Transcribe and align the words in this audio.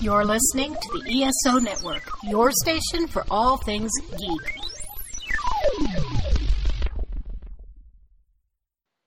You're 0.00 0.24
listening 0.24 0.74
to 0.74 1.00
the 1.00 1.22
ESO 1.22 1.58
Network, 1.60 2.02
your 2.24 2.50
station 2.50 3.06
for 3.06 3.24
all 3.30 3.56
things 3.56 3.90
geek. 4.18 4.60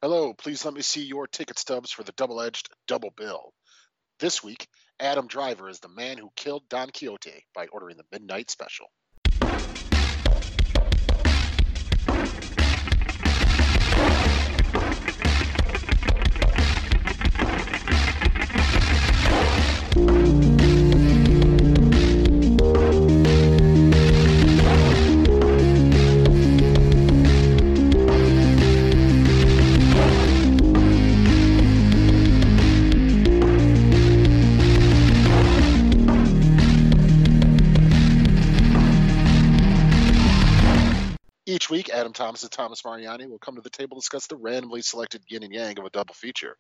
Hello, 0.02 0.34
please 0.34 0.64
let 0.64 0.74
me 0.74 0.82
see 0.82 1.04
your 1.04 1.28
ticket 1.28 1.60
stubs 1.60 1.92
for 1.92 2.04
the 2.04 2.14
double 2.14 2.42
edged 2.42 2.70
double 2.88 3.12
bill. 3.16 3.54
This 4.20 4.44
week, 4.44 4.68
Adam 5.00 5.28
Driver 5.28 5.70
is 5.70 5.80
the 5.80 5.90
man 5.90 6.18
who 6.18 6.32
killed 6.36 6.64
Don 6.70 6.90
Quixote 6.90 7.46
by 7.54 7.68
ordering 7.68 7.98
the 7.98 8.06
Midnight 8.12 8.50
Special. 8.50 8.88
Adam 42.08 42.14
Thomas 42.14 42.44
and 42.44 42.52
Thomas 42.54 42.86
Mariani 42.86 43.28
will 43.28 43.38
come 43.38 43.58
to 43.58 43.62
the 43.62 43.70
table 43.70 43.98
to 43.98 44.00
discuss 44.00 44.28
the 44.28 44.38
randomly 44.38 44.82
selected 44.82 45.24
yin 45.28 45.44
and 45.44 45.52
yang 45.52 45.78
of 45.78 45.84
a 45.84 45.90
double 45.90 46.14
feature. 46.14 46.56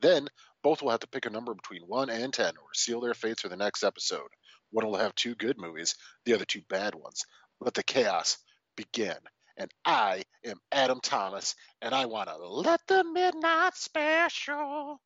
Then, 0.00 0.26
both 0.64 0.82
will 0.82 0.90
have 0.90 0.98
to 1.00 1.06
pick 1.06 1.24
a 1.24 1.30
number 1.30 1.54
between 1.54 1.82
1 1.82 2.10
and 2.10 2.34
10 2.34 2.56
or 2.56 2.74
seal 2.74 3.00
their 3.00 3.14
fates 3.14 3.42
for 3.42 3.48
the 3.48 3.56
next 3.56 3.84
episode. 3.84 4.26
One 4.72 4.86
will 4.86 4.96
have 4.96 5.14
two 5.14 5.36
good 5.36 5.56
movies, 5.56 5.94
the 6.24 6.34
other 6.34 6.44
two 6.44 6.62
bad 6.68 6.96
ones. 6.96 7.24
Let 7.60 7.74
the 7.74 7.84
chaos 7.84 8.38
begin. 8.74 9.14
And 9.56 9.70
I 9.84 10.24
am 10.44 10.58
Adam 10.72 10.98
Thomas, 11.00 11.54
and 11.80 11.94
I 11.94 12.06
want 12.06 12.28
to 12.28 12.36
let 12.36 12.80
the 12.88 13.04
midnight 13.04 13.76
special 13.76 15.00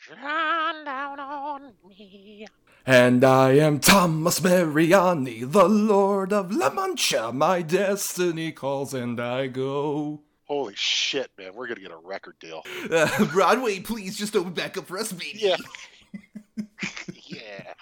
shine 0.00 0.84
down 0.86 1.20
on 1.20 1.74
me. 1.86 2.46
And 2.90 3.22
I 3.22 3.50
am 3.50 3.80
Thomas 3.80 4.42
Mariani, 4.42 5.44
the 5.44 5.68
Lord 5.68 6.32
of 6.32 6.50
La 6.50 6.70
Mancha. 6.70 7.30
My 7.34 7.60
destiny 7.60 8.50
calls 8.50 8.94
and 8.94 9.20
I 9.20 9.48
go. 9.48 10.22
Holy 10.46 10.72
shit, 10.74 11.30
man, 11.36 11.54
we're 11.54 11.66
going 11.66 11.76
to 11.76 11.82
get 11.82 11.90
a 11.90 11.98
record 11.98 12.38
deal. 12.40 12.62
Uh, 12.90 13.26
Broadway, 13.26 13.80
please 13.80 14.16
just 14.16 14.34
open 14.34 14.54
back 14.54 14.78
up 14.78 14.86
for 14.86 14.96
us, 14.96 15.12
baby. 15.12 15.38
Yeah. 15.38 15.56
yeah. 17.24 17.74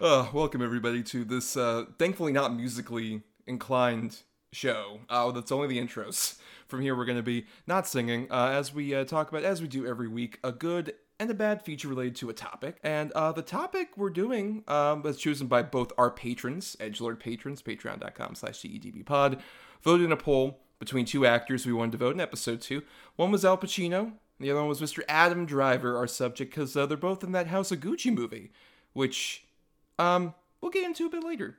Uh, 0.00 0.28
welcome, 0.32 0.62
everybody, 0.62 1.02
to 1.02 1.24
this 1.24 1.56
uh, 1.56 1.86
thankfully 1.98 2.30
not 2.30 2.54
musically 2.54 3.22
inclined 3.48 4.18
show. 4.52 5.00
Oh, 5.10 5.32
that's 5.32 5.50
only 5.50 5.66
the 5.66 5.84
intros. 5.84 6.36
From 6.68 6.82
here, 6.82 6.94
we're 6.94 7.04
going 7.04 7.18
to 7.18 7.24
be 7.24 7.46
not 7.66 7.88
singing 7.88 8.28
uh, 8.30 8.50
as 8.50 8.72
we 8.72 8.94
uh, 8.94 9.04
talk 9.04 9.30
about, 9.30 9.42
as 9.42 9.60
we 9.60 9.66
do 9.66 9.88
every 9.88 10.06
week, 10.06 10.38
a 10.44 10.52
good 10.52 10.94
and 11.20 11.30
a 11.30 11.34
bad 11.34 11.62
feature 11.62 11.88
related 11.88 12.16
to 12.16 12.30
a 12.30 12.34
topic. 12.34 12.78
And 12.82 13.12
uh, 13.12 13.32
the 13.32 13.42
topic 13.42 13.96
we're 13.96 14.10
doing 14.10 14.64
um, 14.68 15.02
was 15.02 15.18
chosen 15.18 15.46
by 15.46 15.62
both 15.62 15.92
our 15.96 16.10
patrons, 16.10 16.76
Edgelord 16.80 17.20
patrons, 17.20 17.62
patreon.com 17.62 18.34
slash 18.34 18.60
DEDBpod, 18.60 19.40
voted 19.82 20.06
in 20.06 20.12
a 20.12 20.16
poll 20.16 20.60
between 20.78 21.04
two 21.04 21.24
actors 21.24 21.66
we 21.66 21.72
wanted 21.72 21.92
to 21.92 21.98
vote 21.98 22.14
in 22.14 22.20
episode 22.20 22.60
two. 22.60 22.82
One 23.16 23.30
was 23.30 23.44
Al 23.44 23.56
Pacino, 23.56 24.12
the 24.40 24.50
other 24.50 24.60
one 24.60 24.68
was 24.68 24.80
Mr. 24.80 25.02
Adam 25.08 25.46
Driver, 25.46 25.96
our 25.96 26.06
subject, 26.06 26.50
because 26.50 26.76
uh, 26.76 26.86
they're 26.86 26.96
both 26.96 27.22
in 27.22 27.32
that 27.32 27.46
House 27.46 27.70
of 27.70 27.80
Gucci 27.80 28.12
movie, 28.12 28.50
which 28.92 29.44
um, 29.98 30.34
we'll 30.60 30.72
get 30.72 30.84
into 30.84 31.06
a 31.06 31.10
bit 31.10 31.24
later. 31.24 31.58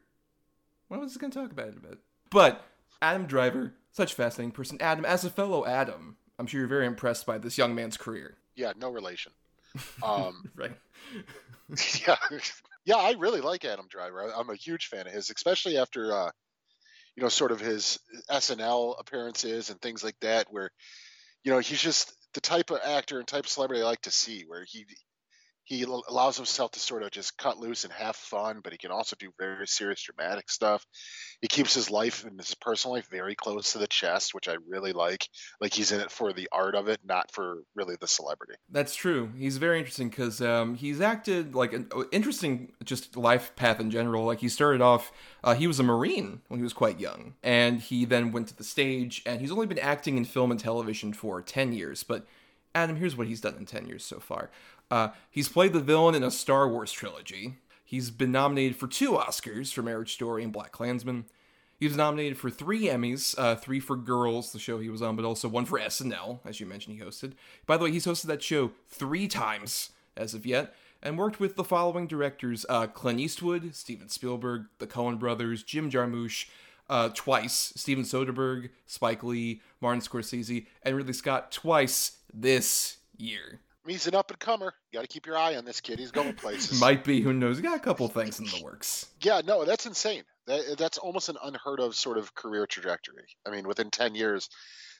I 0.92 0.98
was 0.98 1.17
going 1.17 1.31
to 1.31 1.39
talk 1.39 1.52
about 1.52 1.70
it 1.70 1.78
a 1.78 1.80
bit. 1.80 2.00
But 2.30 2.64
Adam 3.02 3.26
Driver, 3.26 3.73
such 3.92 4.11
a 4.11 4.15
fascinating 4.15 4.52
person. 4.52 4.77
Adam, 4.82 5.05
as 5.05 5.23
a 5.23 5.30
fellow 5.30 5.65
Adam, 5.65 6.17
I'm 6.38 6.48
sure 6.48 6.60
you're 6.60 6.67
very 6.67 6.86
impressed 6.86 7.26
by 7.26 7.38
this 7.38 7.58
young 7.58 7.73
man's 7.73 7.98
career. 7.98 8.36
Yeah, 8.55 8.73
no 8.80 8.89
relation. 8.89 9.32
Um, 10.03 10.43
right. 10.55 10.71
yeah, 12.08 12.15
yeah, 12.86 12.95
I 12.95 13.15
really 13.17 13.41
like 13.41 13.65
Adam 13.65 13.87
Driver. 13.89 14.23
I, 14.23 14.39
I'm 14.39 14.49
a 14.49 14.55
huge 14.55 14.87
fan 14.87 15.08
of 15.08 15.13
his, 15.13 15.30
especially 15.30 15.77
after, 15.77 16.13
uh, 16.13 16.30
you 17.15 17.23
know, 17.23 17.30
sort 17.30 17.52
of 17.52 17.59
his 17.59 17.99
SNL 18.30 18.99
appearances 18.99 19.69
and 19.69 19.81
things 19.81 20.03
like 20.03 20.17
that, 20.21 20.47
where, 20.49 20.69
you 21.43 21.52
know, 21.52 21.59
he's 21.59 21.81
just 21.81 22.14
the 22.33 22.41
type 22.41 22.69
of 22.69 22.80
actor 22.83 23.17
and 23.19 23.27
type 23.27 23.45
of 23.45 23.49
celebrity 23.49 23.81
I 23.81 23.85
like 23.85 24.02
to 24.02 24.11
see, 24.11 24.43
where 24.47 24.65
he 24.67 24.85
he 25.65 25.83
allows 25.83 26.37
himself 26.37 26.71
to 26.71 26.80
sort 26.80 27.02
of 27.02 27.09
just 27.09 27.37
cut 27.37 27.58
loose 27.58 27.83
and 27.83 27.93
have 27.93 28.15
fun, 28.15 28.61
but 28.64 28.71
he 28.71 28.77
can 28.77 28.92
also 28.92 29.15
do 29.20 29.31
very 29.39 29.67
serious, 29.67 30.03
dramatic 30.03 30.49
stuff. 30.49 30.86
He 31.42 31.48
keeps 31.48 31.73
his 31.73 31.89
life 31.89 32.23
and 32.23 32.39
his 32.39 32.53
personal 32.53 32.95
life 32.95 33.08
very 33.09 33.33
close 33.33 33.73
to 33.73 33.80
the 33.80 33.87
chest, 33.87 34.36
which 34.36 34.48
I 34.48 34.58
really 34.67 34.93
like. 34.93 35.27
Like 35.59 35.73
he's 35.73 35.92
in 35.92 36.02
it 36.02 36.11
for 36.11 36.33
the 36.33 36.48
art 36.52 36.76
of 36.76 36.87
it, 36.87 36.99
not 37.03 37.31
for 37.31 37.64
really 37.76 37.95
the 37.99 38.08
celebrity. 38.08 38.53
That's 38.70 38.95
true. 38.95 39.31
He's 39.36 39.58
very 39.58 39.80
interesting 39.80 40.09
because 40.09 40.39
um, 40.39 40.76
he's 40.76 41.02
acted 41.02 41.55
like 41.55 41.73
an 41.73 41.87
uh, 41.95 42.03
interesting, 42.11 42.71
just 42.83 43.17
life 43.17 43.55
path 43.55 43.80
in 43.80 43.89
general. 43.89 44.23
Like 44.23 44.39
he 44.39 44.49
started 44.49 44.82
off, 44.82 45.11
uh, 45.43 45.55
he 45.55 45.65
was 45.65 45.80
a 45.80 45.83
Marine 45.83 46.42
when 46.47 46.59
he 46.59 46.64
was 46.64 46.73
quite 46.73 46.99
young, 46.99 47.33
and 47.42 47.82
he 47.82 48.05
then 48.05 48.32
went 48.32 48.47
to 48.49 48.55
the 48.55 48.64
stage, 48.64 49.23
and 49.26 49.42
he's 49.42 49.52
only 49.52 49.65
been 49.65 49.80
acting 49.80 50.15
in 50.17 50.26
film 50.26 50.52
and 50.52 50.59
television 50.59 51.11
for 51.11 51.42
10 51.42 51.73
years. 51.73 52.03
But 52.03 52.27
Adam, 52.76 52.97
here's 52.97 53.15
what 53.15 53.27
he's 53.27 53.39
done 53.39 53.55
in 53.55 53.65
10 53.65 53.87
years 53.87 54.03
so 54.03 54.20
far. 54.20 54.52
Uh, 54.91 55.09
he's 55.29 55.49
played 55.49 55.73
the 55.73 55.79
villain 55.79 56.15
in 56.15 56.23
a 56.23 56.31
Star 56.31 56.67
Wars 56.67 56.91
trilogy. 56.91 57.55
He's 57.83 58.09
been 58.11 58.31
nominated 58.31 58.77
for 58.77 58.87
two 58.87 59.11
Oscars 59.11 59.71
for 59.71 59.81
Marriage 59.81 60.13
Story 60.13 60.43
and 60.43 60.53
BlacKkKlansman. 60.53 61.25
He 61.77 61.87
was 61.87 61.97
nominated 61.97 62.37
for 62.37 62.49
three 62.49 62.83
Emmys, 62.83 63.35
uh, 63.37 63.55
three 63.55 63.79
for 63.79 63.97
Girls, 63.97 64.51
the 64.51 64.59
show 64.59 64.79
he 64.79 64.89
was 64.89 65.01
on, 65.01 65.15
but 65.15 65.25
also 65.25 65.49
one 65.49 65.65
for 65.65 65.77
SNL, 65.77 66.39
as 66.45 66.59
you 66.59 66.65
mentioned 66.65 66.95
he 66.95 67.03
hosted. 67.03 67.33
By 67.65 67.77
the 67.77 67.83
way, 67.83 67.91
he's 67.91 68.05
hosted 68.05 68.25
that 68.27 68.41
show 68.41 68.71
three 68.89 69.27
times 69.27 69.91
as 70.15 70.33
of 70.33 70.45
yet, 70.45 70.73
and 71.03 71.17
worked 71.17 71.39
with 71.39 71.55
the 71.55 71.63
following 71.63 72.07
directors 72.07 72.65
uh, 72.69 72.87
Clint 72.87 73.19
Eastwood, 73.19 73.75
Steven 73.75 74.07
Spielberg, 74.07 74.65
the 74.79 74.87
Coen 74.87 75.19
brothers, 75.19 75.63
Jim 75.63 75.91
Jarmusch, 75.91 76.47
uh, 76.89 77.09
twice, 77.13 77.73
Steven 77.75 78.03
Soderbergh, 78.03 78.69
Spike 78.85 79.23
Lee, 79.23 79.61
Martin 79.81 80.02
Scorsese, 80.02 80.67
and 80.81 80.95
Ridley 80.95 81.13
Scott 81.13 81.52
twice 81.52 82.19
this 82.33 82.97
year. 83.17 83.59
He's 83.87 84.07
an 84.07 84.15
up 84.15 84.31
and 84.31 84.39
comer. 84.39 84.73
You 84.91 84.97
got 84.97 85.01
to 85.03 85.07
keep 85.07 85.25
your 85.25 85.37
eye 85.37 85.55
on 85.55 85.65
this 85.65 85.81
kid. 85.81 85.99
He's 85.99 86.11
going 86.11 86.33
places. 86.33 86.79
Might 86.81 87.03
be, 87.03 87.21
who 87.21 87.33
knows? 87.33 87.57
He 87.57 87.63
got 87.63 87.77
a 87.77 87.79
couple 87.79 88.07
things 88.07 88.39
in 88.39 88.45
the 88.45 88.61
works. 88.63 89.07
Yeah, 89.21 89.41
no, 89.45 89.65
that's 89.65 89.85
insane. 89.85 90.23
That, 90.47 90.77
that's 90.77 90.97
almost 90.97 91.29
an 91.29 91.37
unheard 91.43 91.79
of 91.79 91.95
sort 91.95 92.17
of 92.17 92.33
career 92.33 92.65
trajectory. 92.65 93.27
I 93.45 93.51
mean, 93.51 93.67
within 93.67 93.89
10 93.91 94.15
years 94.15 94.49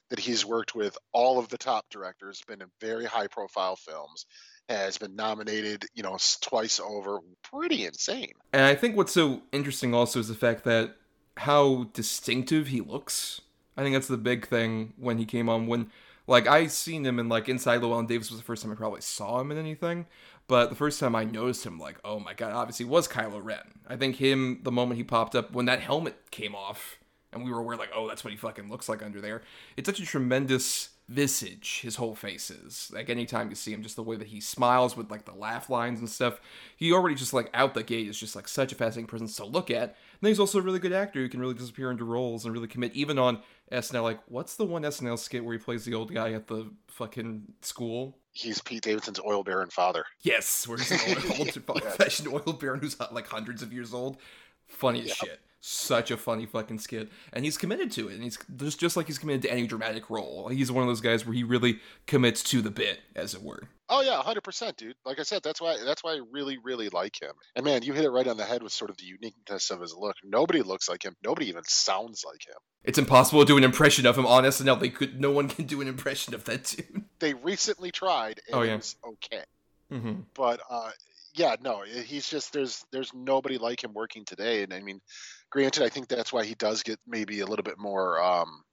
that 0.10 0.20
he's 0.20 0.46
worked 0.46 0.76
with 0.76 0.98
all 1.14 1.40
of 1.40 1.50
the 1.50 1.58
top 1.58 1.86
directors, 1.90 2.42
been 2.48 2.62
in 2.62 2.68
very 2.80 3.06
high 3.06 3.28
profile 3.28 3.76
films, 3.76 4.26
has 4.70 4.98
been 4.98 5.16
nominated, 5.16 5.86
you 5.94 6.04
know, 6.04 6.18
twice 6.42 6.80
over. 6.80 7.20
Pretty 7.44 7.86
insane. 7.86 8.34
And 8.54 8.64
I 8.64 8.76
think 8.76 8.96
what's 8.96 9.14
so 9.14 9.42
interesting 9.52 9.94
also 9.94 10.20
is 10.20 10.28
the 10.28 10.36
fact 10.36 10.64
that 10.66 10.96
how 11.38 11.90
distinctive 11.94 12.68
he 12.68 12.82
looks. 12.82 13.42
I 13.78 13.84
think 13.84 13.94
that's 13.94 14.08
the 14.08 14.18
big 14.18 14.48
thing 14.48 14.94
when 14.98 15.18
he 15.18 15.26
came 15.26 15.50
on. 15.50 15.68
When 15.68 15.92
like 16.28 16.48
I 16.48 16.68
seen 16.68 17.06
him 17.06 17.20
in 17.20 17.30
like 17.30 17.50
Inside 17.50 17.82
Llewyn 17.82 18.08
Davis 18.08 18.30
was 18.30 18.40
the 18.40 18.46
first 18.46 18.64
time 18.64 18.72
I 18.72 18.76
probably 18.76 19.02
saw 19.02 19.40
him 19.40 19.52
in 19.52 19.58
anything. 19.58 20.08
But 20.48 20.70
the 20.70 20.76
first 20.76 21.00
time 21.00 21.16
I 21.16 21.24
noticed 21.24 21.66
him, 21.66 21.80
like, 21.80 21.98
oh 22.06 22.20
my 22.20 22.34
god, 22.34 22.54
obviously 22.54 22.86
was 22.86 23.08
Kylo 23.08 23.44
Ren. 23.44 23.80
I 23.88 23.96
think 23.96 24.18
him 24.18 24.60
the 24.64 24.72
moment 24.72 24.98
he 24.98 25.04
popped 25.04 25.36
up 25.36 25.54
when 25.54 25.66
that 25.66 25.80
helmet 25.80 26.30
came 26.30 26.54
off, 26.54 27.00
and 27.34 27.44
we 27.44 27.52
were 27.52 27.60
aware 27.60 27.78
like, 27.78 27.90
oh, 27.96 28.08
that's 28.08 28.24
what 28.24 28.32
he 28.32 28.38
fucking 28.38 28.70
looks 28.70 28.88
like 28.88 29.04
under 29.04 29.22
there. 29.22 29.42
It's 29.76 29.88
such 29.88 30.00
a 30.00 30.06
tremendous 30.06 30.90
visage 31.08 31.82
his 31.82 31.98
whole 31.98 32.16
face 32.16 32.50
is 32.50 32.92
like 32.92 33.12
anytime 33.12 33.50
you 33.50 33.56
see 33.56 33.72
him 33.72 33.84
just 33.84 33.96
the 33.96 34.02
way 34.02 34.16
that 34.16 34.30
he 34.30 34.42
smiles 34.42 34.98
with 34.98 35.12
like 35.12 35.24
the 35.26 35.36
laugh 35.36 35.70
lines 35.70 36.00
and 36.00 36.10
stuff 36.10 36.42
he 36.78 36.92
already 36.92 37.14
just 37.14 37.32
like 37.32 37.48
out 37.54 37.76
the 37.76 37.84
gate 37.84 38.08
is 38.08 38.20
just 38.20 38.36
like 38.36 38.48
such 38.48 38.72
a 38.72 38.76
fascinating 38.76 39.06
presence 39.06 39.36
to 39.36 39.46
look 39.46 39.70
at 39.70 39.96
then 40.26 40.32
he's 40.32 40.40
also 40.40 40.60
a 40.60 40.62
really 40.62 40.80
good 40.80 40.94
actor 40.94 41.20
who 41.20 41.30
can 41.30 41.40
really 41.40 41.54
disappear 41.54 41.92
into 41.92 42.04
roles 42.04 42.46
and 42.46 42.54
really 42.54 42.68
commit 42.68 42.94
even 42.94 43.20
on 43.20 43.40
snl 43.72 44.04
like 44.04 44.20
what's 44.28 44.56
the 44.56 44.66
one 44.66 44.82
snl 44.84 45.18
skit 45.18 45.44
where 45.44 45.54
he 45.54 45.60
plays 45.60 45.86
the 45.86 45.94
old 45.94 46.14
guy 46.14 46.34
at 46.34 46.48
the 46.48 46.70
fucking 46.88 47.44
school? 47.62 48.18
He's 48.32 48.62
Pete 48.62 48.84
Davidson's 48.84 49.20
oil 49.26 49.44
baron 49.44 49.70
father. 49.70 50.06
yes 50.22 50.68
where 50.68 50.78
he's 50.78 50.92
an 50.92 51.18
old, 51.40 51.62
old 51.70 51.84
fashioned 51.94 52.28
oil 52.28 52.54
baron 52.54 52.80
who's 52.80 53.00
like 53.12 53.28
hundreds 53.28 53.62
of 53.62 53.72
years 53.72 53.94
old 53.94 54.18
funny 54.68 55.02
as 55.04 55.12
shit 55.14 55.40
such 55.68 56.12
a 56.12 56.18
funny 56.18 56.46
fucking 56.46 56.78
skit 56.78 57.10
and 57.34 57.44
he's 57.44 57.58
committed 57.58 57.92
to 57.92 58.08
it 58.08 58.14
and 58.14 58.24
he's 58.24 58.38
just 58.58 58.80
just 58.80 58.96
like 58.96 59.08
he's 59.08 59.18
committed 59.18 59.42
to 59.42 59.52
any 59.52 59.66
dramatic 59.66 60.12
role 60.12 60.48
he's 60.48 60.72
one 60.72 60.84
of 60.84 60.88
those 60.88 61.02
guys 61.02 61.26
where 61.26 61.34
he 61.34 61.44
really 61.44 61.80
commits 62.06 62.44
to 62.44 62.62
the 62.62 62.70
bit 62.70 63.00
as 63.16 63.34
it 63.34 63.42
were 63.42 63.64
Oh 63.88 64.02
yeah, 64.02 64.20
hundred 64.24 64.44
percent, 64.44 64.78
dude. 64.78 64.96
Like 65.06 65.20
I 65.20 65.22
said, 65.22 65.44
that's 65.44 65.62
why 65.62 65.78
that's 65.86 66.04
why 66.04 66.14
I 66.14 66.22
really, 66.32 66.58
really 66.58 66.90
like 66.90 67.22
him. 67.22 67.34
And 67.56 67.64
man, 67.64 67.84
you 67.84 67.94
hit 67.94 68.04
it 68.04 68.10
right 68.10 68.26
on 68.28 68.36
the 68.36 68.44
head 68.44 68.64
with 68.64 68.72
sort 68.72 68.90
of 68.90 68.98
the 68.98 69.04
uniqueness 69.04 69.70
of 69.70 69.80
his 69.80 69.94
look. 69.94 70.16
Nobody 70.24 70.64
looks 70.64 70.90
like 70.90 71.04
him. 71.06 71.16
Nobody 71.24 71.50
even 71.50 71.62
sounds 71.66 72.24
like 72.26 72.48
him. 72.48 72.56
it's 72.84 72.98
impossible 72.98 73.42
to 73.42 73.46
do 73.46 73.58
an 73.60 73.64
impression 73.64 74.08
of 74.08 74.18
him 74.18 74.26
on 74.26 74.44
snl 74.46 74.80
they 74.80 74.90
could 74.90 75.22
no 75.22 75.30
one 75.30 75.48
can 75.56 75.66
do 75.66 75.82
an 75.82 75.88
impression 75.88 76.34
of 76.34 76.46
that 76.46 76.64
dude 76.64 77.04
They 77.20 77.36
recently 77.36 77.92
tried, 77.92 78.42
and 78.48 78.56
Oh, 78.56 78.64
yeah. 78.64 78.74
it 78.74 78.78
was 78.78 78.96
okay. 79.06 79.44
mm-hmm. 79.92 80.22
But 80.34 80.62
uh, 80.68 80.90
yeah, 81.36 81.56
no, 81.62 81.82
he's 81.82 82.30
just 82.30 82.54
there's 82.54 82.86
there's 82.92 83.14
nobody 83.14 83.58
like 83.58 83.84
him 83.84 83.94
working 83.94 84.24
today, 84.24 84.64
and 84.64 84.74
I 84.74 84.80
mean, 84.82 85.02
granted, 85.50 85.84
I 85.84 85.90
think 85.90 86.08
that's 86.08 86.32
why 86.32 86.46
he 86.46 86.56
does 86.56 86.82
get 86.82 87.00
maybe 87.06 87.42
a 87.42 87.46
little 87.46 87.64
bit 87.64 87.78
more 87.78 88.22
um, 88.22 88.64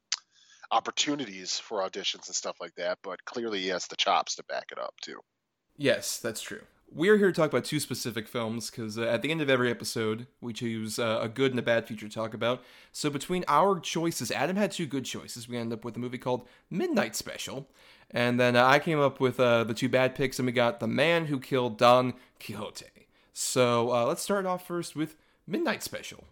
opportunities 0.71 1.59
for 1.59 1.81
auditions 1.81 2.29
and 2.29 2.37
stuff 2.37 2.57
like 2.61 2.75
that. 2.77 2.99
But 3.03 3.25
clearly, 3.25 3.61
he 3.61 3.69
has 3.69 3.89
the 3.89 3.97
chops 3.97 4.37
to 4.37 4.45
back 4.45 4.67
it 4.71 4.79
up 4.79 4.95
too. 5.03 5.19
Yes, 5.77 6.19
that's 6.19 6.41
true. 6.41 6.63
We're 6.95 7.17
here 7.17 7.33
to 7.33 7.33
talk 7.33 7.51
about 7.51 7.65
two 7.65 7.81
specific 7.81 8.29
films 8.29 8.71
because 8.71 8.99
uh, 8.99 9.05
at 9.05 9.23
the 9.23 9.31
end 9.31 9.41
of 9.41 9.49
every 9.49 9.71
episode, 9.71 10.27
we 10.43 10.53
choose 10.53 10.99
uh, 10.99 11.21
a 11.23 11.29
good 11.29 11.51
and 11.51 11.59
a 11.59 11.63
bad 11.63 11.89
feature 11.89 12.07
to 12.07 12.15
talk 12.15 12.35
about. 12.35 12.63
So 12.93 13.09
between 13.09 13.47
our 13.49 13.81
choices, 13.81 14.31
Adam 14.31 14.57
had 14.57 14.73
two 14.73 14.87
good 14.87 15.07
choices. 15.07 15.49
We 15.49 15.57
end 15.57 15.73
up 15.73 15.87
with 15.87 15.97
a 15.97 15.99
movie 15.99 16.19
called 16.19 16.47
Midnight 16.71 17.17
Special, 17.17 17.67
and 18.13 18.39
then 18.39 18.57
uh, 18.57 18.67
I 18.67 18.79
came 18.79 19.01
up 19.01 19.21
with 19.21 19.41
uh, 19.41 19.65
the 19.65 19.75
two 19.75 19.89
bad 19.89 20.15
picks, 20.15 20.39
and 20.39 20.47
we 20.47 20.53
got 20.53 20.81
The 20.81 20.87
Man 20.87 21.27
Who 21.27 21.41
Killed 21.41 21.79
Don 21.79 22.15
Quixote. 22.45 22.87
So 23.33 23.93
uh, 23.93 24.05
let's 24.07 24.23
start 24.23 24.45
off 24.45 24.67
first 24.67 24.95
with 24.95 25.17
Midnight 25.47 25.83
Special. 25.83 26.25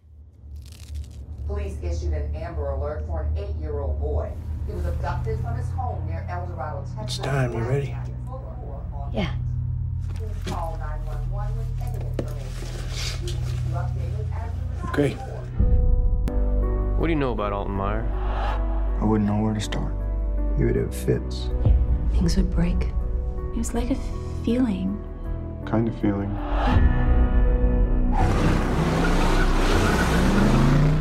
Police 1.46 1.76
issued 1.82 2.12
an 2.12 2.34
Amber 2.36 2.70
Alert 2.70 3.06
for 3.06 3.22
an 3.22 3.38
eight-year-old 3.38 4.00
boy. 4.00 4.30
He 4.66 4.72
was 4.74 4.84
abducted 4.84 5.40
from 5.40 5.56
his 5.56 5.68
home 5.70 6.06
near 6.06 6.24
El 6.28 6.46
Dorado, 6.46 6.84
Texas. 6.96 7.18
It's 7.18 7.26
time. 7.26 7.52
You 7.52 7.60
ready? 7.60 7.96
Yeah. 9.12 9.34
Please 10.14 10.30
call 10.46 10.76
911 10.78 11.56
with 11.56 11.66
any 11.82 12.06
information. 12.06 13.24
We 13.24 13.32
will 13.32 13.40
keep 13.46 13.58
you 13.68 13.74
updated 13.74 14.26
as 14.36 14.52
we 14.52 14.60
receive 14.76 14.92
Great. 14.92 15.16
What 16.98 17.06
do 17.06 17.12
you 17.12 17.18
know 17.18 17.32
about 17.32 17.52
Alton 17.52 17.74
Meyer? 17.74 18.06
I 19.00 19.04
wouldn't 19.04 19.28
know 19.28 19.40
where 19.40 19.54
to 19.54 19.60
start. 19.60 19.99
He 20.56 20.64
would 20.64 20.76
have 20.76 20.94
fits. 20.94 21.48
Things 22.12 22.36
would 22.36 22.50
break. 22.50 22.88
It 23.52 23.56
was 23.56 23.74
like 23.74 23.90
a 23.90 23.96
feeling. 24.44 25.02
Kind 25.66 25.88
of 25.88 25.94
feeling. 26.00 26.30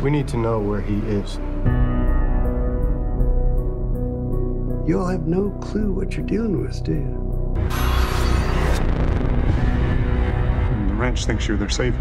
We 0.02 0.10
need 0.10 0.28
to 0.28 0.36
know 0.36 0.58
where 0.60 0.80
he 0.80 0.96
is. 1.00 1.38
You'll 4.88 5.06
have 5.06 5.26
no 5.26 5.50
clue 5.60 5.92
what 5.92 6.16
you're 6.16 6.26
dealing 6.26 6.62
with, 6.62 6.82
do 6.82 6.92
you? 6.92 7.54
And 10.72 10.90
the 10.90 10.94
ranch 10.94 11.26
thinks 11.26 11.46
you're 11.46 11.58
their 11.58 11.68
savior. 11.68 12.00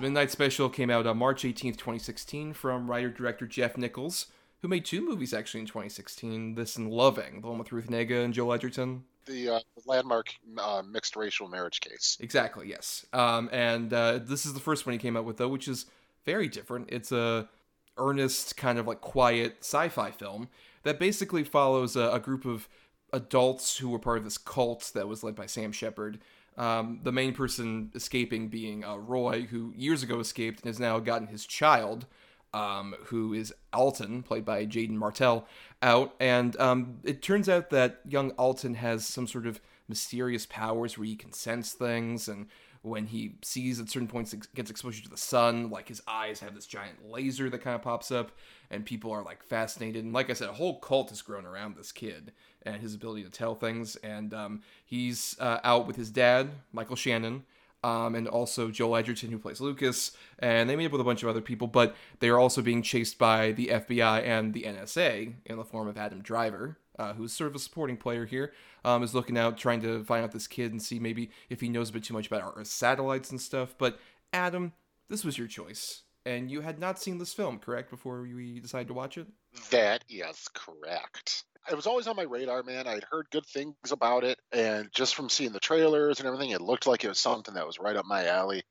The 0.00 0.06
Midnight 0.06 0.30
Special 0.30 0.70
came 0.70 0.88
out 0.88 1.06
on 1.06 1.18
March 1.18 1.42
18th, 1.42 1.76
2016, 1.76 2.54
from 2.54 2.90
writer 2.90 3.10
director 3.10 3.46
Jeff 3.46 3.76
Nichols, 3.76 4.28
who 4.62 4.68
made 4.68 4.86
two 4.86 5.06
movies 5.06 5.34
actually 5.34 5.60
in 5.60 5.66
2016 5.66 6.54
this 6.54 6.76
and 6.76 6.90
Loving, 6.90 7.42
the 7.42 7.48
one 7.48 7.58
with 7.58 7.70
Ruth 7.70 7.88
Negga 7.88 8.24
and 8.24 8.32
Joel 8.32 8.54
Edgerton. 8.54 9.04
The 9.26 9.50
uh, 9.50 9.60
landmark 9.84 10.34
uh, 10.56 10.80
mixed 10.90 11.16
racial 11.16 11.48
marriage 11.48 11.82
case. 11.82 12.16
Exactly, 12.18 12.66
yes. 12.66 13.04
Um, 13.12 13.50
and 13.52 13.92
uh, 13.92 14.20
this 14.22 14.46
is 14.46 14.54
the 14.54 14.60
first 14.60 14.86
one 14.86 14.94
he 14.94 14.98
came 14.98 15.18
out 15.18 15.26
with, 15.26 15.36
though, 15.36 15.48
which 15.48 15.68
is 15.68 15.84
very 16.24 16.48
different. 16.48 16.88
It's 16.90 17.12
a 17.12 17.50
earnest, 17.98 18.56
kind 18.56 18.78
of 18.78 18.86
like 18.86 19.02
quiet 19.02 19.58
sci-fi 19.60 20.12
film 20.12 20.48
that 20.82 20.98
basically 20.98 21.44
follows 21.44 21.94
a, 21.94 22.10
a 22.10 22.20
group 22.20 22.46
of 22.46 22.70
adults 23.12 23.76
who 23.76 23.90
were 23.90 23.98
part 23.98 24.16
of 24.16 24.24
this 24.24 24.38
cult 24.38 24.92
that 24.94 25.08
was 25.08 25.22
led 25.22 25.34
by 25.34 25.44
Sam 25.44 25.72
Shepard. 25.72 26.20
Um, 26.60 27.00
the 27.02 27.10
main 27.10 27.32
person 27.32 27.90
escaping 27.94 28.48
being 28.48 28.84
uh, 28.84 28.96
Roy, 28.96 29.46
who 29.50 29.72
years 29.74 30.02
ago 30.02 30.20
escaped 30.20 30.60
and 30.60 30.68
has 30.68 30.78
now 30.78 30.98
gotten 30.98 31.28
his 31.28 31.46
child, 31.46 32.04
um, 32.52 32.94
who 33.04 33.32
is 33.32 33.54
Alton, 33.72 34.22
played 34.22 34.44
by 34.44 34.66
Jaeden 34.66 34.90
Martell, 34.90 35.46
out. 35.80 36.14
And 36.20 36.60
um, 36.60 36.98
it 37.02 37.22
turns 37.22 37.48
out 37.48 37.70
that 37.70 38.00
young 38.06 38.32
Alton 38.32 38.74
has 38.74 39.06
some 39.06 39.26
sort 39.26 39.46
of 39.46 39.58
mysterious 39.88 40.44
powers 40.44 40.98
where 40.98 41.06
he 41.06 41.16
can 41.16 41.32
sense 41.32 41.72
things, 41.72 42.28
and 42.28 42.46
when 42.82 43.06
he 43.06 43.34
sees 43.42 43.78
at 43.78 43.90
certain 43.90 44.08
points 44.08 44.34
gets 44.54 44.70
exposure 44.70 45.02
to 45.02 45.10
the 45.10 45.16
sun, 45.16 45.70
like 45.70 45.88
his 45.88 46.02
eyes 46.08 46.40
have 46.40 46.54
this 46.54 46.66
giant 46.66 47.10
laser 47.10 47.50
that 47.50 47.58
kind 47.62 47.74
of 47.74 47.82
pops 47.82 48.10
up, 48.10 48.32
and 48.70 48.86
people 48.86 49.10
are 49.10 49.22
like 49.22 49.42
fascinated. 49.42 50.04
And 50.04 50.14
like 50.14 50.30
I 50.30 50.32
said, 50.32 50.48
a 50.48 50.54
whole 50.54 50.78
cult 50.80 51.10
has 51.10 51.20
grown 51.20 51.44
around 51.44 51.76
this 51.76 51.92
kid 51.92 52.32
and 52.62 52.80
his 52.80 52.94
ability 52.94 53.24
to 53.24 53.30
tell 53.30 53.54
things. 53.54 53.96
And 53.96 54.32
um, 54.32 54.62
he's 54.84 55.36
uh, 55.40 55.60
out 55.62 55.86
with 55.86 55.96
his 55.96 56.10
dad, 56.10 56.50
Michael 56.72 56.96
Shannon, 56.96 57.44
um, 57.82 58.14
and 58.14 58.28
also 58.28 58.70
Joel 58.70 58.96
Edgerton, 58.96 59.30
who 59.30 59.38
plays 59.38 59.60
Lucas, 59.60 60.12
and 60.38 60.68
they 60.68 60.76
meet 60.76 60.86
up 60.86 60.92
with 60.92 61.00
a 61.00 61.04
bunch 61.04 61.22
of 61.22 61.28
other 61.28 61.40
people, 61.40 61.66
but 61.66 61.96
they 62.20 62.28
are 62.28 62.38
also 62.38 62.62
being 62.62 62.82
chased 62.82 63.18
by 63.18 63.52
the 63.52 63.68
FBI 63.68 64.24
and 64.24 64.52
the 64.52 64.62
NSA 64.62 65.34
in 65.46 65.56
the 65.56 65.64
form 65.64 65.88
of 65.88 65.96
Adam 65.96 66.20
Driver, 66.20 66.76
uh, 67.00 67.14
who's 67.14 67.32
sort 67.32 67.48
of 67.48 67.56
a 67.56 67.58
supporting 67.58 67.96
player 67.96 68.26
here, 68.26 68.52
um, 68.84 69.02
is 69.02 69.14
looking 69.14 69.38
out, 69.38 69.56
trying 69.56 69.80
to 69.80 70.04
find 70.04 70.22
out 70.22 70.32
this 70.32 70.46
kid 70.46 70.70
and 70.70 70.82
see 70.82 70.98
maybe 70.98 71.30
if 71.48 71.60
he 71.60 71.68
knows 71.68 71.88
a 71.88 71.92
bit 71.94 72.04
too 72.04 72.14
much 72.14 72.26
about 72.26 72.42
our 72.42 72.64
satellites 72.64 73.30
and 73.30 73.40
stuff. 73.40 73.74
But 73.78 73.98
Adam, 74.32 74.72
this 75.08 75.24
was 75.24 75.38
your 75.38 75.48
choice, 75.48 76.02
and 76.26 76.50
you 76.50 76.60
had 76.60 76.78
not 76.78 76.98
seen 76.98 77.18
this 77.18 77.32
film, 77.32 77.58
correct, 77.58 77.90
before 77.90 78.20
we 78.22 78.60
decided 78.60 78.88
to 78.88 78.94
watch 78.94 79.16
it? 79.16 79.26
That 79.70 80.04
is 80.08 80.48
correct. 80.54 81.44
It 81.70 81.74
was 81.74 81.86
always 81.86 82.06
on 82.06 82.16
my 82.16 82.22
radar, 82.22 82.62
man. 82.62 82.86
I'd 82.86 83.04
heard 83.10 83.26
good 83.30 83.46
things 83.46 83.74
about 83.90 84.24
it, 84.24 84.38
and 84.52 84.88
just 84.92 85.14
from 85.14 85.28
seeing 85.28 85.52
the 85.52 85.60
trailers 85.60 86.18
and 86.18 86.26
everything, 86.26 86.50
it 86.50 86.60
looked 86.60 86.86
like 86.86 87.04
it 87.04 87.08
was 87.08 87.18
something 87.18 87.54
that 87.54 87.66
was 87.66 87.78
right 87.78 87.96
up 87.96 88.06
my 88.06 88.26
alley. 88.26 88.62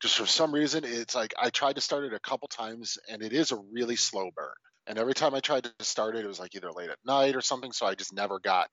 Just 0.00 0.16
for 0.16 0.26
some 0.26 0.52
reason, 0.52 0.84
it's 0.84 1.14
like 1.14 1.34
I 1.38 1.50
tried 1.50 1.74
to 1.74 1.82
start 1.82 2.04
it 2.04 2.14
a 2.14 2.20
couple 2.20 2.48
times, 2.48 2.98
and 3.10 3.22
it 3.22 3.34
is 3.34 3.52
a 3.52 3.56
really 3.70 3.96
slow 3.96 4.30
burn. 4.34 4.54
And 4.90 4.98
every 4.98 5.14
time 5.14 5.34
I 5.36 5.40
tried 5.40 5.64
to 5.64 5.84
start 5.84 6.16
it, 6.16 6.24
it 6.24 6.28
was 6.28 6.40
like 6.40 6.54
either 6.56 6.72
late 6.72 6.90
at 6.90 6.98
night 7.06 7.36
or 7.36 7.40
something, 7.40 7.70
so 7.70 7.86
I 7.86 7.94
just 7.94 8.12
never 8.12 8.40
got 8.40 8.68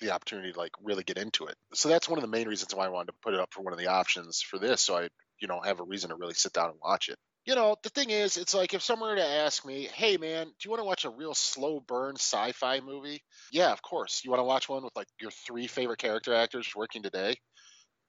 the 0.00 0.10
opportunity 0.10 0.52
to 0.52 0.58
like 0.58 0.72
really 0.82 1.04
get 1.04 1.16
into 1.16 1.46
it. 1.46 1.54
So 1.74 1.88
that's 1.88 2.08
one 2.08 2.18
of 2.18 2.22
the 2.22 2.28
main 2.28 2.48
reasons 2.48 2.74
why 2.74 2.86
I 2.86 2.88
wanted 2.88 3.12
to 3.12 3.18
put 3.22 3.34
it 3.34 3.38
up 3.40 3.52
for 3.52 3.62
one 3.62 3.72
of 3.72 3.78
the 3.78 3.86
options 3.86 4.42
for 4.42 4.58
this, 4.58 4.82
so 4.82 4.96
I, 4.96 5.08
you 5.40 5.46
know, 5.46 5.60
have 5.60 5.78
a 5.78 5.84
reason 5.84 6.10
to 6.10 6.16
really 6.16 6.34
sit 6.34 6.52
down 6.52 6.70
and 6.70 6.78
watch 6.82 7.08
it 7.08 7.16
you 7.46 7.54
know, 7.54 7.74
the 7.82 7.88
thing 7.88 8.10
is, 8.10 8.36
it's 8.36 8.54
like 8.54 8.74
if 8.74 8.82
someone 8.82 9.10
were 9.10 9.16
to 9.16 9.26
ask 9.26 9.64
me, 9.64 9.84
hey, 9.84 10.18
man, 10.18 10.46
do 10.46 10.52
you 10.62 10.70
want 10.70 10.80
to 10.80 10.84
watch 10.84 11.04
a 11.04 11.10
real 11.10 11.34
slow 11.34 11.80
burn 11.80 12.16
sci 12.16 12.52
fi 12.52 12.80
movie? 12.80 13.22
Yeah, 13.50 13.72
of 13.72 13.80
course. 13.80 14.20
You 14.24 14.30
want 14.30 14.40
to 14.40 14.44
watch 14.44 14.68
one 14.68 14.84
with 14.84 14.94
like 14.94 15.08
your 15.20 15.30
three 15.30 15.66
favorite 15.66 15.98
character 15.98 16.34
actors 16.34 16.70
working 16.76 17.02
today? 17.02 17.36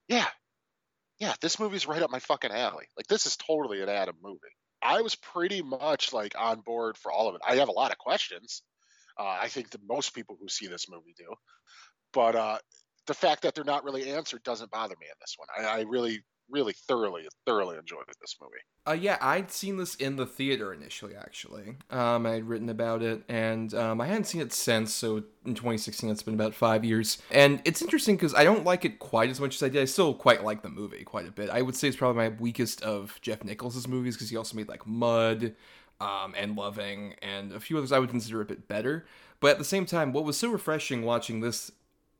Yeah. 0.09 0.27
Yeah, 1.19 1.33
this 1.41 1.59
movie's 1.59 1.87
right 1.87 2.01
up 2.01 2.11
my 2.11 2.19
fucking 2.19 2.51
alley. 2.51 2.87
Like, 2.97 3.07
this 3.07 3.25
is 3.25 3.37
totally 3.37 3.81
an 3.81 3.89
Adam 3.89 4.17
movie. 4.21 4.39
I 4.83 5.01
was 5.01 5.15
pretty 5.15 5.61
much 5.61 6.13
like 6.13 6.33
on 6.37 6.61
board 6.61 6.97
for 6.97 7.11
all 7.11 7.29
of 7.29 7.35
it. 7.35 7.41
I 7.47 7.55
have 7.55 7.69
a 7.69 7.73
lot 7.73 7.91
of 7.91 7.97
questions. 7.97 8.63
Uh, 9.17 9.37
I 9.41 9.47
think 9.47 9.69
that 9.71 9.81
most 9.87 10.15
people 10.15 10.37
who 10.39 10.47
see 10.47 10.67
this 10.67 10.89
movie 10.89 11.13
do. 11.17 11.33
But 12.13 12.35
uh, 12.35 12.57
the 13.07 13.13
fact 13.13 13.43
that 13.43 13.55
they're 13.55 13.63
not 13.63 13.83
really 13.83 14.11
answered 14.11 14.43
doesn't 14.43 14.71
bother 14.71 14.95
me 14.99 15.07
in 15.07 15.15
this 15.19 15.35
one. 15.37 15.47
I, 15.57 15.79
I 15.79 15.81
really 15.81 16.23
really 16.51 16.73
thoroughly, 16.73 17.23
thoroughly 17.45 17.77
enjoyed 17.77 18.03
this 18.19 18.35
movie. 18.41 18.53
Uh, 18.87 18.93
yeah, 18.93 19.17
I'd 19.21 19.51
seen 19.51 19.77
this 19.77 19.95
in 19.95 20.15
the 20.15 20.25
theater 20.25 20.73
initially, 20.73 21.15
actually. 21.15 21.77
Um, 21.89 22.25
I'd 22.25 22.45
written 22.45 22.69
about 22.69 23.01
it, 23.01 23.23
and 23.29 23.73
um, 23.73 24.01
I 24.01 24.07
hadn't 24.07 24.25
seen 24.25 24.41
it 24.41 24.51
since, 24.51 24.93
so 24.93 25.23
in 25.45 25.55
2016, 25.55 26.09
it's 26.09 26.23
been 26.23 26.33
about 26.33 26.53
five 26.53 26.83
years. 26.83 27.21
And 27.31 27.61
it's 27.65 27.81
interesting 27.81 28.15
because 28.15 28.33
I 28.33 28.43
don't 28.43 28.65
like 28.65 28.85
it 28.85 28.99
quite 28.99 29.29
as 29.29 29.39
much 29.39 29.55
as 29.55 29.63
I 29.63 29.69
did. 29.69 29.81
I 29.81 29.85
still 29.85 30.13
quite 30.13 30.43
like 30.43 30.61
the 30.61 30.69
movie 30.69 31.03
quite 31.03 31.27
a 31.27 31.31
bit. 31.31 31.49
I 31.49 31.61
would 31.61 31.75
say 31.75 31.87
it's 31.87 31.97
probably 31.97 32.29
my 32.29 32.35
weakest 32.37 32.81
of 32.83 33.19
Jeff 33.21 33.43
Nichols' 33.43 33.87
movies 33.87 34.15
because 34.15 34.29
he 34.29 34.37
also 34.37 34.55
made, 34.57 34.67
like, 34.67 34.85
Mud 34.85 35.55
um, 35.99 36.33
and 36.37 36.55
Loving 36.55 37.15
and 37.21 37.53
a 37.53 37.59
few 37.59 37.77
others 37.77 37.91
I 37.91 37.99
would 37.99 38.09
consider 38.09 38.41
a 38.41 38.45
bit 38.45 38.67
better. 38.67 39.05
But 39.39 39.51
at 39.51 39.57
the 39.57 39.63
same 39.63 39.85
time, 39.85 40.13
what 40.13 40.23
was 40.23 40.37
so 40.37 40.49
refreshing 40.49 41.03
watching 41.03 41.39
this 41.41 41.71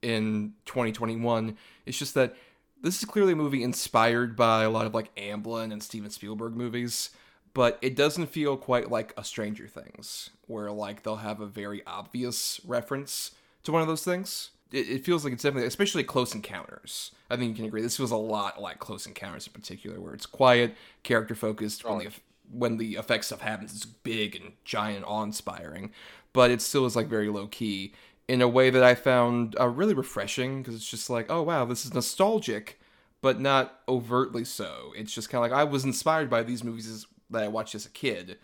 in 0.01 0.53
2021 0.65 1.57
is 1.85 1.97
just 1.97 2.13
that 2.15 2.35
this 2.81 2.99
is 2.99 3.05
clearly 3.05 3.33
a 3.33 3.37
movie 3.37 3.63
inspired 3.63 4.35
by 4.35 4.63
a 4.63 4.69
lot 4.69 4.85
of 4.85 4.93
like 4.93 5.13
Amblin 5.15 5.71
and 5.71 5.83
Steven 5.83 6.09
Spielberg 6.09 6.55
movies, 6.55 7.11
but 7.53 7.77
it 7.81 7.95
doesn't 7.95 8.27
feel 8.27 8.57
quite 8.57 8.89
like 8.89 9.13
a 9.17 9.23
Stranger 9.23 9.67
Things, 9.67 10.31
where 10.47 10.71
like 10.71 11.03
they'll 11.03 11.17
have 11.17 11.39
a 11.39 11.45
very 11.45 11.81
obvious 11.85 12.59
reference 12.65 13.31
to 13.63 13.71
one 13.71 13.81
of 13.81 13.87
those 13.87 14.03
things. 14.03 14.51
It, 14.71 14.89
it 14.89 15.05
feels 15.05 15.23
like 15.23 15.33
it's 15.33 15.43
definitely, 15.43 15.67
especially 15.67 16.03
Close 16.03 16.33
Encounters. 16.33 17.11
I 17.29 17.35
think 17.35 17.49
you 17.49 17.55
can 17.55 17.65
agree. 17.65 17.81
This 17.81 17.97
feels 17.97 18.11
a 18.11 18.17
lot 18.17 18.61
like 18.61 18.79
Close 18.79 19.05
Encounters 19.05 19.47
in 19.47 19.53
particular, 19.53 19.99
where 19.99 20.13
it's 20.13 20.25
quiet, 20.25 20.75
character 21.03 21.35
focused. 21.35 21.85
When 21.85 21.99
the 21.99 22.09
when 22.51 22.77
the 22.77 22.95
effect 22.95 23.25
stuff 23.25 23.41
happens, 23.41 23.73
it's 23.75 23.85
big 23.85 24.35
and 24.35 24.53
giant, 24.65 25.05
awe 25.05 25.23
inspiring, 25.23 25.91
but 26.33 26.51
it 26.51 26.61
still 26.61 26.85
is 26.85 26.95
like 26.95 27.07
very 27.07 27.29
low 27.29 27.47
key 27.47 27.93
in 28.31 28.41
a 28.41 28.47
way 28.47 28.69
that 28.69 28.81
I 28.81 28.95
found 28.95 29.57
uh, 29.59 29.67
really 29.67 29.93
refreshing 29.93 30.61
because 30.61 30.73
it's 30.73 30.89
just 30.89 31.09
like, 31.09 31.29
oh 31.29 31.41
wow, 31.41 31.65
this 31.65 31.83
is 31.83 31.93
nostalgic, 31.93 32.79
but 33.19 33.41
not 33.41 33.81
overtly 33.89 34.45
so. 34.45 34.93
It's 34.95 35.13
just 35.13 35.29
kind 35.29 35.43
of 35.43 35.51
like 35.51 35.59
I 35.59 35.65
was 35.65 35.83
inspired 35.83 36.29
by 36.29 36.43
these 36.43 36.63
movies 36.63 36.87
as, 36.87 37.05
that 37.29 37.43
I 37.43 37.49
watched 37.49 37.75
as 37.75 37.85
a 37.85 37.89
kid, 37.89 38.37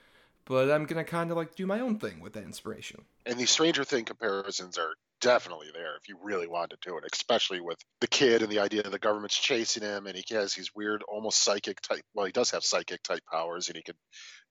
but 0.43 0.69
I'm 0.69 0.83
gonna 0.83 1.05
kind 1.05 1.31
of 1.31 1.37
like 1.37 1.55
do 1.55 1.65
my 1.65 1.79
own 1.79 1.99
thing 1.99 2.19
with 2.19 2.33
that 2.33 2.43
inspiration. 2.43 3.05
And 3.25 3.39
these 3.39 3.49
Stranger 3.49 3.85
Thing 3.85 4.03
comparisons 4.03 4.77
are 4.77 4.91
definitely 5.21 5.67
there 5.73 5.95
if 5.95 6.09
you 6.09 6.17
really 6.21 6.47
wanted 6.47 6.81
to 6.81 6.89
do 6.89 6.97
it, 6.97 7.05
especially 7.13 7.61
with 7.61 7.77
the 8.01 8.07
kid 8.07 8.41
and 8.41 8.51
the 8.51 8.59
idea 8.59 8.83
that 8.83 8.91
the 8.91 8.99
government's 8.99 9.39
chasing 9.39 9.83
him 9.83 10.05
and 10.05 10.17
he 10.17 10.35
has 10.35 10.53
these 10.53 10.75
weird, 10.75 11.01
almost 11.07 11.41
psychic 11.41 11.79
type. 11.79 12.03
Well, 12.13 12.25
he 12.25 12.33
does 12.33 12.51
have 12.51 12.65
psychic 12.65 13.03
type 13.03 13.23
powers 13.31 13.69
and 13.69 13.77
he 13.77 13.83
can 13.83 13.95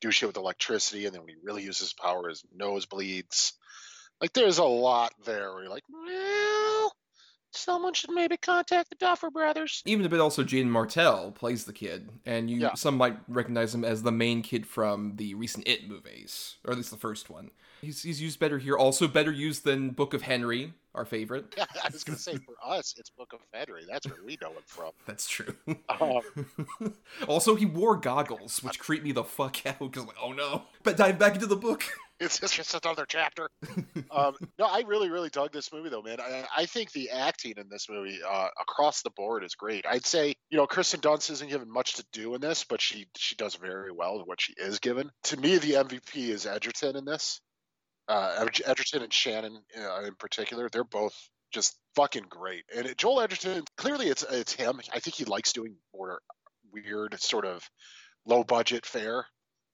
do 0.00 0.10
shit 0.10 0.30
with 0.30 0.38
electricity. 0.38 1.04
And 1.04 1.14
then 1.14 1.20
when 1.20 1.28
he 1.28 1.36
really 1.42 1.62
uses 1.62 1.92
power, 1.92 2.30
his 2.30 2.42
nose 2.54 2.86
bleeds. 2.86 3.52
Like 4.20 4.32
there's 4.32 4.58
a 4.58 4.64
lot 4.64 5.12
there 5.24 5.52
where 5.52 5.62
you're 5.64 5.70
like, 5.72 5.84
well, 5.90 6.92
someone 7.50 7.92
should 7.94 8.10
maybe 8.10 8.36
contact 8.36 8.90
the 8.90 8.96
Duffer 8.96 9.30
Brothers. 9.30 9.82
Even 9.84 10.06
a 10.06 10.08
bit 10.08 10.20
also 10.20 10.42
Jaeden 10.42 10.66
Martell 10.68 11.32
plays 11.32 11.64
the 11.64 11.72
kid, 11.72 12.08
and 12.24 12.50
you 12.50 12.58
Yeah. 12.60 12.74
some 12.74 12.96
might 12.96 13.18
recognize 13.28 13.74
him 13.74 13.84
as 13.84 14.02
the 14.02 14.12
main 14.12 14.42
kid 14.42 14.66
from 14.66 15.16
the 15.16 15.34
recent 15.34 15.66
It 15.68 15.88
movies, 15.88 16.56
or 16.64 16.70
at 16.72 16.76
least 16.76 16.90
the 16.90 16.96
first 16.96 17.28
one. 17.30 17.50
He's, 17.82 18.02
he's 18.02 18.22
used 18.22 18.38
better 18.40 18.58
here, 18.58 18.76
also 18.76 19.06
better 19.06 19.30
used 19.30 19.64
than 19.64 19.90
Book 19.90 20.14
of 20.14 20.22
Henry, 20.22 20.72
our 20.94 21.04
favorite. 21.04 21.54
Yeah, 21.56 21.66
I 21.84 21.88
was 21.92 22.02
gonna 22.04 22.18
say 22.18 22.36
for 22.36 22.54
us, 22.64 22.94
it's 22.96 23.10
Book 23.10 23.34
of 23.34 23.40
Henry. 23.52 23.84
That's 23.86 24.06
where 24.06 24.24
we 24.24 24.38
know 24.40 24.50
him 24.52 24.62
from. 24.64 24.92
That's 25.06 25.28
true. 25.28 25.54
Um, 26.00 26.94
also, 27.28 27.54
he 27.54 27.66
wore 27.66 27.96
goggles, 27.96 28.62
which 28.62 28.78
creeped 28.78 29.04
me 29.04 29.12
the 29.12 29.24
fuck 29.24 29.64
out 29.66 29.78
because, 29.78 30.06
like, 30.06 30.16
oh 30.22 30.32
no. 30.32 30.62
But 30.82 30.96
dive 30.96 31.18
back 31.18 31.34
into 31.34 31.46
the 31.46 31.56
book. 31.56 31.84
it's 32.20 32.38
just, 32.38 32.74
another 32.74 33.04
chapter. 33.06 33.50
um, 34.10 34.34
no, 34.58 34.64
I 34.64 34.84
really, 34.86 35.10
really 35.10 35.28
dug 35.28 35.52
this 35.52 35.70
movie 35.72 35.90
though, 35.90 36.02
man. 36.02 36.18
I, 36.20 36.44
I 36.56 36.66
think 36.66 36.92
the 36.92 37.10
acting 37.10 37.54
in 37.58 37.68
this 37.68 37.88
movie 37.90 38.20
uh, 38.26 38.48
across 38.60 39.02
the 39.02 39.10
board 39.10 39.44
is 39.44 39.54
great. 39.54 39.84
I'd 39.86 40.06
say, 40.06 40.34
you 40.48 40.56
know, 40.56 40.66
Kirsten 40.66 41.00
Dunst 41.00 41.30
isn't 41.30 41.50
given 41.50 41.70
much 41.70 41.94
to 41.94 42.04
do 42.12 42.34
in 42.34 42.40
this, 42.40 42.64
but 42.64 42.80
she 42.80 43.06
she 43.18 43.36
does 43.36 43.56
very 43.56 43.92
well 43.92 44.18
with 44.18 44.26
what 44.26 44.40
she 44.40 44.54
is 44.56 44.78
given. 44.78 45.10
To 45.24 45.36
me, 45.36 45.58
the 45.58 45.72
MVP 45.72 46.28
is 46.30 46.46
Edgerton 46.46 46.96
in 46.96 47.04
this. 47.04 47.40
Uh, 48.08 48.46
Edgerton 48.64 49.02
and 49.02 49.12
Shannon 49.12 49.58
uh, 49.78 50.04
in 50.04 50.14
particular, 50.14 50.68
they're 50.70 50.84
both 50.84 51.14
just 51.52 51.76
fucking 51.96 52.26
great. 52.30 52.64
And 52.74 52.96
Joel 52.96 53.20
Edgerton, 53.20 53.64
clearly, 53.76 54.06
it's 54.06 54.24
it's 54.30 54.54
him. 54.54 54.80
I 54.94 55.00
think 55.00 55.16
he 55.16 55.24
likes 55.26 55.52
doing 55.52 55.76
more 55.94 56.20
weird, 56.72 57.20
sort 57.20 57.44
of 57.44 57.68
low 58.24 58.42
budget 58.42 58.86
fare 58.86 59.26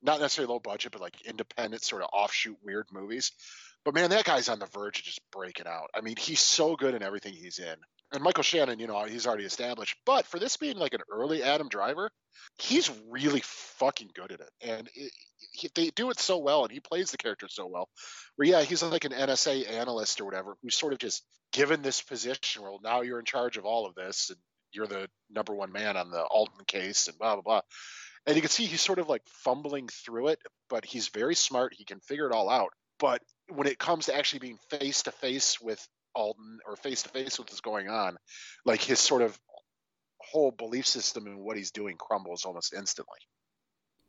not 0.02 0.20
necessarily 0.20 0.52
low 0.52 0.60
budget, 0.60 0.92
but 0.92 1.00
like 1.00 1.20
independent, 1.22 1.82
sort 1.82 2.02
of 2.02 2.08
offshoot 2.12 2.56
weird 2.64 2.86
movies. 2.92 3.32
But 3.84 3.94
man, 3.94 4.10
that 4.10 4.24
guy's 4.24 4.48
on 4.48 4.58
the 4.58 4.66
verge 4.66 4.98
of 4.98 5.04
just 5.04 5.20
breaking 5.32 5.66
out. 5.66 5.90
I 5.94 6.00
mean, 6.00 6.16
he's 6.16 6.40
so 6.40 6.76
good 6.76 6.94
in 6.94 7.02
everything 7.02 7.32
he's 7.32 7.58
in. 7.58 7.74
And 8.12 8.22
Michael 8.22 8.42
Shannon, 8.42 8.78
you 8.78 8.86
know, 8.86 9.04
he's 9.04 9.26
already 9.26 9.44
established. 9.44 9.96
But 10.04 10.26
for 10.26 10.38
this 10.38 10.56
being 10.56 10.76
like 10.76 10.94
an 10.94 11.00
early 11.10 11.42
Adam 11.42 11.68
Driver, 11.68 12.10
he's 12.58 12.90
really 13.08 13.40
fucking 13.42 14.10
good 14.14 14.32
at 14.32 14.40
it. 14.40 14.50
And 14.60 14.88
it, 14.94 15.12
he, 15.52 15.70
they 15.74 15.90
do 15.90 16.10
it 16.10 16.20
so 16.20 16.38
well, 16.38 16.62
and 16.62 16.70
he 16.70 16.80
plays 16.80 17.10
the 17.10 17.16
character 17.16 17.48
so 17.48 17.66
well. 17.66 17.88
Where 18.36 18.48
yeah, 18.48 18.62
he's 18.62 18.82
like 18.82 19.04
an 19.04 19.12
NSA 19.12 19.70
analyst 19.70 20.20
or 20.20 20.26
whatever, 20.26 20.56
who's 20.62 20.76
sort 20.76 20.92
of 20.92 20.98
just 20.98 21.24
given 21.52 21.82
this 21.82 22.02
position. 22.02 22.62
Well, 22.62 22.80
now 22.84 23.00
you're 23.00 23.18
in 23.18 23.24
charge 23.24 23.56
of 23.56 23.64
all 23.64 23.86
of 23.86 23.94
this, 23.94 24.30
and 24.30 24.38
you're 24.72 24.86
the 24.86 25.08
number 25.30 25.54
one 25.54 25.72
man 25.72 25.96
on 25.96 26.10
the 26.10 26.22
Alton 26.22 26.64
case, 26.66 27.08
and 27.08 27.18
blah 27.18 27.34
blah 27.34 27.42
blah 27.42 27.60
and 28.26 28.36
you 28.36 28.42
can 28.42 28.50
see 28.50 28.64
he's 28.64 28.80
sort 28.80 28.98
of 28.98 29.08
like 29.08 29.22
fumbling 29.26 29.88
through 29.88 30.28
it, 30.28 30.38
but 30.68 30.84
he's 30.84 31.08
very 31.08 31.34
smart. 31.34 31.74
He 31.76 31.84
can 31.84 32.00
figure 32.00 32.26
it 32.26 32.34
all 32.34 32.48
out. 32.48 32.70
But 32.98 33.22
when 33.48 33.66
it 33.66 33.78
comes 33.78 34.06
to 34.06 34.16
actually 34.16 34.40
being 34.40 34.58
face 34.70 35.02
to 35.04 35.12
face 35.12 35.60
with 35.60 35.86
Alton 36.14 36.58
or 36.66 36.76
face 36.76 37.02
to 37.02 37.08
face 37.08 37.38
with 37.38 37.48
what's 37.48 37.60
going 37.60 37.88
on, 37.88 38.16
like 38.64 38.82
his 38.82 39.00
sort 39.00 39.22
of 39.22 39.38
whole 40.20 40.52
belief 40.52 40.86
system 40.86 41.26
and 41.26 41.38
what 41.38 41.56
he's 41.56 41.72
doing 41.72 41.96
crumbles 41.96 42.44
almost 42.44 42.74
instantly. 42.74 43.18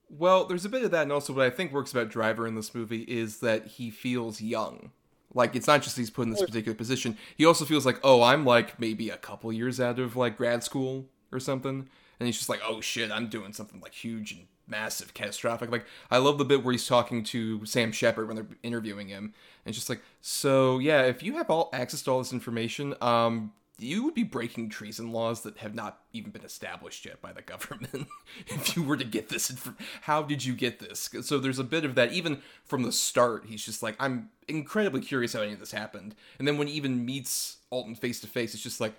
Well, 0.09 0.45
there's 0.45 0.65
a 0.65 0.69
bit 0.69 0.83
of 0.83 0.91
that, 0.91 1.03
and 1.03 1.11
also 1.11 1.33
what 1.33 1.45
I 1.45 1.49
think 1.49 1.71
works 1.71 1.91
about 1.91 2.09
Driver 2.09 2.45
in 2.45 2.53
this 2.53 2.75
movie 2.75 3.01
is 3.01 3.39
that 3.39 3.65
he 3.65 3.89
feels 3.89 4.41
young. 4.41 4.91
Like 5.33 5.55
it's 5.55 5.65
not 5.65 5.81
just 5.81 5.97
he's 5.97 6.11
put 6.11 6.23
in 6.23 6.29
this 6.29 6.43
particular 6.43 6.75
position. 6.75 7.17
He 7.35 7.45
also 7.45 7.65
feels 7.65 7.85
like, 7.85 7.99
oh, 8.03 8.21
I'm 8.21 8.45
like 8.45 8.79
maybe 8.79 9.09
a 9.09 9.17
couple 9.17 9.51
years 9.51 9.79
out 9.79 9.97
of 9.97 10.15
like 10.15 10.37
grad 10.37 10.63
school 10.63 11.07
or 11.31 11.39
something, 11.39 11.89
and 12.19 12.27
he's 12.27 12.37
just 12.37 12.49
like, 12.49 12.61
oh 12.65 12.81
shit, 12.81 13.11
I'm 13.11 13.27
doing 13.27 13.53
something 13.53 13.79
like 13.81 13.93
huge 13.93 14.31
and 14.31 14.47
massive, 14.67 15.13
catastrophic. 15.13 15.71
Like 15.71 15.85
I 16.09 16.17
love 16.17 16.37
the 16.37 16.45
bit 16.45 16.63
where 16.63 16.71
he's 16.71 16.87
talking 16.87 17.23
to 17.25 17.65
Sam 17.65 17.91
Shepard 17.91 18.27
when 18.27 18.35
they're 18.35 18.47
interviewing 18.63 19.07
him, 19.07 19.25
and 19.25 19.33
it's 19.65 19.77
just 19.77 19.89
like, 19.89 20.01
so 20.21 20.79
yeah, 20.79 21.03
if 21.03 21.23
you 21.23 21.37
have 21.37 21.49
all 21.49 21.69
access 21.73 22.01
to 22.03 22.11
all 22.11 22.19
this 22.19 22.33
information, 22.33 22.95
um, 23.01 23.51
you 23.79 24.03
would 24.03 24.13
be 24.13 24.23
breaking 24.23 24.69
treason 24.69 25.11
laws 25.11 25.41
that 25.41 25.57
have 25.57 25.73
not 25.73 25.99
even 26.13 26.31
been 26.31 26.45
established 26.45 27.05
yet 27.05 27.21
by 27.21 27.33
the 27.33 27.41
government 27.53 28.07
if 28.47 28.75
you 28.75 28.83
were 28.83 28.97
to 28.97 29.03
get 29.03 29.29
this 29.29 29.49
inf- 29.49 29.73
how 30.01 30.21
did 30.21 30.45
you 30.45 30.53
get 30.53 30.79
this? 30.79 31.09
So 31.21 31.39
there's 31.39 31.59
a 31.59 31.63
bit 31.63 31.85
of 31.85 31.95
that 31.95 32.13
even 32.13 32.41
from 32.63 32.83
the 32.83 32.91
start 32.91 33.45
he's 33.47 33.65
just 33.65 33.83
like 33.83 33.95
i'm 33.99 34.29
incredibly 34.47 35.01
curious 35.01 35.33
how 35.33 35.41
any 35.41 35.53
of 35.53 35.59
this 35.59 35.71
happened. 35.71 36.15
And 36.37 36.47
then 36.47 36.57
when 36.57 36.67
he 36.67 36.73
even 36.73 37.05
meets 37.05 37.57
alton 37.69 37.95
face 37.95 38.19
to 38.21 38.27
face 38.27 38.53
it's 38.53 38.63
just 38.63 38.81
like 38.81 38.93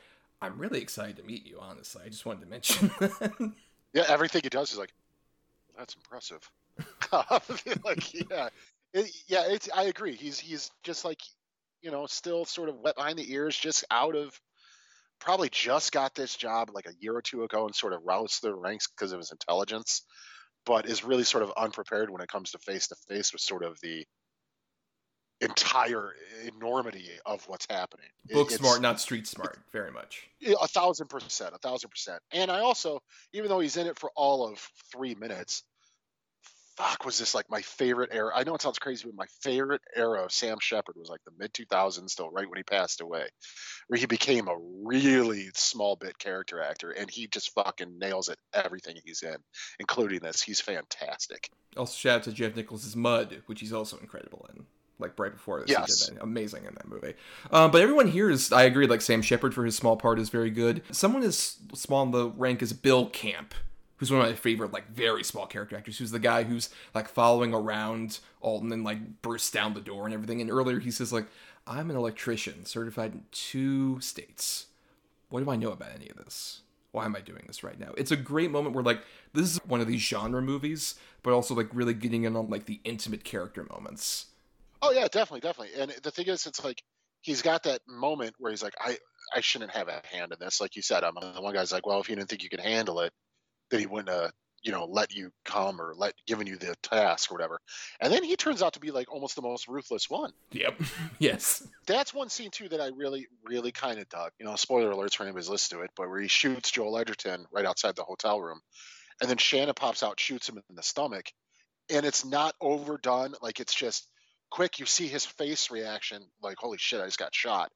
i'm 0.44 0.58
really 0.58 0.80
excited 0.80 1.16
to 1.16 1.22
meet 1.22 1.46
you 1.46 1.58
honestly 1.60 2.02
i 2.04 2.08
just 2.08 2.26
wanted 2.26 2.40
to 2.40 2.46
mention 2.46 2.90
that. 3.00 3.52
Yeah, 3.94 4.04
everything 4.08 4.42
he 4.42 4.48
does 4.48 4.72
is 4.72 4.78
like, 4.78 4.92
that's 5.78 5.94
impressive. 5.94 6.50
like, 7.84 8.12
yeah, 8.12 8.48
it, 8.92 9.10
yeah, 9.28 9.44
it's. 9.46 9.68
I 9.72 9.84
agree. 9.84 10.16
He's 10.16 10.38
he's 10.38 10.70
just 10.82 11.04
like, 11.04 11.20
you 11.80 11.92
know, 11.92 12.06
still 12.06 12.44
sort 12.44 12.68
of 12.68 12.80
wet 12.80 12.96
behind 12.96 13.18
the 13.18 13.32
ears, 13.32 13.56
just 13.56 13.84
out 13.90 14.16
of. 14.16 14.38
Probably 15.20 15.48
just 15.48 15.92
got 15.92 16.14
this 16.14 16.34
job 16.34 16.70
like 16.74 16.86
a 16.86 16.92
year 16.98 17.16
or 17.16 17.22
two 17.22 17.44
ago 17.44 17.64
and 17.64 17.74
sort 17.74 17.92
of 17.92 18.02
roused 18.04 18.42
the 18.42 18.52
ranks 18.52 18.88
because 18.88 19.12
of 19.12 19.20
his 19.20 19.30
intelligence, 19.30 20.02
but 20.66 20.86
is 20.86 21.04
really 21.04 21.22
sort 21.22 21.44
of 21.44 21.52
unprepared 21.56 22.10
when 22.10 22.20
it 22.20 22.28
comes 22.28 22.50
to 22.50 22.58
face 22.58 22.88
to 22.88 22.96
face 23.08 23.32
with 23.32 23.40
sort 23.40 23.64
of 23.64 23.78
the 23.80 24.04
entire 25.44 26.12
enormity 26.46 27.08
of 27.26 27.46
what's 27.48 27.66
happening. 27.70 28.06
Book 28.30 28.48
it's- 28.48 28.58
smart 28.60 28.80
not 28.80 29.00
street 29.00 29.26
smart 29.26 29.58
very 29.72 29.90
much 29.90 30.28
a 30.60 30.68
thousand 30.68 31.08
percent, 31.08 31.54
a 31.54 31.58
thousand 31.58 31.90
percent. 31.90 32.20
And 32.32 32.50
I 32.50 32.60
also, 32.60 33.00
even 33.32 33.48
though 33.48 33.60
he's 33.60 33.76
in 33.76 33.86
it 33.86 33.98
for 33.98 34.10
all 34.16 34.46
of 34.46 34.58
three 34.92 35.14
minutes, 35.14 35.62
fuck, 36.76 37.04
was 37.04 37.18
this 37.18 37.34
like 37.34 37.48
my 37.48 37.62
favorite 37.62 38.10
era? 38.12 38.32
I 38.34 38.44
know 38.44 38.54
it 38.54 38.62
sounds 38.62 38.78
crazy, 38.78 39.04
but 39.06 39.14
my 39.14 39.26
favorite 39.42 39.82
era 39.94 40.24
of 40.24 40.32
Sam 40.32 40.58
Shepard 40.60 40.96
was 40.98 41.08
like 41.08 41.20
the 41.24 41.32
mid 41.38 41.52
2000s, 41.54 42.10
still 42.10 42.30
right 42.30 42.48
when 42.48 42.56
he 42.56 42.62
passed 42.62 43.00
away, 43.00 43.26
where 43.86 43.98
he 43.98 44.06
became 44.06 44.48
a 44.48 44.56
really 44.82 45.48
small 45.54 45.96
bit 45.96 46.18
character 46.18 46.60
actor, 46.60 46.90
and 46.90 47.08
he 47.10 47.26
just 47.28 47.52
fucking 47.54 47.98
nails 47.98 48.28
it 48.28 48.38
everything 48.52 48.96
he's 49.04 49.22
in, 49.22 49.36
including 49.78 50.20
this. 50.20 50.42
He's 50.42 50.60
fantastic. 50.60 51.48
also 51.76 51.94
shout 51.94 52.16
out 52.18 52.22
to 52.24 52.32
jeff 52.32 52.54
nichols' 52.56 52.94
mud 52.96 53.42
which 53.46 53.60
he's 53.60 53.72
also 53.72 53.96
incredible 53.98 54.46
in 54.54 54.64
like 54.98 55.18
right 55.18 55.32
before 55.32 55.60
this 55.60 55.70
Yes. 55.70 56.04
he 56.04 56.10
did 56.10 56.18
that. 56.18 56.22
Amazing 56.24 56.64
in 56.66 56.74
that 56.74 56.88
movie. 56.88 57.14
Um, 57.50 57.70
but 57.70 57.80
everyone 57.82 58.08
here 58.08 58.30
is 58.30 58.52
i 58.52 58.62
agree 58.62 58.86
like 58.86 59.00
sam 59.02 59.22
shepard 59.22 59.54
for 59.54 59.64
his 59.64 59.76
small 59.76 59.96
part 59.96 60.18
is 60.18 60.28
very 60.30 60.50
good. 60.50 60.82
Someone 60.90 61.22
as 61.22 61.56
small 61.74 62.02
in 62.04 62.10
the 62.12 62.28
rank 62.30 62.62
as 62.62 62.72
bill 62.72 63.06
camp 63.06 63.54
who's 63.98 64.10
one 64.10 64.20
of 64.20 64.26
my 64.26 64.34
favorite 64.34 64.72
like 64.72 64.88
very 64.90 65.22
small 65.24 65.46
character 65.46 65.76
actors. 65.76 65.98
Who's 65.98 66.10
the 66.10 66.18
guy 66.18 66.42
who's 66.44 66.68
like 66.94 67.08
following 67.08 67.54
around 67.54 68.18
alton 68.40 68.72
and 68.72 68.84
like 68.84 69.22
bursts 69.22 69.50
down 69.50 69.74
the 69.74 69.80
door 69.80 70.04
and 70.04 70.12
everything. 70.14 70.40
And 70.40 70.50
earlier 70.50 70.78
he 70.80 70.90
says 70.90 71.12
like 71.12 71.26
i'm 71.66 71.90
an 71.90 71.96
electrician 71.96 72.64
certified 72.66 73.12
in 73.14 73.22
two 73.32 74.00
states. 74.00 74.66
What 75.28 75.42
do 75.44 75.50
i 75.50 75.56
know 75.56 75.72
about 75.72 75.90
any 75.94 76.08
of 76.10 76.16
this? 76.16 76.60
Why 76.92 77.06
am 77.06 77.16
I 77.16 77.20
doing 77.20 77.42
this 77.48 77.64
right 77.64 77.80
now? 77.80 77.90
It's 77.96 78.12
a 78.12 78.16
great 78.16 78.52
moment 78.52 78.72
where 78.76 78.84
like 78.84 79.02
this 79.32 79.46
is 79.50 79.58
one 79.66 79.80
of 79.80 79.88
these 79.88 80.00
genre 80.00 80.40
movies, 80.40 80.94
but 81.24 81.32
also 81.32 81.52
like 81.52 81.68
really 81.72 81.92
getting 81.94 82.22
in 82.22 82.36
on 82.36 82.48
like 82.48 82.66
the 82.66 82.80
intimate 82.84 83.24
character 83.24 83.66
moments. 83.68 84.26
Oh 84.84 84.92
yeah, 84.92 85.08
definitely, 85.10 85.40
definitely. 85.40 85.80
And 85.80 85.90
the 86.02 86.10
thing 86.10 86.26
is, 86.26 86.44
it's 86.46 86.62
like 86.62 86.82
he's 87.22 87.40
got 87.40 87.62
that 87.62 87.80
moment 87.88 88.34
where 88.38 88.52
he's 88.52 88.62
like, 88.62 88.74
I, 88.78 88.98
I 89.34 89.40
shouldn't 89.40 89.70
have 89.70 89.88
a 89.88 90.02
hand 90.12 90.32
in 90.32 90.38
this. 90.38 90.60
Like 90.60 90.76
you 90.76 90.82
said, 90.82 91.04
I'm 91.04 91.14
the 91.18 91.40
one 91.40 91.54
guy's 91.54 91.72
like, 91.72 91.86
well, 91.86 92.00
if 92.00 92.10
you 92.10 92.16
didn't 92.16 92.28
think 92.28 92.42
you 92.42 92.50
could 92.50 92.60
handle 92.60 93.00
it, 93.00 93.10
then 93.70 93.80
he 93.80 93.86
wouldn't 93.86 94.10
have, 94.10 94.30
you 94.62 94.72
know, 94.72 94.84
let 94.84 95.14
you 95.14 95.30
come 95.46 95.80
or 95.80 95.94
let 95.96 96.12
given 96.26 96.46
you 96.46 96.56
the 96.56 96.74
task 96.82 97.30
or 97.30 97.34
whatever. 97.34 97.60
And 97.98 98.12
then 98.12 98.22
he 98.22 98.36
turns 98.36 98.60
out 98.60 98.74
to 98.74 98.80
be 98.80 98.90
like 98.90 99.10
almost 99.10 99.36
the 99.36 99.42
most 99.42 99.68
ruthless 99.68 100.10
one. 100.10 100.32
Yep. 100.52 100.82
yes. 101.18 101.66
That's 101.86 102.12
one 102.12 102.28
scene 102.28 102.50
too 102.50 102.68
that 102.68 102.80
I 102.82 102.88
really, 102.94 103.26
really 103.42 103.72
kind 103.72 103.98
of 103.98 104.06
dug. 104.10 104.32
You 104.38 104.44
know, 104.44 104.54
spoiler 104.56 104.92
alerts 104.92 105.16
for 105.16 105.22
anybody 105.22 105.40
who's 105.40 105.48
listened 105.48 105.78
to 105.78 105.84
it, 105.84 105.92
but 105.96 106.10
where 106.10 106.20
he 106.20 106.28
shoots 106.28 106.70
Joel 106.70 106.98
Edgerton 106.98 107.46
right 107.50 107.64
outside 107.64 107.96
the 107.96 108.04
hotel 108.04 108.38
room, 108.38 108.60
and 109.22 109.30
then 109.30 109.38
Shannon 109.38 109.72
pops 109.74 110.02
out, 110.02 110.20
shoots 110.20 110.46
him 110.46 110.60
in 110.68 110.76
the 110.76 110.82
stomach, 110.82 111.24
and 111.88 112.04
it's 112.04 112.26
not 112.26 112.54
overdone. 112.60 113.32
Like 113.40 113.60
it's 113.60 113.74
just 113.74 114.08
quick. 114.50 114.78
You 114.78 114.86
see 114.86 115.08
his 115.08 115.24
face 115.24 115.70
reaction, 115.70 116.22
like 116.42 116.56
holy 116.58 116.78
shit, 116.78 117.00
I 117.00 117.06
just 117.06 117.18
got 117.18 117.34
shot. 117.34 117.70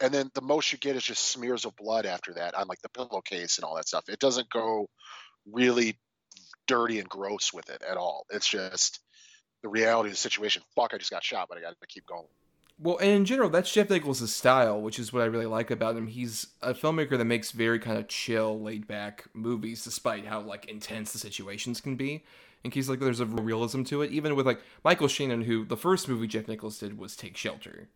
And 0.00 0.14
then 0.14 0.30
the 0.34 0.42
most 0.42 0.70
you 0.72 0.78
get 0.78 0.96
is 0.96 1.02
just 1.02 1.26
smears 1.26 1.64
of 1.64 1.74
blood 1.76 2.06
after 2.06 2.34
that 2.34 2.54
on 2.54 2.68
like 2.68 2.80
the 2.82 2.88
pillowcase 2.88 3.58
and 3.58 3.64
all 3.64 3.76
that 3.76 3.88
stuff. 3.88 4.04
It 4.08 4.20
doesn't 4.20 4.48
go 4.50 4.88
really 5.50 5.98
dirty 6.66 7.00
and 7.00 7.08
gross 7.08 7.52
with 7.52 7.68
it 7.70 7.82
at 7.88 7.96
all. 7.96 8.24
It's 8.30 8.48
just 8.48 9.00
the 9.62 9.68
reality 9.68 10.08
of 10.08 10.12
the 10.12 10.18
situation. 10.18 10.62
Fuck, 10.76 10.94
I 10.94 10.98
just 10.98 11.10
got 11.10 11.24
shot, 11.24 11.48
but 11.48 11.58
I 11.58 11.62
got 11.62 11.70
to 11.70 11.86
keep 11.88 12.06
going. 12.06 12.28
Well, 12.80 12.98
and 12.98 13.10
in 13.10 13.24
general, 13.24 13.50
that's 13.50 13.72
Jeff 13.72 13.90
Nichols' 13.90 14.32
style, 14.32 14.80
which 14.80 15.00
is 15.00 15.12
what 15.12 15.22
I 15.22 15.26
really 15.26 15.46
like 15.46 15.72
about 15.72 15.96
him. 15.96 16.06
He's 16.06 16.46
a 16.62 16.74
filmmaker 16.74 17.18
that 17.18 17.24
makes 17.24 17.50
very 17.50 17.80
kind 17.80 17.98
of 17.98 18.06
chill, 18.06 18.60
laid 18.60 18.86
back 18.86 19.24
movies, 19.34 19.82
despite 19.82 20.26
how 20.26 20.40
like 20.40 20.66
intense 20.66 21.12
the 21.12 21.18
situations 21.18 21.80
can 21.80 21.96
be. 21.96 22.24
In 22.64 22.70
case 22.70 22.88
like 22.88 22.98
there's 22.98 23.20
a 23.20 23.26
realism 23.26 23.82
to 23.84 24.02
it, 24.02 24.10
even 24.10 24.34
with 24.34 24.46
like 24.46 24.60
Michael 24.84 25.08
Shannon, 25.08 25.42
who 25.42 25.64
the 25.64 25.76
first 25.76 26.08
movie 26.08 26.26
Jeff 26.26 26.48
Nichols 26.48 26.78
did 26.78 26.98
was 26.98 27.16
Take 27.16 27.36
Shelter, 27.36 27.88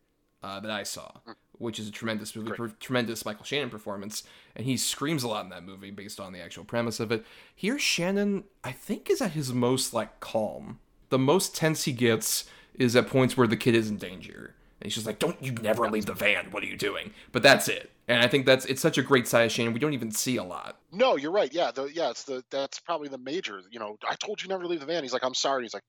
uh, 0.42 0.60
that 0.60 0.70
I 0.70 0.82
saw, 0.82 1.10
which 1.52 1.78
is 1.78 1.88
a 1.88 1.92
tremendous 1.92 2.34
movie, 2.34 2.52
per- 2.52 2.68
tremendous 2.68 3.24
Michael 3.24 3.44
Shannon 3.44 3.70
performance, 3.70 4.22
and 4.56 4.66
he 4.66 4.76
screams 4.76 5.22
a 5.22 5.28
lot 5.28 5.44
in 5.44 5.50
that 5.50 5.64
movie 5.64 5.90
based 5.90 6.20
on 6.20 6.32
the 6.32 6.40
actual 6.40 6.64
premise 6.64 7.00
of 7.00 7.12
it. 7.12 7.24
Here, 7.54 7.78
Shannon, 7.78 8.44
I 8.64 8.72
think, 8.72 9.10
is 9.10 9.20
at 9.20 9.32
his 9.32 9.52
most 9.52 9.92
like 9.92 10.20
calm. 10.20 10.78
The 11.10 11.18
most 11.18 11.54
tense 11.54 11.84
he 11.84 11.92
gets 11.92 12.44
is 12.74 12.96
at 12.96 13.08
points 13.08 13.36
where 13.36 13.46
the 13.46 13.56
kid 13.56 13.74
is 13.74 13.90
in 13.90 13.98
danger, 13.98 14.54
and 14.82 14.90
he's 14.90 14.94
just 14.94 15.06
like, 15.06 15.20
"Don't 15.20 15.40
you 15.40 15.52
never 15.52 15.88
leave 15.88 16.06
the 16.06 16.12
van? 16.12 16.50
What 16.50 16.64
are 16.64 16.66
you 16.66 16.76
doing?" 16.76 17.12
But 17.30 17.44
that's 17.44 17.68
it, 17.68 17.92
and 18.08 18.20
I 18.20 18.26
think 18.26 18.46
that's 18.46 18.64
it's 18.64 18.82
such 18.82 18.98
a 18.98 19.02
great 19.02 19.28
side 19.28 19.44
of 19.44 19.72
we 19.72 19.78
don't 19.78 19.92
even 19.92 20.10
see 20.10 20.36
a 20.38 20.42
lot. 20.42 20.76
No, 20.90 21.16
you're 21.16 21.30
right. 21.30 21.52
Yeah, 21.54 21.70
the 21.70 21.84
yeah, 21.84 22.10
it's 22.10 22.24
the 22.24 22.42
that's 22.50 22.80
probably 22.80 23.06
the 23.08 23.18
major. 23.18 23.60
You 23.70 23.78
know, 23.78 23.96
I 24.08 24.16
told 24.16 24.42
you 24.42 24.48
never 24.48 24.64
to 24.64 24.68
leave 24.68 24.80
the 24.80 24.86
van. 24.86 25.04
He's 25.04 25.12
like, 25.12 25.22
I'm 25.22 25.34
sorry. 25.34 25.62
He's 25.62 25.72
like, 25.72 25.84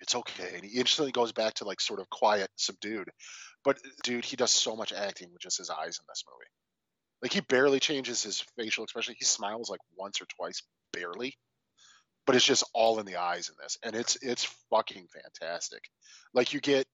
it's 0.00 0.14
okay, 0.14 0.52
and 0.54 0.62
he 0.62 0.78
instantly 0.78 1.10
goes 1.10 1.32
back 1.32 1.54
to 1.54 1.64
like 1.64 1.80
sort 1.80 2.00
of 2.00 2.10
quiet, 2.10 2.50
subdued. 2.56 3.08
But 3.64 3.78
dude, 4.02 4.26
he 4.26 4.36
does 4.36 4.50
so 4.50 4.76
much 4.76 4.92
acting 4.92 5.32
with 5.32 5.40
just 5.40 5.56
his 5.56 5.70
eyes 5.70 5.98
in 5.98 6.04
this 6.06 6.24
movie. 6.30 6.50
Like 7.22 7.32
he 7.32 7.40
barely 7.40 7.80
changes 7.80 8.22
his 8.22 8.44
facial 8.58 8.84
expression. 8.84 9.14
He 9.18 9.24
smiles 9.24 9.70
like 9.70 9.80
once 9.96 10.20
or 10.20 10.26
twice, 10.26 10.62
barely. 10.92 11.38
But 12.26 12.36
it's 12.36 12.44
just 12.44 12.64
all 12.74 12.98
in 13.00 13.06
the 13.06 13.16
eyes 13.16 13.48
in 13.48 13.54
this, 13.62 13.78
and 13.82 13.96
it's 13.96 14.18
it's 14.20 14.44
fucking 14.68 15.06
fantastic. 15.08 15.80
Like 16.34 16.52
you 16.52 16.60
get 16.60 16.86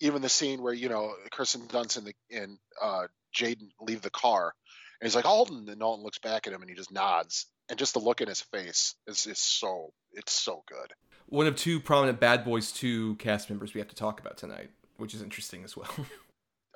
even 0.00 0.22
the 0.22 0.28
scene 0.28 0.62
where 0.62 0.74
you 0.74 0.88
know 0.88 1.12
Kirsten 1.30 1.62
Dunst 1.62 1.98
and 1.98 2.06
the 2.06 2.14
and 2.30 2.58
uh, 2.82 3.06
Jaden 3.34 3.70
leave 3.80 4.02
the 4.02 4.10
car, 4.10 4.52
and 5.00 5.06
he's 5.06 5.16
like 5.16 5.24
Alton, 5.24 5.68
and 5.68 5.82
Alton 5.82 6.04
looks 6.04 6.18
back 6.18 6.46
at 6.46 6.52
him 6.52 6.60
and 6.60 6.70
he 6.70 6.76
just 6.76 6.92
nods, 6.92 7.46
and 7.68 7.78
just 7.78 7.94
the 7.94 8.00
look 8.00 8.20
in 8.20 8.28
his 8.28 8.40
face 8.40 8.94
is 9.06 9.26
is 9.26 9.38
so 9.38 9.92
it's 10.12 10.32
so 10.32 10.62
good. 10.68 10.92
One 11.28 11.46
of 11.46 11.56
two 11.56 11.80
prominent 11.80 12.20
Bad 12.20 12.44
Boys 12.44 12.70
2 12.70 13.16
cast 13.16 13.50
members 13.50 13.74
we 13.74 13.80
have 13.80 13.88
to 13.88 13.96
talk 13.96 14.20
about 14.20 14.36
tonight, 14.36 14.70
which 14.96 15.12
is 15.12 15.22
interesting 15.22 15.64
as 15.64 15.76
well. 15.76 15.90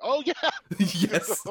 Oh 0.03 0.23
yeah, 0.25 0.33
yes, 0.79 1.43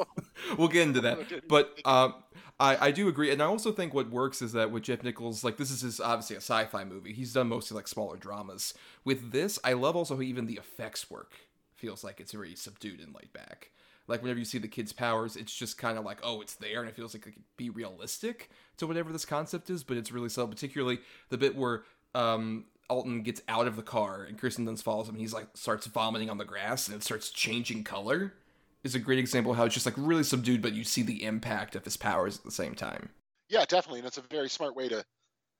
we'll 0.58 0.68
get 0.68 0.82
into 0.82 1.00
that. 1.02 1.48
But 1.48 1.78
um, 1.84 2.14
I 2.58 2.88
I 2.88 2.90
do 2.90 3.06
agree, 3.06 3.30
and 3.30 3.40
I 3.40 3.46
also 3.46 3.70
think 3.70 3.94
what 3.94 4.10
works 4.10 4.42
is 4.42 4.52
that 4.52 4.72
with 4.72 4.82
Jeff 4.82 5.02
Nichols, 5.02 5.44
like 5.44 5.56
this 5.56 5.70
is 5.70 5.82
his 5.82 6.00
obviously 6.00 6.34
a 6.34 6.40
sci-fi 6.40 6.84
movie. 6.84 7.12
He's 7.12 7.32
done 7.32 7.48
mostly 7.48 7.76
like 7.76 7.86
smaller 7.86 8.16
dramas. 8.16 8.74
With 9.04 9.30
this, 9.30 9.58
I 9.62 9.74
love 9.74 9.94
also 9.94 10.16
how 10.16 10.22
even 10.22 10.46
the 10.46 10.54
effects 10.54 11.08
work. 11.10 11.34
Feels 11.80 12.04
like 12.04 12.20
it's 12.20 12.32
very 12.32 12.54
subdued 12.54 13.00
and 13.00 13.14
laid 13.14 13.32
back. 13.32 13.70
Like 14.06 14.22
whenever 14.22 14.38
you 14.38 14.44
see 14.44 14.58
the 14.58 14.68
kid's 14.68 14.92
powers, 14.92 15.34
it's 15.34 15.54
just 15.54 15.78
kind 15.78 15.96
of 15.96 16.04
like, 16.04 16.18
oh, 16.22 16.40
it's 16.40 16.56
there, 16.56 16.80
and 16.80 16.88
it 16.88 16.94
feels 16.94 17.14
like 17.14 17.26
it 17.26 17.32
could 17.32 17.42
be 17.56 17.70
realistic 17.70 18.50
to 18.76 18.86
whatever 18.86 19.12
this 19.12 19.24
concept 19.24 19.70
is. 19.70 19.82
But 19.82 19.96
it's 19.96 20.12
really 20.12 20.28
subtle, 20.28 20.48
particularly 20.48 20.98
the 21.30 21.38
bit 21.38 21.56
where 21.56 21.84
um, 22.14 22.66
Alton 22.90 23.22
gets 23.22 23.40
out 23.48 23.66
of 23.66 23.76
the 23.76 23.82
car 23.82 24.24
and 24.24 24.36
Kirsten 24.36 24.66
Dunst 24.66 24.82
follows 24.82 25.08
him. 25.08 25.14
And 25.14 25.20
he's 25.20 25.32
like 25.32 25.46
starts 25.54 25.86
vomiting 25.86 26.28
on 26.28 26.38
the 26.38 26.44
grass 26.44 26.86
and 26.88 26.96
it 26.96 27.02
starts 27.02 27.30
changing 27.30 27.84
color. 27.84 28.34
Is 28.82 28.94
a 28.94 28.98
great 28.98 29.18
example 29.18 29.52
of 29.52 29.58
how 29.58 29.66
it's 29.66 29.74
just 29.74 29.86
like 29.86 29.94
really 29.96 30.22
subdued, 30.22 30.62
but 30.62 30.72
you 30.72 30.84
see 30.84 31.02
the 31.02 31.24
impact 31.24 31.76
of 31.76 31.84
his 31.84 31.96
powers 31.96 32.38
at 32.38 32.44
the 32.44 32.50
same 32.50 32.74
time. 32.74 33.10
yeah, 33.48 33.64
definitely, 33.66 34.00
and 34.00 34.08
it's 34.08 34.18
a 34.18 34.22
very 34.22 34.48
smart 34.48 34.74
way 34.74 34.88
to 34.88 35.04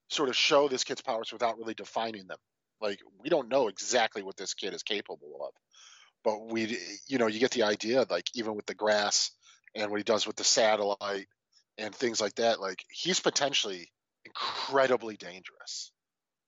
sort 0.08 0.28
of 0.28 0.36
show 0.36 0.68
this 0.68 0.84
kid's 0.84 1.02
powers 1.02 1.32
without 1.32 1.58
really 1.58 1.74
defining 1.74 2.26
them. 2.26 2.38
Like 2.80 2.98
we 3.22 3.28
don't 3.28 3.48
know 3.48 3.68
exactly 3.68 4.22
what 4.22 4.36
this 4.36 4.54
kid 4.54 4.74
is 4.74 4.82
capable 4.82 5.46
of, 5.46 5.52
but 6.24 6.46
we, 6.48 6.78
you 7.06 7.18
know, 7.18 7.26
you 7.26 7.40
get 7.40 7.50
the 7.52 7.62
idea. 7.62 8.04
Like 8.08 8.26
even 8.34 8.54
with 8.54 8.66
the 8.66 8.74
grass 8.74 9.30
and 9.74 9.90
what 9.90 9.98
he 9.98 10.04
does 10.04 10.26
with 10.26 10.36
the 10.36 10.44
satellite 10.44 11.26
and 11.78 11.94
things 11.94 12.20
like 12.20 12.34
that, 12.36 12.60
like 12.60 12.84
he's 12.90 13.20
potentially 13.20 13.90
incredibly 14.24 15.16
dangerous. 15.16 15.92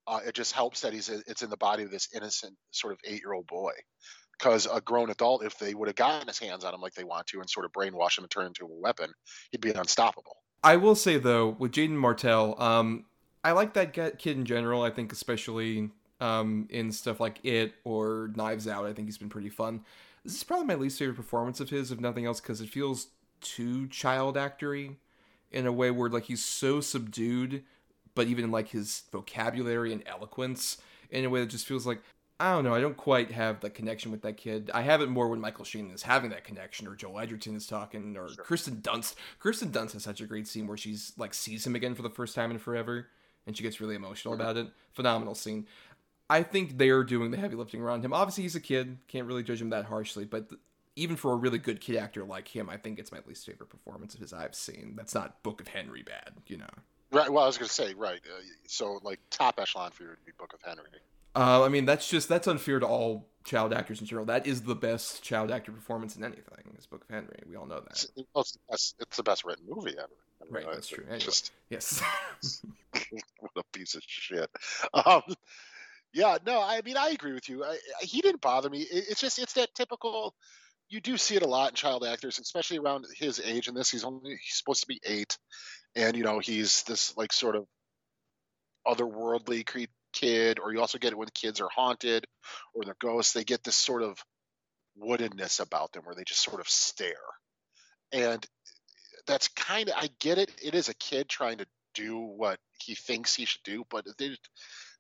Uh, 0.06 0.20
it 0.26 0.34
just 0.34 0.52
helps 0.52 0.80
that 0.80 0.92
he's 0.92 1.08
it's 1.08 1.42
in 1.42 1.50
the 1.50 1.56
body 1.56 1.84
of 1.84 1.90
this 1.90 2.08
innocent 2.14 2.54
sort 2.70 2.92
of 2.92 2.98
eight 3.04 3.20
year 3.20 3.32
old 3.32 3.46
boy. 3.46 3.72
Because 4.38 4.66
a 4.66 4.80
grown 4.80 5.10
adult, 5.10 5.44
if 5.44 5.58
they 5.58 5.72
would 5.72 5.88
have 5.88 5.94
gotten 5.94 6.26
his 6.26 6.38
hands 6.38 6.64
on 6.64 6.74
him 6.74 6.80
like 6.80 6.94
they 6.94 7.04
want 7.04 7.28
to 7.28 7.38
and 7.38 7.48
sort 7.48 7.64
of 7.64 7.72
brainwash 7.72 8.18
him 8.18 8.24
and 8.24 8.30
turn 8.30 8.44
him 8.44 8.48
into 8.48 8.64
a 8.64 8.80
weapon, 8.80 9.12
he'd 9.52 9.60
be 9.60 9.70
unstoppable. 9.70 10.36
I 10.64 10.76
will 10.76 10.96
say 10.96 11.18
though, 11.18 11.50
with 11.58 11.72
Jaeden 11.72 11.90
Martell, 11.90 12.60
um, 12.60 13.04
I 13.44 13.52
like 13.52 13.74
that 13.74 13.92
kid 13.92 14.36
in 14.36 14.44
general. 14.44 14.82
I 14.82 14.90
think 14.90 15.12
especially 15.12 15.90
um, 16.22 16.68
in 16.70 16.92
stuff 16.92 17.18
like 17.20 17.44
It 17.44 17.74
or 17.84 18.30
Knives 18.36 18.68
Out, 18.68 18.86
I 18.86 18.92
think 18.92 19.08
he's 19.08 19.18
been 19.18 19.28
pretty 19.28 19.50
fun. 19.50 19.84
This 20.24 20.36
is 20.36 20.44
probably 20.44 20.66
my 20.66 20.76
least 20.76 20.98
favorite 20.98 21.16
performance 21.16 21.58
of 21.58 21.70
his, 21.70 21.90
if 21.90 21.98
nothing 21.98 22.26
else, 22.26 22.40
because 22.40 22.60
it 22.60 22.68
feels 22.68 23.08
too 23.40 23.88
child 23.88 24.36
actory 24.36 24.96
in 25.50 25.66
a 25.66 25.72
way 25.72 25.90
where 25.90 26.08
like 26.08 26.24
he's 26.24 26.44
so 26.44 26.80
subdued, 26.80 27.64
but 28.14 28.28
even 28.28 28.52
like 28.52 28.68
his 28.68 29.02
vocabulary 29.10 29.92
and 29.92 30.04
eloquence 30.06 30.78
in 31.10 31.24
a 31.24 31.30
way 31.30 31.40
that 31.40 31.50
just 31.50 31.66
feels 31.66 31.86
like 31.86 32.00
I 32.40 32.54
don't 32.54 32.64
know. 32.64 32.74
I 32.74 32.80
don't 32.80 32.96
quite 32.96 33.30
have 33.30 33.60
the 33.60 33.70
connection 33.70 34.10
with 34.10 34.22
that 34.22 34.36
kid. 34.36 34.68
I 34.74 34.82
have 34.82 35.00
it 35.00 35.08
more 35.08 35.28
when 35.28 35.40
Michael 35.40 35.64
Sheen 35.64 35.92
is 35.92 36.02
having 36.02 36.30
that 36.30 36.42
connection, 36.42 36.88
or 36.88 36.96
Joel 36.96 37.20
Edgerton 37.20 37.54
is 37.54 37.68
talking, 37.68 38.16
or 38.16 38.28
Kirsten 38.36 38.76
Dunst. 38.76 39.14
Kirsten 39.38 39.70
Dunst 39.70 39.92
has 39.92 40.02
such 40.02 40.20
a 40.20 40.26
great 40.26 40.48
scene 40.48 40.66
where 40.66 40.76
she's 40.76 41.12
like 41.16 41.34
sees 41.34 41.64
him 41.64 41.76
again 41.76 41.94
for 41.94 42.02
the 42.02 42.10
first 42.10 42.34
time 42.34 42.50
in 42.50 42.58
forever, 42.58 43.06
and 43.46 43.56
she 43.56 43.62
gets 43.62 43.80
really 43.80 43.94
emotional 43.94 44.34
about 44.34 44.56
it. 44.56 44.66
Phenomenal 44.92 45.36
scene. 45.36 45.66
I 46.32 46.42
think 46.42 46.78
they're 46.78 47.04
doing 47.04 47.30
the 47.30 47.36
heavy 47.36 47.56
lifting 47.56 47.82
around 47.82 48.02
him. 48.02 48.14
Obviously, 48.14 48.44
he's 48.44 48.56
a 48.56 48.60
kid; 48.60 48.96
can't 49.06 49.26
really 49.26 49.42
judge 49.42 49.60
him 49.60 49.68
that 49.68 49.84
harshly. 49.84 50.24
But 50.24 50.48
th- 50.48 50.60
even 50.96 51.14
for 51.16 51.32
a 51.32 51.36
really 51.36 51.58
good 51.58 51.78
kid 51.78 51.96
actor 51.96 52.24
like 52.24 52.48
him, 52.48 52.70
I 52.70 52.78
think 52.78 52.98
it's 52.98 53.12
my 53.12 53.18
least 53.26 53.44
favorite 53.44 53.68
performance 53.68 54.14
of 54.14 54.20
his 54.20 54.32
I've 54.32 54.54
seen. 54.54 54.94
That's 54.96 55.14
not 55.14 55.42
Book 55.42 55.60
of 55.60 55.68
Henry 55.68 56.02
bad, 56.02 56.32
you 56.46 56.56
know. 56.56 56.70
Right. 57.10 57.30
Well, 57.30 57.44
I 57.44 57.46
was 57.46 57.58
going 57.58 57.68
to 57.68 57.74
say 57.74 57.92
right. 57.92 58.20
Uh, 58.24 58.40
so 58.66 58.98
like 59.02 59.20
top 59.28 59.60
echelon 59.60 59.90
for 59.90 60.04
you 60.04 60.08
would 60.08 60.24
be 60.24 60.32
Book 60.38 60.54
of 60.54 60.60
Henry. 60.62 60.84
Uh, 61.36 61.64
I 61.64 61.68
mean, 61.68 61.84
that's 61.84 62.08
just 62.08 62.30
that's 62.30 62.48
unfair 62.48 62.80
to 62.80 62.86
all 62.86 63.28
child 63.44 63.74
actors 63.74 64.00
in 64.00 64.06
general. 64.06 64.24
That 64.24 64.46
is 64.46 64.62
the 64.62 64.74
best 64.74 65.22
child 65.22 65.50
actor 65.50 65.70
performance 65.70 66.16
in 66.16 66.24
anything. 66.24 66.74
Is 66.78 66.86
Book 66.86 67.04
of 67.04 67.14
Henry. 67.14 67.40
We 67.46 67.56
all 67.56 67.66
know 67.66 67.80
that. 67.80 67.90
It's, 67.90 68.08
it's, 68.16 68.52
the 68.52 68.58
best, 68.70 68.96
it's 69.00 69.16
the 69.18 69.22
best 69.22 69.44
written 69.44 69.66
movie 69.68 69.96
ever. 69.98 70.08
I 70.40 70.44
mean, 70.44 70.54
Right, 70.54 70.74
that's 70.74 70.88
true. 70.88 71.04
Anyway. 71.04 71.18
Just 71.18 71.52
Yes. 71.68 72.02
what 73.40 73.50
a 73.56 73.62
piece 73.76 73.94
of 73.94 74.02
shit. 74.06 74.50
Um, 74.94 75.22
yeah, 76.12 76.38
no, 76.46 76.60
I 76.60 76.82
mean, 76.84 76.96
I 76.96 77.10
agree 77.10 77.32
with 77.32 77.48
you. 77.48 77.64
I, 77.64 77.70
I, 77.70 78.04
he 78.04 78.20
didn't 78.20 78.40
bother 78.42 78.68
me. 78.68 78.80
It, 78.80 79.06
it's 79.10 79.20
just, 79.20 79.38
it's 79.38 79.54
that 79.54 79.74
typical. 79.74 80.34
You 80.88 81.00
do 81.00 81.16
see 81.16 81.36
it 81.36 81.42
a 81.42 81.46
lot 81.46 81.70
in 81.70 81.74
child 81.74 82.04
actors, 82.04 82.38
especially 82.38 82.78
around 82.78 83.06
his 83.16 83.40
age. 83.40 83.68
And 83.68 83.76
this, 83.76 83.90
he's 83.90 84.04
only 84.04 84.32
he's 84.32 84.56
supposed 84.56 84.82
to 84.82 84.86
be 84.86 85.00
eight, 85.04 85.38
and 85.96 86.16
you 86.16 86.22
know 86.22 86.38
he's 86.38 86.82
this 86.82 87.16
like 87.16 87.32
sort 87.32 87.56
of 87.56 87.64
otherworldly 88.86 89.88
kid. 90.12 90.58
Or 90.58 90.70
you 90.70 90.80
also 90.80 90.98
get 90.98 91.12
it 91.12 91.18
when 91.18 91.28
kids 91.32 91.62
are 91.62 91.70
haunted 91.74 92.26
or 92.74 92.84
they're 92.84 92.96
ghosts. 93.00 93.32
They 93.32 93.44
get 93.44 93.64
this 93.64 93.76
sort 93.76 94.02
of 94.02 94.18
woodenness 95.02 95.60
about 95.60 95.92
them 95.92 96.02
where 96.04 96.14
they 96.14 96.24
just 96.24 96.42
sort 96.42 96.60
of 96.60 96.68
stare, 96.68 97.14
and 98.12 98.46
that's 99.26 99.48
kind 99.48 99.88
of 99.88 99.94
I 99.96 100.10
get 100.20 100.36
it. 100.36 100.50
It 100.62 100.74
is 100.74 100.90
a 100.90 100.94
kid 100.94 101.26
trying 101.26 101.58
to 101.58 101.66
do 101.94 102.18
what 102.18 102.58
he 102.78 102.94
thinks 102.94 103.34
he 103.34 103.44
should 103.44 103.62
do, 103.64 103.84
but 103.90 104.06
they, 104.18 104.36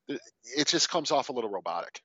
it 0.08 0.66
just 0.66 0.90
comes 0.90 1.10
off 1.10 1.28
a 1.28 1.32
little 1.32 1.50
robotic. 1.50 2.02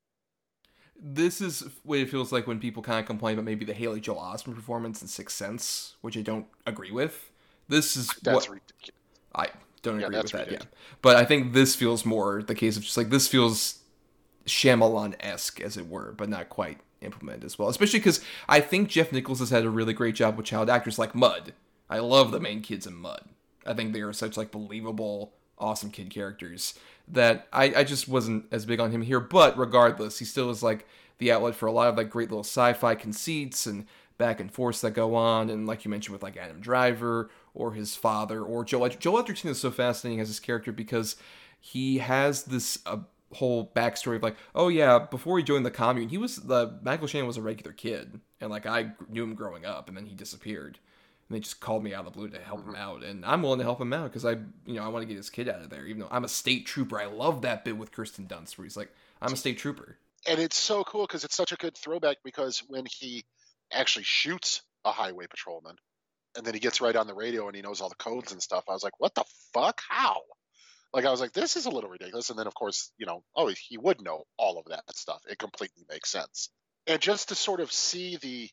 this 1.00 1.42
is 1.42 1.64
what 1.84 2.00
it 2.00 2.10
feels 2.10 2.32
like 2.32 2.48
when 2.48 2.60
people 2.60 2.82
kind 2.82 3.00
of 3.00 3.06
complain 3.06 3.34
about 3.36 3.46
maybe 3.46 3.66
the 3.66 3.74
Haley 3.74 4.00
Joel 4.02 4.20
Osment 4.20 4.56
performance 4.56 5.02
in 5.02 5.08
Sixth 5.08 5.36
Sense, 5.36 5.96
which 6.02 6.18
I 6.18 6.22
don't 6.22 6.48
agree 6.66 6.92
with. 6.92 7.32
This 7.68 7.96
is 7.96 8.20
That's 8.24 8.48
what 8.48 8.50
ridiculous. 8.50 8.96
I 9.36 9.50
don't 9.84 10.00
Yeah, 10.00 10.08
agree 10.08 10.22
with 10.22 10.32
that. 10.34 10.50
Yeah, 10.52 10.64
but 11.02 11.16
I 11.16 11.26
think 11.26 11.54
this 11.54 11.76
feels 11.76 12.06
more 12.06 12.42
the 12.44 12.56
case 12.56 12.78
of 12.78 12.84
just 12.84 12.98
like 12.98 13.10
this 13.10 13.28
feels 13.28 13.80
Shyamalan 14.46 15.16
esque, 15.20 15.62
as 15.62 15.78
it 15.78 15.88
were, 15.88 16.14
but 16.14 16.30
not 16.30 16.50
quite 16.50 16.80
implemented 17.02 17.46
as 17.46 17.60
well. 17.60 17.70
Especially 17.70 18.00
because 18.00 18.22
I 18.50 18.62
think 18.62 18.90
Jeff 18.90 19.12
Nichols 19.12 19.40
has 19.40 19.50
had 19.52 19.66
a 19.66 19.70
really 19.70 19.94
great 19.94 20.16
job 20.16 20.38
with 20.38 20.46
child 20.48 20.70
actors 20.70 21.00
like 21.00 21.16
Mud. 21.16 21.54
I 21.90 22.00
love 22.00 22.32
the 22.32 22.40
main 22.40 22.62
kids 22.62 22.88
in 22.88 22.96
Mud. 22.96 23.30
I 23.66 23.74
think 23.74 23.94
they 23.94 24.02
are 24.02 24.14
such 24.14 24.38
like 24.38 24.52
believable, 24.52 25.34
awesome 25.60 25.92
kid 25.92 26.10
characters 26.10 26.74
that 27.08 27.48
I, 27.54 27.74
I 27.78 27.84
just 27.84 28.08
wasn't 28.08 28.46
as 28.52 28.66
big 28.66 28.80
on 28.80 28.92
him 28.92 29.02
here. 29.02 29.20
But 29.20 29.58
regardless, 29.58 30.20
he 30.20 30.26
still 30.26 30.50
is 30.50 30.62
like 30.62 30.86
the 31.18 31.32
outlet 31.32 31.56
for 31.56 31.68
a 31.68 31.72
lot 31.72 31.88
of 31.88 31.98
like 31.98 32.10
great 32.10 32.30
little 32.30 32.44
sci-fi 32.44 32.96
conceits 32.96 33.66
and 33.66 33.86
back 34.18 34.40
and 34.40 34.52
forth 34.52 34.82
that 34.82 34.92
go 34.92 35.16
on, 35.16 35.50
and 35.50 35.68
like 35.68 35.86
you 35.86 35.92
mentioned 35.92 36.14
with 36.14 36.24
like 36.24 36.38
Adam 36.38 36.60
Driver 36.60 37.30
or 37.54 37.74
his 37.74 37.96
father 37.96 38.42
or 38.42 38.64
Joel. 38.64 38.90
Joel 38.90 39.20
Edgerton 39.20 39.50
is 39.50 39.60
so 39.60 39.72
fascinating 39.72 40.20
as 40.20 40.28
his 40.28 40.40
character 40.40 40.72
because 40.72 41.16
he 41.60 42.00
has 42.00 42.44
this 42.44 42.80
uh, 42.86 42.98
whole 43.34 43.72
backstory 43.76 44.16
of 44.16 44.24
like, 44.24 44.38
oh 44.56 44.68
yeah, 44.68 45.00
before 45.00 45.38
he 45.38 45.44
joined 45.44 45.66
the 45.66 45.72
commune, 45.72 46.10
he 46.10 46.18
was 46.18 46.38
the 46.38 46.80
Michael 46.84 47.08
Shannon 47.08 47.28
was 47.28 47.38
a 47.38 47.42
regular 47.42 47.74
kid, 47.74 48.20
and 48.42 48.50
like 48.50 48.66
I 48.66 48.92
knew 49.10 49.24
him 49.24 49.36
growing 49.36 49.66
up, 49.66 49.88
and 49.88 49.98
then 49.98 50.06
he 50.06 50.16
disappeared. 50.16 50.80
And 51.30 51.36
they 51.36 51.40
just 51.42 51.60
called 51.60 51.84
me 51.84 51.94
out 51.94 52.06
of 52.06 52.14
the 52.14 52.18
blue 52.18 52.30
to 52.30 52.40
help 52.40 52.62
him 52.62 52.74
mm-hmm. 52.74 52.82
out, 52.82 53.04
and 53.04 53.26
I'm 53.26 53.42
willing 53.42 53.60
to 53.60 53.66
help 53.66 53.82
him 53.82 53.92
out 53.92 54.06
because 54.06 54.26
I, 54.26 54.32
you 54.66 54.76
know, 54.76 54.84
I 54.84 54.88
want 54.88 55.04
to 55.04 55.08
get 55.08 55.18
his 55.18 55.30
kid 55.30 55.50
out 55.50 55.62
of 55.62 55.70
there. 55.70 55.86
Even 55.86 56.02
though 56.02 56.08
I'm 56.10 56.24
a 56.24 56.30
state 56.30 56.66
trooper, 56.66 57.00
I 57.00 57.06
love 57.06 57.42
that 57.42 57.66
bit 57.66 57.78
with 57.78 57.92
Kirsten 57.92 58.28
Dunst 58.28 58.58
where 58.58 58.66
he's 58.66 58.78
like, 58.78 58.94
"I'm 59.22 59.34
a 59.34 59.38
state 59.38 59.58
trooper." 59.58 59.98
And 60.26 60.40
it's 60.40 60.58
so 60.58 60.84
cool 60.84 61.06
because 61.06 61.24
it's 61.24 61.36
such 61.36 61.52
a 61.52 61.58
good 61.58 61.78
throwback 61.78 62.18
because 62.24 62.60
when 62.68 62.86
he 62.86 63.26
actually 63.72 64.04
shoots 64.04 64.62
a 64.86 64.92
highway 64.92 65.28
patrolman 65.28 65.76
and 66.36 66.46
then 66.46 66.54
he 66.54 66.60
gets 66.60 66.82
right 66.82 66.96
on 66.96 67.08
the 67.08 67.14
radio 67.14 67.48
and 67.48 67.56
he 67.56 67.62
knows 67.62 67.82
all 67.82 67.90
the 67.90 67.96
codes 67.96 68.32
and 68.32 68.42
stuff, 68.42 68.66
I 68.68 68.74
was 68.74 68.84
like, 68.84 69.00
what 69.00 69.16
the 69.16 69.24
fuck? 69.54 69.82
How? 69.88 70.22
Like, 70.94 71.06
I 71.06 71.12
was 71.12 71.20
like, 71.20 71.34
this 71.34 71.56
is 71.56 71.66
a 71.66 71.70
little 71.70 71.90
ridiculous. 71.90 72.30
And 72.30 72.40
then, 72.40 72.48
of 72.48 72.54
course, 72.54 72.92
you 72.98 73.06
know, 73.06 73.24
oh, 73.36 73.48
he 73.48 73.78
would 73.78 74.02
know 74.02 74.24
all 74.38 74.58
of 74.58 74.66
that 74.66 74.84
stuff. 74.96 75.22
It 75.30 75.38
completely 75.38 75.86
makes 75.90 76.10
sense. 76.10 76.50
And 76.86 77.02
just 77.02 77.30
to 77.30 77.36
sort 77.36 77.60
of 77.60 77.72
see 77.72 78.18
the 78.18 78.50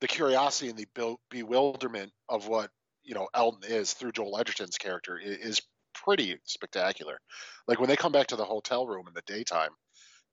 the 0.00 0.08
curiosity 0.08 0.70
and 0.70 0.78
the 0.78 1.16
bewilderment 1.30 2.12
of 2.28 2.48
what 2.48 2.70
you 3.02 3.14
know 3.14 3.28
Alton 3.34 3.70
is 3.70 3.92
through 3.92 4.12
Joel 4.12 4.38
Edgerton's 4.38 4.78
character 4.78 5.18
is, 5.18 5.60
pretty 6.04 6.38
spectacular. 6.44 7.18
Like 7.66 7.80
when 7.80 7.88
they 7.88 7.96
come 7.96 8.12
back 8.12 8.28
to 8.28 8.36
the 8.36 8.44
hotel 8.44 8.86
room 8.86 9.08
in 9.08 9.14
the 9.14 9.22
daytime, 9.26 9.70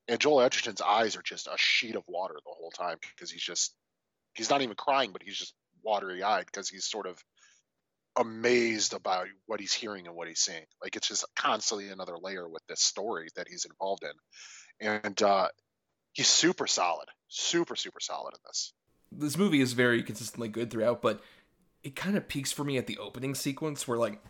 and 0.06 0.20
Joel 0.20 0.42
Edgerton's 0.42 0.80
eyes 0.80 1.16
are 1.16 1.22
just 1.22 1.48
a 1.48 1.56
sheet 1.56 1.96
of 1.96 2.04
water 2.06 2.34
the 2.34 2.52
whole 2.56 2.70
time 2.70 2.98
because 3.00 3.32
he's 3.32 3.42
just 3.42 3.74
he's 4.34 4.48
not 4.48 4.62
even 4.62 4.76
crying, 4.76 5.10
but 5.12 5.22
he's 5.24 5.36
just 5.36 5.54
watery 5.82 6.22
eyed 6.22 6.46
because 6.46 6.68
he's 6.68 6.84
sort 6.84 7.06
of 7.06 7.22
amazed 8.16 8.94
about 8.94 9.26
what 9.46 9.60
he's 9.60 9.72
hearing 9.72 10.06
and 10.06 10.14
what 10.14 10.28
he's 10.28 10.40
seeing. 10.40 10.64
Like 10.82 10.94
it's 10.94 11.08
just 11.08 11.24
constantly 11.34 11.88
another 11.88 12.16
layer 12.16 12.48
with 12.48 12.62
this 12.68 12.82
story 12.82 13.28
that 13.34 13.48
he's 13.48 13.64
involved 13.64 14.04
in, 14.04 14.88
and 14.88 15.22
uh, 15.22 15.48
he's 16.12 16.28
super 16.28 16.66
solid, 16.66 17.08
super 17.28 17.76
super 17.76 18.00
solid 18.00 18.34
in 18.34 18.40
this. 18.46 18.72
This 19.10 19.38
movie 19.38 19.60
is 19.60 19.72
very 19.72 20.02
consistently 20.02 20.48
good 20.48 20.70
throughout, 20.70 21.02
but 21.02 21.20
it 21.82 21.96
kind 21.96 22.16
of 22.16 22.28
peaks 22.28 22.52
for 22.52 22.64
me 22.64 22.76
at 22.76 22.86
the 22.86 22.98
opening 22.98 23.34
sequence 23.34 23.86
where 23.86 23.98
like 23.98 24.20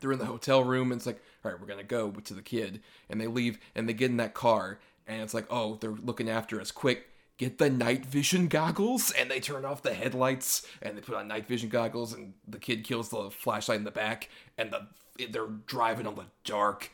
they're 0.00 0.12
in 0.12 0.18
the 0.18 0.26
hotel 0.26 0.64
room 0.64 0.92
and 0.92 0.98
it's 0.98 1.06
like, 1.06 1.22
all 1.44 1.50
right, 1.50 1.60
we're 1.60 1.66
gonna 1.66 1.82
go 1.82 2.10
to 2.10 2.34
the 2.34 2.42
kid, 2.42 2.80
and 3.08 3.20
they 3.20 3.26
leave 3.26 3.58
and 3.74 3.88
they 3.88 3.92
get 3.92 4.10
in 4.10 4.16
that 4.18 4.34
car 4.34 4.78
and 5.06 5.22
it's 5.22 5.34
like, 5.34 5.46
oh, 5.50 5.76
they're 5.76 5.90
looking 5.90 6.28
after 6.28 6.60
us. 6.60 6.70
Quick, 6.70 7.08
get 7.38 7.58
the 7.58 7.70
night 7.70 8.04
vision 8.04 8.48
goggles, 8.48 9.10
and 9.12 9.30
they 9.30 9.40
turn 9.40 9.64
off 9.64 9.82
the 9.82 9.94
headlights 9.94 10.66
and 10.82 10.96
they 10.96 11.00
put 11.00 11.14
on 11.14 11.28
night 11.28 11.46
vision 11.46 11.68
goggles, 11.68 12.12
and 12.12 12.34
the 12.46 12.58
kid 12.58 12.84
kills 12.84 13.08
the 13.08 13.30
flashlight 13.30 13.78
in 13.78 13.84
the 13.84 13.90
back, 13.90 14.28
and 14.56 14.70
the 14.70 14.86
they're 15.30 15.46
driving 15.66 16.06
on 16.06 16.14
the 16.14 16.26
dark 16.44 16.90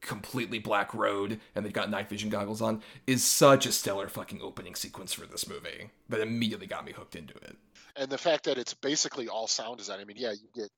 completely 0.00 0.58
black 0.58 0.94
road 0.94 1.40
and 1.54 1.64
they've 1.64 1.72
got 1.72 1.90
night 1.90 2.08
vision 2.08 2.30
goggles 2.30 2.62
on 2.62 2.82
is 3.06 3.24
such 3.24 3.66
a 3.66 3.72
stellar 3.72 4.08
fucking 4.08 4.40
opening 4.40 4.74
sequence 4.74 5.12
for 5.12 5.26
this 5.26 5.48
movie 5.48 5.90
that 6.08 6.20
immediately 6.20 6.66
got 6.66 6.84
me 6.84 6.92
hooked 6.92 7.16
into 7.16 7.34
it 7.34 7.56
and 7.98 8.10
the 8.10 8.18
fact 8.18 8.44
that 8.44 8.58
it's 8.58 8.74
basically 8.74 9.28
all 9.28 9.46
sound 9.46 9.78
design. 9.78 10.00
I 10.00 10.04
mean, 10.04 10.16
yeah, 10.16 10.32
you 10.32 10.48
get 10.54 10.70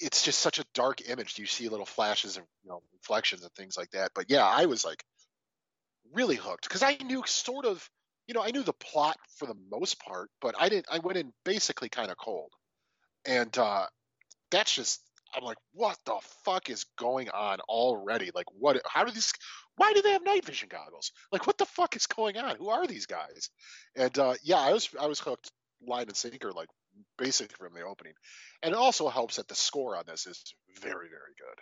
it's 0.00 0.22
just 0.22 0.40
such 0.40 0.58
a 0.58 0.64
dark 0.74 1.08
image. 1.08 1.38
You 1.38 1.46
see 1.46 1.68
little 1.68 1.86
flashes 1.86 2.36
of 2.36 2.44
you 2.62 2.70
know 2.70 2.82
reflections 2.92 3.42
and 3.42 3.52
things 3.52 3.76
like 3.76 3.90
that. 3.90 4.12
But 4.14 4.26
yeah, 4.28 4.44
I 4.44 4.66
was 4.66 4.84
like 4.84 5.02
really 6.12 6.36
hooked 6.36 6.68
because 6.68 6.82
I 6.82 6.96
knew 7.04 7.22
sort 7.26 7.64
of 7.64 7.88
you 8.26 8.34
know 8.34 8.42
I 8.42 8.50
knew 8.50 8.62
the 8.62 8.72
plot 8.72 9.16
for 9.38 9.46
the 9.46 9.56
most 9.70 9.98
part, 10.00 10.30
but 10.40 10.54
I 10.58 10.68
didn't. 10.68 10.86
I 10.90 10.98
went 10.98 11.18
in 11.18 11.32
basically 11.44 11.88
kind 11.88 12.10
of 12.10 12.16
cold, 12.16 12.52
and 13.24 13.56
uh, 13.58 13.86
that's 14.50 14.74
just 14.74 15.00
I'm 15.36 15.44
like, 15.44 15.58
what 15.72 15.98
the 16.06 16.18
fuck 16.44 16.70
is 16.70 16.84
going 16.96 17.28
on 17.30 17.60
already? 17.60 18.30
Like, 18.34 18.46
what? 18.58 18.80
How 18.86 19.04
do 19.04 19.12
these? 19.12 19.32
Why 19.76 19.92
do 19.92 20.02
they 20.02 20.12
have 20.12 20.24
night 20.24 20.44
vision 20.44 20.68
goggles? 20.70 21.12
Like, 21.32 21.46
what 21.46 21.58
the 21.58 21.66
fuck 21.66 21.96
is 21.96 22.06
going 22.06 22.36
on? 22.36 22.56
Who 22.56 22.68
are 22.68 22.86
these 22.86 23.06
guys? 23.06 23.50
And 23.96 24.16
uh, 24.18 24.34
yeah, 24.42 24.58
I 24.60 24.72
was 24.72 24.88
I 25.00 25.06
was 25.06 25.20
hooked 25.20 25.50
line 25.86 26.06
and 26.06 26.16
sinker, 26.16 26.52
like 26.52 26.68
basically 27.18 27.54
from 27.58 27.74
the 27.74 27.82
opening. 27.82 28.14
And 28.62 28.72
it 28.72 28.78
also 28.78 29.08
helps 29.08 29.36
that 29.36 29.48
the 29.48 29.54
score 29.54 29.96
on 29.96 30.04
this 30.06 30.26
is 30.26 30.42
very, 30.80 31.08
very 31.08 31.34
good. 31.38 31.60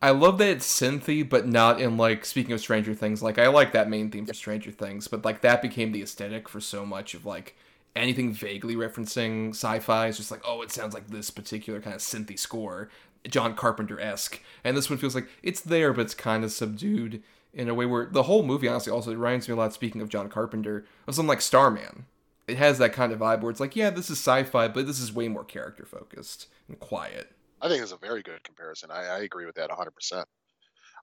I 0.00 0.10
love 0.10 0.38
that 0.38 0.48
it's 0.48 0.80
synthy, 0.80 1.28
but 1.28 1.46
not 1.46 1.80
in 1.80 1.96
like 1.96 2.24
speaking 2.24 2.52
of 2.52 2.60
Stranger 2.60 2.94
Things. 2.94 3.22
Like 3.22 3.38
I 3.38 3.46
like 3.46 3.72
that 3.72 3.88
main 3.88 4.10
theme 4.10 4.26
for 4.26 4.34
Stranger 4.34 4.72
Things, 4.72 5.06
but 5.06 5.24
like 5.24 5.42
that 5.42 5.62
became 5.62 5.92
the 5.92 6.02
aesthetic 6.02 6.48
for 6.48 6.60
so 6.60 6.84
much 6.84 7.14
of 7.14 7.24
like 7.24 7.56
anything 7.94 8.32
vaguely 8.32 8.74
referencing 8.74 9.50
sci-fi. 9.50 10.06
It's 10.06 10.16
just 10.16 10.30
like, 10.30 10.42
oh, 10.46 10.62
it 10.62 10.70
sounds 10.70 10.94
like 10.94 11.08
this 11.08 11.30
particular 11.30 11.80
kind 11.80 11.94
of 11.94 12.00
synthy 12.00 12.38
score, 12.38 12.88
John 13.28 13.54
Carpenter 13.54 14.00
esque. 14.00 14.40
And 14.64 14.76
this 14.76 14.88
one 14.88 14.98
feels 14.98 15.14
like 15.14 15.28
it's 15.42 15.60
there, 15.60 15.92
but 15.92 16.02
it's 16.02 16.14
kind 16.14 16.44
of 16.44 16.52
subdued 16.52 17.22
in 17.52 17.68
a 17.68 17.74
way 17.74 17.84
where 17.84 18.06
the 18.06 18.24
whole 18.24 18.42
movie 18.42 18.68
honestly 18.68 18.92
also 18.92 19.12
reminds 19.12 19.48
me 19.48 19.52
a 19.52 19.56
lot. 19.56 19.74
Speaking 19.74 20.00
of 20.00 20.08
John 20.08 20.28
Carpenter, 20.28 20.86
of 21.06 21.14
something 21.14 21.28
like 21.28 21.42
Starman, 21.42 22.06
it 22.48 22.56
has 22.56 22.78
that 22.78 22.92
kind 22.92 23.12
of 23.12 23.18
vibe 23.18 23.40
where 23.42 23.50
it's 23.50 23.60
like, 23.60 23.76
yeah, 23.76 23.90
this 23.90 24.10
is 24.10 24.18
sci-fi, 24.18 24.68
but 24.68 24.86
this 24.86 25.00
is 25.00 25.12
way 25.12 25.28
more 25.28 25.44
character 25.44 25.84
focused 25.84 26.48
and 26.68 26.78
quiet. 26.80 27.32
I 27.60 27.68
think 27.68 27.82
it's 27.82 27.92
a 27.92 27.96
very 27.96 28.22
good 28.22 28.42
comparison. 28.42 28.90
I, 28.90 29.04
I 29.04 29.18
agree 29.20 29.46
with 29.46 29.54
that 29.56 29.70
100%. 29.70 30.24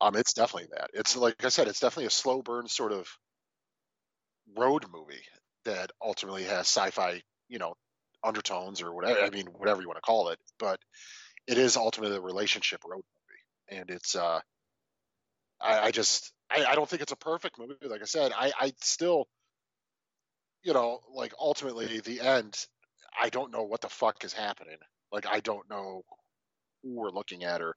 Um, 0.02 0.16
it's 0.16 0.34
definitely 0.34 0.70
that. 0.76 0.90
It's 0.94 1.16
like 1.16 1.44
I 1.44 1.50
said, 1.50 1.68
it's 1.68 1.80
definitely 1.80 2.06
a 2.06 2.12
slow 2.12 2.42
burn 2.42 2.68
sort 2.68 2.92
of 2.92 3.08
road 4.58 4.86
movie 4.92 5.22
that 5.70 5.92
ultimately 6.02 6.44
has 6.44 6.68
sci-fi, 6.68 7.22
you 7.48 7.60
know, 7.60 7.74
undertones 8.24 8.82
or 8.82 8.94
whatever. 8.94 9.22
I 9.22 9.30
mean, 9.30 9.48
whatever 9.48 9.82
you 9.82 9.88
want 9.88 9.98
to 9.98 10.02
call 10.02 10.30
it, 10.30 10.40
but 10.58 10.80
it 11.48 11.58
is 11.58 11.78
ultimately 11.78 12.18
a 12.18 12.22
relationship 12.22 12.84
road 12.86 13.04
movie, 13.70 13.82
and 13.82 13.90
it's. 13.90 14.16
uh 14.16 14.40
I, 15.62 15.88
I 15.88 15.92
just, 15.92 16.32
I, 16.50 16.64
I 16.64 16.76
don't 16.76 16.88
think 16.88 17.02
it's 17.02 17.12
a 17.12 17.18
perfect 17.18 17.60
movie. 17.60 17.76
Like 17.86 18.02
I 18.02 18.06
said, 18.06 18.32
I, 18.34 18.54
I 18.58 18.72
still 18.80 19.28
you 20.64 20.74
know, 20.74 21.00
like 21.14 21.34
ultimately 21.40 22.00
the 22.00 22.22
end, 22.22 22.58
I 23.20 23.30
don't 23.30 23.52
know 23.52 23.64
what 23.64 23.82
the 23.82 23.90
fuck 23.90 24.24
is 24.24 24.34
happening. 24.34 24.78
Like 25.12 25.26
I 25.26 25.40
don't 25.40 25.70
know 25.70 26.04
who 26.84 26.96
we're 26.96 27.12
looking 27.12 27.44
at 27.44 27.62
or 27.62 27.76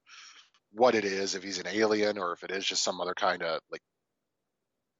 what 0.72 0.94
it 0.94 1.04
is, 1.04 1.34
if 1.34 1.42
he's 1.42 1.58
an 1.58 1.68
alien 1.68 2.18
or 2.18 2.32
if 2.32 2.44
it 2.44 2.50
is 2.50 2.64
just 2.64 2.82
some 2.82 3.00
other 3.00 3.14
kind 3.14 3.42
of 3.42 3.60
like 3.70 3.82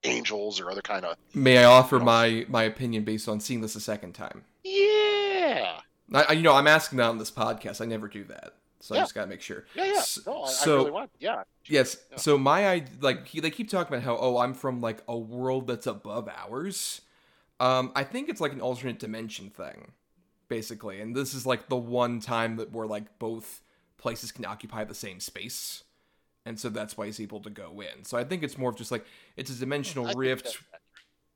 angels 0.04 0.60
or 0.60 0.70
other 0.70 0.82
kind 0.82 1.04
of. 1.04 1.16
May 1.34 1.58
I 1.58 1.64
offer 1.64 1.96
you 1.96 2.00
know, 2.00 2.06
my 2.06 2.46
my 2.48 2.62
opinion 2.64 3.04
based 3.04 3.28
on 3.28 3.40
seeing 3.40 3.60
this 3.60 3.74
a 3.74 3.80
second 3.80 4.12
time? 4.12 4.44
Yeah. 4.64 5.80
I, 6.14 6.32
you 6.34 6.42
know, 6.42 6.52
I'm 6.52 6.66
asking 6.66 6.98
that 6.98 7.08
on 7.08 7.16
this 7.16 7.30
podcast. 7.30 7.80
I 7.80 7.86
never 7.86 8.06
do 8.06 8.24
that, 8.24 8.52
so 8.80 8.94
yeah. 8.94 9.00
I 9.00 9.04
just 9.04 9.14
gotta 9.14 9.28
make 9.28 9.40
sure. 9.40 9.64
Yeah, 9.74 9.86
yeah. 9.86 10.02
No, 10.26 10.42
I, 10.42 10.48
so, 10.50 10.74
I 10.74 10.78
really 10.78 10.90
want. 10.90 11.10
Yeah. 11.18 11.42
Yes. 11.64 11.96
Yeah. 12.10 12.18
So 12.18 12.36
my 12.36 12.68
I 12.68 12.84
like 13.00 13.26
he, 13.28 13.40
they 13.40 13.50
keep 13.50 13.70
talking 13.70 13.94
about 13.94 14.04
how 14.04 14.18
oh 14.18 14.36
I'm 14.36 14.52
from 14.52 14.82
like 14.82 15.02
a 15.08 15.16
world 15.16 15.66
that's 15.66 15.86
above 15.86 16.28
ours 16.28 17.00
um, 17.62 17.92
I 17.94 18.02
think 18.02 18.28
it's 18.28 18.40
like 18.40 18.52
an 18.52 18.60
alternate 18.60 18.98
dimension 18.98 19.48
thing, 19.48 19.92
basically, 20.48 21.00
and 21.00 21.14
this 21.14 21.32
is 21.32 21.46
like 21.46 21.68
the 21.68 21.76
one 21.76 22.18
time 22.18 22.56
that 22.56 22.72
we're 22.72 22.88
like 22.88 23.20
both 23.20 23.60
places 23.98 24.32
can 24.32 24.44
occupy 24.44 24.82
the 24.82 24.96
same 24.96 25.20
space, 25.20 25.84
and 26.46 26.58
so 26.58 26.68
that's 26.68 26.96
why 26.96 27.06
he's 27.06 27.20
able 27.20 27.40
to 27.40 27.50
go 27.50 27.80
in. 27.80 28.04
So 28.04 28.18
I 28.18 28.24
think 28.24 28.42
it's 28.42 28.58
more 28.58 28.70
of 28.70 28.76
just 28.76 28.90
like 28.90 29.04
it's 29.36 29.50
a 29.50 29.54
dimensional 29.54 30.08
I 30.08 30.12
rift, 30.14 30.58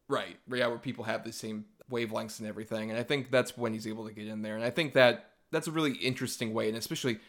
right? 0.08 0.36
Yeah, 0.52 0.66
where 0.68 0.78
people 0.78 1.04
have 1.04 1.24
the 1.24 1.32
same 1.32 1.64
wavelengths 1.90 2.40
and 2.40 2.48
everything, 2.48 2.90
and 2.90 2.98
I 2.98 3.02
think 3.02 3.30
that's 3.30 3.56
when 3.56 3.72
he's 3.72 3.86
able 3.86 4.06
to 4.06 4.12
get 4.12 4.26
in 4.26 4.42
there, 4.42 4.56
and 4.56 4.64
I 4.64 4.70
think 4.70 4.94
that 4.94 5.30
that's 5.50 5.68
a 5.68 5.72
really 5.72 5.92
interesting 5.92 6.52
way, 6.52 6.68
and 6.68 6.76
especially 6.76 7.20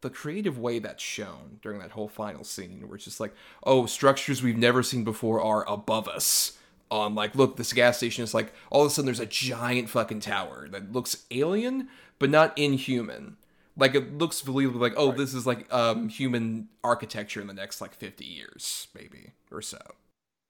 the 0.00 0.10
creative 0.10 0.58
way 0.58 0.78
that's 0.78 1.02
shown 1.02 1.58
during 1.62 1.78
that 1.80 1.90
whole 1.90 2.08
final 2.08 2.42
scene, 2.42 2.88
where 2.88 2.96
it's 2.96 3.04
just 3.04 3.20
like, 3.20 3.34
oh, 3.64 3.86
structures 3.86 4.42
we've 4.42 4.56
never 4.56 4.82
seen 4.82 5.04
before 5.04 5.42
are 5.42 5.68
above 5.68 6.08
us 6.08 6.58
on 6.90 7.14
like 7.14 7.34
look 7.34 7.56
this 7.56 7.72
gas 7.72 7.96
station 7.96 8.24
is 8.24 8.34
like 8.34 8.52
all 8.70 8.82
of 8.82 8.88
a 8.88 8.90
sudden 8.90 9.06
there's 9.06 9.20
a 9.20 9.26
giant 9.26 9.88
fucking 9.88 10.20
tower 10.20 10.68
that 10.68 10.92
looks 10.92 11.24
alien 11.30 11.88
but 12.18 12.28
not 12.28 12.56
inhuman 12.58 13.36
like 13.80 13.94
it 13.94 14.16
looks 14.18 14.42
believable 14.42 14.80
like 14.80 14.94
oh 14.96 15.08
right. 15.08 15.18
this 15.18 15.34
is 15.34 15.46
like 15.46 15.72
um 15.72 16.08
human 16.08 16.68
architecture 16.84 17.40
in 17.40 17.46
the 17.46 17.54
next 17.54 17.80
like 17.80 17.94
50 17.94 18.24
years 18.24 18.88
maybe 18.94 19.32
or 19.50 19.62
so. 19.62 19.80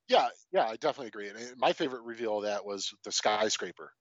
Yeah 0.08 0.28
yeah 0.52 0.66
i 0.66 0.76
definitely 0.76 1.08
agree. 1.08 1.28
And 1.28 1.38
my 1.56 1.72
favorite 1.72 2.02
reveal 2.02 2.38
of 2.38 2.44
that 2.44 2.66
was 2.66 2.92
the 3.04 3.12
skyscraper. 3.12 3.92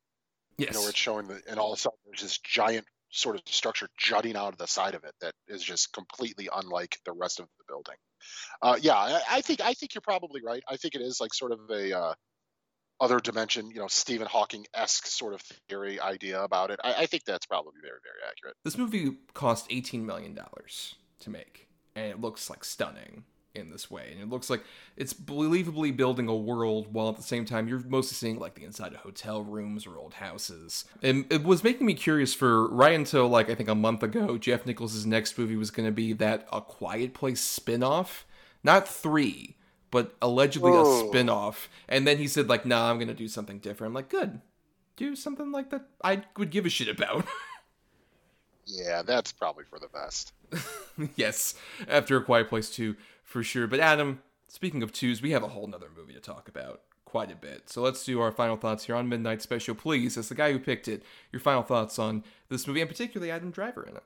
Yes 0.57 0.69
you 0.69 0.73
know 0.73 0.81
where 0.81 0.89
it's 0.89 0.99
showing 0.99 1.27
the 1.27 1.41
and 1.47 1.59
all 1.59 1.71
of 1.71 1.77
a 1.77 1.81
sudden 1.81 1.97
there's 2.05 2.21
this 2.21 2.39
giant 2.39 2.85
sort 3.11 3.35
of 3.35 3.41
structure 3.45 3.87
jutting 3.97 4.35
out 4.35 4.53
of 4.53 4.57
the 4.57 4.67
side 4.67 4.93
of 4.93 5.03
it 5.03 5.13
that 5.21 5.33
is 5.47 5.63
just 5.63 5.93
completely 5.93 6.47
unlike 6.53 6.97
the 7.05 7.11
rest 7.11 7.39
of 7.39 7.47
the 7.57 7.63
building. 7.67 7.95
Uh, 8.61 8.77
yeah 8.81 8.95
I, 8.95 9.21
I, 9.31 9.41
think 9.41 9.61
i 9.61 9.73
think 9.73 9.95
you're 9.95 10.01
probably 10.01 10.41
right. 10.43 10.63
I 10.67 10.75
think 10.75 10.95
it 10.95 11.01
is 11.01 11.19
like 11.21 11.33
sort 11.33 11.51
of 11.51 11.59
a 11.69 11.97
uh, 11.97 12.13
other 13.01 13.19
dimension, 13.19 13.71
you 13.71 13.79
know, 13.79 13.88
Stephen 13.88 14.27
Hawking 14.27 14.65
esque 14.73 15.07
sort 15.07 15.33
of 15.33 15.41
theory 15.41 15.99
idea 15.99 16.41
about 16.41 16.71
it. 16.71 16.79
I, 16.83 16.93
I, 16.99 17.05
think 17.05 17.23
that's 17.23 17.45
probably 17.45 17.73
very, 17.81 17.99
very 18.03 18.29
accurate. 18.29 18.55
This 18.63 18.77
movie 18.77 19.17
cost 19.33 19.67
eighteen 19.69 20.05
million 20.05 20.33
dollars 20.33 20.95
to 21.21 21.29
make, 21.29 21.67
and 21.95 22.07
it 22.07 22.21
looks 22.21 22.49
like 22.49 22.63
stunning 22.63 23.23
in 23.55 23.69
this 23.69 23.89
way. 23.89 24.09
And 24.12 24.21
it 24.21 24.29
looks 24.29 24.49
like 24.49 24.63
it's 24.95 25.13
believably 25.13 25.95
building 25.95 26.27
a 26.27 26.35
world 26.35 26.93
while 26.93 27.09
at 27.09 27.17
the 27.17 27.23
same 27.23 27.45
time 27.45 27.67
you're 27.67 27.83
mostly 27.88 28.15
seeing 28.15 28.39
like 28.39 28.55
the 28.55 28.63
inside 28.63 28.93
of 28.93 28.99
hotel 28.99 29.43
rooms 29.43 29.85
or 29.85 29.97
old 29.97 30.15
houses. 30.15 30.85
And 31.01 31.25
it 31.31 31.43
was 31.43 31.63
making 31.63 31.85
me 31.85 31.93
curious 31.93 32.33
for 32.33 32.67
right 32.69 32.93
until 32.93 33.27
like 33.27 33.49
I 33.49 33.55
think 33.55 33.69
a 33.69 33.75
month 33.75 34.03
ago, 34.03 34.38
Jeff 34.38 34.65
Nichols' 34.65 35.05
next 35.05 35.38
movie 35.38 35.55
was 35.55 35.71
going 35.71 35.88
to 35.88 35.93
be 35.93 36.13
that 36.13 36.47
A 36.51 36.62
Quiet 36.62 37.13
Place 37.13 37.41
spin-off. 37.41 38.25
Not 38.62 38.88
three, 38.88 39.55
but 39.91 40.15
allegedly 40.21 40.71
Whoa. 40.71 40.84
a 40.84 41.06
oh. 41.06 41.10
spin-off. 41.10 41.69
And 41.88 42.08
then 42.08 42.17
he 42.17 42.28
said 42.28 42.47
like 42.47 42.65
nah 42.65 42.89
i'm 42.89 42.99
gonna 42.99 43.13
do 43.13 43.28
something 43.28 43.60
different. 43.60 43.91
I'm 43.91 43.95
like 43.95 44.10
good. 44.10 44.41
Do 44.95 45.15
something 45.15 45.52
like 45.52 45.69
that 45.69 45.86
i 46.04 46.23
would 46.38 46.52
give 46.52 46.65
a 46.65 46.69
shit 46.69 46.89
about. 46.89 47.25
Yeah 48.71 49.02
that's 49.02 49.32
probably 49.32 49.63
for 49.63 49.80
the 49.80 49.88
best. 49.88 50.34
Yes 51.15 51.56
after 51.88 52.17
a 52.17 52.23
quiet 52.23 52.49
place 52.49 52.69
2 52.69 52.95
for 53.23 53.41
sure. 53.41 53.65
But 53.67 53.80
adam 53.80 54.21
speaking 54.47 54.84
of 54.84 54.93
twos 54.93 55.21
we 55.21 55.32
have 55.32 55.43
a 55.43 55.47
whole 55.47 55.65
nother 55.65 55.89
movie 55.95 56.13
to 56.13 56.19
talk 56.19 56.47
about 56.47 56.82
quite 57.06 57.32
a 57.32 57.36
bit. 57.36 57.69
So 57.69 57.82
let's 57.82 58.04
do 58.06 58.21
our 58.21 58.32
final 58.32 58.58
thoughts 58.58 58.86
here 58.86 58.95
on 58.95 59.10
midnight 59.10 59.41
special. 59.41 59.73
Please 59.73 60.17
as 60.17 60.30
the 60.30 60.36
guy 60.36 60.52
who 60.52 60.60
picked 60.60 60.88
it 60.88 61.02
your 61.32 61.39
final 61.39 61.63
thoughts 61.63 61.97
on 61.97 62.23
this 62.49 62.67
movie 62.67 62.82
and 62.82 62.89
particularly 62.89 63.32
adam 63.32 63.49
driver 63.49 63.84
in 63.84 63.95
it. 63.95 64.04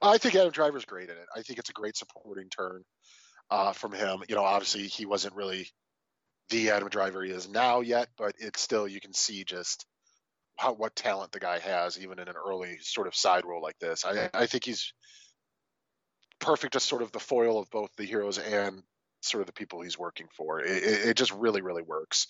I 0.00 0.18
think 0.18 0.36
adam 0.36 0.52
driver's 0.52 0.84
great 0.84 1.10
in 1.10 1.16
it. 1.16 1.26
I 1.34 1.42
think 1.42 1.58
it's 1.58 1.70
a 1.70 1.74
great 1.74 1.96
supporting 1.96 2.48
turn 2.48 2.84
uh, 3.50 3.72
from 3.72 3.92
him. 3.92 4.22
You 4.28 4.34
know, 4.34 4.44
obviously 4.44 4.86
he 4.86 5.06
wasn't 5.06 5.34
really 5.34 5.68
the 6.50 6.70
Adam 6.70 6.88
Driver 6.88 7.22
he 7.22 7.30
is 7.30 7.48
now 7.48 7.80
yet, 7.80 8.08
but 8.16 8.34
it's 8.38 8.60
still 8.60 8.86
you 8.86 9.00
can 9.00 9.14
see 9.14 9.44
just 9.44 9.86
how 10.56 10.72
what 10.72 10.94
talent 10.94 11.32
the 11.32 11.40
guy 11.40 11.58
has, 11.58 11.98
even 11.98 12.18
in 12.18 12.28
an 12.28 12.34
early 12.46 12.78
sort 12.80 13.06
of 13.06 13.14
side 13.14 13.44
role 13.44 13.62
like 13.62 13.78
this. 13.78 14.04
I 14.04 14.30
I 14.32 14.46
think 14.46 14.64
he's 14.64 14.92
perfect 16.38 16.76
as 16.76 16.82
sort 16.82 17.02
of 17.02 17.12
the 17.12 17.20
foil 17.20 17.58
of 17.58 17.70
both 17.70 17.90
the 17.96 18.04
heroes 18.04 18.38
and 18.38 18.82
sort 19.24 19.42
of 19.42 19.46
the 19.46 19.52
people 19.52 19.82
he's 19.82 19.98
working 19.98 20.26
for. 20.36 20.60
It, 20.60 20.82
it, 20.82 21.16
just 21.16 21.32
really 21.32 21.62
really 21.62 21.82
works. 21.82 22.26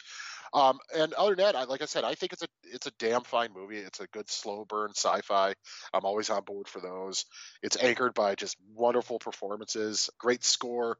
Um, 0.52 0.78
and 0.96 1.12
other 1.14 1.34
than 1.34 1.44
that, 1.44 1.56
I, 1.56 1.64
like 1.64 1.82
I 1.82 1.86
said, 1.86 2.04
I 2.04 2.14
think 2.14 2.32
it's 2.32 2.42
a 2.42 2.48
it's 2.62 2.86
a 2.86 2.92
damn 2.98 3.22
fine 3.22 3.50
movie. 3.54 3.78
It's 3.78 4.00
a 4.00 4.06
good 4.08 4.30
slow 4.30 4.64
burn 4.64 4.90
sci-fi. 4.90 5.54
I'm 5.92 6.04
always 6.04 6.30
on 6.30 6.44
board 6.44 6.68
for 6.68 6.80
those. 6.80 7.24
It's 7.62 7.82
anchored 7.82 8.14
by 8.14 8.34
just 8.34 8.56
wonderful 8.74 9.18
performances, 9.18 10.10
great 10.18 10.44
score. 10.44 10.98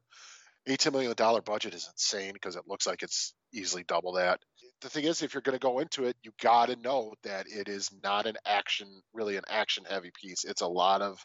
$18 0.67 0.91
million 0.91 1.13
budget 1.45 1.75
is 1.75 1.87
insane 1.93 2.33
because 2.33 2.55
it 2.55 2.63
looks 2.67 2.87
like 2.87 3.03
it's 3.03 3.33
easily 3.53 3.83
double 3.83 4.13
that. 4.13 4.39
The 4.81 4.89
thing 4.89 5.05
is, 5.05 5.21
if 5.21 5.33
you're 5.33 5.41
going 5.41 5.57
to 5.57 5.59
go 5.59 5.79
into 5.79 6.05
it, 6.05 6.17
you 6.23 6.31
got 6.41 6.67
to 6.67 6.75
know 6.75 7.13
that 7.23 7.45
it 7.47 7.69
is 7.69 7.91
not 8.03 8.25
an 8.25 8.35
action, 8.45 8.87
really 9.13 9.37
an 9.37 9.43
action 9.47 9.85
heavy 9.87 10.11
piece. 10.19 10.43
It's 10.43 10.61
a 10.61 10.67
lot 10.67 11.01
of 11.01 11.23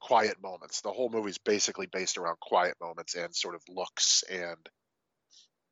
quiet 0.00 0.36
moments. 0.42 0.80
The 0.80 0.90
whole 0.90 1.10
movie 1.10 1.30
is 1.30 1.38
basically 1.38 1.86
based 1.86 2.16
around 2.18 2.40
quiet 2.40 2.74
moments 2.80 3.14
and 3.14 3.34
sort 3.34 3.54
of 3.54 3.62
looks 3.68 4.24
and 4.30 4.56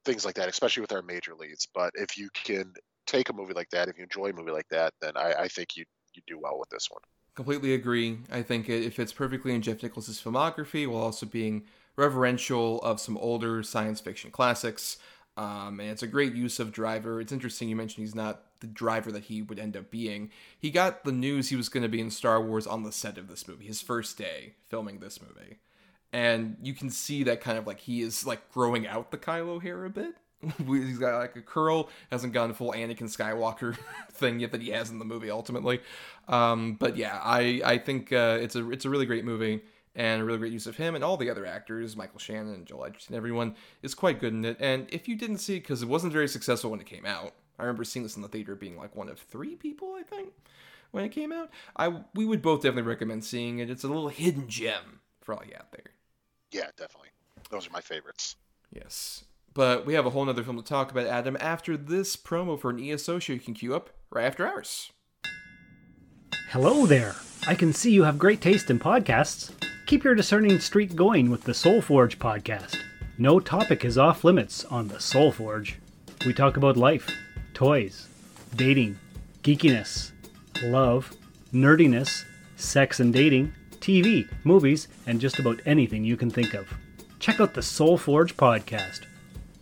things 0.05 0.25
like 0.25 0.37
that, 0.37 0.49
especially 0.49 0.83
with 0.83 0.93
our 0.93 1.03
major 1.03 1.35
leads. 1.35 1.67
But 1.75 1.93
if 1.95 2.17
you 2.17 2.29
can 2.35 2.73
take 3.07 3.31
a 3.31 3.33
movie 3.33 3.55
like 3.55 3.71
that, 3.71 3.89
if 3.89 3.97
you 3.97 4.05
enjoy 4.05 4.31
a 4.31 4.33
movie 4.33 4.53
like 4.53 4.69
that, 4.71 4.93
then 5.01 5.17
I, 5.17 5.33
I 5.41 5.49
think 5.49 5.77
you 5.77 5.85
you 6.15 6.23
do 6.27 6.41
well 6.43 6.59
with 6.59 6.69
this 6.71 6.89
one. 6.91 7.03
Completely 7.35 7.75
agree. 7.75 8.19
I 8.31 8.43
think 8.43 8.69
it, 8.69 8.83
it 8.83 8.95
fits 8.95 9.13
perfectly 9.13 9.55
in 9.55 9.63
Jeff 9.63 9.83
Nichols' 9.83 10.21
filmography 10.21 10.89
while 10.89 11.03
also 11.03 11.27
being 11.27 11.65
reverential 11.97 12.81
of 12.83 13.01
some 13.01 13.17
older 13.19 13.63
science 13.63 14.01
fiction 14.01 14.31
classics. 14.31 14.99
Um, 15.37 15.79
and 15.79 15.91
it's 15.91 16.03
a 16.03 16.09
great 16.09 16.35
use 16.35 16.59
of 16.59 16.73
Driver. 16.73 17.21
It's 17.21 17.31
interesting 17.31 17.69
you 17.69 17.77
mentioned 17.77 18.05
he's 18.05 18.15
not 18.15 18.43
the 18.61 18.67
driver 18.67 19.13
that 19.13 19.25
he 19.25 19.43
would 19.43 19.59
end 19.59 19.77
up 19.77 19.91
being. 19.91 20.31
He 20.59 20.71
got 20.71 21.05
the 21.05 21.13
news 21.13 21.49
he 21.49 21.57
was 21.57 21.69
going 21.69 21.83
to 21.83 21.89
be 21.89 22.01
in 22.01 22.11
Star 22.11 22.43
Wars 22.43 22.67
on 22.67 22.83
the 22.83 22.93
set 22.93 23.19
of 23.19 23.29
this 23.29 23.47
movie, 23.47 23.67
his 23.67 23.81
first 23.81 24.19
day 24.19 24.55
filming 24.69 24.99
this 24.99 25.21
movie. 25.21 25.59
And 26.13 26.57
you 26.63 26.75
can 26.75 26.91
see 26.91 27.23
that 27.25 27.41
kind 27.41 27.59
of 27.59 27.67
like 27.67 27.81
he 27.81 28.01
is 28.01 28.27
like 28.27 28.51
growing 28.53 28.87
out 28.87 29.11
the 29.11 29.19
Kylo 29.19 29.63
hair 29.63 29.85
a 29.85 29.91
bit. 29.91 30.15
he's 30.67 30.99
got 30.99 31.19
like 31.19 31.37
a 31.37 31.43
curl, 31.43 31.91
hasn't 32.11 32.33
gone 32.33 32.55
full 32.55 32.73
Anakin 32.73 33.03
Skywalker 33.03 33.77
thing 34.13 34.41
yet 34.41 34.53
that 34.53 34.63
he 34.63 34.71
has 34.71 34.91
in 34.91 34.99
the 34.99 35.05
movie 35.05 35.31
ultimately. 35.31 35.81
Um, 36.29 36.75
but 36.75 36.97
yeah, 36.97 37.21
I 37.23 37.61
I 37.65 37.79
think 37.79 38.13
uh, 38.13 38.39
it's 38.41 38.55
a 38.55 38.71
it's 38.71 38.85
a 38.85 38.91
really 38.91 39.07
great 39.07 39.25
movie 39.25 39.63
and 39.99 40.23
a 40.23 40.25
really 40.25 40.39
great 40.39 40.53
use 40.53 40.67
of 40.67 40.77
him 40.77 40.95
and 40.95 41.03
all 41.03 41.17
the 41.17 41.29
other 41.29 41.45
actors, 41.45 41.97
Michael 41.97 42.21
Shannon 42.21 42.55
and 42.55 42.65
Joel 42.65 42.87
Edgerton, 42.87 43.17
everyone 43.17 43.57
is 43.83 43.95
quite 43.95 44.21
good 44.21 44.33
in 44.33 44.45
it. 44.45 44.57
And 44.61 44.87
if 44.91 45.09
you 45.09 45.17
didn't 45.17 45.39
see 45.39 45.57
it 45.57 45.61
because 45.61 45.83
it 45.83 45.89
wasn't 45.89 46.13
very 46.13 46.29
successful 46.29 46.71
when 46.71 46.81
it 46.81 46.87
came 46.87 47.05
out, 47.05 47.35
I 47.59 47.63
remember 47.63 47.85
seeing 47.85 48.05
this 48.05 48.17
in 48.17 48.23
the 48.23 48.29
theater 48.29 48.55
being 48.55 48.77
like 48.77 48.95
one 48.95 49.09
of 49.09 49.19
three 49.19 49.57
people, 49.57 49.95
I 49.99 50.03
think, 50.03 50.33
when 50.91 51.05
it 51.05 51.11
came 51.11 51.33
out. 51.33 51.51
I 51.77 52.03
we 52.15 52.25
would 52.25 52.43
both 52.43 52.63
definitely 52.63 52.89
recommend 52.89 53.25
seeing 53.25 53.59
it. 53.59 53.71
It's 53.71 53.85
a 53.85 53.89
little 53.89 54.09
hidden 54.09 54.49
gem 54.49 55.01
for 55.21 55.35
all 55.35 55.43
you 55.47 55.55
out 55.57 55.73
there. 55.73 55.93
Yeah, 56.53 56.69
definitely. 56.77 57.11
Those 57.51 57.67
are 57.67 57.73
my 57.73 57.81
favorites. 57.81 58.37
Yes. 58.73 59.25
But 59.55 59.87
we 59.87 59.95
have 59.95 60.07
a 60.07 60.11
whole 60.11 60.25
nother 60.25 60.45
film 60.45 60.57
to 60.57 60.63
talk 60.63 60.91
about, 60.91 61.07
Adam, 61.07 61.37
after 61.41 61.77
this 61.77 62.17
promo 62.17 62.59
for 62.59 62.71
an 62.71 62.79
ESO 62.79 63.19
show 63.19 63.33
you 63.33 63.41
can 63.41 63.55
queue 63.55 63.75
up 63.75 63.91
right 64.11 64.25
after 64.25 64.47
ours. 64.47 64.93
Hello 66.51 66.87
there. 66.87 67.17
I 67.47 67.55
can 67.55 67.73
see 67.73 67.91
you 67.91 68.05
have 68.05 68.19
great 68.19 68.41
taste 68.41 68.71
in 68.71 68.79
podcasts. 68.79 69.51
Keep 69.87 70.05
your 70.05 70.15
discerning 70.15 70.59
streak 70.61 70.95
going 70.95 71.31
with 71.31 71.45
the 71.45 71.55
Soul 71.55 71.81
Forge 71.81 72.19
podcast. 72.19 72.77
No 73.17 73.41
topic 73.41 73.85
is 73.85 73.99
off 73.99 74.23
limits 74.23 74.65
on 74.67 74.89
the 74.89 75.01
Soul 75.01 75.33
Forge. 75.33 75.79
We 76.25 76.33
talk 76.33 76.57
about 76.57 76.77
life, 76.77 77.09
toys, 77.59 78.07
dating, 78.55 78.97
geekiness, 79.43 80.13
love, 80.63 81.13
nerdiness, 81.53 82.25
sex 82.55 83.01
and 83.01 83.13
dating, 83.13 83.53
TV, 83.81 84.29
movies, 84.45 84.87
and 85.09 85.21
just 85.21 85.41
about 85.41 85.59
anything 85.67 86.05
you 86.05 86.17
can 86.17 86.31
think 86.31 86.55
of. 86.55 86.73
Check 87.19 87.41
out 87.41 87.55
the 87.55 87.63
Soul 87.63 87.99
Forge 87.99 88.37
podcast. 88.37 89.01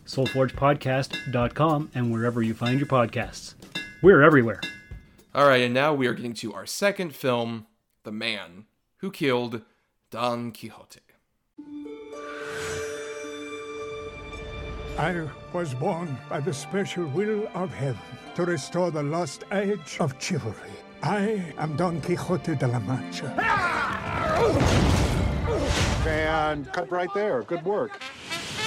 SoulForgePodcast.com 0.05 1.91
and 1.95 2.13
wherever 2.13 2.43
you 2.43 2.53
find 2.53 2.79
your 2.79 2.87
podcasts. 2.87 3.55
We're 4.03 4.21
everywhere. 4.21 4.61
All 5.35 5.49
right, 5.49 5.63
and 5.63 5.73
now 5.73 5.95
we 5.95 6.07
are 6.07 6.13
getting 6.13 6.35
to 6.35 6.53
our 6.53 6.67
second 6.67 7.15
film, 7.15 7.67
The 8.03 8.13
Man 8.13 8.67
Who 8.99 9.11
Killed 9.11 9.63
Don 10.11 10.53
Quixote. 10.53 11.06
I 14.99 15.29
was 15.53 15.75
born 15.75 16.17
by 16.27 16.41
the 16.41 16.55
special 16.55 17.05
will 17.09 17.47
of 17.55 17.71
heaven 17.71 18.01
to 18.35 18.47
restore 18.47 18.91
the 18.91 19.03
lost 19.03 19.45
age 19.53 19.99
of 20.01 20.15
chivalry. 20.19 20.71
I 21.03 21.53
am 21.59 21.77
Don 21.77 22.01
Quixote 22.01 22.55
de 22.55 22.67
la 22.67 22.79
Mancha. 22.79 23.27
And 26.07 26.73
cut 26.73 26.91
right 26.91 27.11
there. 27.13 27.43
Good 27.43 27.63
work. 27.67 28.01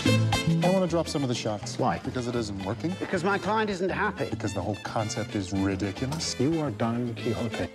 I 0.05 0.69
want 0.71 0.83
to 0.83 0.87
drop 0.87 1.07
some 1.07 1.23
of 1.23 1.29
the 1.29 1.35
shots. 1.35 1.79
Why? 1.79 1.99
Because 2.05 2.27
it 2.27 2.35
isn't 2.35 2.63
working. 2.63 2.95
Because 2.99 3.23
my 3.23 3.39
client 3.39 3.71
isn't 3.71 3.89
happy. 3.89 4.29
Because 4.29 4.53
the 4.53 4.61
whole 4.61 4.77
concept 4.83 5.35
is 5.35 5.51
ridiculous. 5.51 6.39
You 6.39 6.61
are 6.61 6.69
Don 6.69 7.15
Quixote. 7.15 7.69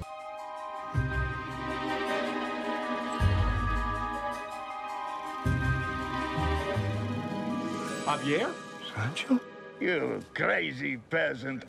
Javier? 8.24 8.50
Sancho? 8.94 9.40
You 9.80 10.20
crazy 10.34 10.96
peasant. 11.10 11.64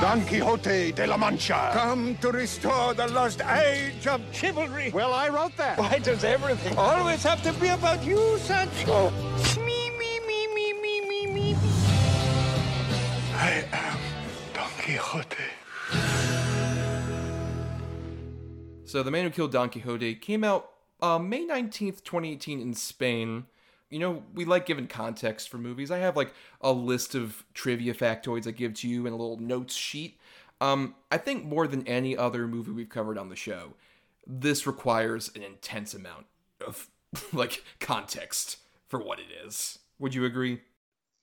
Don 0.00 0.24
Quixote 0.24 0.92
de 0.92 1.06
la 1.06 1.18
Mancha. 1.18 1.70
Come 1.74 2.16
to 2.16 2.32
restore 2.32 2.94
the 2.94 3.06
lost 3.08 3.42
age 3.42 4.06
of 4.06 4.22
chivalry. 4.32 4.90
Well, 4.90 5.12
I 5.12 5.28
wrote 5.28 5.54
that. 5.58 5.78
Why 5.78 5.98
does 5.98 6.24
everything 6.24 6.78
always 6.78 7.22
have 7.24 7.42
to 7.42 7.52
be 7.60 7.68
about 7.68 8.02
you, 8.02 8.38
Sancho? 8.38 9.10
Me, 9.58 9.90
me, 9.98 10.20
me, 10.26 10.46
me, 10.54 10.72
me, 10.72 11.00
me, 11.02 11.26
me. 11.26 11.56
I 13.34 13.64
am 13.72 13.98
Don 14.54 14.70
Quixote. 14.78 15.36
So, 18.86 19.02
The 19.02 19.10
Man 19.10 19.24
Who 19.24 19.30
Killed 19.30 19.52
Don 19.52 19.68
Quixote 19.68 20.14
came 20.14 20.42
out 20.42 20.79
uh, 21.02 21.18
May 21.18 21.46
19th, 21.46 22.04
2018 22.04 22.60
in 22.60 22.74
Spain. 22.74 23.46
You 23.90 23.98
know, 23.98 24.22
we 24.34 24.44
like 24.44 24.66
giving 24.66 24.86
context 24.86 25.48
for 25.48 25.58
movies. 25.58 25.90
I 25.90 25.98
have 25.98 26.16
like 26.16 26.32
a 26.60 26.72
list 26.72 27.14
of 27.14 27.44
trivia 27.54 27.92
factoids 27.94 28.46
I 28.46 28.52
give 28.52 28.74
to 28.74 28.88
you 28.88 29.06
in 29.06 29.12
a 29.12 29.16
little 29.16 29.38
notes 29.38 29.74
sheet. 29.74 30.18
Um, 30.60 30.94
I 31.10 31.18
think 31.18 31.44
more 31.44 31.66
than 31.66 31.86
any 31.88 32.16
other 32.16 32.46
movie 32.46 32.70
we've 32.70 32.88
covered 32.88 33.18
on 33.18 33.30
the 33.30 33.36
show, 33.36 33.74
this 34.26 34.66
requires 34.66 35.30
an 35.34 35.42
intense 35.42 35.94
amount 35.94 36.26
of 36.64 36.88
like 37.32 37.64
context 37.80 38.58
for 38.88 39.02
what 39.02 39.18
it 39.18 39.46
is. 39.46 39.78
Would 39.98 40.14
you 40.14 40.24
agree? 40.24 40.60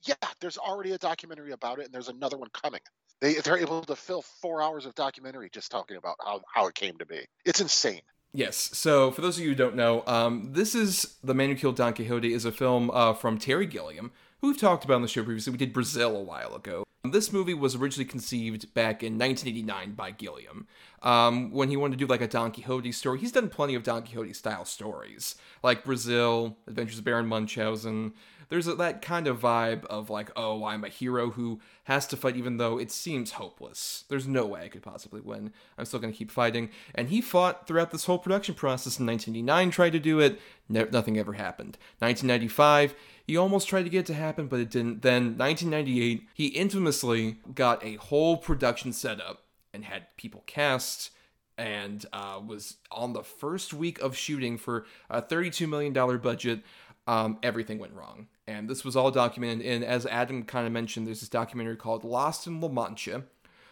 Yeah, 0.04 0.16
there's 0.40 0.58
already 0.58 0.92
a 0.92 0.98
documentary 0.98 1.52
about 1.52 1.80
it, 1.80 1.86
and 1.86 1.94
there's 1.94 2.10
another 2.10 2.38
one 2.38 2.50
coming. 2.50 2.82
They 3.20 3.36
they're 3.36 3.58
able 3.58 3.82
to 3.84 3.96
fill 3.96 4.22
four 4.22 4.62
hours 4.62 4.86
of 4.86 4.94
documentary 4.96 5.50
just 5.52 5.72
talking 5.72 5.98
about 5.98 6.18
how 6.24 6.42
how 6.54 6.68
it 6.68 6.76
came 6.76 6.98
to 7.00 7.06
be. 7.06 7.26
It's 7.46 7.62
insane. 7.62 8.02
Yes. 8.34 8.56
So, 8.74 9.12
for 9.12 9.22
those 9.22 9.38
of 9.38 9.44
you 9.44 9.50
who 9.50 9.56
don't 9.56 9.76
know, 9.76 10.04
um, 10.06 10.50
this 10.54 10.76
is 10.76 11.18
The 11.24 11.34
Man 11.34 11.50
Who 11.50 11.56
Killed 11.56 11.76
Don 11.76 11.94
Quixote 11.94 12.34
is 12.34 12.46
a 12.46 12.52
film 12.52 12.92
uh, 12.92 13.14
from 13.14 13.38
Terry 13.38 13.66
Gilliam, 13.66 14.12
who 14.42 14.48
we've 14.48 14.60
talked 14.60 14.86
about 14.86 14.96
on 14.96 15.02
the 15.02 15.08
show 15.08 15.24
previously. 15.24 15.52
We 15.52 15.58
did 15.58 15.74
Brazil 15.74 16.16
a 16.16 16.22
while 16.22 16.56
ago. 16.56 16.84
This 17.04 17.32
movie 17.32 17.54
was 17.54 17.76
originally 17.76 18.10
conceived 18.10 18.74
back 18.74 19.02
in 19.02 19.14
1989 19.14 19.94
by 19.94 20.12
Gilliam. 20.12 20.68
Um, 21.02 21.52
when 21.52 21.70
he 21.70 21.78
wanted 21.78 22.00
to 22.00 22.06
do 22.06 22.10
like 22.10 22.22
a 22.22 22.28
Don 22.28 22.52
Quixote 22.52 22.92
story, 22.92 23.20
he's 23.20 23.32
done 23.32 23.50
plenty 23.50 23.76
of 23.76 23.84
Don 23.84 24.04
Quixote 24.04 24.34
style 24.34 24.66
stories, 24.66 25.36
like 25.64 25.84
Brazil, 25.84 26.58
Adventures 26.68 27.00
of 27.00 27.06
Baron 27.06 27.28
Munchausen. 27.28 28.14
There's 28.50 28.66
that 28.66 29.02
kind 29.02 29.28
of 29.28 29.42
vibe 29.42 29.86
of 29.86 30.10
like, 30.10 30.32
oh, 30.36 30.64
I'm 30.64 30.84
a 30.84 30.90
hero 30.90 31.32
who 31.32 31.60
has 31.86 32.08
to 32.08 32.18
fight 32.18 32.38
even 32.38 32.58
though 32.58 32.78
it 32.78 32.92
seems 32.92 33.32
hopeless. 33.32 34.06
There's 34.10 34.28
no 34.28 34.46
way 34.46 34.64
I 34.64 34.68
could 34.70 34.82
possibly 34.82 35.22
win. 35.22 35.52
I'm 35.78 35.86
still 35.86 36.00
going 36.00 36.14
to 36.14 36.18
keep 36.18 36.32
fighting. 36.32 36.70
And 36.96 37.10
he 37.10 37.22
fought 37.22 37.68
throughout 37.68 37.92
this 37.92 38.06
whole 38.06 38.20
production 38.20 38.56
process 38.56 39.00
in 39.00 39.06
1989, 39.06 39.72
tried 39.72 39.92
to 39.92 40.00
do 40.00 40.20
it. 40.20 40.40
Nothing 40.70 41.18
ever 41.18 41.34
happened. 41.34 41.78
1995, 42.00 42.96
he 43.26 43.36
almost 43.38 43.68
tried 43.68 43.84
to 43.84 43.90
get 43.90 44.02
it 44.02 44.06
to 44.08 44.14
happen, 44.14 44.48
but 44.48 44.60
it 44.60 44.70
didn't. 44.70 45.02
Then 45.02 45.38
1998, 45.38 46.28
he 46.34 46.48
infamously 46.48 47.38
got 47.54 47.84
a 47.84 47.96
whole 47.96 48.38
production 48.38 48.94
set 48.94 49.20
up 49.20 49.44
and 49.74 49.86
had 49.86 50.08
people 50.18 50.44
cast 50.46 51.12
and 51.58 52.06
uh, 52.14 52.40
was 52.46 52.78
on 52.92 53.14
the 53.14 53.24
first 53.24 53.74
week 53.74 54.00
of 54.00 54.16
shooting 54.16 54.58
for 54.58 54.86
a 55.10 55.22
$32 55.22 55.68
million 55.68 55.94
budget. 56.20 56.62
Um, 57.08 57.40
everything 57.42 57.80
went 57.80 57.94
wrong. 57.94 58.28
And 58.48 58.70
this 58.70 58.86
was 58.86 58.96
all 58.96 59.12
documented 59.12 59.66
And 59.66 59.84
as 59.84 60.06
Adam 60.06 60.44
kind 60.44 60.66
of 60.66 60.72
mentioned, 60.72 61.06
there's 61.06 61.20
this 61.20 61.30
documentary 61.30 61.76
called 61.76 62.04
Lost 62.06 62.48
in 62.48 62.62
La 62.62 62.70
Mancha, 62.70 63.24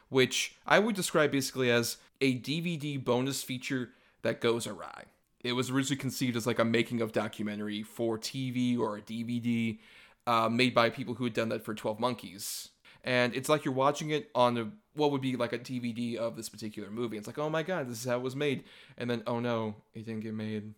which 0.09 0.57
I 0.67 0.79
would 0.79 0.95
describe 0.95 1.31
basically 1.31 1.71
as 1.71 1.97
a 2.19 2.37
DVD 2.39 3.01
bonus 3.03 3.41
feature 3.41 3.91
that 4.21 4.41
goes 4.41 4.67
awry. 4.67 5.05
It 5.43 5.53
was 5.53 5.69
originally 5.69 5.99
conceived 5.99 6.35
as 6.35 6.45
like 6.45 6.59
a 6.59 6.65
making 6.65 7.01
of 7.01 7.11
documentary 7.13 7.83
for 7.83 8.17
TV 8.17 8.77
or 8.77 8.97
a 8.97 9.01
DVD. 9.01 9.79
uh, 10.27 10.49
made 10.49 10.73
by 10.73 10.89
people 10.89 11.13
who 11.15 11.23
had 11.23 11.33
done 11.33 11.49
that 11.49 11.63
for 11.63 11.73
12 11.75 11.99
Monkeys. 11.99 12.69
And 13.03 13.35
it's 13.35 13.49
like 13.49 13.63
you're 13.65 13.73
watching 13.73 14.09
it 14.09 14.29
on 14.33 14.57
a 14.57 14.71
what 14.95 15.11
would 15.11 15.21
be 15.21 15.35
like 15.35 15.53
a 15.53 15.59
DVD 15.59 16.15
of 16.15 16.35
this 16.35 16.49
particular 16.49 16.89
movie. 16.89 17.17
It's 17.17 17.27
like, 17.27 17.37
oh 17.37 17.49
my 17.49 17.63
god, 17.63 17.89
this 17.89 17.99
is 17.99 18.05
how 18.09 18.15
it 18.15 18.23
was 18.23 18.35
made. 18.35 18.63
And 18.97 19.09
then, 19.09 19.23
oh 19.27 19.39
no, 19.39 19.75
it 19.93 20.05
didn't 20.05 20.21
get 20.21 20.33
made. 20.33 20.73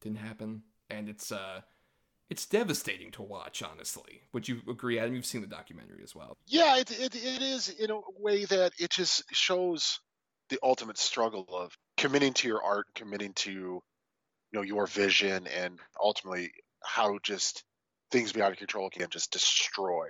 Didn't 0.00 0.18
happen. 0.18 0.62
And 0.90 1.08
it's 1.08 1.30
uh 1.30 1.60
it's 2.30 2.46
devastating 2.46 3.10
to 3.12 3.22
watch, 3.22 3.62
honestly. 3.62 4.22
Would 4.32 4.48
you 4.48 4.60
agree, 4.68 4.98
Adam? 4.98 5.14
You've 5.14 5.26
seen 5.26 5.40
the 5.40 5.46
documentary 5.46 6.02
as 6.02 6.14
well. 6.14 6.36
Yeah, 6.46 6.76
it, 6.76 6.90
it, 6.90 7.14
it 7.14 7.42
is 7.42 7.68
in 7.68 7.90
a 7.90 8.00
way 8.18 8.44
that 8.46 8.72
it 8.78 8.90
just 8.90 9.24
shows 9.32 10.00
the 10.50 10.58
ultimate 10.62 10.98
struggle 10.98 11.46
of 11.52 11.72
committing 11.96 12.34
to 12.34 12.48
your 12.48 12.62
art, 12.62 12.86
committing 12.94 13.32
to 13.34 13.50
you 13.50 13.82
know 14.52 14.62
your 14.62 14.86
vision, 14.86 15.46
and 15.46 15.78
ultimately 16.02 16.50
how 16.84 17.18
just 17.22 17.64
things 18.10 18.32
beyond 18.32 18.56
control 18.56 18.90
can 18.90 19.08
just 19.10 19.32
destroy 19.32 20.06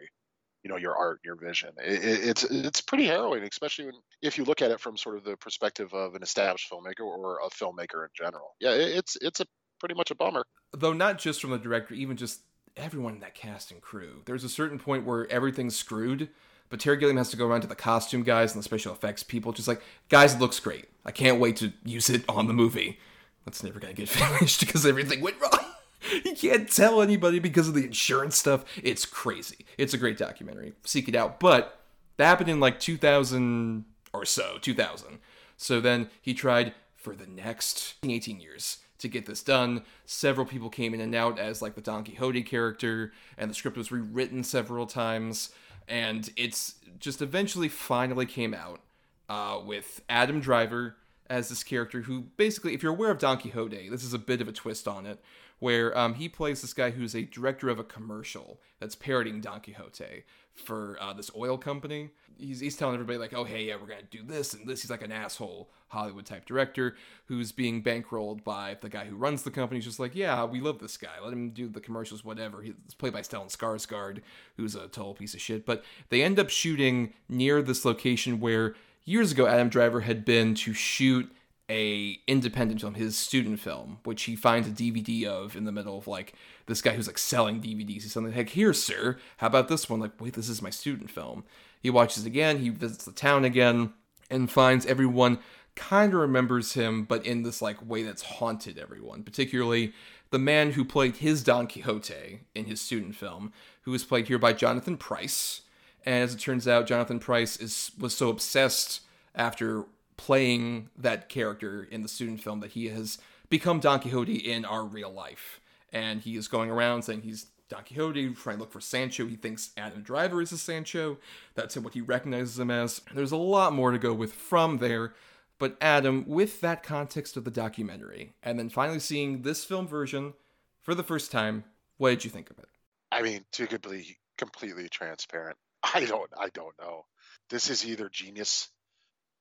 you 0.63 0.71
know 0.71 0.77
your 0.77 0.97
art 0.97 1.21
your 1.25 1.37
vision 1.37 1.71
it, 1.79 2.01
it's 2.03 2.45
it's 2.45 2.81
pretty 2.81 3.07
harrowing 3.07 3.43
especially 3.45 3.87
when, 3.87 3.95
if 4.23 4.39
you 4.39 4.45
look 4.45 4.61
at 4.61 4.71
it 4.71 4.81
from 4.81 4.97
sort 4.97 5.17
of 5.17 5.25
the 5.25 5.37
perspective 5.37 5.93
of 5.95 6.15
an 6.15 6.23
established 6.23 6.71
filmmaker 6.71 7.05
or 7.05 7.39
a 7.45 7.51
filmmaker 7.51 8.03
in 8.05 8.11
general 8.15 8.55
yeah 8.61 8.73
it's 8.73 9.17
it's 9.21 9.41
a 9.41 9.47
pretty 9.79 9.95
much 9.95 10.11
a 10.11 10.15
bummer 10.15 10.45
though 10.73 10.93
not 10.93 11.19
just 11.19 11.41
from 11.41 11.51
the 11.51 11.59
director 11.59 11.95
even 11.95 12.17
just 12.17 12.41
everyone 12.77 13.15
in 13.15 13.21
that 13.21 13.35
cast 13.35 13.71
and 13.71 13.81
crew 13.81 14.23
there's 14.25 14.45
a 14.45 14.49
certain 14.49 14.79
point 14.79 15.05
where 15.05 15.31
everything's 15.31 15.77
screwed 15.77 16.29
but 16.71 16.81
Terry 16.81 16.97
Gilliam 16.97 17.17
has 17.17 17.31
to 17.31 17.37
go 17.37 17.47
around 17.47 17.63
to 17.63 17.67
the 17.67 17.75
costume 17.75 18.23
guys 18.23 18.53
and 18.53 18.61
the 18.61 18.65
special 18.65 18.93
effects 18.93 19.23
people, 19.23 19.53
just 19.53 19.69
like, 19.69 19.81
guys, 20.09 20.35
it 20.35 20.41
looks 20.41 20.61
great. 20.61 20.87
I 21.05 21.11
can't 21.11 21.41
wait 21.41 21.57
to 21.57 21.73
use 21.85 22.11
it 22.11 22.25
on 22.29 22.47
the 22.47 22.53
movie. 22.53 22.99
That's 23.45 23.63
never 23.63 23.81
gonna 23.81 23.95
get 23.95 24.09
finished 24.09 24.61
because 24.61 24.85
everything 24.85 25.21
went 25.21 25.41
wrong. 25.41 25.65
he 26.23 26.35
can't 26.35 26.71
tell 26.71 27.01
anybody 27.01 27.39
because 27.39 27.69
of 27.69 27.75
the 27.75 27.85
insurance 27.85 28.37
stuff. 28.37 28.65
It's 28.83 29.07
crazy. 29.07 29.65
It's 29.79 29.95
a 29.95 29.99
great 29.99 30.19
documentary. 30.19 30.75
Seek 30.85 31.09
it 31.09 31.15
out. 31.15 31.41
But 31.41 31.81
that 32.19 32.27
happened 32.27 32.51
in 32.51 32.61
like 32.61 32.81
2000 32.81 33.85
or 34.13 34.25
so, 34.25 34.59
2000. 34.61 35.19
So 35.57 35.81
then 35.81 36.11
he 36.21 36.35
tried 36.35 36.75
for 36.97 37.17
the 37.17 37.27
next 37.27 37.95
18 38.05 38.41
years 38.41 38.79
to 38.99 39.09
get 39.09 39.27
this 39.27 39.43
done. 39.43 39.83
Several 40.07 40.47
people 40.47 40.71
came 40.71 40.95
in 40.95 41.01
and 41.01 41.15
out 41.15 41.39
as 41.39 41.63
like 41.63 41.75
the 41.75 41.81
Don 41.81 42.05
Quixote 42.05 42.43
character, 42.43 43.13
and 43.37 43.51
the 43.51 43.55
script 43.55 43.77
was 43.77 43.93
rewritten 43.93 44.45
several 44.45 44.87
times. 44.87 45.51
And 45.87 46.31
it's 46.37 46.75
just 46.99 47.23
eventually 47.23 47.69
finally 47.69 48.27
came 48.27 48.55
out 48.55 48.81
uh, 49.29 49.61
with 49.65 50.03
Adam 50.09 50.41
Driver 50.41 50.97
as 51.31 51.49
this 51.49 51.63
character 51.63 52.03
who 52.03 52.23
basically, 52.37 52.75
if 52.75 52.83
you're 52.83 52.93
aware 52.93 53.11
of 53.11 53.19
Don 53.19 53.39
Quixote, 53.39 53.89
this 53.89 54.05
is 54.05 54.15
a 54.15 54.19
bit 54.19 54.41
of 54.41 54.49
a 54.49 54.53
twist 54.53 54.89
on 54.89 55.07
it, 55.07 55.21
where 55.59 55.97
um, 55.97 56.15
he 56.15 56.29
plays 56.29 56.63
this 56.63 56.73
guy 56.73 56.91
who's 56.91 57.15
a 57.15 57.23
director 57.23 57.69
of 57.69 57.79
a 57.79 57.85
commercial 57.85 58.61
that's 58.81 58.95
parodying 58.95 59.41
Don 59.41 59.61
Quixote 59.61 60.25
for 60.59 60.97
uh, 61.01 61.13
this 61.13 61.31
oil 61.37 61.59
company. 61.59 62.11
He's, 62.39 62.61
he's 62.61 62.77
telling 62.77 62.95
everybody, 62.95 63.19
like, 63.19 63.35
oh, 63.35 63.43
hey, 63.43 63.65
yeah, 63.65 63.75
we're 63.81 63.89
going 63.89 64.01
to 64.01 64.17
do 64.17 64.23
this 64.23 64.55
and 64.55 64.69
this. 64.69 64.83
He's 64.83 64.91
like 64.91 65.03
an 65.03 65.11
asshole 65.11 65.69
Hollywood 65.89 66.25
type 66.25 66.47
director 66.47 66.95
who's 67.27 67.51
being 67.51 67.83
bankrolled 67.83 68.45
by 68.45 68.77
the 68.81 68.89
guy 68.89 69.07
who 69.07 69.17
runs 69.17 69.43
the 69.43 69.51
company. 69.51 69.79
He's 69.79 69.87
just 69.87 69.99
like, 69.99 70.15
yeah, 70.15 70.45
we 70.45 70.61
love 70.61 70.79
this 70.79 70.97
guy. 70.97 71.21
Let 71.23 71.33
him 71.33 71.51
do 71.51 71.69
the 71.69 71.81
commercials, 71.81 72.25
whatever. 72.25 72.63
He's 72.63 72.75
played 72.97 73.13
by 73.13 73.23
Stellan 73.23 73.55
Skarsgård, 73.55 74.21
who's 74.57 74.77
a 74.77 74.87
total 74.87 75.15
piece 75.15 75.35
of 75.35 75.41
shit. 75.41 75.67
But 75.67 75.85
they 76.11 76.23
end 76.23 76.39
up 76.39 76.49
shooting 76.49 77.13
near 77.29 77.61
this 77.61 77.85
location 77.85 78.39
where 78.39 78.77
years 79.05 79.33
ago 79.33 79.47
Adam 79.47 79.69
Driver 79.69 80.03
had 80.03 80.25
been 80.25 80.55
to 80.57 80.73
shoot 80.73 81.33
a 81.71 82.19
independent 82.27 82.81
film, 82.81 82.95
his 82.95 83.17
student 83.17 83.61
film, 83.61 83.99
which 84.05 84.25
he 84.25 84.35
finds 84.35 84.67
a 84.67 84.71
DVD 84.71 85.25
of 85.25 85.55
in 85.55 85.65
the 85.65 85.73
middle 85.73 85.99
of 85.99 86.09
like 86.09 86.35
this 86.67 86.81
guy 86.81 86.93
who's 86.93 87.07
like 87.07 87.19
selling 87.19 87.61
DVDs. 87.61 88.03
He's 88.03 88.13
something 88.13 88.35
like, 88.35 88.51
"Here, 88.51 88.73
sir, 88.73 89.19
how 89.39 89.49
about 89.49 89.69
this 89.69 89.89
one?" 89.89 90.01
Like, 90.01 90.21
wait, 90.21 90.35
this 90.35 90.49
is 90.49 90.63
my 90.63 90.71
student 90.71 91.11
film. 91.11 91.45
He 91.81 91.91
watches 91.91 92.25
again. 92.25 92.59
He 92.59 92.71
visits 92.71 93.05
the 93.05 93.13
town 93.13 93.45
again 93.45 93.93
and 94.31 94.51
finds 94.51 94.87
everyone 94.87 95.39
kind 95.75 96.13
of 96.13 96.21
remembers 96.21 96.73
him, 96.73 97.05
but 97.05 97.25
in 97.25 97.43
this 97.45 97.63
like 97.63 97.87
way 97.87 98.03
that's 98.03 98.23
haunted 98.23 98.79
everyone. 98.79 99.23
Particularly 99.23 99.93
the 100.31 100.39
man 100.39 100.73
who 100.73 100.85
played 100.85 101.17
his 101.17 101.43
Don 101.43 101.67
Quixote 101.67 102.41
in 102.55 102.65
his 102.65 102.81
student 102.81 103.15
film, 103.15 103.53
who 103.83 103.93
was 103.93 104.05
played 104.05 104.29
here 104.29 104.39
by 104.39 104.53
Jonathan 104.53 104.97
Pryce. 104.97 105.63
And 106.05 106.25
as 106.25 106.35
it 106.35 106.41
turns 106.41 106.67
out, 106.67 106.87
Jonathan 106.87 107.19
Pryce 107.19 107.57
is 107.57 107.93
was 107.99 108.17
so 108.17 108.29
obsessed 108.29 109.03
after 109.35 109.85
playing 110.19 110.91
that 110.99 111.31
character 111.31 111.89
in 111.91 112.03
the 112.03 112.09
student 112.09 112.43
film 112.43 112.61
that 112.61 112.73
he 112.73 112.89
has 112.89 113.17
become 113.49 113.81
Don 113.81 114.01
Quixote 114.01 114.35
in 114.35 114.67
our 114.67 114.85
real 114.85 115.11
life. 115.11 115.61
And 115.91 116.21
he 116.21 116.37
is 116.37 116.49
going 116.49 116.71
around 116.71 117.03
saying 117.03 117.23
he's 117.23 117.47
Don 117.71 117.85
Quixote, 117.85 118.35
trying 118.35 118.57
to 118.57 118.61
look 118.61 118.73
for 118.73 118.81
Sancho. 118.81 119.27
He 119.27 119.37
thinks 119.37 119.71
Adam 119.77 120.03
Driver 120.03 120.43
is 120.43 120.53
a 120.53 120.59
Sancho. 120.59 121.17
That's 121.55 121.77
what 121.79 121.95
he 121.95 122.03
recognizes 122.03 122.59
him 122.59 122.71
as. 122.71 123.01
There's 123.15 123.33
a 123.33 123.37
lot 123.37 123.73
more 123.73 123.91
to 123.91 123.99
go 123.99 124.13
with 124.13 124.35
from 124.35 124.79
there. 124.79 125.15
But 125.59 125.77
Adam, 125.81 126.25
with 126.27 126.61
that 126.61 126.83
context 126.83 127.37
of 127.37 127.45
the 127.45 127.51
documentary, 127.51 128.35
and 128.43 128.59
then 128.59 128.69
finally 128.69 129.01
seeing 129.01 129.43
this 129.43 129.65
film 129.65 129.89
version 129.89 130.35
for 130.81 130.95
the 130.95 131.03
first 131.03 131.33
time, 131.33 131.65
what 131.97 132.11
did 132.11 132.25
you 132.25 132.31
think 132.31 132.51
of 132.51 132.59
it? 132.59 132.69
I 133.11 133.23
mean, 133.23 133.45
to 133.53 133.67
be 133.67 134.19
completely 134.37 134.89
transparent, 134.89 135.57
I 135.83 136.05
don't, 136.05 136.31
I 136.39 136.49
don't 136.51 136.79
know. 136.81 137.07
This 137.51 137.71
is 137.71 137.87
either 137.87 138.09
genius 138.09 138.69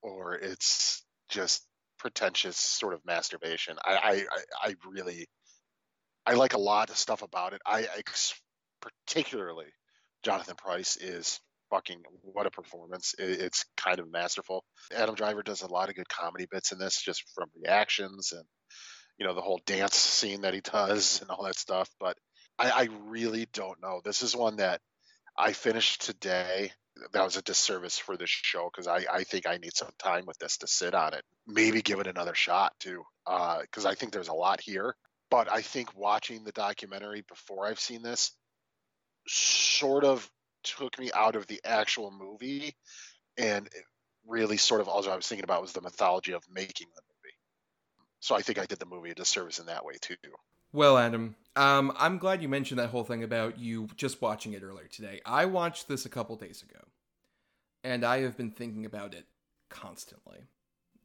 or 0.02 0.34
it's 0.34 1.04
just 1.28 1.62
pretentious 1.98 2.56
sort 2.56 2.94
of 2.94 3.00
masturbation. 3.04 3.76
I, 3.84 4.24
I, 4.62 4.68
I 4.68 4.74
really, 4.88 5.26
I 6.26 6.34
like 6.34 6.54
a 6.54 6.58
lot 6.58 6.90
of 6.90 6.96
stuff 6.96 7.22
about 7.22 7.52
it. 7.52 7.60
I, 7.66 7.80
I 7.80 8.02
particularly 8.80 9.66
Jonathan 10.22 10.56
Pryce 10.56 10.96
is 10.96 11.40
fucking 11.70 12.02
what 12.22 12.46
a 12.46 12.50
performance. 12.50 13.14
It, 13.18 13.40
it's 13.40 13.64
kind 13.76 13.98
of 13.98 14.10
masterful. 14.10 14.64
Adam 14.94 15.14
Driver 15.14 15.42
does 15.42 15.62
a 15.62 15.72
lot 15.72 15.88
of 15.88 15.96
good 15.96 16.08
comedy 16.08 16.46
bits 16.50 16.72
in 16.72 16.78
this, 16.78 17.00
just 17.02 17.24
from 17.34 17.48
reactions 17.62 18.32
and 18.32 18.44
you 19.18 19.26
know 19.26 19.34
the 19.34 19.40
whole 19.40 19.60
dance 19.66 19.96
scene 19.96 20.42
that 20.42 20.54
he 20.54 20.60
does 20.60 21.20
and 21.20 21.30
all 21.30 21.44
that 21.44 21.58
stuff. 21.58 21.88
But 22.00 22.16
I, 22.58 22.70
I 22.70 22.88
really 23.06 23.46
don't 23.52 23.80
know. 23.82 24.00
This 24.04 24.22
is 24.22 24.36
one 24.36 24.56
that 24.56 24.80
I 25.36 25.52
finished 25.52 26.02
today 26.02 26.72
that 27.12 27.24
was 27.24 27.36
a 27.36 27.42
disservice 27.42 27.98
for 27.98 28.16
this 28.16 28.30
show 28.30 28.70
because 28.72 28.86
I, 28.86 29.04
I 29.12 29.24
think 29.24 29.46
I 29.46 29.56
need 29.56 29.76
some 29.76 29.90
time 29.98 30.24
with 30.26 30.38
this 30.38 30.58
to 30.58 30.66
sit 30.66 30.94
on 30.94 31.14
it. 31.14 31.24
Maybe 31.46 31.82
give 31.82 32.00
it 32.00 32.06
another 32.06 32.34
shot 32.34 32.72
too, 32.78 33.02
because 33.24 33.86
uh, 33.86 33.88
I 33.88 33.94
think 33.94 34.12
there's 34.12 34.28
a 34.28 34.34
lot 34.34 34.60
here. 34.60 34.94
But 35.30 35.52
I 35.52 35.60
think 35.62 35.94
watching 35.96 36.44
the 36.44 36.52
documentary 36.52 37.22
before 37.28 37.66
I've 37.66 37.80
seen 37.80 38.02
this 38.02 38.32
sort 39.26 40.04
of 40.04 40.28
took 40.64 40.98
me 40.98 41.10
out 41.14 41.36
of 41.36 41.46
the 41.46 41.60
actual 41.64 42.10
movie, 42.10 42.74
and 43.36 43.68
really 44.26 44.56
sort 44.56 44.80
of 44.80 44.88
all 44.88 45.08
I 45.08 45.16
was 45.16 45.26
thinking 45.26 45.44
about 45.44 45.62
was 45.62 45.72
the 45.72 45.80
mythology 45.80 46.32
of 46.32 46.42
making 46.50 46.88
the 46.94 47.02
movie. 47.02 47.34
So 48.20 48.34
I 48.34 48.42
think 48.42 48.58
I 48.58 48.66
did 48.66 48.78
the 48.78 48.86
movie 48.86 49.10
a 49.10 49.14
disservice 49.14 49.58
in 49.58 49.66
that 49.66 49.84
way 49.84 49.94
too. 50.00 50.16
Well, 50.72 50.98
Adam, 50.98 51.34
um, 51.56 51.92
I'm 51.96 52.18
glad 52.18 52.42
you 52.42 52.48
mentioned 52.48 52.78
that 52.78 52.90
whole 52.90 53.04
thing 53.04 53.24
about 53.24 53.58
you 53.58 53.88
just 53.96 54.20
watching 54.20 54.52
it 54.52 54.62
earlier 54.62 54.86
today. 54.86 55.20
I 55.24 55.46
watched 55.46 55.88
this 55.88 56.04
a 56.04 56.10
couple 56.10 56.36
days 56.36 56.62
ago, 56.62 56.80
and 57.82 58.04
I 58.04 58.20
have 58.20 58.36
been 58.36 58.50
thinking 58.50 58.84
about 58.84 59.14
it 59.14 59.26
constantly. 59.70 60.40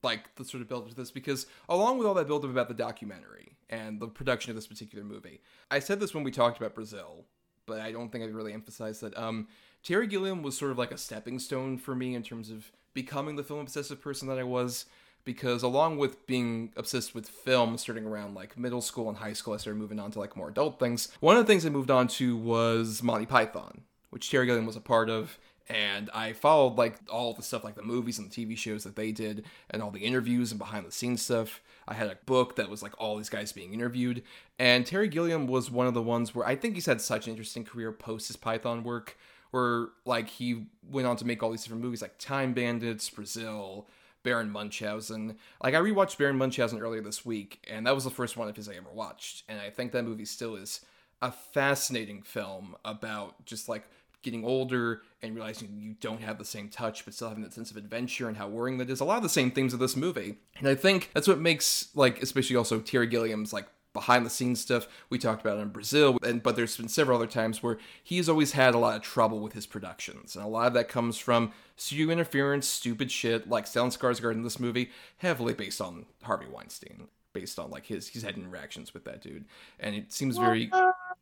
Like 0.03 0.35
the 0.35 0.43
sort 0.43 0.61
of 0.61 0.67
build 0.67 0.83
up 0.83 0.89
to 0.89 0.95
this, 0.95 1.11
because 1.11 1.47
along 1.69 1.97
with 1.97 2.05
all 2.05 2.13
that 2.15 2.27
build 2.27 2.43
up 2.43 2.51
about 2.51 2.67
the 2.67 2.73
documentary 2.73 3.55
and 3.69 4.01
the 4.01 4.07
production 4.07 4.49
of 4.51 4.57
this 4.57 4.67
particular 4.67 5.05
movie, 5.05 5.39
I 5.71 5.79
said 5.79 6.01
this 6.01 6.13
when 6.13 6.25
we 6.25 6.31
talked 6.31 6.57
about 6.57 6.75
Brazil, 6.75 7.23
but 7.65 7.79
I 7.79 7.93
don't 7.93 8.11
think 8.11 8.25
I 8.25 8.27
really 8.27 8.51
emphasized 8.51 8.99
that. 8.99 9.17
Um, 9.17 9.47
Terry 9.81 10.07
Gilliam 10.07 10.43
was 10.43 10.57
sort 10.57 10.71
of 10.71 10.77
like 10.77 10.91
a 10.91 10.97
stepping 10.97 11.39
stone 11.39 11.77
for 11.77 11.95
me 11.95 12.15
in 12.15 12.23
terms 12.23 12.49
of 12.49 12.69
becoming 12.93 13.37
the 13.37 13.43
film 13.43 13.61
obsessive 13.61 14.01
person 14.01 14.27
that 14.27 14.39
I 14.39 14.43
was 14.43 14.87
because 15.25 15.63
along 15.63 15.97
with 15.97 16.25
being 16.27 16.71
obsessed 16.75 17.15
with 17.15 17.27
film 17.27 17.77
starting 17.77 18.05
around 18.05 18.35
like 18.35 18.57
middle 18.57 18.81
school 18.81 19.09
and 19.09 19.17
high 19.17 19.33
school, 19.33 19.53
I 19.53 19.57
started 19.57 19.79
moving 19.79 19.99
on 19.99 20.11
to 20.11 20.19
like 20.19 20.35
more 20.35 20.49
adult 20.49 20.79
things. 20.79 21.09
One 21.19 21.37
of 21.37 21.45
the 21.45 21.51
things 21.51 21.65
I 21.65 21.69
moved 21.69 21.91
on 21.91 22.07
to 22.09 22.35
was 22.35 23.01
Monty 23.03 23.25
Python, 23.25 23.81
which 24.09 24.29
Terry 24.29 24.45
Gilliam 24.45 24.65
was 24.65 24.75
a 24.75 24.81
part 24.81 25.09
of. 25.09 25.37
And 25.69 26.09
I 26.13 26.33
followed 26.33 26.77
like 26.77 26.97
all 27.09 27.33
the 27.33 27.41
stuff 27.41 27.63
like 27.63 27.75
the 27.75 27.83
movies 27.83 28.19
and 28.19 28.29
the 28.29 28.45
TV 28.45 28.57
shows 28.57 28.83
that 28.83 28.97
they 28.97 29.11
did 29.11 29.45
and 29.69 29.81
all 29.81 29.91
the 29.91 30.01
interviews 30.01 30.51
and 30.51 30.59
behind 30.59 30.85
the 30.85 30.91
scenes 30.91 31.21
stuff. 31.21 31.61
I 31.87 31.93
had 31.93 32.07
a 32.07 32.17
book 32.25 32.57
that 32.57 32.69
was 32.69 32.83
like 32.83 32.93
all 32.97 33.15
these 33.15 33.29
guys 33.29 33.53
being 33.53 33.73
interviewed. 33.73 34.23
And 34.59 34.85
Terry 34.85 35.07
Gilliam 35.07 35.47
was 35.47 35.71
one 35.71 35.87
of 35.87 35.93
the 35.93 36.01
ones 36.01 36.35
where 36.35 36.45
I 36.45 36.55
think 36.55 36.75
he's 36.75 36.85
had 36.85 37.01
such 37.01 37.27
an 37.27 37.31
interesting 37.31 37.63
career 37.63 37.91
post 37.91 38.27
his 38.27 38.35
Python 38.35 38.83
work, 38.83 39.17
where 39.51 39.87
like 40.05 40.29
he 40.29 40.65
went 40.89 41.07
on 41.07 41.15
to 41.17 41.25
make 41.25 41.41
all 41.41 41.51
these 41.51 41.63
different 41.63 41.83
movies 41.83 42.01
like 42.01 42.17
Time 42.17 42.53
Bandits, 42.53 43.09
Brazil, 43.09 43.87
Baron 44.23 44.49
Munchausen. 44.49 45.37
Like 45.61 45.75
I 45.75 45.79
rewatched 45.79 46.17
Baron 46.17 46.37
Munchausen 46.37 46.79
earlier 46.79 47.01
this 47.01 47.25
week, 47.25 47.65
and 47.69 47.85
that 47.85 47.95
was 47.95 48.03
the 48.03 48.09
first 48.09 48.37
one 48.37 48.47
of 48.47 48.55
his 48.55 48.67
I 48.67 48.73
ever 48.73 48.89
watched, 48.93 49.43
and 49.47 49.59
I 49.59 49.69
think 49.69 49.91
that 49.91 50.03
movie 50.03 50.25
still 50.25 50.55
is 50.55 50.81
a 51.21 51.31
fascinating 51.31 52.21
film 52.21 52.75
about 52.83 53.45
just 53.45 53.69
like 53.69 53.83
getting 54.23 54.43
older 54.45 55.01
and 55.21 55.35
realizing 55.35 55.77
you 55.77 55.95
don't 55.99 56.21
have 56.21 56.37
the 56.37 56.45
same 56.45 56.69
touch 56.69 57.05
but 57.05 57.13
still 57.13 57.27
having 57.27 57.43
that 57.43 57.53
sense 57.53 57.71
of 57.71 57.77
adventure 57.77 58.27
and 58.27 58.37
how 58.37 58.47
worrying 58.47 58.77
that 58.77 58.89
is 58.89 59.01
a 59.01 59.05
lot 59.05 59.17
of 59.17 59.23
the 59.23 59.29
same 59.29 59.51
themes 59.51 59.73
of 59.73 59.79
this 59.79 59.97
movie 59.97 60.37
and 60.57 60.67
i 60.67 60.73
think 60.73 61.11
that's 61.13 61.27
what 61.27 61.39
makes 61.39 61.89
like 61.93 62.21
especially 62.21 62.55
also 62.55 62.79
terry 62.79 63.05
gilliam's 63.05 63.51
like 63.51 63.67
behind 63.93 64.25
the 64.25 64.29
scenes 64.29 64.59
stuff. 64.59 64.87
We 65.09 65.19
talked 65.19 65.41
about 65.41 65.57
it 65.57 65.61
in 65.61 65.69
Brazil, 65.69 66.17
and 66.23 66.41
but 66.41 66.55
there's 66.55 66.75
been 66.75 66.89
several 66.89 67.17
other 67.17 67.27
times 67.27 67.63
where 67.63 67.77
he's 68.03 68.27
always 68.27 68.53
had 68.53 68.75
a 68.75 68.79
lot 68.79 68.95
of 68.95 69.01
trouble 69.01 69.39
with 69.39 69.53
his 69.53 69.65
productions, 69.65 70.35
and 70.35 70.43
a 70.43 70.47
lot 70.47 70.67
of 70.67 70.73
that 70.73 70.89
comes 70.89 71.17
from 71.17 71.53
studio 71.75 72.09
interference, 72.09 72.67
stupid 72.67 73.11
shit 73.11 73.49
like 73.49 73.65
Stellan 73.65 73.95
Skarsgård 73.95 74.33
in 74.33 74.43
this 74.43 74.59
movie, 74.59 74.91
heavily 75.17 75.53
based 75.53 75.79
on 75.79 76.05
Harvey 76.23 76.47
Weinstein, 76.51 77.07
based 77.33 77.59
on 77.59 77.69
like 77.69 77.85
his 77.85 78.07
he's 78.07 78.23
had 78.23 78.37
interactions 78.37 78.93
with 78.93 79.05
that 79.05 79.21
dude, 79.21 79.45
and 79.79 79.95
it 79.95 80.11
seems 80.11 80.37
very 80.37 80.71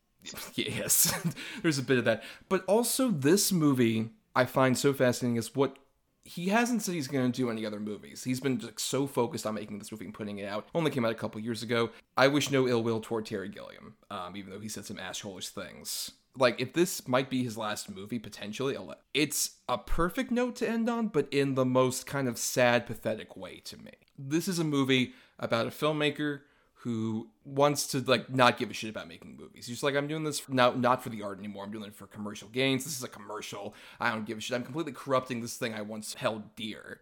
yes, 0.55 1.13
there's 1.61 1.80
a 1.80 1.84
bit 1.84 1.97
of 1.97 2.05
that, 2.05 2.24
but 2.49 2.63
also 2.65 3.09
this 3.09 3.51
movie 3.51 4.09
I 4.36 4.45
find 4.45 4.78
so 4.78 4.93
fascinating 4.93 5.38
is 5.38 5.55
what 5.55 5.78
he 6.24 6.49
hasn't 6.49 6.82
said 6.82 6.95
he's 6.95 7.07
going 7.07 7.32
to 7.32 7.36
do 7.36 7.49
any 7.49 7.65
other 7.65 7.80
movies. 7.80 8.24
He's 8.24 8.39
been 8.39 8.61
so 8.78 9.07
focused 9.07 9.45
on 9.45 9.55
making 9.55 9.80
this 9.80 9.91
movie 9.91 10.05
and 10.05 10.13
putting 10.13 10.39
it 10.39 10.47
out. 10.47 10.67
Only 10.76 10.91
came 10.91 11.05
out 11.05 11.11
a 11.11 11.15
couple 11.15 11.41
years 11.41 11.63
ago. 11.63 11.89
I 12.15 12.28
wish 12.28 12.51
no 12.51 12.67
ill 12.67 12.84
will 12.84 12.99
toward 13.01 13.26
Terry 13.26 13.49
Gilliam, 13.49 13.95
um, 14.09 14.36
even 14.36 14.51
though 14.51 14.59
he 14.59 14.69
said 14.69 14.86
some 14.86 14.97
assholish 14.97 15.49
things. 15.49 16.11
Like, 16.38 16.61
if 16.61 16.74
this 16.74 17.07
might 17.07 17.30
be 17.30 17.43
his 17.43 17.57
last 17.57 17.93
movie, 17.93 18.19
potentially, 18.19 18.78
it's 19.13 19.57
a 19.67 19.78
perfect 19.78 20.32
note 20.32 20.55
to 20.57 20.69
end 20.69 20.89
on, 20.89 21.07
but 21.07 21.28
in 21.32 21.55
the 21.55 21.65
most 21.65 22.05
kind 22.05 22.28
of 22.28 22.38
sad, 22.38 22.86
pathetic 22.86 23.36
way 23.36 23.59
to 23.65 23.78
me. 23.78 23.91
This 24.17 24.47
is 24.47 24.59
a 24.59 24.63
movie 24.63 25.13
about 25.39 25.67
a 25.67 25.72
filmmaker 25.72 26.41
who 26.84 27.27
wants 27.45 27.86
to 27.86 27.99
like 27.99 28.27
not 28.32 28.57
give 28.57 28.71
a 28.71 28.73
shit 28.73 28.89
about 28.89 29.07
making 29.07 29.38
movies. 29.39 29.67
He's 29.67 29.84
like, 29.84 29.95
I'm 29.95 30.07
doing 30.07 30.23
this 30.23 30.41
now 30.49 30.71
not 30.71 31.03
for 31.03 31.09
the 31.09 31.21
art 31.21 31.38
anymore. 31.38 31.63
I'm 31.63 31.71
doing 31.71 31.86
it 31.86 31.93
for 31.95 32.07
commercial 32.07 32.47
gains. 32.49 32.84
This 32.84 32.97
is 32.97 33.03
a 33.03 33.07
commercial. 33.07 33.75
I 33.99 34.11
don't 34.11 34.25
give 34.25 34.39
a 34.39 34.41
shit. 34.41 34.55
I'm 34.55 34.63
completely 34.63 34.91
corrupting 34.91 35.41
this 35.41 35.57
thing 35.57 35.75
I 35.75 35.82
once 35.82 36.15
held 36.15 36.55
dear. 36.55 36.99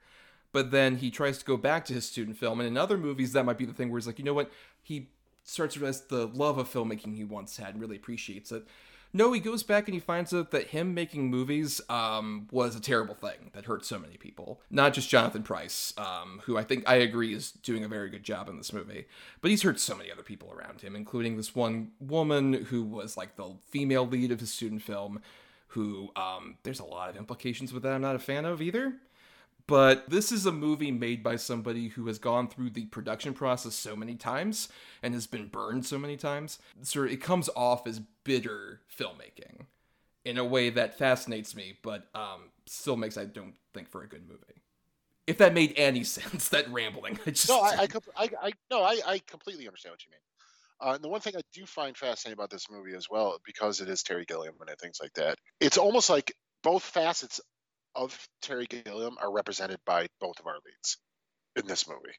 But 0.52 0.72
then 0.72 0.98
he 0.98 1.10
tries 1.12 1.38
to 1.38 1.46
go 1.46 1.56
back 1.56 1.86
to 1.86 1.94
his 1.94 2.06
student 2.06 2.38
film, 2.38 2.60
and 2.60 2.68
in 2.68 2.76
other 2.76 2.98
movies 2.98 3.34
that 3.34 3.46
might 3.46 3.58
be 3.58 3.66
the 3.66 3.74
thing 3.74 3.90
where 3.90 4.00
he's 4.00 4.08
like, 4.08 4.20
you 4.20 4.26
know 4.26 4.34
what? 4.34 4.52
He 4.84 5.08
starts 5.44 5.76
to 5.76 5.80
realize 5.80 6.02
the 6.02 6.28
love 6.28 6.58
of 6.58 6.70
filmmaking 6.70 7.16
he 7.16 7.24
once 7.24 7.56
had 7.58 7.70
and 7.76 7.82
really 7.82 7.96
appreciates 7.96 8.52
it. 8.52 8.66
No, 9.12 9.32
he 9.32 9.40
goes 9.40 9.64
back 9.64 9.88
and 9.88 9.96
he 9.96 10.00
finds 10.00 10.34
out 10.34 10.52
that 10.52 10.68
him 10.68 10.94
making 10.94 11.30
movies 11.30 11.82
um, 11.90 12.48
was 12.52 12.76
a 12.76 12.80
terrible 12.80 13.16
thing 13.16 13.50
that 13.54 13.66
hurt 13.66 13.84
so 13.84 13.98
many 13.98 14.18
people. 14.18 14.62
Not 14.70 14.94
just 14.94 15.10
Jonathan 15.10 15.42
Pryce, 15.42 15.94
um, 15.98 16.42
who 16.46 16.58
I 16.58 16.64
think 16.64 16.88
I 16.88 16.96
agree 16.96 17.34
is 17.34 17.52
doing 17.52 17.84
a 17.84 17.88
very 17.88 18.10
good 18.10 18.24
job 18.24 18.50
in 18.50 18.58
this 18.58 18.72
movie, 18.72 19.06
but 19.42 19.50
he's 19.50 19.64
hurt 19.64 19.80
so 19.80 19.96
many 19.96 20.12
other 20.12 20.22
people 20.22 20.52
around 20.52 20.82
him, 20.82 20.96
including 20.96 21.38
this 21.38 21.56
one 21.56 21.92
woman 22.00 22.54
who 22.54 22.84
was 22.84 23.18
like 23.18 23.36
the 23.36 23.56
female 23.68 24.06
lead 24.06 24.32
of 24.32 24.40
his 24.40 24.54
student 24.54 24.84
film. 24.84 25.22
Who 25.74 26.10
um, 26.16 26.58
there's 26.64 26.80
a 26.80 26.86
lot 26.86 27.12
of 27.12 27.16
implications 27.16 27.72
with 27.72 27.84
that 27.84 27.94
I'm 27.94 28.02
not 28.02 28.16
a 28.16 28.20
fan 28.20 28.44
of 28.46 28.60
either. 28.60 28.96
But 29.70 30.10
this 30.10 30.32
is 30.32 30.48
a 30.48 30.52
movie 30.52 30.90
made 30.90 31.22
by 31.22 31.36
somebody 31.36 31.90
who 31.90 32.08
has 32.08 32.18
gone 32.18 32.48
through 32.48 32.72
the 32.72 32.86
production 32.86 33.36
process 33.36 33.76
so 33.76 33.96
many 33.96 34.16
times 34.16 34.68
and 35.04 35.14
has 35.14 35.28
been 35.28 35.48
burned 35.48 35.86
so 35.86 36.00
many 36.00 36.18
times. 36.18 36.58
So 36.82 37.04
it 37.04 37.22
comes 37.22 37.52
off 37.56 37.86
as 37.86 38.00
bitter 38.24 38.82
filmmaking 38.98 39.68
in 40.26 40.40
a 40.40 40.44
way 40.44 40.72
that 40.72 40.98
fascinates 40.98 41.56
me, 41.56 41.78
but 41.84 42.08
um, 42.16 42.50
still 42.66 42.98
makes 42.98 43.16
I 43.16 43.26
don't 43.26 43.54
think 43.76 43.90
for 43.90 44.02
a 44.02 44.08
good 44.08 44.28
movie. 44.28 44.64
If 45.28 45.38
that 45.38 45.54
made 45.54 45.76
any 45.78 46.04
sense, 46.16 46.50
that 46.50 46.68
rambling. 46.72 47.20
I 47.28 47.30
just 47.30 47.48
no, 47.48 47.60
I, 47.60 47.74
I, 47.82 47.88
I, 48.18 48.30
I 48.42 48.52
no, 48.72 48.82
I, 48.82 49.00
I 49.06 49.22
completely 49.28 49.68
understand 49.68 49.94
what 49.94 50.04
you 50.04 50.10
mean. 50.10 50.20
Uh, 50.82 50.96
and 50.96 51.04
the 51.04 51.10
one 51.10 51.22
thing 51.22 51.36
I 51.38 51.42
do 51.54 51.68
find 51.68 51.96
fascinating 51.96 52.40
about 52.40 52.50
this 52.50 52.72
movie 52.72 52.96
as 52.96 53.08
well, 53.08 53.40
because 53.46 53.82
it 53.82 53.90
is 53.90 54.02
Terry 54.02 54.26
Gilliam 54.26 54.56
and 54.68 54.80
things 54.80 54.98
like 55.00 55.14
that, 55.14 55.38
it's 55.60 55.78
almost 55.78 56.10
like 56.10 56.34
both 56.64 56.82
facets 56.82 57.40
of 58.00 58.18
Terry 58.42 58.66
Gilliam 58.66 59.18
are 59.22 59.32
represented 59.32 59.80
by 59.86 60.08
both 60.22 60.40
of 60.40 60.48
our 60.48 60.56
leads 60.66 60.98
in 61.58 61.68
this 61.68 61.88
movie. 61.88 62.16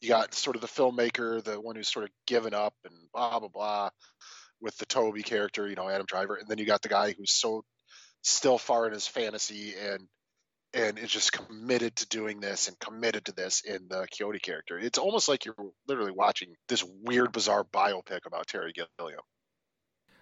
You 0.00 0.08
got 0.08 0.30
mm-hmm. 0.30 0.34
sort 0.34 0.56
of 0.56 0.62
the 0.62 0.68
filmmaker, 0.68 1.42
the 1.44 1.60
one 1.60 1.76
who's 1.76 1.92
sort 1.92 2.06
of 2.06 2.10
given 2.26 2.54
up 2.54 2.74
and 2.84 2.94
blah 3.12 3.38
blah 3.38 3.48
blah, 3.48 3.90
with 4.60 4.76
the 4.78 4.86
Toby 4.86 5.22
character, 5.22 5.68
you 5.68 5.76
know, 5.76 5.88
Adam 5.88 6.06
Driver, 6.06 6.36
and 6.36 6.48
then 6.48 6.58
you 6.58 6.64
got 6.64 6.82
the 6.82 6.88
guy 6.88 7.12
who's 7.12 7.32
so 7.32 7.62
still 8.22 8.58
far 8.58 8.86
in 8.86 8.92
his 8.92 9.06
fantasy 9.06 9.74
and 9.74 10.08
and 10.74 10.98
is 10.98 11.10
just 11.10 11.32
committed 11.32 11.96
to 11.96 12.08
doing 12.08 12.40
this 12.40 12.68
and 12.68 12.78
committed 12.78 13.24
to 13.24 13.32
this 13.32 13.62
in 13.62 13.88
the 13.88 14.06
Quixote 14.10 14.38
character. 14.38 14.78
It's 14.78 14.98
almost 14.98 15.28
like 15.28 15.44
you're 15.44 15.56
literally 15.86 16.12
watching 16.12 16.54
this 16.68 16.84
weird, 16.84 17.32
bizarre 17.32 17.64
biopic 17.64 18.26
about 18.26 18.46
Terry 18.46 18.72
Gilliam. 18.72 19.20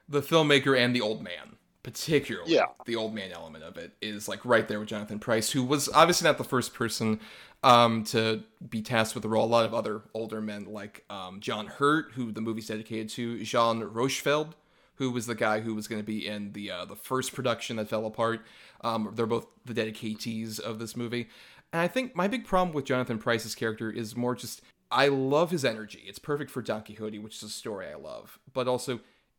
The 0.08 0.22
filmmaker 0.22 0.78
and 0.78 0.94
the 0.94 1.00
old 1.00 1.22
man 1.22 1.56
particularly 1.86 2.52
yeah. 2.52 2.64
the 2.84 2.96
old 2.96 3.14
man 3.14 3.30
element 3.30 3.62
of 3.62 3.76
it 3.76 3.92
is 4.02 4.26
like 4.26 4.44
right 4.44 4.66
there 4.66 4.80
with 4.80 4.88
Jonathan 4.88 5.20
Pryce, 5.20 5.52
who 5.52 5.62
was 5.62 5.88
obviously 5.90 6.26
not 6.26 6.36
the 6.36 6.42
first 6.42 6.74
person 6.74 7.20
um, 7.62 8.02
to 8.02 8.42
be 8.68 8.82
tasked 8.82 9.14
with 9.14 9.22
the 9.22 9.28
role. 9.28 9.44
A 9.44 9.46
lot 9.46 9.64
of 9.64 9.72
other 9.72 10.02
older 10.12 10.40
men, 10.40 10.64
like 10.64 11.04
um, 11.08 11.38
John 11.38 11.68
Hurt, 11.68 12.10
who 12.14 12.32
the 12.32 12.40
movie's 12.40 12.66
dedicated 12.66 13.08
to, 13.10 13.44
Jean 13.44 13.84
Rochefort, 13.84 14.48
who 14.96 15.12
was 15.12 15.26
the 15.26 15.36
guy 15.36 15.60
who 15.60 15.76
was 15.76 15.86
going 15.86 16.00
to 16.00 16.04
be 16.04 16.26
in 16.26 16.54
the 16.54 16.72
uh, 16.72 16.86
the 16.86 16.96
first 16.96 17.32
production 17.34 17.76
that 17.76 17.88
fell 17.88 18.04
apart. 18.04 18.44
Um, 18.80 19.12
they're 19.14 19.24
both 19.24 19.46
the 19.64 19.72
dedicatees 19.72 20.58
of 20.58 20.80
this 20.80 20.96
movie, 20.96 21.28
and 21.72 21.80
I 21.80 21.86
think 21.86 22.16
my 22.16 22.26
big 22.26 22.44
problem 22.46 22.74
with 22.74 22.84
Jonathan 22.84 23.18
Pryce's 23.18 23.54
character 23.54 23.92
is 23.92 24.16
more 24.16 24.34
just 24.34 24.60
I 24.90 25.06
love 25.06 25.52
his 25.52 25.64
energy. 25.64 26.02
It's 26.04 26.18
perfect 26.18 26.50
for 26.50 26.62
Don 26.62 26.82
Quixote, 26.82 27.20
which 27.20 27.36
is 27.36 27.44
a 27.44 27.48
story 27.48 27.86
I 27.86 27.94
love, 27.94 28.40
but 28.52 28.66
also 28.66 28.98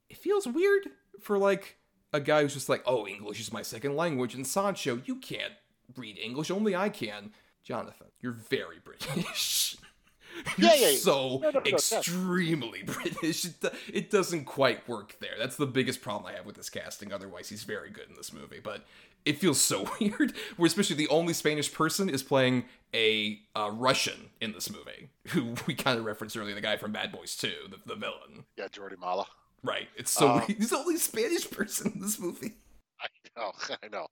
it 0.10 0.16
feels 0.16 0.48
weird 0.48 0.88
for 1.20 1.38
like 1.38 1.77
a 2.14 2.20
guy 2.20 2.42
who's 2.42 2.54
just 2.54 2.70
like, 2.70 2.84
oh, 2.86 3.08
English 3.08 3.40
is 3.40 3.52
my 3.52 3.62
second 3.62 3.96
language, 3.96 4.34
and 4.34 4.46
Sancho, 4.46 5.02
you 5.06 5.16
can't 5.16 5.54
read 5.96 6.18
English, 6.18 6.52
only 6.52 6.76
I 6.76 6.90
can. 6.90 7.32
Jonathan, 7.64 8.08
you're 8.22 8.32
very 8.32 8.78
British. 8.84 9.76
you're 10.58 10.70
yeah, 10.70 10.76
yeah, 10.76 10.90
yeah. 10.90 10.98
so 10.98 11.40
no, 11.40 11.50
no, 11.50 11.60
no, 11.60 11.66
extremely 11.66 12.84
British. 12.84 13.46
It, 13.46 13.56
it 13.92 14.10
doesn't 14.10 14.46
quite 14.46 14.88
work 14.88 15.18
there. 15.20 15.36
That's 15.38 15.58
the 15.58 15.66
biggest 15.66 16.02
problem 16.02 16.32
I 16.32 16.38
have 16.38 16.46
with 16.46 16.56
this 16.56 16.70
casting. 16.70 17.12
Otherwise, 17.12 17.50
he's 17.50 17.64
very 17.64 17.90
good 17.90 18.10
in 18.10 18.16
this 18.16 18.32
movie, 18.32 18.62
but 18.64 18.86
it 19.26 19.40
feels 19.40 19.60
so 19.60 19.86
weird. 20.00 20.34
Where 20.56 20.68
especially 20.68 20.96
the 20.96 21.10
only 21.10 21.34
Spanish 21.34 21.74
person 21.74 22.10
is 22.10 22.24
playing 22.24 22.66
a 22.94 23.40
uh, 23.56 23.70
Russian 23.72 24.30
in 24.40 24.54
this 24.54 24.72
movie, 24.72 25.10
who 25.30 25.56
we 25.68 25.74
kind 25.74 26.00
of 26.00 26.06
referenced 26.06 26.38
earlier, 26.38 26.56
the 26.56 26.62
guy 26.62 26.78
from 26.78 26.94
Bad 26.94 27.12
Boys 27.12 27.36
2, 27.36 27.52
the, 27.70 27.78
the 27.86 27.96
villain. 28.00 28.46
Yeah, 28.56 28.68
Jordi 28.68 28.96
Mollà. 28.96 29.26
Right. 29.68 29.90
It's 29.98 30.12
so 30.12 30.30
Um, 30.30 30.42
he's 30.48 30.70
the 30.70 30.78
only 30.78 30.98
Spanish 30.98 31.50
person 31.50 31.92
in 31.94 32.02
this 32.02 32.20
movie. 32.20 32.54
I 33.02 33.08
know, 33.38 33.52
I 33.84 33.88
know. 33.90 34.08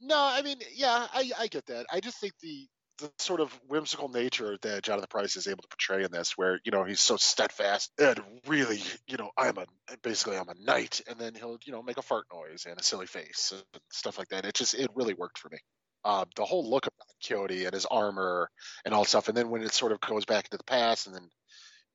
No, 0.00 0.18
I 0.18 0.42
mean, 0.42 0.58
yeah, 0.74 1.08
I, 1.12 1.30
I 1.38 1.46
get 1.48 1.66
that. 1.66 1.86
I 1.92 2.00
just 2.00 2.18
think 2.20 2.34
the 2.40 2.68
the 2.98 3.12
sort 3.18 3.40
of 3.40 3.52
whimsical 3.68 4.08
nature 4.08 4.58
that 4.62 4.82
Jonathan 4.82 5.06
Pryce 5.08 5.36
is 5.36 5.46
able 5.46 5.62
to 5.62 5.68
portray 5.68 6.04
in 6.04 6.10
this, 6.10 6.36
where 6.36 6.60
you 6.64 6.72
know 6.72 6.84
he's 6.84 7.00
so 7.00 7.16
steadfast 7.16 7.92
and 7.98 8.20
really, 8.46 8.82
you 9.06 9.16
know, 9.16 9.30
I'm 9.36 9.56
a 9.56 9.66
basically 10.02 10.36
I'm 10.36 10.48
a 10.48 10.54
knight, 10.60 11.00
and 11.08 11.18
then 11.18 11.34
he'll 11.34 11.58
you 11.64 11.72
know 11.72 11.82
make 11.82 11.98
a 11.98 12.02
fart 12.02 12.26
noise 12.32 12.66
and 12.68 12.78
a 12.78 12.82
silly 12.82 13.06
face 13.06 13.52
and 13.52 13.62
stuff 13.92 14.18
like 14.18 14.28
that. 14.28 14.44
It 14.44 14.54
just 14.54 14.74
it 14.74 14.90
really 14.94 15.14
worked 15.14 15.38
for 15.38 15.48
me. 15.48 15.58
Uh, 16.04 16.24
the 16.36 16.44
whole 16.44 16.68
look 16.68 16.86
of 16.86 16.92
Don 16.98 17.06
Quixote 17.20 17.64
and 17.64 17.74
his 17.74 17.86
armor 17.86 18.50
and 18.84 18.94
all 18.94 19.02
that 19.02 19.08
stuff, 19.08 19.28
and 19.28 19.36
then 19.36 19.50
when 19.50 19.62
it 19.62 19.72
sort 19.72 19.92
of 19.92 20.00
goes 20.00 20.24
back 20.24 20.46
into 20.46 20.56
the 20.56 20.64
past, 20.64 21.06
and 21.06 21.14
then 21.14 21.28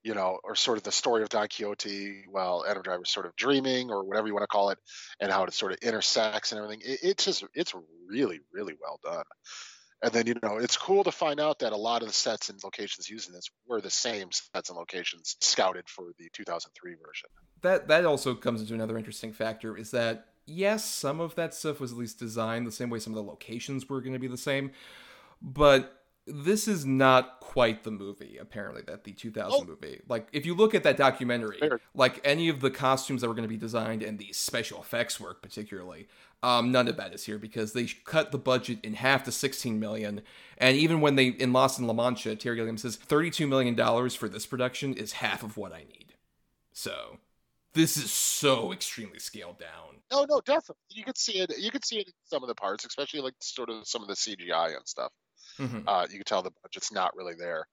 you 0.03 0.13
know, 0.13 0.39
or 0.43 0.55
sort 0.55 0.77
of 0.77 0.83
the 0.83 0.91
story 0.91 1.23
of 1.23 1.29
Don 1.29 1.47
Quixote 1.47 2.25
while 2.29 2.65
Adam 2.67 2.83
Driver's 2.83 3.09
sort 3.09 3.25
of 3.25 3.35
dreaming 3.35 3.89
or 3.89 4.03
whatever 4.03 4.27
you 4.27 4.33
want 4.33 4.43
to 4.43 4.47
call 4.47 4.69
it, 4.69 4.77
and 5.19 5.31
how 5.31 5.43
it 5.43 5.53
sort 5.53 5.71
of 5.71 5.79
intersects 5.79 6.51
and 6.51 6.61
everything. 6.61 6.81
It, 6.85 6.99
it's 7.03 7.25
just 7.25 7.43
it's 7.53 7.73
really 8.07 8.41
really 8.51 8.73
well 8.79 8.99
done. 9.03 9.23
And 10.03 10.11
then 10.11 10.27
you 10.27 10.35
know 10.43 10.57
it's 10.57 10.75
cool 10.75 11.05
to 11.05 11.11
find 11.11 11.39
out 11.39 11.59
that 11.59 11.71
a 11.71 11.77
lot 11.77 12.01
of 12.01 12.09
the 12.09 12.13
sets 12.13 12.49
and 12.49 12.61
locations 12.63 13.09
used 13.09 13.29
in 13.29 13.33
this 13.33 13.49
were 13.67 13.79
the 13.79 13.89
same 13.89 14.29
sets 14.31 14.69
and 14.69 14.77
locations 14.77 15.37
scouted 15.39 15.87
for 15.87 16.05
the 16.19 16.29
2003 16.33 16.91
version. 16.91 17.29
That 17.61 17.87
that 17.87 18.05
also 18.05 18.35
comes 18.35 18.61
into 18.61 18.73
another 18.73 18.97
interesting 18.97 19.31
factor 19.31 19.77
is 19.77 19.91
that 19.91 20.27
yes, 20.45 20.83
some 20.83 21.21
of 21.21 21.35
that 21.35 21.53
stuff 21.53 21.79
was 21.79 21.93
at 21.93 21.97
least 21.97 22.19
designed 22.19 22.67
the 22.67 22.71
same 22.71 22.89
way. 22.89 22.99
Some 22.99 23.13
of 23.13 23.23
the 23.23 23.29
locations 23.29 23.87
were 23.87 24.01
going 24.01 24.13
to 24.13 24.19
be 24.19 24.27
the 24.27 24.37
same, 24.37 24.71
but 25.41 26.02
this 26.25 26.67
is 26.67 26.85
not 26.85 27.39
quite 27.41 27.83
the 27.83 27.91
movie 27.91 28.37
apparently 28.39 28.81
that 28.87 29.03
the 29.03 29.11
2000 29.11 29.51
Oh. 29.51 29.63
movie 29.65 29.99
like 30.07 30.27
if 30.31 30.45
you 30.45 30.55
look 30.55 30.73
at 30.73 30.83
that 30.83 30.95
documentary 30.95 31.57
Fair. 31.59 31.81
like 31.93 32.21
any 32.23 32.47
of 32.49 32.61
the 32.61 32.71
costumes 32.71 33.21
that 33.21 33.27
were 33.27 33.33
going 33.33 33.43
to 33.43 33.49
be 33.49 33.57
designed 33.57 34.01
and 34.01 34.17
the 34.17 34.31
special 34.31 34.79
effects 34.81 35.19
work 35.19 35.41
particularly 35.41 36.07
um, 36.41 36.71
none 36.71 36.87
of 36.87 36.97
that 36.97 37.13
is 37.13 37.25
here 37.25 37.37
because 37.37 37.73
they 37.73 37.85
cut 38.05 38.31
the 38.31 38.37
budget 38.37 38.79
in 38.83 38.93
half 38.95 39.23
to 39.25 39.31
16 39.31 39.79
million 39.79 40.21
and 40.57 40.77
even 40.77 41.01
when 41.01 41.15
they 41.15 41.27
in 41.27 41.51
lost 41.51 41.77
in 41.79 41.87
la 41.87 41.93
mancha 41.93 42.35
terry 42.37 42.55
gilliam 42.55 42.77
says 42.77 42.95
32 42.95 43.45
million 43.45 43.75
dollars 43.75 44.15
for 44.15 44.29
this 44.29 44.45
production 44.45 44.93
is 44.93 45.13
half 45.13 45.43
of 45.43 45.57
what 45.57 45.73
i 45.73 45.79
need 45.79 46.13
so 46.71 47.17
this 47.73 47.97
is 47.97 48.11
so 48.11 48.71
extremely 48.71 49.19
scaled 49.19 49.57
down 49.59 49.97
No, 50.11 50.25
no, 50.29 50.41
definitely. 50.41 50.75
You 50.89 51.03
could 51.03 51.17
see 51.17 51.39
it. 51.39 51.51
You 51.57 51.71
could 51.71 51.83
see 51.83 51.97
it 51.97 52.07
in 52.07 52.13
some 52.25 52.43
of 52.43 52.47
the 52.47 52.53
parts, 52.53 52.85
especially 52.85 53.21
like 53.21 53.33
sort 53.39 53.69
of 53.69 53.87
some 53.87 54.03
of 54.03 54.07
the 54.07 54.13
CGI 54.13 54.75
and 54.77 54.87
stuff. 54.87 55.11
Mhm. 55.59 55.87
Uh, 55.87 56.07
you 56.09 56.15
can 56.17 56.23
tell 56.25 56.41
the 56.43 56.51
budget's 56.63 56.91
not 56.91 57.15
really 57.15 57.35
there. 57.37 57.65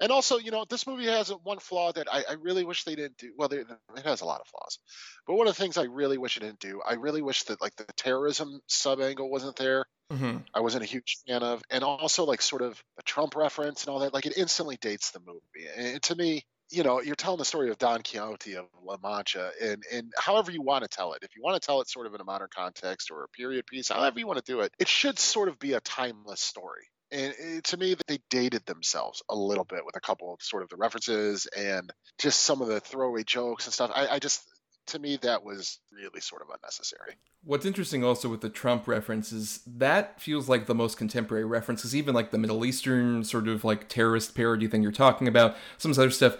And 0.00 0.12
also, 0.12 0.38
you 0.38 0.50
know, 0.50 0.64
this 0.68 0.86
movie 0.86 1.06
has 1.06 1.30
one 1.30 1.58
flaw 1.58 1.92
that 1.92 2.08
I, 2.12 2.24
I 2.28 2.32
really 2.34 2.64
wish 2.64 2.84
they 2.84 2.96
didn't 2.96 3.16
do. 3.18 3.32
Well, 3.36 3.48
they, 3.48 3.58
it 3.58 4.04
has 4.04 4.20
a 4.20 4.26
lot 4.26 4.40
of 4.40 4.48
flaws, 4.48 4.78
but 5.26 5.34
one 5.36 5.46
of 5.48 5.56
the 5.56 5.62
things 5.62 5.76
I 5.78 5.84
really 5.84 6.18
wish 6.18 6.36
it 6.36 6.40
didn't 6.40 6.60
do, 6.60 6.82
I 6.86 6.94
really 6.94 7.22
wish 7.22 7.44
that 7.44 7.60
like 7.60 7.76
the 7.76 7.86
terrorism 7.96 8.60
sub 8.68 9.00
angle 9.00 9.30
wasn't 9.30 9.56
there. 9.56 9.86
mm-hmm. 10.10 10.44
I 10.54 10.60
wasn't 10.60 10.84
a 10.84 10.86
huge 10.86 11.18
fan 11.26 11.42
of, 11.42 11.62
and 11.70 11.84
also 11.84 12.24
like 12.24 12.42
sort 12.42 12.62
of 12.62 12.82
the 12.96 13.02
Trump 13.02 13.36
reference 13.36 13.84
and 13.84 13.90
all 13.92 14.00
that. 14.00 14.14
Like 14.14 14.26
it 14.26 14.36
instantly 14.36 14.76
dates 14.76 15.10
the 15.10 15.20
movie. 15.20 15.68
And 15.76 16.02
to 16.04 16.14
me, 16.14 16.44
you 16.70 16.82
know, 16.82 17.00
you're 17.02 17.14
telling 17.16 17.38
the 17.38 17.44
story 17.44 17.70
of 17.70 17.78
Don 17.78 18.02
Quixote 18.02 18.56
of 18.56 18.66
La 18.82 18.96
Mancha, 19.02 19.52
and 19.62 19.84
and 19.92 20.12
however 20.16 20.50
you 20.50 20.62
want 20.62 20.82
to 20.82 20.88
tell 20.88 21.12
it, 21.12 21.22
if 21.22 21.36
you 21.36 21.42
want 21.42 21.60
to 21.60 21.64
tell 21.66 21.80
it 21.80 21.88
sort 21.88 22.06
of 22.06 22.14
in 22.14 22.20
a 22.20 22.24
modern 22.24 22.48
context 22.54 23.10
or 23.10 23.24
a 23.24 23.28
period 23.28 23.66
piece, 23.66 23.88
however 23.88 24.18
you 24.18 24.26
want 24.26 24.44
to 24.44 24.52
do 24.52 24.60
it, 24.60 24.72
it 24.78 24.88
should 24.88 25.18
sort 25.18 25.48
of 25.48 25.58
be 25.58 25.74
a 25.74 25.80
timeless 25.80 26.40
story. 26.40 26.88
And 27.14 27.32
it, 27.38 27.64
to 27.64 27.76
me, 27.76 27.94
they 28.08 28.18
dated 28.28 28.66
themselves 28.66 29.22
a 29.28 29.36
little 29.36 29.64
bit 29.64 29.86
with 29.86 29.94
a 29.94 30.00
couple 30.00 30.34
of 30.34 30.42
sort 30.42 30.64
of 30.64 30.68
the 30.68 30.76
references 30.76 31.46
and 31.56 31.92
just 32.18 32.40
some 32.40 32.60
of 32.60 32.66
the 32.66 32.80
throwaway 32.80 33.22
jokes 33.22 33.66
and 33.66 33.72
stuff. 33.72 33.92
I, 33.94 34.08
I 34.08 34.18
just, 34.18 34.42
to 34.88 34.98
me, 34.98 35.16
that 35.22 35.44
was 35.44 35.78
really 35.92 36.20
sort 36.20 36.42
of 36.42 36.48
unnecessary. 36.48 37.14
What's 37.44 37.64
interesting 37.64 38.02
also 38.02 38.28
with 38.28 38.40
the 38.40 38.50
Trump 38.50 38.88
reference 38.88 39.30
is 39.30 39.60
that 39.64 40.20
feels 40.20 40.48
like 40.48 40.66
the 40.66 40.74
most 40.74 40.98
contemporary 40.98 41.44
reference, 41.44 41.82
because 41.82 41.94
even 41.94 42.14
like 42.14 42.32
the 42.32 42.38
Middle 42.38 42.64
Eastern 42.64 43.22
sort 43.22 43.46
of 43.46 43.62
like 43.62 43.88
terrorist 43.88 44.34
parody 44.34 44.66
thing 44.66 44.82
you're 44.82 44.90
talking 44.90 45.28
about, 45.28 45.54
some 45.78 45.92
other 45.92 46.10
stuff, 46.10 46.36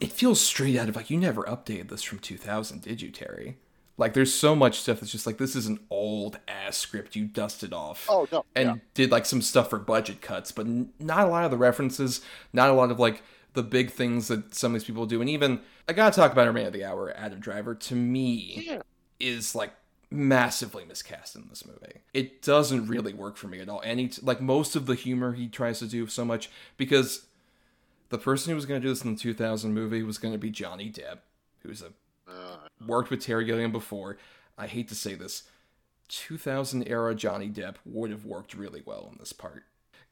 it 0.00 0.10
feels 0.10 0.40
straight 0.40 0.76
out 0.76 0.88
of 0.88 0.96
like 0.96 1.10
you 1.10 1.16
never 1.16 1.44
updated 1.44 1.90
this 1.90 2.02
from 2.02 2.18
2000, 2.18 2.82
did 2.82 3.00
you, 3.00 3.10
Terry? 3.10 3.58
Like 4.02 4.14
there's 4.14 4.34
so 4.34 4.56
much 4.56 4.80
stuff 4.80 4.98
that's 4.98 5.12
just 5.12 5.28
like 5.28 5.38
this 5.38 5.54
is 5.54 5.68
an 5.68 5.78
old 5.88 6.40
ass 6.48 6.76
script 6.76 7.14
you 7.14 7.24
dusted 7.24 7.72
off. 7.72 8.08
Oh 8.10 8.26
no, 8.32 8.44
and 8.56 8.68
yeah. 8.68 8.74
did 8.94 9.12
like 9.12 9.24
some 9.24 9.40
stuff 9.40 9.70
for 9.70 9.78
budget 9.78 10.20
cuts, 10.20 10.50
but 10.50 10.66
not 10.98 11.24
a 11.24 11.28
lot 11.28 11.44
of 11.44 11.52
the 11.52 11.56
references, 11.56 12.20
not 12.52 12.68
a 12.68 12.72
lot 12.72 12.90
of 12.90 12.98
like 12.98 13.22
the 13.52 13.62
big 13.62 13.90
things 13.90 14.26
that 14.26 14.56
some 14.56 14.74
of 14.74 14.80
these 14.80 14.84
people 14.84 15.06
do, 15.06 15.20
and 15.20 15.30
even 15.30 15.60
I 15.88 15.92
gotta 15.92 16.16
talk 16.16 16.32
about 16.32 16.48
our 16.48 16.52
man 16.52 16.66
of 16.66 16.72
the 16.72 16.84
hour, 16.84 17.14
Adam 17.16 17.38
Driver. 17.38 17.76
To 17.76 17.94
me, 17.94 18.64
yeah. 18.66 18.82
is 19.20 19.54
like 19.54 19.72
massively 20.10 20.84
miscast 20.84 21.36
in 21.36 21.46
this 21.48 21.64
movie. 21.64 22.00
It 22.12 22.42
doesn't 22.42 22.88
really 22.88 23.14
work 23.14 23.36
for 23.36 23.46
me 23.46 23.60
at 23.60 23.68
all. 23.68 23.82
And 23.82 24.00
he, 24.00 24.10
like 24.20 24.40
most 24.40 24.74
of 24.74 24.86
the 24.86 24.96
humor 24.96 25.34
he 25.34 25.46
tries 25.46 25.78
to 25.78 25.86
do 25.86 26.08
so 26.08 26.24
much 26.24 26.50
because 26.76 27.26
the 28.08 28.18
person 28.18 28.50
who 28.50 28.56
was 28.56 28.66
going 28.66 28.80
to 28.80 28.84
do 28.84 28.92
this 28.92 29.04
in 29.04 29.14
the 29.14 29.20
2000 29.20 29.72
movie 29.72 30.02
was 30.02 30.18
going 30.18 30.34
to 30.34 30.38
be 30.38 30.50
Johnny 30.50 30.90
Depp, 30.90 31.18
who's 31.62 31.82
a 31.82 31.92
Uh, 32.28 32.56
worked 32.86 33.10
with 33.10 33.20
Terry 33.20 33.44
Gilliam 33.44 33.72
before. 33.72 34.18
I 34.56 34.66
hate 34.66 34.88
to 34.88 34.94
say 34.94 35.14
this, 35.14 35.44
2000 36.08 36.86
era 36.86 37.14
Johnny 37.14 37.48
Depp 37.48 37.76
would 37.84 38.10
have 38.10 38.24
worked 38.24 38.54
really 38.54 38.82
well 38.84 39.08
in 39.10 39.18
this 39.18 39.32
part. 39.32 39.64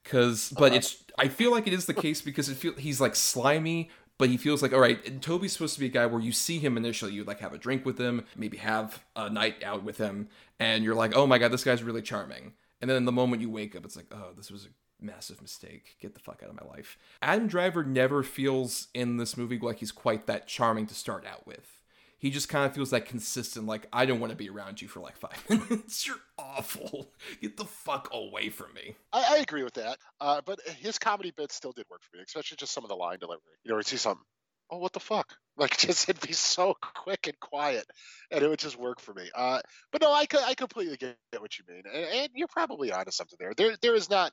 Cause, 0.03 0.51
but 0.57 0.71
uh-huh. 0.71 0.77
it's 0.77 1.03
I 1.19 1.27
feel 1.27 1.51
like 1.51 1.67
it 1.67 1.73
is 1.73 1.85
the 1.85 1.93
case 1.93 2.21
because 2.21 2.49
it 2.49 2.55
feel 2.55 2.73
he's 2.73 2.99
like 2.99 3.15
slimy, 3.15 3.91
but 4.17 4.29
he 4.29 4.37
feels 4.37 4.63
like 4.63 4.73
all 4.73 4.79
right. 4.79 5.21
Toby's 5.21 5.53
supposed 5.53 5.75
to 5.75 5.79
be 5.79 5.85
a 5.85 5.89
guy 5.89 6.07
where 6.07 6.21
you 6.21 6.31
see 6.31 6.57
him 6.57 6.75
initially, 6.75 7.13
you 7.13 7.23
like 7.23 7.39
have 7.39 7.53
a 7.53 7.57
drink 7.59 7.85
with 7.85 7.99
him, 7.99 8.25
maybe 8.35 8.57
have 8.57 9.03
a 9.15 9.29
night 9.29 9.63
out 9.63 9.83
with 9.83 9.99
him, 9.99 10.27
and 10.59 10.83
you're 10.83 10.95
like, 10.95 11.15
oh 11.15 11.27
my 11.27 11.37
god, 11.37 11.51
this 11.51 11.63
guy's 11.63 11.83
really 11.83 12.01
charming. 12.01 12.53
And 12.81 12.89
then 12.89 13.05
the 13.05 13.11
moment 13.11 13.43
you 13.43 13.51
wake 13.51 13.75
up, 13.75 13.85
it's 13.85 13.95
like, 13.95 14.11
oh, 14.11 14.31
this 14.35 14.49
was 14.49 14.65
a 14.65 15.05
massive 15.05 15.39
mistake. 15.39 15.97
Get 16.01 16.15
the 16.15 16.19
fuck 16.19 16.41
out 16.43 16.49
of 16.49 16.59
my 16.59 16.67
life. 16.67 16.97
Adam 17.21 17.47
Driver 17.47 17.83
never 17.83 18.23
feels 18.23 18.87
in 18.95 19.17
this 19.17 19.37
movie 19.37 19.59
like 19.59 19.77
he's 19.77 19.91
quite 19.91 20.25
that 20.25 20.47
charming 20.47 20.87
to 20.87 20.95
start 20.95 21.27
out 21.27 21.45
with 21.45 21.80
he 22.21 22.29
just 22.29 22.47
kind 22.47 22.65
of 22.65 22.73
feels 22.73 22.91
like 22.93 23.07
consistent 23.07 23.65
like 23.65 23.87
i 23.91 24.05
don't 24.05 24.19
want 24.19 24.29
to 24.29 24.37
be 24.37 24.49
around 24.49 24.81
you 24.81 24.87
for 24.87 24.99
like 25.01 25.17
five 25.17 25.43
minutes. 25.49 26.07
You're 26.07 26.21
awful. 26.37 27.11
Get 27.41 27.57
the 27.57 27.65
fuck 27.65 28.09
away 28.13 28.49
from 28.49 28.73
me. 28.73 28.95
I, 29.11 29.35
I 29.35 29.37
agree 29.39 29.63
with 29.63 29.73
that 29.73 29.97
uh, 30.21 30.41
but 30.45 30.59
his 30.79 30.97
comedy 30.97 31.33
bits 31.35 31.55
still 31.55 31.73
did 31.73 31.85
work 31.89 32.01
for 32.03 32.15
me 32.15 32.23
especially 32.25 32.57
just 32.57 32.71
some 32.71 32.85
of 32.85 32.89
the 32.89 32.95
line 32.95 33.19
delivery. 33.19 33.41
You 33.63 33.71
know 33.71 33.77
you 33.77 33.83
see 33.83 33.97
something 33.97 34.23
oh 34.69 34.77
what 34.77 34.93
the 34.93 34.99
fuck? 34.99 35.33
Like 35.57 35.77
just 35.77 36.09
it'd 36.09 36.25
be 36.25 36.33
so 36.33 36.75
quick 36.81 37.27
and 37.27 37.39
quiet 37.39 37.85
and 38.31 38.41
it 38.41 38.47
would 38.47 38.57
just 38.57 38.79
work 38.79 39.01
for 39.01 39.13
me 39.13 39.29
uh, 39.35 39.59
but 39.91 40.01
no 40.01 40.11
i, 40.11 40.25
I 40.45 40.55
completely 40.55 40.95
get 40.95 41.17
what 41.37 41.59
you 41.59 41.65
mean 41.67 41.83
and, 41.93 42.05
and 42.05 42.29
you're 42.33 42.47
probably 42.47 42.91
onto 42.91 43.11
something 43.11 43.37
there. 43.39 43.53
There 43.55 43.75
there 43.81 43.93
is 43.93 44.09
not 44.09 44.31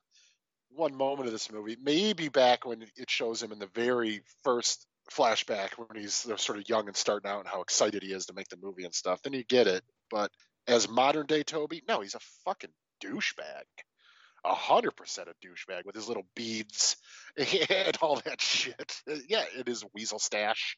one 0.71 0.95
moment 0.95 1.27
of 1.27 1.33
this 1.33 1.51
movie 1.51 1.77
maybe 1.83 2.29
back 2.29 2.65
when 2.65 2.83
it 2.83 3.11
shows 3.11 3.43
him 3.43 3.53
in 3.53 3.59
the 3.59 3.69
very 3.75 4.23
first 4.45 4.87
flashback 5.11 5.71
when 5.77 6.01
he's 6.01 6.15
sort 6.15 6.59
of 6.59 6.69
young 6.69 6.87
and 6.87 6.97
starting 6.97 7.31
out 7.31 7.41
and 7.41 7.49
how 7.49 7.63
excited 7.63 8.03
he 8.03 8.13
is 8.13 8.27
to 8.27 8.35
make 8.35 8.49
the 8.49 8.57
movie 8.57 8.85
and 8.85 8.95
stuff, 8.95 9.23
then 9.23 9.33
you 9.33 9.45
get 9.45 9.67
it. 9.67 9.83
But 10.11 10.31
as 10.67 10.89
modern 10.89 11.27
day 11.27 11.43
Toby, 11.43 11.83
no, 11.89 12.01
he's 12.01 12.15
a 12.15 12.21
fucking 12.45 12.71
douchebag. 13.03 13.65
A 14.45 14.55
hundred 14.55 14.93
percent 14.93 15.29
a 15.29 15.47
douchebag 15.47 15.85
with 15.85 15.97
his 15.97 16.09
little 16.09 16.27
beads 16.37 16.97
and 17.37 17.99
all 18.01 18.21
that 18.25 18.41
shit. 18.41 19.01
Yeah, 19.29 19.45
it 19.59 19.69
is 19.69 19.85
weasel 19.95 20.19
stash. 20.19 20.77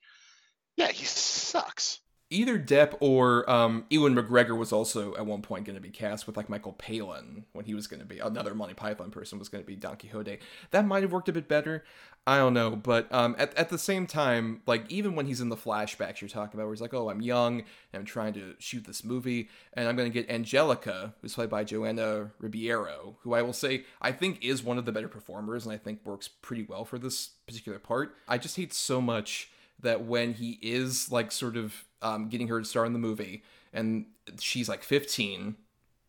Yeah, 0.76 0.90
he 0.90 1.04
sucks 1.04 2.00
either 2.30 2.58
Depp 2.58 2.96
or 3.00 3.48
um, 3.50 3.84
Ewan 3.90 4.14
McGregor 4.14 4.56
was 4.56 4.72
also 4.72 5.14
at 5.16 5.26
one 5.26 5.42
point 5.42 5.64
going 5.64 5.76
to 5.76 5.82
be 5.82 5.90
cast 5.90 6.26
with 6.26 6.36
like 6.36 6.48
Michael 6.48 6.72
Palin 6.72 7.44
when 7.52 7.64
he 7.64 7.74
was 7.74 7.86
going 7.86 8.00
to 8.00 8.06
be 8.06 8.18
another 8.18 8.54
Monty 8.54 8.74
Python 8.74 9.10
person 9.10 9.38
was 9.38 9.48
going 9.48 9.62
to 9.62 9.66
be 9.66 9.76
Don 9.76 9.96
Quixote. 9.96 10.38
That 10.70 10.86
might 10.86 11.02
have 11.02 11.12
worked 11.12 11.28
a 11.28 11.32
bit 11.32 11.48
better. 11.48 11.84
I 12.26 12.36
don't 12.36 12.54
know, 12.54 12.76
but 12.76 13.12
um, 13.12 13.34
at 13.38 13.54
at 13.54 13.70
the 13.70 13.78
same 13.78 14.06
time, 14.06 14.60
like 14.66 14.84
even 14.90 15.14
when 15.14 15.26
he's 15.26 15.40
in 15.40 15.48
the 15.48 15.56
flashbacks 15.56 16.20
you're 16.20 16.28
talking 16.28 16.58
about, 16.58 16.66
where 16.66 16.74
he's 16.74 16.82
like, 16.82 16.92
"Oh, 16.92 17.08
I'm 17.08 17.22
young 17.22 17.64
I'm 17.94 18.04
trying 18.04 18.34
to 18.34 18.54
shoot 18.58 18.84
this 18.84 19.04
movie, 19.04 19.48
and 19.72 19.88
I'm 19.88 19.96
going 19.96 20.10
to 20.10 20.14
get 20.14 20.30
Angelica, 20.30 21.14
who's 21.20 21.34
played 21.34 21.50
by 21.50 21.64
Joanna 21.64 22.30
Ribeiro, 22.38 23.16
who 23.22 23.34
I 23.34 23.42
will 23.42 23.52
say 23.52 23.84
I 24.00 24.12
think 24.12 24.44
is 24.44 24.62
one 24.62 24.78
of 24.78 24.84
the 24.84 24.92
better 24.92 25.08
performers, 25.08 25.64
and 25.64 25.72
I 25.72 25.78
think 25.78 26.00
works 26.04 26.28
pretty 26.28 26.62
well 26.62 26.84
for 26.84 26.98
this 26.98 27.30
particular 27.46 27.78
part. 27.78 28.14
I 28.28 28.38
just 28.38 28.56
hate 28.56 28.72
so 28.72 29.00
much 29.00 29.50
that 29.80 30.04
when 30.04 30.34
he 30.34 30.58
is 30.62 31.10
like 31.10 31.32
sort 31.32 31.56
of 31.56 31.84
um, 32.02 32.28
getting 32.28 32.48
her 32.48 32.60
to 32.60 32.64
star 32.64 32.84
in 32.84 32.92
the 32.92 32.98
movie, 32.98 33.42
and 33.72 34.06
she's 34.38 34.68
like 34.68 34.82
15, 34.82 35.56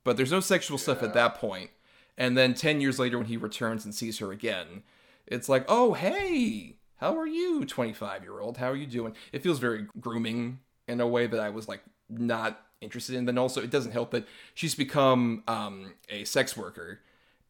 but 0.04 0.18
there's 0.18 0.32
no 0.32 0.40
sexual 0.40 0.78
yeah. 0.78 0.84
stuff 0.84 1.04
at 1.04 1.14
that 1.14 1.36
point. 1.36 1.72
And 2.18 2.38
then 2.38 2.54
10 2.54 2.82
years 2.82 3.00
later, 3.00 3.18
when 3.18 3.28
he 3.28 3.38
returns 3.38 3.86
and 3.86 3.96
sees 3.96 4.20
her 4.20 4.32
again, 4.32 4.84
it's 5.28 5.50
like, 5.50 5.66
oh, 5.68 5.94
hey, 5.94 6.76
how 6.98 7.18
are 7.18 7.28
you, 7.28 7.66
25 7.66 8.24
year 8.24 8.40
old? 8.40 8.58
How 8.58 8.70
are 8.70 8.76
you 8.76 8.86
doing? 8.86 9.16
It 9.32 9.42
feels 9.42 9.60
very 9.60 9.88
grooming 10.00 10.60
in 10.88 11.02
a 11.02 11.08
way 11.08 11.28
that 11.28 11.40
I 11.40 11.50
was 11.50 11.68
like 11.68 11.82
not 12.10 12.62
interested 12.82 13.16
in. 13.16 13.26
Then 13.26 13.38
also, 13.38 13.62
it 13.62 13.72
doesn't 13.72 13.92
help 13.92 14.12
that 14.12 14.28
she's 14.54 14.76
become 14.76 15.44
um, 15.48 15.94
a 16.10 16.24
sex 16.26 16.56
worker 16.56 17.00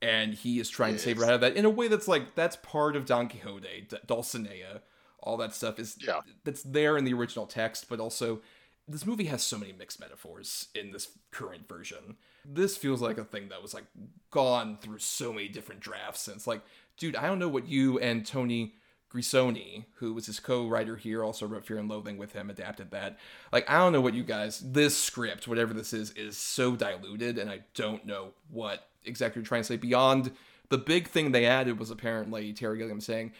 and 0.01 0.33
he 0.33 0.59
is 0.59 0.69
trying 0.69 0.93
yes. 0.93 1.01
to 1.01 1.09
save 1.09 1.17
her 1.17 1.25
out 1.25 1.33
of 1.33 1.41
that 1.41 1.55
in 1.55 1.65
a 1.65 1.69
way 1.69 1.87
that's 1.87 2.07
like, 2.07 2.35
that's 2.35 2.55
part 2.57 2.95
of 2.95 3.05
Don 3.05 3.27
Quixote, 3.27 3.87
Dulcinea 4.07 4.81
all 5.21 5.37
that 5.37 5.53
stuff 5.53 5.79
is 5.79 5.97
yeah. 5.99 6.21
that's 6.43 6.63
there 6.63 6.97
in 6.97 7.05
the 7.05 7.13
original 7.13 7.45
text, 7.45 7.87
but 7.89 7.99
also 7.99 8.41
this 8.87 9.05
movie 9.05 9.25
has 9.25 9.43
so 9.43 9.57
many 9.57 9.71
mixed 9.71 9.99
metaphors 9.99 10.67
in 10.75 10.91
this 10.91 11.09
current 11.31 11.67
version. 11.67 12.17
This 12.45 12.77
feels 12.77 13.01
like 13.01 13.17
a 13.17 13.23
thing 13.23 13.49
that 13.49 13.61
was 13.61 13.73
like 13.73 13.85
gone 14.31 14.77
through 14.81 14.99
so 14.99 15.31
many 15.31 15.47
different 15.47 15.81
drafts. 15.81 16.27
And 16.27 16.37
it's 16.37 16.47
like, 16.47 16.61
dude, 16.97 17.15
I 17.15 17.27
don't 17.27 17.39
know 17.39 17.47
what 17.47 17.67
you 17.67 17.99
and 17.99 18.25
Tony 18.25 18.73
Grisoni, 19.13 19.85
who 19.95 20.13
was 20.13 20.25
his 20.25 20.39
co-writer 20.39 20.95
here, 20.95 21.23
also 21.23 21.45
wrote 21.45 21.65
Fear 21.65 21.79
and 21.79 21.89
Loathing 21.89 22.17
with 22.17 22.33
him, 22.33 22.49
adapted 22.49 22.91
that. 22.91 23.19
Like, 23.51 23.69
I 23.69 23.77
don't 23.77 23.93
know 23.93 24.01
what 24.01 24.13
you 24.13 24.23
guys. 24.23 24.59
This 24.59 24.97
script, 24.97 25.47
whatever 25.47 25.73
this 25.73 25.93
is, 25.93 26.11
is 26.11 26.37
so 26.37 26.75
diluted, 26.75 27.37
and 27.37 27.49
I 27.49 27.61
don't 27.75 28.05
know 28.05 28.29
what 28.49 28.87
exactly 29.03 29.41
you're 29.41 29.47
trying 29.47 29.61
to 29.61 29.67
say 29.67 29.77
beyond 29.77 30.31
the 30.71 30.77
big 30.77 31.09
thing 31.09 31.31
they 31.31 31.45
added 31.45 31.77
was 31.77 31.91
apparently 31.91 32.53
Terry 32.53 32.77
Gilliam 32.77 33.01
saying, 33.01 33.33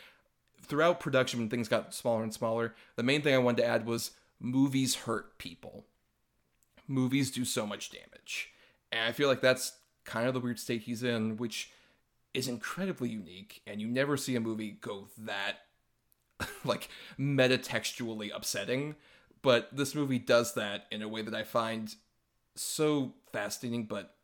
throughout 0.62 1.00
production 1.00 1.40
when 1.40 1.50
things 1.50 1.68
got 1.68 1.94
smaller 1.94 2.24
and 2.24 2.34
smaller, 2.34 2.76
the 2.96 3.04
main 3.04 3.22
thing 3.22 3.34
I 3.34 3.40
wanted 3.40 3.62
to 3.62 3.68
add 3.68 3.86
was 3.86 4.12
movies 4.40 4.96
hurt 4.96 5.38
people. 5.38 5.86
Movies 6.88 7.32
do 7.32 7.46
so 7.46 7.66
much 7.66 7.92
damage. 7.92 8.50
And 8.92 9.08
I 9.08 9.12
feel 9.12 9.28
like 9.28 9.42
that's 9.42 9.74
kind 10.04 10.28
of 10.28 10.34
the 10.34 10.40
weird 10.40 10.60
state 10.60 10.84
he's 10.84 11.04
in, 11.04 11.38
which 11.38 11.72
is 12.34 12.48
incredibly 12.48 13.10
unique, 13.10 13.62
and 13.68 13.82
you 13.82 13.88
never 13.88 14.16
see 14.18 14.36
a 14.36 14.40
movie 14.40 14.78
go 14.82 15.08
that 15.18 15.58
like 16.66 16.90
metatextually 17.20 18.32
upsetting. 18.34 18.96
But 19.42 19.76
this 19.76 19.96
movie 19.96 20.20
does 20.20 20.54
that 20.54 20.86
in 20.92 21.02
a 21.02 21.08
way 21.08 21.22
that 21.22 21.34
I 21.34 21.44
find 21.44 21.94
so 22.56 23.14
fascinating 23.32 23.86
but 23.86 24.16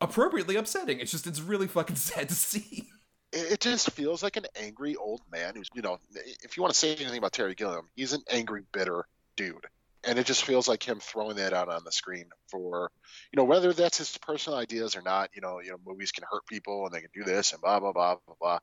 appropriately 0.00 0.56
upsetting. 0.56 1.00
It's 1.00 1.10
just 1.10 1.26
it's 1.26 1.40
really 1.40 1.66
fucking 1.66 1.96
sad 1.96 2.28
to 2.28 2.34
see 2.34 2.88
it 3.32 3.60
just 3.60 3.90
feels 3.92 4.22
like 4.22 4.36
an 4.36 4.46
angry 4.56 4.96
old 4.96 5.20
man 5.30 5.54
who's, 5.54 5.68
you 5.74 5.82
know, 5.82 5.98
if 6.42 6.56
you 6.56 6.62
want 6.62 6.72
to 6.72 6.78
say 6.78 6.94
anything 6.94 7.18
about 7.18 7.32
Terry 7.32 7.54
Gilliam, 7.54 7.88
he's 7.94 8.12
an 8.12 8.22
angry, 8.30 8.62
bitter 8.72 9.06
dude. 9.36 9.66
And 10.02 10.18
it 10.18 10.24
just 10.24 10.44
feels 10.44 10.66
like 10.66 10.82
him 10.82 10.98
throwing 10.98 11.36
that 11.36 11.52
out 11.52 11.68
on 11.68 11.84
the 11.84 11.92
screen 11.92 12.24
for, 12.50 12.90
you 13.32 13.36
know, 13.36 13.44
whether 13.44 13.72
that's 13.72 13.98
his 13.98 14.16
personal 14.18 14.58
ideas 14.58 14.96
or 14.96 15.02
not. 15.02 15.30
You 15.34 15.42
know, 15.42 15.60
you 15.60 15.70
know, 15.70 15.76
movies 15.86 16.10
can 16.10 16.24
hurt 16.30 16.46
people 16.46 16.86
and 16.86 16.94
they 16.94 17.00
can 17.00 17.10
do 17.14 17.22
this 17.22 17.52
and 17.52 17.60
blah 17.60 17.80
blah 17.80 17.92
blah 17.92 18.16
blah 18.26 18.34
blah. 18.40 18.58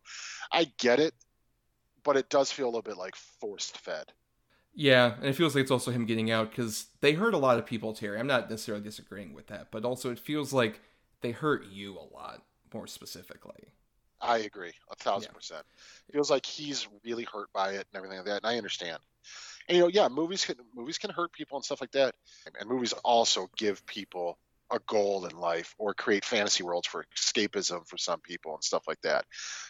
I 0.52 0.72
get 0.80 1.00
it, 1.00 1.14
but 2.04 2.18
it 2.18 2.30
does 2.30 2.52
feel 2.52 2.66
a 2.66 2.72
little 2.72 2.82
bit 2.82 2.98
like 2.98 3.16
forced 3.40 3.78
fed. 3.78 4.12
Yeah, 4.74 5.16
and 5.18 5.26
it 5.26 5.34
feels 5.34 5.56
like 5.56 5.64
it's 5.64 5.72
also 5.72 5.92
him 5.92 6.06
getting 6.06 6.32
out 6.32 6.50
because 6.50 6.88
they 7.02 7.14
hurt 7.14 7.34
a 7.34 7.40
lot 7.40 7.60
of 7.60 7.66
people, 7.66 7.94
Terry. 7.94 8.20
I'm 8.20 8.28
not 8.28 8.50
necessarily 8.50 8.84
disagreeing 8.84 9.34
with 9.34 9.48
that, 9.48 9.72
but 9.72 9.86
also 9.86 10.12
it 10.12 10.20
feels 10.20 10.54
like 10.54 10.82
they 11.22 11.32
hurt 11.32 11.66
you 11.68 11.98
a 11.98 12.14
lot 12.16 12.44
more 12.74 12.88
specifically. 12.88 13.74
I 14.28 14.40
agree, 14.40 14.74
a 14.92 14.96
thousand 14.96 15.32
yeah. 15.32 15.36
percent. 15.36 15.64
Feels 16.12 16.30
like 16.30 16.46
he's 16.46 16.88
really 17.04 17.24
hurt 17.24 17.52
by 17.54 17.72
it 17.72 17.88
and 17.92 17.96
everything 17.96 18.18
like 18.18 18.28
that, 18.28 18.44
and 18.44 18.46
I 18.46 18.58
understand. 18.58 19.00
And 19.68 19.78
you 19.78 19.84
know, 19.84 19.90
yeah, 19.90 20.08
movies 20.10 20.46
can 20.46 20.56
movies 20.76 20.98
can 20.98 21.10
hurt 21.10 21.32
people 21.32 21.58
and 21.58 21.66
stuff 21.66 21.82
like 21.82 21.92
that, 21.92 22.16
and 22.60 22.70
movies 22.70 22.94
also 22.94 23.50
give 23.58 23.86
people 23.86 24.38
a 24.70 24.80
goal 24.80 25.26
in 25.26 25.38
life 25.38 25.74
or 25.78 25.94
create 25.94 26.26
fantasy 26.26 26.64
worlds 26.64 26.88
for 26.88 27.06
escapism 27.16 27.88
for 27.88 27.98
some 27.98 28.20
people 28.20 28.54
and 28.54 28.64
stuff 28.64 28.84
like 28.88 29.02
that. 29.02 29.26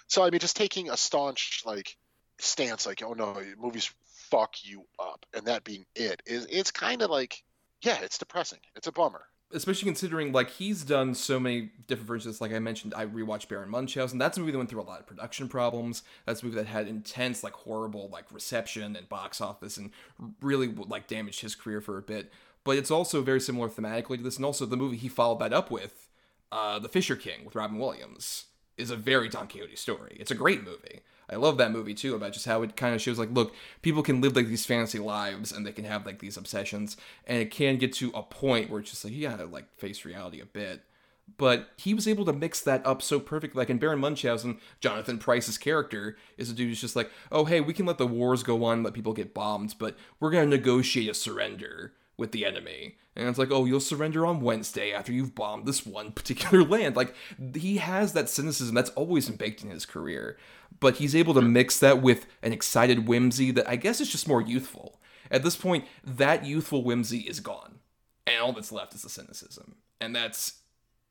So 0.07 0.23
I 0.23 0.29
mean, 0.29 0.39
just 0.39 0.57
taking 0.57 0.89
a 0.89 0.97
staunch 0.97 1.61
like 1.65 1.95
stance, 2.39 2.85
like, 2.85 3.03
oh 3.03 3.13
no, 3.13 3.41
movies 3.57 3.91
fuck 4.29 4.55
you 4.63 4.85
up, 4.99 5.25
and 5.33 5.47
that 5.47 5.63
being 5.63 5.85
it 5.95 6.21
is, 6.25 6.47
it's 6.49 6.71
kind 6.71 7.01
of 7.01 7.09
like, 7.09 7.43
yeah, 7.81 7.99
it's 8.01 8.17
depressing. 8.17 8.59
It's 8.75 8.87
a 8.87 8.91
bummer. 8.91 9.25
Especially 9.53 9.85
considering 9.85 10.33
like 10.33 10.49
he's 10.49 10.83
done 10.83 11.15
so 11.15 11.39
many 11.39 11.71
different 11.87 12.07
versions. 12.07 12.41
Like 12.41 12.51
I 12.51 12.59
mentioned, 12.59 12.93
I 12.95 13.05
rewatched 13.05 13.47
Baron 13.47 13.69
Munchausen. 13.69 14.17
That's 14.19 14.37
a 14.37 14.41
movie 14.41 14.51
that 14.51 14.57
went 14.57 14.69
through 14.69 14.81
a 14.81 14.83
lot 14.83 14.99
of 14.99 15.07
production 15.07 15.47
problems. 15.47 16.03
That's 16.25 16.41
a 16.41 16.45
movie 16.45 16.57
that 16.57 16.67
had 16.67 16.87
intense, 16.87 17.43
like 17.43 17.53
horrible, 17.53 18.09
like 18.09 18.25
reception 18.33 18.95
and 18.97 19.07
box 19.07 19.39
office, 19.39 19.77
and 19.77 19.91
really 20.41 20.67
like 20.67 21.07
damaged 21.07 21.41
his 21.41 21.55
career 21.55 21.79
for 21.79 21.97
a 21.97 22.01
bit. 22.01 22.31
But 22.65 22.77
it's 22.77 22.91
also 22.91 23.21
very 23.21 23.39
similar 23.39 23.69
thematically 23.69 24.17
to 24.17 24.23
this, 24.23 24.35
and 24.35 24.43
also 24.43 24.65
the 24.65 24.75
movie 24.75 24.97
he 24.97 25.07
followed 25.07 25.39
that 25.39 25.53
up 25.53 25.71
with, 25.71 26.09
uh, 26.51 26.79
The 26.79 26.89
Fisher 26.89 27.15
King 27.15 27.45
with 27.45 27.55
Robin 27.55 27.77
Williams, 27.77 28.47
is 28.75 28.91
a 28.91 28.97
very 28.97 29.29
Don 29.29 29.47
Quixote 29.47 29.77
story. 29.77 30.17
It's 30.19 30.31
a 30.31 30.35
great 30.35 30.65
movie. 30.65 30.99
I 31.29 31.35
love 31.35 31.57
that 31.57 31.71
movie 31.71 31.93
too 31.93 32.15
about 32.15 32.33
just 32.33 32.45
how 32.45 32.61
it 32.61 32.75
kind 32.75 32.95
of 32.95 33.01
shows 33.01 33.19
like, 33.19 33.31
look, 33.31 33.53
people 33.81 34.01
can 34.01 34.21
live 34.21 34.35
like 34.35 34.47
these 34.47 34.65
fantasy 34.65 34.99
lives 34.99 35.51
and 35.51 35.65
they 35.65 35.73
can 35.73 35.85
have 35.85 36.05
like 36.05 36.19
these 36.19 36.37
obsessions, 36.37 36.97
and 37.25 37.39
it 37.39 37.51
can 37.51 37.77
get 37.77 37.93
to 37.93 38.11
a 38.13 38.23
point 38.23 38.69
where 38.69 38.79
it's 38.79 38.91
just 38.91 39.03
like 39.03 39.13
you 39.13 39.27
gotta 39.27 39.45
like 39.45 39.65
face 39.77 40.05
reality 40.05 40.39
a 40.39 40.45
bit. 40.45 40.83
But 41.37 41.69
he 41.75 41.93
was 41.93 42.07
able 42.07 42.23
to 42.25 42.31
mix 42.31 42.61
that 42.61 42.85
up 42.85 43.01
so 43.01 43.19
perfectly. 43.19 43.59
Like 43.59 43.69
in 43.69 43.79
Baron 43.79 43.99
Munchausen, 43.99 44.59
Jonathan 44.79 45.17
Pryce's 45.17 45.57
character 45.57 46.17
is 46.37 46.49
a 46.49 46.53
dude 46.53 46.69
who's 46.69 46.79
just 46.79 46.95
like, 46.95 47.11
oh 47.31 47.43
hey, 47.43 47.59
we 47.59 47.73
can 47.73 47.85
let 47.85 47.97
the 47.97 48.07
wars 48.07 48.43
go 48.43 48.63
on, 48.63 48.83
let 48.83 48.93
people 48.93 49.13
get 49.13 49.33
bombed, 49.33 49.75
but 49.77 49.97
we're 50.19 50.31
gonna 50.31 50.45
negotiate 50.45 51.09
a 51.09 51.13
surrender 51.13 51.93
with 52.17 52.31
the 52.31 52.45
enemy. 52.45 52.95
And 53.15 53.27
it's 53.27 53.39
like, 53.39 53.51
oh, 53.51 53.65
you'll 53.65 53.79
surrender 53.79 54.25
on 54.25 54.41
Wednesday 54.41 54.91
after 54.91 55.11
you've 55.11 55.33
bombed 55.33 55.65
this 55.65 55.85
one 55.85 56.11
particular 56.11 56.63
land. 56.67 56.95
Like, 56.95 57.15
he 57.55 57.77
has 57.77 58.13
that 58.13 58.29
cynicism 58.29 58.75
that's 58.75 58.91
always 58.91 59.27
been 59.27 59.37
baked 59.37 59.63
in 59.63 59.71
his 59.71 59.85
career. 59.85 60.37
But 60.79 60.97
he's 60.97 61.15
able 61.15 61.33
to 61.33 61.41
mix 61.41 61.79
that 61.79 62.01
with 62.01 62.27
an 62.41 62.53
excited 62.53 63.07
whimsy 63.07 63.51
that 63.51 63.67
I 63.67 63.75
guess 63.75 63.99
is 63.99 64.09
just 64.09 64.27
more 64.27 64.41
youthful. 64.41 64.99
At 65.31 65.43
this 65.43 65.55
point, 65.55 65.85
that 66.03 66.45
youthful 66.45 66.83
whimsy 66.83 67.19
is 67.19 67.39
gone. 67.39 67.79
And 68.25 68.41
all 68.41 68.53
that's 68.53 68.71
left 68.71 68.93
is 68.93 69.01
the 69.01 69.09
cynicism. 69.09 69.75
And 69.99 70.15
that's 70.15 70.59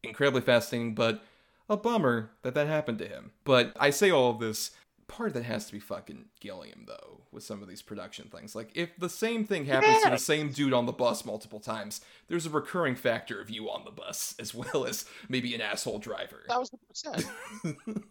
incredibly 0.02 0.40
fascinating, 0.40 0.94
but 0.94 1.22
a 1.68 1.76
bummer 1.76 2.30
that 2.42 2.54
that 2.54 2.68
happened 2.68 2.98
to 2.98 3.08
him. 3.08 3.32
But 3.44 3.72
I 3.78 3.90
say 3.90 4.10
all 4.10 4.30
of 4.30 4.38
this 4.38 4.70
part 5.08 5.28
of 5.28 5.34
that 5.34 5.44
has 5.44 5.66
to 5.66 5.72
be 5.72 5.78
fucking 5.78 6.24
Gilliam 6.40 6.84
though 6.86 7.20
with 7.30 7.44
some 7.44 7.62
of 7.62 7.68
these 7.68 7.82
production 7.82 8.28
things. 8.28 8.54
Like 8.54 8.70
if 8.74 8.96
the 8.98 9.08
same 9.08 9.44
thing 9.44 9.66
happens 9.66 10.02
to 10.02 10.10
the 10.10 10.16
same 10.16 10.50
dude 10.50 10.72
on 10.72 10.86
the 10.86 10.92
bus 10.92 11.24
multiple 11.24 11.60
times, 11.60 12.00
there's 12.28 12.46
a 12.46 12.50
recurring 12.50 12.96
factor 12.96 13.40
of 13.40 13.50
you 13.50 13.70
on 13.70 13.84
the 13.84 13.90
bus 13.90 14.34
as 14.38 14.54
well 14.54 14.84
as 14.86 15.04
maybe 15.28 15.54
an 15.54 15.60
asshole 15.60 15.98
driver. 15.98 16.44
Thousand 16.48 16.78
percent. 16.88 17.24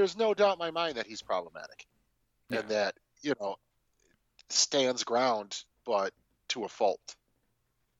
There's 0.00 0.16
no 0.16 0.32
doubt 0.32 0.54
in 0.54 0.58
my 0.58 0.70
mind 0.70 0.96
that 0.96 1.06
he's 1.06 1.20
problematic, 1.20 1.86
Yeah. 2.48 2.60
and 2.60 2.68
that 2.70 2.94
you 3.20 3.34
know 3.38 3.56
stands 4.48 5.04
ground, 5.04 5.62
but 5.84 6.14
to 6.48 6.64
a 6.64 6.70
fault. 6.70 7.16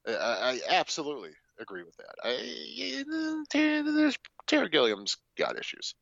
I, 0.07 0.59
I 0.67 0.75
absolutely 0.75 1.29
agree 1.59 1.83
with 1.83 1.95
that. 1.97 2.15
I, 2.23 3.83
there's 3.83 4.17
Terry 4.47 4.69
Gilliam's 4.69 5.17
got 5.37 5.59
issues. 5.59 5.93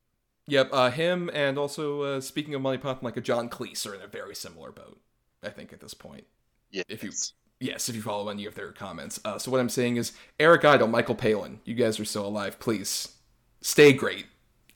Yep, 0.47 0.69
uh, 0.71 0.89
him 0.89 1.29
and 1.33 1.57
also 1.57 2.03
uh, 2.03 2.21
speaking 2.21 2.55
of 2.55 2.61
Monty 2.61 2.77
Python, 2.77 2.99
like 3.01 3.17
a 3.17 3.21
John 3.21 3.49
Cleese 3.49 3.85
are 3.85 3.93
in 3.93 4.01
a 4.01 4.07
very 4.07 4.35
similar 4.35 4.71
boat. 4.71 5.01
I 5.43 5.49
think 5.49 5.73
at 5.73 5.81
this 5.81 5.93
point. 5.93 6.23
Yeah. 6.71 6.83
If 6.87 7.03
you 7.03 7.11
yes, 7.59 7.89
if 7.89 7.95
you 7.97 8.01
follow 8.01 8.29
any 8.29 8.45
of 8.45 8.55
their 8.55 8.71
comments. 8.71 9.19
Uh, 9.25 9.37
so 9.37 9.51
what 9.51 9.59
I'm 9.59 9.67
saying 9.67 9.97
is, 9.97 10.13
Eric 10.39 10.63
Idle, 10.63 10.87
Michael 10.87 11.15
Palin, 11.15 11.59
you 11.65 11.75
guys 11.75 11.99
are 11.99 12.05
still 12.05 12.25
alive. 12.25 12.57
Please 12.57 13.17
stay 13.59 13.91
great 13.91 14.27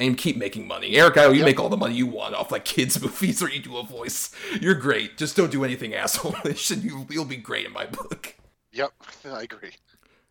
and 0.04 0.18
keep 0.18 0.38
making 0.38 0.68
money. 0.68 0.96
Eric 0.96 1.18
Idle, 1.18 1.34
you 1.36 1.44
make 1.46 1.60
all 1.60 1.70
the 1.70 1.78
money 1.78 1.96
you 1.96 2.06
want 2.06 2.36
off 2.36 2.52
like 2.52 2.66
kids 2.66 3.02
movies 3.02 3.42
or 3.42 3.50
you 3.50 3.60
do 3.62 3.78
a 3.78 3.84
voice. 3.84 4.32
You're 4.60 4.76
great. 4.76 5.18
Just 5.18 5.36
don't 5.36 5.52
do 5.52 5.64
anything 5.64 5.94
asshole-ish, 6.04 6.72
and 6.72 6.84
you, 6.84 7.08
you'll 7.10 7.26
be 7.26 7.38
great 7.38 7.66
in 7.66 7.72
my 7.74 7.86
book. 7.86 8.36
Yep, 8.72 8.92
I 9.26 9.44
agree. 9.44 9.72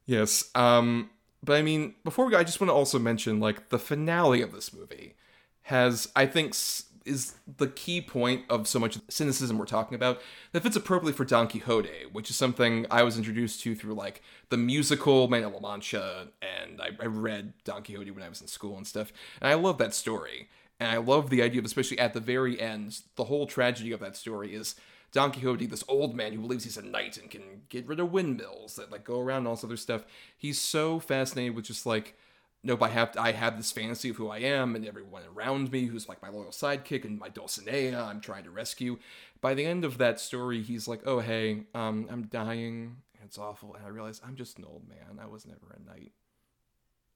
Yes. 0.06 0.50
Um, 0.54 1.10
but 1.42 1.56
I 1.56 1.62
mean, 1.62 1.94
before 2.04 2.26
we 2.26 2.32
go, 2.32 2.38
I 2.38 2.44
just 2.44 2.60
want 2.60 2.68
to 2.68 2.74
also 2.74 2.98
mention 2.98 3.40
like 3.40 3.70
the 3.70 3.78
finale 3.78 4.42
of 4.42 4.52
this 4.52 4.72
movie 4.72 5.14
has, 5.62 6.08
I 6.14 6.26
think, 6.26 6.50
s- 6.50 6.84
is 7.04 7.34
the 7.58 7.68
key 7.68 8.00
point 8.00 8.44
of 8.48 8.66
so 8.66 8.78
much 8.78 8.98
cynicism 9.08 9.58
we're 9.58 9.66
talking 9.66 9.94
about 9.94 10.20
that 10.52 10.62
fits 10.62 10.76
appropriately 10.76 11.12
for 11.12 11.24
Don 11.24 11.48
Quixote, 11.48 12.06
which 12.12 12.30
is 12.30 12.36
something 12.36 12.86
I 12.90 13.02
was 13.02 13.16
introduced 13.16 13.60
to 13.62 13.74
through 13.74 13.94
like 13.94 14.22
the 14.48 14.56
musical 14.56 15.28
Man 15.28 15.44
of 15.44 15.52
La 15.52 15.60
Mancha, 15.60 16.28
and 16.40 16.80
I, 16.80 16.90
I 17.00 17.06
read 17.06 17.52
Don 17.64 17.82
Quixote 17.82 18.10
when 18.10 18.22
I 18.22 18.28
was 18.28 18.40
in 18.40 18.46
school 18.46 18.76
and 18.76 18.86
stuff, 18.86 19.12
and 19.40 19.50
I 19.50 19.54
love 19.54 19.78
that 19.78 19.94
story. 19.94 20.48
And 20.80 20.90
I 20.90 20.96
love 20.96 21.30
the 21.30 21.42
idea 21.42 21.60
of, 21.60 21.64
especially 21.64 21.98
at 22.00 22.12
the 22.12 22.18
very 22.18 22.60
end, 22.60 23.02
the 23.14 23.24
whole 23.24 23.46
tragedy 23.46 23.92
of 23.92 24.00
that 24.00 24.16
story 24.16 24.52
is 24.52 24.74
Don 25.12 25.30
Quixote, 25.30 25.66
this 25.66 25.84
old 25.86 26.16
man 26.16 26.32
who 26.32 26.40
believes 26.40 26.64
he's 26.64 26.76
a 26.76 26.82
knight 26.82 27.18
and 27.18 27.30
can 27.30 27.62
get 27.68 27.86
rid 27.86 28.00
of 28.00 28.10
windmills 28.10 28.74
that 28.76 28.90
like 28.90 29.04
go 29.04 29.20
around 29.20 29.38
and 29.38 29.48
all 29.48 29.54
this 29.54 29.62
other 29.62 29.76
stuff. 29.76 30.04
He's 30.36 30.60
so 30.60 30.98
fascinated 30.98 31.54
with 31.54 31.66
just 31.66 31.86
like, 31.86 32.16
nope, 32.64 32.82
I 32.82 32.88
have 32.88 33.16
I 33.18 33.32
have 33.32 33.56
this 33.56 33.72
fantasy 33.72 34.10
of 34.10 34.16
who 34.16 34.28
I 34.28 34.38
am 34.38 34.74
and 34.74 34.86
everyone 34.86 35.22
around 35.34 35.72
me 35.72 35.86
who's 35.86 36.08
like 36.08 36.22
my 36.22 36.28
loyal 36.28 36.50
sidekick 36.50 37.04
and 37.04 37.18
my 37.18 37.28
Dulcinea 37.28 38.00
I'm 38.00 38.20
trying 38.20 38.44
to 38.44 38.50
rescue. 38.50 38.98
By 39.40 39.54
the 39.54 39.64
end 39.64 39.84
of 39.84 39.98
that 39.98 40.20
story, 40.20 40.62
he's 40.62 40.86
like, 40.86 41.02
oh 41.06 41.20
hey, 41.20 41.64
um, 41.74 42.06
I'm 42.10 42.24
dying. 42.24 42.96
It's 43.24 43.38
awful, 43.38 43.74
and 43.74 43.86
I 43.86 43.88
realize 43.88 44.20
I'm 44.26 44.36
just 44.36 44.58
an 44.58 44.64
old 44.64 44.88
man. 44.88 45.18
I 45.22 45.26
was 45.26 45.46
never 45.46 45.74
a 45.74 45.88
knight. 45.88 46.12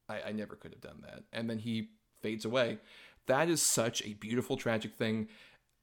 I, 0.09 0.28
I 0.28 0.32
never 0.32 0.55
could 0.55 0.72
have 0.72 0.80
done 0.80 1.03
that. 1.03 1.24
And 1.32 1.51
then 1.51 1.59
he 1.59 1.90
fades 2.22 2.44
away. 2.44 2.78
That 3.26 3.49
is 3.49 3.61
such 3.61 4.03
a 4.03 4.14
beautiful, 4.14 4.57
tragic 4.57 4.94
thing 4.94 5.28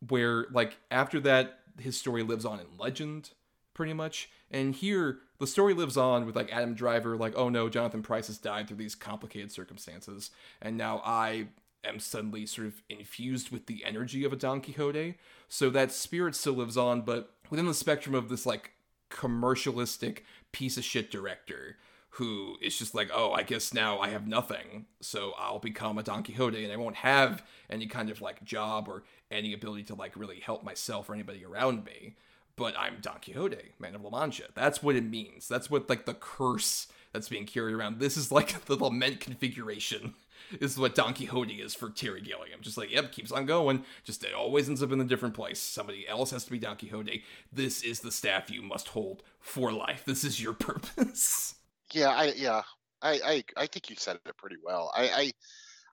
where, 0.07 0.47
like, 0.51 0.77
after 0.89 1.19
that, 1.21 1.59
his 1.79 1.97
story 1.97 2.23
lives 2.23 2.45
on 2.45 2.59
in 2.59 2.65
legend, 2.77 3.31
pretty 3.73 3.93
much. 3.93 4.29
And 4.49 4.73
here, 4.73 5.19
the 5.43 5.47
story 5.47 5.73
lives 5.73 5.97
on 5.97 6.25
with, 6.25 6.35
like, 6.35 6.51
Adam 6.51 6.73
Driver, 6.73 7.17
like, 7.17 7.33
oh 7.35 7.49
no, 7.49 7.69
Jonathan 7.69 8.01
Pryce 8.01 8.27
has 8.27 8.37
died 8.37 8.67
through 8.67 8.77
these 8.77 8.95
complicated 8.95 9.51
circumstances. 9.51 10.31
And 10.61 10.77
now 10.77 11.01
I 11.05 11.47
am 11.83 11.99
suddenly 11.99 12.45
sort 12.45 12.67
of 12.67 12.81
infused 12.89 13.51
with 13.51 13.65
the 13.65 13.83
energy 13.85 14.23
of 14.23 14.31
a 14.31 14.37
Don 14.37 14.61
Quixote. 14.61 15.15
So 15.49 15.69
that 15.69 15.91
spirit 15.91 16.35
still 16.35 16.53
lives 16.53 16.77
on, 16.77 17.01
but 17.01 17.31
within 17.49 17.67
the 17.67 17.73
spectrum 17.73 18.15
of 18.15 18.29
this, 18.29 18.45
like, 18.45 18.71
commercialistic 19.09 20.19
piece 20.51 20.77
of 20.77 20.83
shit 20.83 21.11
director 21.11 21.77
who 22.17 22.57
is 22.61 22.77
just 22.77 22.93
like, 22.93 23.09
oh, 23.13 23.31
I 23.31 23.41
guess 23.41 23.73
now 23.73 23.99
I 23.99 24.09
have 24.09 24.27
nothing, 24.27 24.85
so 25.01 25.33
I'll 25.37 25.59
become 25.59 25.97
a 25.97 26.03
Don 26.03 26.23
Quixote 26.23 26.63
and 26.63 26.71
I 26.71 26.77
won't 26.77 26.97
have 26.97 27.43
any 27.71 27.87
kind 27.87 28.11
of 28.11 28.21
like 28.21 28.43
job 28.43 28.87
or 28.87 29.03
any 29.31 29.51
ability 29.51 29.83
to 29.85 29.95
like 29.95 30.15
really 30.15 30.39
help 30.39 30.63
myself 30.63 31.09
or 31.09 31.15
anybody 31.15 31.43
around 31.43 31.85
me. 31.85 32.15
But 32.55 32.77
I'm 32.77 32.97
Don 33.01 33.19
Quixote, 33.19 33.73
man 33.79 33.95
of 33.95 34.03
La 34.03 34.11
Mancha. 34.11 34.43
That's 34.53 34.83
what 34.83 34.95
it 34.95 35.03
means. 35.03 35.47
That's 35.47 35.71
what 35.71 35.89
like 35.89 36.05
the 36.05 36.13
curse 36.13 36.87
that's 37.11 37.29
being 37.29 37.45
carried 37.45 37.73
around. 37.73 37.99
This 37.99 38.15
is 38.17 38.31
like 38.31 38.65
the 38.65 38.75
lament 38.75 39.19
configuration. 39.19 40.13
This 40.59 40.73
is 40.73 40.77
what 40.77 40.93
Don 40.93 41.13
Quixote 41.13 41.55
is 41.55 41.73
for 41.73 41.89
Terry 41.89 42.21
Gilliam. 42.21 42.61
Just 42.61 42.77
like, 42.77 42.91
yep, 42.91 43.11
keeps 43.11 43.31
on 43.31 43.45
going. 43.45 43.83
Just 44.03 44.23
it 44.23 44.33
always 44.33 44.67
ends 44.67 44.83
up 44.83 44.91
in 44.91 45.01
a 45.01 45.05
different 45.05 45.33
place. 45.33 45.59
Somebody 45.59 46.07
else 46.07 46.31
has 46.31 46.45
to 46.45 46.51
be 46.51 46.59
Don 46.59 46.75
Quixote. 46.75 47.23
This 47.51 47.81
is 47.81 48.01
the 48.01 48.11
staff 48.11 48.51
you 48.51 48.61
must 48.61 48.89
hold 48.89 49.23
for 49.39 49.71
life. 49.71 50.03
This 50.05 50.23
is 50.23 50.41
your 50.41 50.53
purpose. 50.53 51.55
Yeah, 51.91 52.09
I 52.09 52.33
yeah, 52.35 52.61
I 53.01 53.19
I, 53.25 53.43
I 53.57 53.67
think 53.67 53.89
you 53.89 53.95
said 53.97 54.17
it 54.17 54.37
pretty 54.37 54.57
well. 54.63 54.91
I, 54.95 55.09
I 55.09 55.31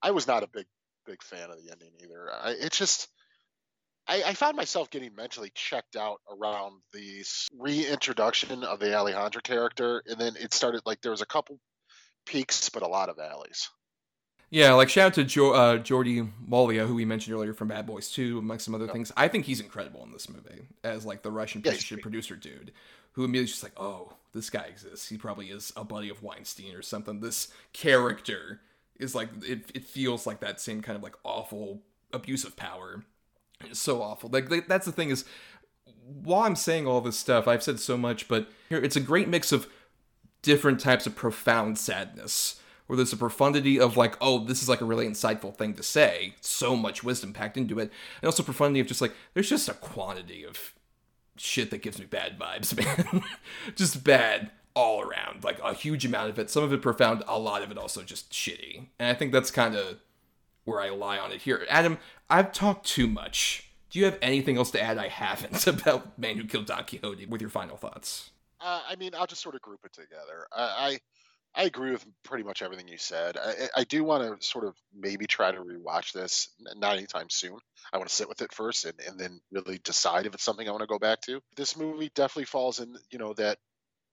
I 0.02 0.10
was 0.10 0.26
not 0.26 0.42
a 0.42 0.48
big 0.48 0.66
big 1.06 1.22
fan 1.22 1.50
of 1.50 1.56
the 1.56 1.70
ending 1.70 1.92
either. 2.02 2.30
I, 2.30 2.50
it's 2.52 2.78
just 2.78 3.08
I, 4.06 4.22
I 4.24 4.34
found 4.34 4.56
myself 4.56 4.90
getting 4.90 5.14
mentally 5.14 5.50
checked 5.54 5.96
out 5.96 6.20
around 6.30 6.80
the 6.92 7.24
reintroduction 7.58 8.64
of 8.64 8.80
the 8.80 8.86
Alejandra 8.86 9.42
character, 9.42 10.02
and 10.06 10.20
then 10.20 10.34
it 10.36 10.52
started 10.52 10.82
like 10.84 11.00
there 11.00 11.12
was 11.12 11.22
a 11.22 11.26
couple 11.26 11.58
peaks, 12.26 12.68
but 12.68 12.82
a 12.82 12.88
lot 12.88 13.08
of 13.08 13.16
valleys. 13.16 13.70
Yeah, 14.50 14.72
like 14.72 14.88
shout 14.88 15.06
out 15.06 15.14
to 15.14 15.24
jo- 15.24 15.52
uh, 15.52 15.78
Jordi 15.78 16.28
Mollà, 16.48 16.86
who 16.86 16.94
we 16.96 17.04
mentioned 17.04 17.36
earlier 17.36 17.54
from 17.54 17.68
Bad 17.68 17.86
Boys 17.86 18.10
2, 18.10 18.38
amongst 18.38 18.64
some 18.64 18.74
other 18.74 18.88
things. 18.88 19.12
I 19.16 19.28
think 19.28 19.44
he's 19.44 19.60
incredible 19.60 20.02
in 20.02 20.10
this 20.12 20.28
movie 20.28 20.62
as 20.82 21.06
like 21.06 21.22
the 21.22 21.30
Russian 21.30 21.62
Yeah, 21.64 21.74
producer 22.02 22.34
dude, 22.34 22.72
who 23.12 23.24
immediately 23.24 23.46
just 23.46 23.62
like, 23.62 23.78
oh, 23.78 24.14
this 24.32 24.50
guy 24.50 24.62
exists. 24.64 25.08
He 25.08 25.16
probably 25.16 25.50
is 25.50 25.72
a 25.76 25.84
buddy 25.84 26.08
of 26.08 26.22
Weinstein 26.22 26.74
or 26.74 26.82
something. 26.82 27.20
This 27.20 27.52
character 27.72 28.60
is 28.98 29.14
like 29.14 29.28
it. 29.46 29.70
It 29.72 29.84
feels 29.84 30.26
like 30.26 30.40
that 30.40 30.60
same 30.60 30.82
kind 30.82 30.96
of 30.96 31.02
like 31.04 31.14
awful 31.22 31.82
abuse 32.12 32.42
of 32.42 32.56
power. 32.56 33.04
It's 33.64 33.80
so 33.80 34.02
awful. 34.02 34.30
Like 34.30 34.66
that's 34.66 34.86
the 34.86 34.92
thing 34.92 35.10
is, 35.10 35.24
while 36.22 36.42
I'm 36.42 36.56
saying 36.56 36.86
all 36.86 37.00
this 37.00 37.18
stuff, 37.18 37.46
I've 37.46 37.62
said 37.62 37.80
so 37.80 37.96
much, 37.96 38.28
but 38.28 38.48
here 38.68 38.78
it's 38.78 38.96
a 38.96 39.00
great 39.00 39.28
mix 39.28 39.52
of 39.52 39.68
different 40.42 40.80
types 40.80 41.06
of 41.06 41.14
profound 41.14 41.78
sadness 41.78 42.60
where 42.86 42.96
there's 42.96 43.12
a 43.12 43.16
profundity 43.16 43.78
of 43.78 43.96
like 43.96 44.16
oh 44.20 44.42
this 44.44 44.62
is 44.62 44.68
like 44.68 44.80
a 44.80 44.84
really 44.84 45.06
insightful 45.06 45.54
thing 45.54 45.74
to 45.74 45.82
say. 45.82 46.34
So 46.40 46.74
much 46.74 47.04
wisdom 47.04 47.32
packed 47.32 47.56
into 47.56 47.78
it. 47.78 47.92
And 48.20 48.26
also 48.26 48.42
profundity 48.42 48.80
of 48.80 48.86
just 48.86 49.00
like 49.00 49.14
there's 49.34 49.48
just 49.48 49.68
a 49.68 49.74
quantity 49.74 50.44
of 50.44 50.74
shit 51.36 51.70
that 51.70 51.82
gives 51.82 51.98
me 51.98 52.06
bad 52.06 52.38
vibes 52.38 52.76
man. 53.12 53.22
Just 53.76 54.02
bad 54.02 54.50
all 54.74 55.02
around 55.02 55.44
like 55.44 55.60
a 55.62 55.74
huge 55.74 56.04
amount 56.04 56.30
of 56.30 56.38
it. 56.38 56.50
Some 56.50 56.64
of 56.64 56.72
it 56.72 56.82
profound 56.82 57.22
a 57.28 57.38
lot 57.38 57.62
of 57.62 57.70
it 57.70 57.78
also 57.78 58.02
just 58.02 58.32
shitty. 58.32 58.86
And 58.98 59.08
i 59.08 59.14
think 59.14 59.32
that's 59.32 59.50
kind 59.50 59.76
of 59.76 59.98
where 60.70 60.80
i 60.80 60.88
lie 60.90 61.18
on 61.18 61.32
it 61.32 61.42
here 61.42 61.66
adam 61.68 61.98
i've 62.30 62.52
talked 62.52 62.86
too 62.86 63.06
much 63.06 63.70
Do 63.90 63.98
you 63.98 64.04
have 64.04 64.18
anything 64.22 64.56
else 64.56 64.70
to 64.70 64.80
add 64.80 64.98
I 64.98 65.08
haven't 65.08 65.66
about 65.74 66.16
Man 66.16 66.36
Who 66.36 66.44
Killed 66.44 66.66
Don 66.66 66.84
Quixote 66.84 67.26
with 67.26 67.40
your 67.40 67.50
final 67.50 67.76
thoughts? 67.76 68.30
Uh, 68.60 68.80
I 68.88 68.96
mean, 68.96 69.12
I'll 69.16 69.26
just 69.26 69.42
sort 69.42 69.54
of 69.56 69.62
group 69.62 69.80
it 69.84 69.92
together. 69.92 70.46
I, 70.52 71.00
I, 71.56 71.62
I 71.62 71.64
agree 71.64 71.90
with 71.90 72.06
pretty 72.22 72.44
much 72.44 72.62
everything 72.62 72.86
you 72.86 72.98
said. 72.98 73.36
I, 73.36 73.80
I 73.80 73.84
do 73.84 74.04
want 74.04 74.40
to 74.40 74.46
sort 74.46 74.64
of 74.64 74.76
maybe 74.94 75.26
try 75.26 75.50
to 75.50 75.58
rewatch 75.58 76.12
this, 76.12 76.50
not 76.76 76.96
anytime 76.96 77.30
soon. 77.30 77.58
I 77.92 77.96
want 77.96 78.08
to 78.08 78.14
sit 78.14 78.28
with 78.28 78.42
it 78.42 78.52
first 78.52 78.84
and, 78.84 78.94
and 79.08 79.18
then 79.18 79.40
really 79.50 79.78
decide 79.82 80.26
if 80.26 80.34
it's 80.34 80.44
something 80.44 80.68
I 80.68 80.72
want 80.72 80.82
to 80.82 80.86
go 80.86 80.98
back 80.98 81.20
to. 81.22 81.40
This 81.56 81.76
movie 81.76 82.12
definitely 82.14 82.44
falls 82.44 82.78
in, 82.78 82.94
you 83.10 83.18
know, 83.18 83.32
that 83.34 83.58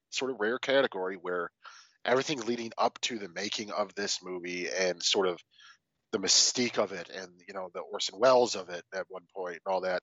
sort 0.10 0.32
of 0.32 0.40
rare 0.40 0.58
category 0.58 1.18
where 1.22 1.52
everything 2.06 2.40
leading 2.42 2.72
up 2.78 3.00
to 3.02 3.20
the 3.20 3.30
making 3.30 3.70
of 3.72 3.94
this 3.94 4.24
movie 4.24 4.70
and 4.70 5.04
sort 5.04 5.28
of 5.28 5.40
the 6.12 6.20
mystique 6.20 6.78
of 6.78 6.92
it 6.94 7.10
and 7.10 7.30
you 7.48 7.54
know 7.54 7.70
the 7.74 7.82
Orson 7.82 8.20
Welles 8.20 8.56
of 8.56 8.70
it 8.70 8.84
at 8.94 9.06
one 9.10 9.24
point 9.36 9.60
and 9.66 9.74
all 9.74 9.82
that 9.82 10.02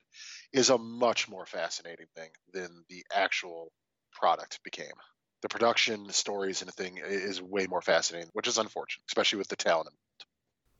is 0.52 0.70
a 0.70 0.78
much 0.78 1.28
more 1.28 1.46
fascinating 1.46 2.06
thing 2.14 2.30
than 2.52 2.84
the 2.88 3.04
actual 3.14 3.72
product 4.12 4.60
became. 4.62 4.86
The 5.42 5.48
production, 5.48 6.06
the 6.06 6.12
stories, 6.12 6.62
and 6.62 6.68
the 6.68 6.72
thing 6.72 6.98
is 7.04 7.42
way 7.42 7.66
more 7.66 7.82
fascinating, 7.82 8.30
which 8.32 8.48
is 8.48 8.56
unfortunate, 8.56 9.04
especially 9.10 9.38
with 9.38 9.48
the 9.48 9.56
talent. 9.56 9.94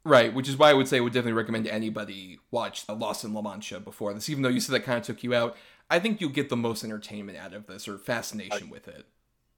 Right, 0.04 0.32
which 0.32 0.48
is 0.48 0.56
why 0.56 0.70
I 0.70 0.74
would 0.74 0.88
say 0.88 0.98
I 0.98 1.00
would 1.00 1.12
definitely 1.12 1.32
recommend 1.32 1.66
anybody 1.66 2.38
watch 2.50 2.88
Lost 2.88 3.24
in 3.24 3.34
La 3.34 3.42
Mancha 3.42 3.80
before 3.80 4.12
this, 4.14 4.28
even 4.28 4.42
though 4.42 4.48
you 4.48 4.60
said 4.60 4.74
that 4.74 4.84
kind 4.84 4.98
of 4.98 5.04
took 5.04 5.22
you 5.22 5.34
out. 5.34 5.56
I 5.90 5.98
think 5.98 6.20
you'll 6.20 6.30
get 6.30 6.48
the 6.48 6.56
most 6.56 6.82
entertainment 6.82 7.36
out 7.36 7.52
of 7.52 7.66
this 7.66 7.88
or 7.88 7.98
fascination 7.98 8.68
I, 8.68 8.70
with 8.70 8.88
it 8.88 9.06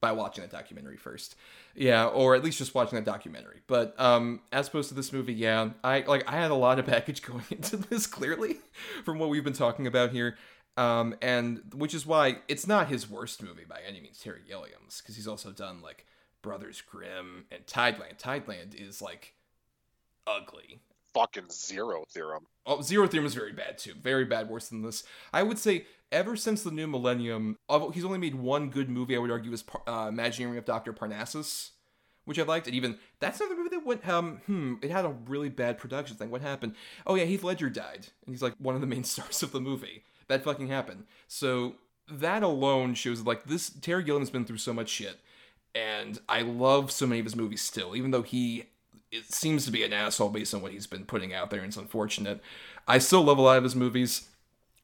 by 0.01 0.13
watching 0.13 0.43
that 0.43 0.51
documentary 0.51 0.97
first. 0.97 1.37
Yeah, 1.75 2.07
or 2.07 2.35
at 2.35 2.45
least 2.45 2.59
just 2.59 2.75
watching 2.75 2.97
that 2.97 3.05
documentary. 3.05 3.61
But 3.67 3.99
um 4.01 4.41
as 4.53 4.69
opposed 4.69 4.89
to 4.89 4.95
this 4.95 5.13
movie, 5.13 5.35
yeah, 5.35 5.71
I 5.83 6.01
like 6.07 6.29
I 6.31 6.33
had 6.33 6.51
a 6.51 6.55
lot 6.55 6.79
of 6.79 6.87
baggage 6.87 7.23
going 7.27 7.45
into 7.51 7.77
this 7.77 8.07
clearly 8.07 8.57
from 9.05 9.19
what 9.19 9.29
we've 9.29 9.45
been 9.45 9.53
talking 9.53 9.87
about 9.87 10.11
here. 10.11 10.37
Um 10.77 11.15
and 11.23 11.63
which 11.75 11.95
is 11.95 12.07
why 12.07 12.39
it's 12.49 12.67
not 12.67 12.89
his 12.89 13.09
worst 13.09 13.43
movie 13.43 13.65
by 13.69 13.81
any 13.87 14.01
means, 14.01 14.21
Terry 14.21 14.43
Gilliam's, 14.47 15.01
because 15.01 15.17
he's 15.17 15.29
also 15.29 15.51
done 15.51 15.81
like 15.83 16.07
Brothers 16.43 16.81
Grimm 16.83 17.47
and 17.51 17.67
Tideland. 17.67 18.19
Tideland 18.19 18.75
is 18.75 19.01
like 19.03 19.35
ugly. 20.27 20.81
Fucking 21.17 21.49
zero 21.51 22.05
theorem. 22.13 22.45
Oh, 22.67 22.83
zero 22.83 23.07
theorem 23.07 23.25
is 23.25 23.35
very 23.35 23.53
bad 23.53 23.79
too. 23.79 23.95
Very 23.95 24.27
bad, 24.27 24.51
worse 24.51 24.69
than 24.69 24.83
this. 24.83 25.03
I 25.33 25.43
would 25.43 25.59
say 25.59 25.87
ever 26.13 26.37
since 26.37 26.63
the 26.63 26.71
new 26.71 26.87
millennium, 26.87 27.57
he's 27.95 28.05
only 28.05 28.19
made 28.19 28.35
one 28.35 28.69
good 28.69 28.91
movie. 28.91 29.17
I 29.17 29.19
would 29.19 29.31
argue 29.31 29.51
is 29.51 29.65
uh, 29.87 30.09
Imaginarium 30.09 30.59
of 30.59 30.67
Doctor 30.67 30.93
Parnassus, 30.93 31.71
which 32.27 32.39
I 32.39 32.43
liked. 32.43 32.67
And 32.67 32.77
even 32.77 32.99
that's 33.19 33.41
another 33.41 33.57
movie 33.57 33.71
that 33.71 33.87
went 33.87 34.07
um 34.07 34.43
hmm 34.45 34.75
it 34.83 34.91
had 34.91 35.07
a 35.07 35.17
really 35.27 35.49
bad 35.49 35.79
production 35.79 36.19
thing. 36.19 36.31
What 36.31 36.43
happened? 36.43 36.75
Oh 37.07 37.15
yeah, 37.15 37.25
Heath 37.25 37.43
Ledger 37.43 37.71
died, 37.71 38.09
and 38.27 38.35
he's 38.35 38.43
like 38.43 38.53
one 38.59 38.75
of 38.75 38.83
the 38.83 38.87
main 38.87 39.05
stars 39.15 39.43
of 39.43 39.53
the 39.53 39.61
movie. 39.61 40.05
That 40.29 40.45
fucking 40.45 40.69
happened. 40.69 41.05
So 41.29 41.77
that 42.11 42.43
alone 42.43 42.93
shows 42.93 43.23
like 43.23 43.45
this 43.45 43.71
Terry 43.71 44.05
Gilliam's 44.05 44.29
been 44.29 44.45
through 44.45 44.59
so 44.59 44.75
much 44.75 44.91
shit, 44.91 45.19
and 45.75 46.21
I 46.29 46.43
love 46.43 46.91
so 46.91 47.07
many 47.07 47.21
of 47.21 47.27
his 47.27 47.37
movies 47.37 47.63
still, 47.63 47.97
even 47.97 48.11
though 48.11 48.21
he 48.21 48.67
it 49.11 49.33
seems 49.33 49.65
to 49.65 49.71
be 49.71 49.85
an 49.85 49.93
asshole 49.93 50.31
based 50.31 50.55
on 50.55 50.63
what 50.63 50.73
he's 50.73 50.87
been 50.87 51.05
putting 51.05 51.33
out 51.33 51.51
there, 51.51 51.61
and 51.61 51.69
it's 51.69 51.77
unfortunate. 51.77 52.41
I 52.87 52.99
still 52.99 53.23
love 53.23 53.39
a 53.39 53.43
lot 53.43 53.59
of 53.59 53.65
his 53.65 53.77
movies. 53.77 54.29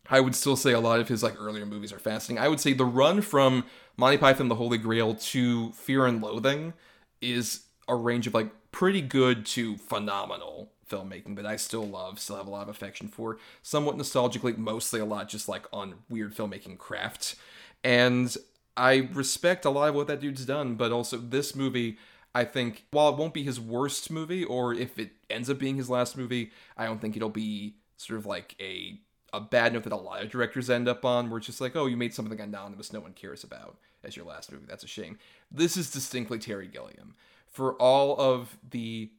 I 0.08 0.20
would 0.20 0.34
still 0.34 0.56
say 0.56 0.72
a 0.72 0.80
lot 0.80 1.00
of 1.00 1.08
his 1.08 1.22
like 1.22 1.34
earlier 1.38 1.66
movies 1.66 1.92
are 1.92 1.98
fascinating. 1.98 2.42
I 2.42 2.48
would 2.48 2.60
say 2.60 2.72
the 2.72 2.84
run 2.84 3.22
from 3.22 3.64
Monty 3.96 4.18
Python 4.18 4.48
the 4.48 4.56
Holy 4.56 4.78
Grail 4.78 5.14
to 5.14 5.72
Fear 5.72 6.06
and 6.06 6.22
Loathing 6.22 6.74
is 7.20 7.62
a 7.88 7.94
range 7.94 8.26
of 8.26 8.34
like 8.34 8.50
pretty 8.72 9.00
good 9.00 9.46
to 9.46 9.76
phenomenal 9.76 10.72
filmmaking 10.90 11.36
that 11.36 11.46
I 11.46 11.56
still 11.56 11.86
love, 11.86 12.18
still 12.18 12.36
have 12.36 12.46
a 12.46 12.50
lot 12.50 12.62
of 12.62 12.68
affection 12.68 13.08
for. 13.08 13.38
Somewhat 13.62 13.96
nostalgically, 13.96 14.56
mostly 14.58 15.00
a 15.00 15.04
lot 15.04 15.28
just 15.28 15.48
like 15.48 15.66
on 15.72 15.94
weird 16.08 16.34
filmmaking 16.34 16.78
craft. 16.78 17.36
And 17.84 18.34
I 18.76 19.08
respect 19.12 19.64
a 19.64 19.70
lot 19.70 19.88
of 19.88 19.94
what 19.94 20.06
that 20.08 20.20
dude's 20.20 20.44
done, 20.44 20.74
but 20.74 20.92
also 20.92 21.16
this 21.16 21.54
movie, 21.54 21.98
I 22.34 22.44
think, 22.44 22.86
while 22.90 23.10
it 23.10 23.16
won't 23.16 23.34
be 23.34 23.42
his 23.42 23.60
worst 23.60 24.10
movie, 24.10 24.44
or 24.44 24.72
if 24.72 24.98
it 24.98 25.10
ends 25.28 25.50
up 25.50 25.58
being 25.58 25.76
his 25.76 25.90
last 25.90 26.16
movie, 26.16 26.50
I 26.76 26.86
don't 26.86 27.00
think 27.00 27.16
it'll 27.16 27.28
be 27.28 27.74
sort 27.96 28.18
of 28.18 28.26
like 28.26 28.56
a 28.60 28.98
a 29.34 29.40
bad 29.40 29.72
note 29.72 29.84
that 29.84 29.92
a 29.92 29.96
lot 29.96 30.22
of 30.22 30.30
directors 30.30 30.68
end 30.68 30.88
up 30.88 31.04
on, 31.04 31.30
where 31.30 31.38
it's 31.38 31.46
just 31.46 31.60
like, 31.60 31.74
oh, 31.74 31.86
you 31.86 31.96
made 31.96 32.12
something 32.12 32.38
anonymous 32.38 32.92
no 32.92 33.00
one 33.00 33.14
cares 33.14 33.42
about 33.44 33.78
as 34.04 34.14
your 34.14 34.26
last 34.26 34.52
movie. 34.52 34.66
That's 34.68 34.84
a 34.84 34.88
shame. 34.88 35.18
This 35.50 35.76
is 35.76 35.90
distinctly 35.90 36.38
Terry 36.38 36.68
Gilliam. 36.68 37.14
For 37.46 37.74
all 37.74 38.18
of 38.20 38.58
the 38.70 39.10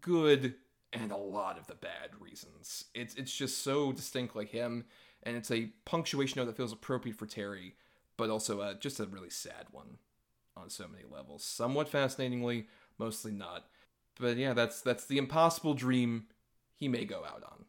good 0.00 0.54
and 0.92 1.10
a 1.10 1.16
lot 1.16 1.58
of 1.58 1.66
the 1.66 1.74
bad 1.74 2.10
reasons. 2.20 2.84
It's 2.94 3.14
it's 3.14 3.34
just 3.34 3.62
so 3.62 3.92
distinctly 3.92 4.46
him, 4.46 4.84
and 5.22 5.36
it's 5.36 5.50
a 5.50 5.70
punctuation 5.84 6.40
note 6.40 6.46
that 6.46 6.56
feels 6.56 6.72
appropriate 6.72 7.16
for 7.16 7.26
Terry, 7.26 7.74
but 8.16 8.30
also 8.30 8.60
uh, 8.60 8.74
just 8.74 9.00
a 9.00 9.06
really 9.06 9.30
sad 9.30 9.66
one 9.72 9.98
on 10.56 10.70
so 10.70 10.86
many 10.88 11.04
levels. 11.10 11.44
Somewhat 11.44 11.88
fascinatingly, 11.88 12.66
mostly 12.98 13.32
not. 13.32 13.66
But 14.18 14.36
yeah, 14.36 14.52
that's 14.52 14.80
that's 14.80 15.06
the 15.06 15.18
impossible 15.18 15.74
dream 15.74 16.26
he 16.74 16.88
may 16.88 17.04
go 17.04 17.24
out 17.24 17.42
on. 17.44 17.64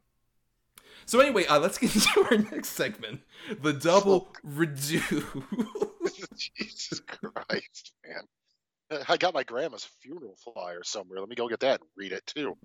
So 1.06 1.20
anyway, 1.20 1.46
uh, 1.46 1.60
let's 1.60 1.78
get 1.78 1.96
into 1.96 2.28
our 2.32 2.38
next 2.52 2.70
segment, 2.70 3.22
the 3.62 3.74
double 3.74 4.30
oh. 4.36 4.48
redo. 4.48 5.44
Jesus 6.36 7.00
Christ, 7.02 7.94
man! 8.06 9.04
I 9.08 9.18
got 9.18 9.34
my 9.34 9.44
grandma's 9.44 9.86
funeral 10.02 10.36
flyer 10.36 10.84
somewhere. 10.84 11.20
Let 11.20 11.30
me 11.30 11.36
go 11.36 11.48
get 11.48 11.62
that 11.62 11.82
and 11.82 11.90
read 11.96 12.12
it 12.12 12.26
too. 12.28 12.56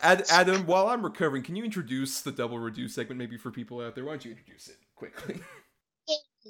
Ad- 0.00 0.24
Adam, 0.30 0.66
while 0.66 0.88
I'm 0.88 1.02
recovering, 1.02 1.42
can 1.42 1.56
you 1.56 1.64
introduce 1.64 2.20
the 2.20 2.32
double 2.32 2.58
redo 2.58 2.88
segment 2.88 3.18
maybe 3.18 3.36
for 3.36 3.50
people 3.50 3.80
out 3.80 3.94
there? 3.94 4.04
Why 4.04 4.12
don't 4.12 4.24
you 4.24 4.32
introduce 4.32 4.68
it 4.68 4.76
quickly? 4.94 5.40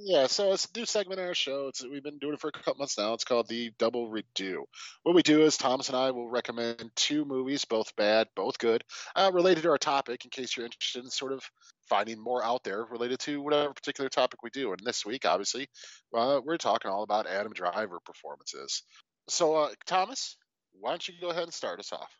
Yeah, 0.03 0.29
so 0.29 0.53
it's 0.53 0.65
a 0.65 0.79
new 0.79 0.87
segment 0.87 1.21
in 1.21 1.27
our 1.27 1.35
show. 1.35 1.69
It's 1.69 1.85
we've 1.85 2.03
been 2.03 2.19
doing 2.19 2.33
it 2.33 2.41
for 2.41 2.49
a 2.49 2.53
couple 2.53 2.77
months 2.77 2.97
now. 2.97 3.13
It's 3.13 3.25
called 3.25 3.49
the 3.49 3.71
Double 3.79 4.09
Redo. 4.09 4.63
What 5.03 5.15
we 5.15 5.23
do 5.23 5.43
is 5.43 5.59
Thomas 5.59 5.89
and 5.89 5.97
I 5.97 6.11
will 6.11 6.31
recommend 6.31 6.91
two 6.97 7.27
movies, 7.27 7.67
both 7.67 7.95
bad, 7.97 8.29
both 8.35 8.59
good, 8.59 8.83
uh, 9.15 9.31
related 9.35 9.65
to 9.65 9.71
our 9.71 9.79
topic. 9.79 10.25
In 10.25 10.31
case 10.31 10.57
you're 10.57 10.65
interested 10.65 11.05
in 11.05 11.11
sort 11.11 11.33
of 11.33 11.43
finding 11.87 12.19
more 12.19 12.43
out 12.43 12.65
there 12.65 12.87
related 12.87 13.19
to 13.21 13.43
whatever 13.43 13.75
particular 13.75 14.09
topic 14.09 14.43
we 14.43 14.49
do. 14.51 14.71
And 14.71 14.81
this 14.85 15.05
week, 15.05 15.27
obviously, 15.27 15.69
uh, 16.17 16.41
we're 16.43 16.57
talking 16.57 16.91
all 16.91 17.03
about 17.03 17.27
Adam 17.27 17.53
Driver 17.53 17.99
performances. 18.03 18.83
So, 19.29 19.55
uh, 19.57 19.69
Thomas, 19.87 20.39
why 20.73 20.91
don't 20.91 21.09
you 21.09 21.15
go 21.21 21.29
ahead 21.29 21.43
and 21.43 21.53
start 21.53 21.79
us 21.79 21.93
off? 21.93 22.11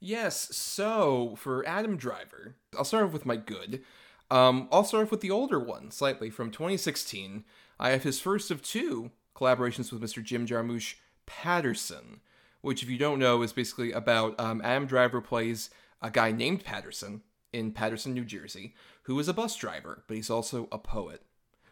Yes. 0.00 0.54
So 0.54 1.34
for 1.38 1.66
Adam 1.66 1.96
Driver, 1.96 2.56
I'll 2.76 2.84
start 2.84 3.06
off 3.06 3.12
with 3.12 3.24
my 3.24 3.36
good. 3.36 3.82
Um, 4.30 4.68
I'll 4.72 4.84
start 4.84 5.04
off 5.04 5.10
with 5.10 5.20
the 5.20 5.30
older 5.30 5.58
one, 5.58 5.90
slightly 5.90 6.30
from 6.30 6.50
2016. 6.50 7.44
I 7.78 7.90
have 7.90 8.02
his 8.02 8.20
first 8.20 8.50
of 8.50 8.62
two 8.62 9.10
collaborations 9.34 9.92
with 9.92 10.02
Mr. 10.02 10.22
Jim 10.22 10.46
Jarmusch 10.46 10.94
Paterson, 11.26 12.20
which, 12.60 12.82
if 12.82 12.90
you 12.90 12.98
don't 12.98 13.18
know, 13.18 13.42
is 13.42 13.52
basically 13.52 13.92
about 13.92 14.38
um, 14.40 14.60
Adam 14.64 14.86
Driver 14.86 15.20
plays 15.20 15.70
a 16.02 16.10
guy 16.10 16.32
named 16.32 16.64
Paterson 16.64 17.22
in 17.52 17.72
Paterson, 17.72 18.14
New 18.14 18.24
Jersey, 18.24 18.74
who 19.02 19.18
is 19.18 19.28
a 19.28 19.34
bus 19.34 19.56
driver, 19.56 20.04
but 20.06 20.16
he's 20.16 20.30
also 20.30 20.68
a 20.72 20.78
poet. 20.78 21.22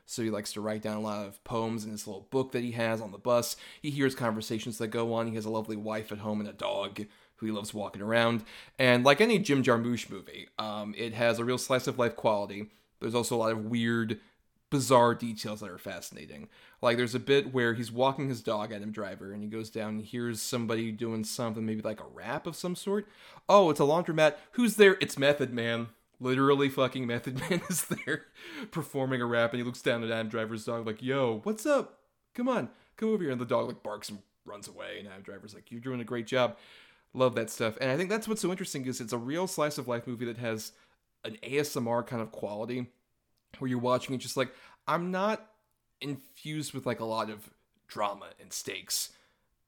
So 0.06 0.22
he 0.22 0.30
likes 0.30 0.52
to 0.52 0.60
write 0.60 0.82
down 0.82 0.98
a 0.98 1.00
lot 1.00 1.26
of 1.26 1.42
poems 1.44 1.84
in 1.84 1.90
his 1.90 2.06
little 2.06 2.28
book 2.30 2.52
that 2.52 2.62
he 2.62 2.72
has 2.72 3.00
on 3.00 3.10
the 3.10 3.18
bus. 3.18 3.56
He 3.80 3.90
hears 3.90 4.14
conversations 4.14 4.78
that 4.78 4.88
go 4.88 5.14
on. 5.14 5.28
He 5.28 5.34
has 5.34 5.46
a 5.46 5.50
lovely 5.50 5.76
wife 5.76 6.12
at 6.12 6.18
home 6.18 6.40
and 6.40 6.48
a 6.48 6.52
dog 6.52 7.06
who 7.44 7.52
he 7.52 7.56
loves 7.56 7.74
walking 7.74 8.02
around. 8.02 8.42
And 8.78 9.04
like 9.04 9.20
any 9.20 9.38
Jim 9.38 9.62
Jarmusch 9.62 10.10
movie, 10.10 10.48
um, 10.58 10.94
it 10.96 11.12
has 11.12 11.38
a 11.38 11.44
real 11.44 11.58
slice 11.58 11.86
of 11.86 11.98
life 11.98 12.16
quality. 12.16 12.70
There's 13.00 13.14
also 13.14 13.36
a 13.36 13.38
lot 13.38 13.52
of 13.52 13.66
weird, 13.66 14.18
bizarre 14.70 15.14
details 15.14 15.60
that 15.60 15.70
are 15.70 15.78
fascinating. 15.78 16.48
Like 16.80 16.96
there's 16.96 17.14
a 17.14 17.20
bit 17.20 17.52
where 17.52 17.74
he's 17.74 17.92
walking 17.92 18.28
his 18.28 18.40
dog, 18.40 18.72
Adam 18.72 18.92
Driver, 18.92 19.32
and 19.32 19.42
he 19.42 19.48
goes 19.48 19.68
down 19.68 19.90
and 19.90 20.04
hears 20.04 20.40
somebody 20.40 20.90
doing 20.90 21.24
something, 21.24 21.64
maybe 21.64 21.82
like 21.82 22.00
a 22.00 22.06
rap 22.12 22.46
of 22.46 22.56
some 22.56 22.74
sort. 22.74 23.06
Oh, 23.48 23.70
it's 23.70 23.80
a 23.80 23.84
laundromat. 23.84 24.36
Who's 24.52 24.76
there? 24.76 24.96
It's 25.00 25.18
Method 25.18 25.52
Man. 25.52 25.88
Literally 26.20 26.70
fucking 26.70 27.06
Method 27.06 27.38
Man 27.50 27.60
is 27.68 27.84
there 27.84 28.26
performing 28.70 29.20
a 29.20 29.26
rap, 29.26 29.52
and 29.52 29.58
he 29.58 29.64
looks 29.64 29.82
down 29.82 30.02
at 30.02 30.10
Adam 30.10 30.28
Driver's 30.28 30.64
dog 30.64 30.86
like, 30.86 31.02
"Yo, 31.02 31.40
what's 31.42 31.66
up? 31.66 31.98
Come 32.34 32.48
on, 32.48 32.70
come 32.96 33.10
over 33.10 33.22
here." 33.22 33.32
And 33.32 33.40
the 33.40 33.44
dog 33.44 33.66
like 33.66 33.82
barks 33.82 34.08
and 34.08 34.20
runs 34.46 34.68
away, 34.68 34.98
and 34.98 35.08
Adam 35.08 35.22
Driver's 35.22 35.54
like, 35.54 35.70
"You're 35.70 35.80
doing 35.80 36.00
a 36.00 36.04
great 36.04 36.26
job." 36.26 36.56
Love 37.14 37.36
that 37.36 37.48
stuff. 37.48 37.78
And 37.80 37.90
I 37.90 37.96
think 37.96 38.10
that's 38.10 38.26
what's 38.26 38.42
so 38.42 38.50
interesting 38.50 38.84
is 38.86 39.00
it's 39.00 39.12
a 39.12 39.18
real 39.18 39.46
slice 39.46 39.78
of 39.78 39.88
life 39.88 40.06
movie 40.06 40.24
that 40.26 40.38
has 40.38 40.72
an 41.24 41.38
ASMR 41.42 42.06
kind 42.06 42.20
of 42.20 42.32
quality 42.32 42.88
where 43.58 43.68
you're 43.68 43.78
watching 43.78 44.14
it 44.14 44.18
just 44.18 44.36
like 44.36 44.52
I'm 44.86 45.10
not 45.10 45.46
infused 46.00 46.74
with 46.74 46.86
like 46.86 47.00
a 47.00 47.04
lot 47.04 47.30
of 47.30 47.50
drama 47.86 48.26
and 48.40 48.52
stakes. 48.52 49.12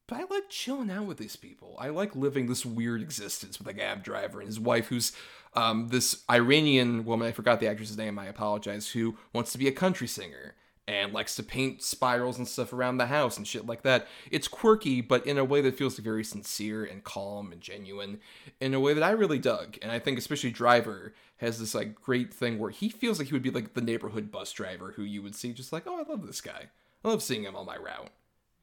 But 0.09 0.21
I 0.21 0.25
like 0.31 0.49
chilling 0.49 0.91
out 0.91 1.07
with 1.07 1.19
these 1.19 1.37
people. 1.37 1.77
I 1.81 1.89
like 1.89 2.15
living 2.15 2.47
this 2.47 2.65
weird 2.65 3.03
existence 3.03 3.59
with 3.59 3.67
like 3.67 3.81
Ab 3.81 4.05
Driver 4.05 4.39
and 4.39 4.47
his 4.47 4.61
wife, 4.61 4.87
who's 4.87 5.13
um, 5.55 5.89
this 5.89 6.23
Iranian 6.31 7.05
woman. 7.05 7.27
I 7.27 7.33
forgot 7.33 7.59
the 7.59 7.67
actress's 7.67 7.97
name. 7.97 8.19
I 8.19 8.27
apologize. 8.27 8.91
Who 8.91 9.17
wants 9.33 9.51
to 9.53 9.59
be 9.59 9.67
a 9.67 9.73
country 9.73 10.07
singer, 10.07 10.55
and 10.89 11.13
likes 11.13 11.35
to 11.37 11.43
paint 11.43 11.83
spirals 11.83 12.39
and 12.39 12.47
stuff 12.47 12.73
around 12.73 12.97
the 12.97 13.07
house 13.07 13.37
and 13.37 13.47
shit 13.47 13.67
like 13.67 13.83
that. 13.83 14.07
It's 14.31 14.47
quirky, 14.47 15.01
but 15.01 15.27
in 15.27 15.37
a 15.37 15.45
way 15.45 15.61
that 15.63 15.77
feels 15.77 15.99
very 15.99 16.23
sincere 16.23 16.85
and 16.85 17.03
calm 17.03 17.51
and 17.51 17.61
genuine, 17.61 18.21
in 18.61 18.73
a 18.73 18.81
way 18.81 18.95
that 18.95 19.03
I 19.03 19.11
really 19.11 19.39
dug. 19.39 19.79
And 19.83 19.91
I 19.91 19.99
think 19.99 20.19
especially 20.19 20.51
Driver 20.51 21.15
has 21.39 21.59
this 21.59 21.75
like 21.75 21.95
great 21.97 22.33
thing 22.33 22.59
where 22.59 22.71
he 22.71 22.89
feels 22.89 23.19
like 23.19 23.29
he 23.29 23.35
would 23.35 23.43
be 23.43 23.51
like 23.51 23.75
the 23.75 23.81
neighborhood 23.81 24.31
bus 24.31 24.53
driver 24.53 24.93
who 24.97 25.03
you 25.03 25.23
would 25.23 25.35
see 25.35 25.53
just 25.53 25.73
like, 25.73 25.85
oh, 25.87 25.99
I 25.99 26.11
love 26.11 26.27
this 26.27 26.41
guy. 26.41 26.67
I 27.05 27.09
love 27.09 27.23
seeing 27.23 27.43
him 27.43 27.57
on 27.57 27.67
my 27.67 27.77
route. 27.77 28.11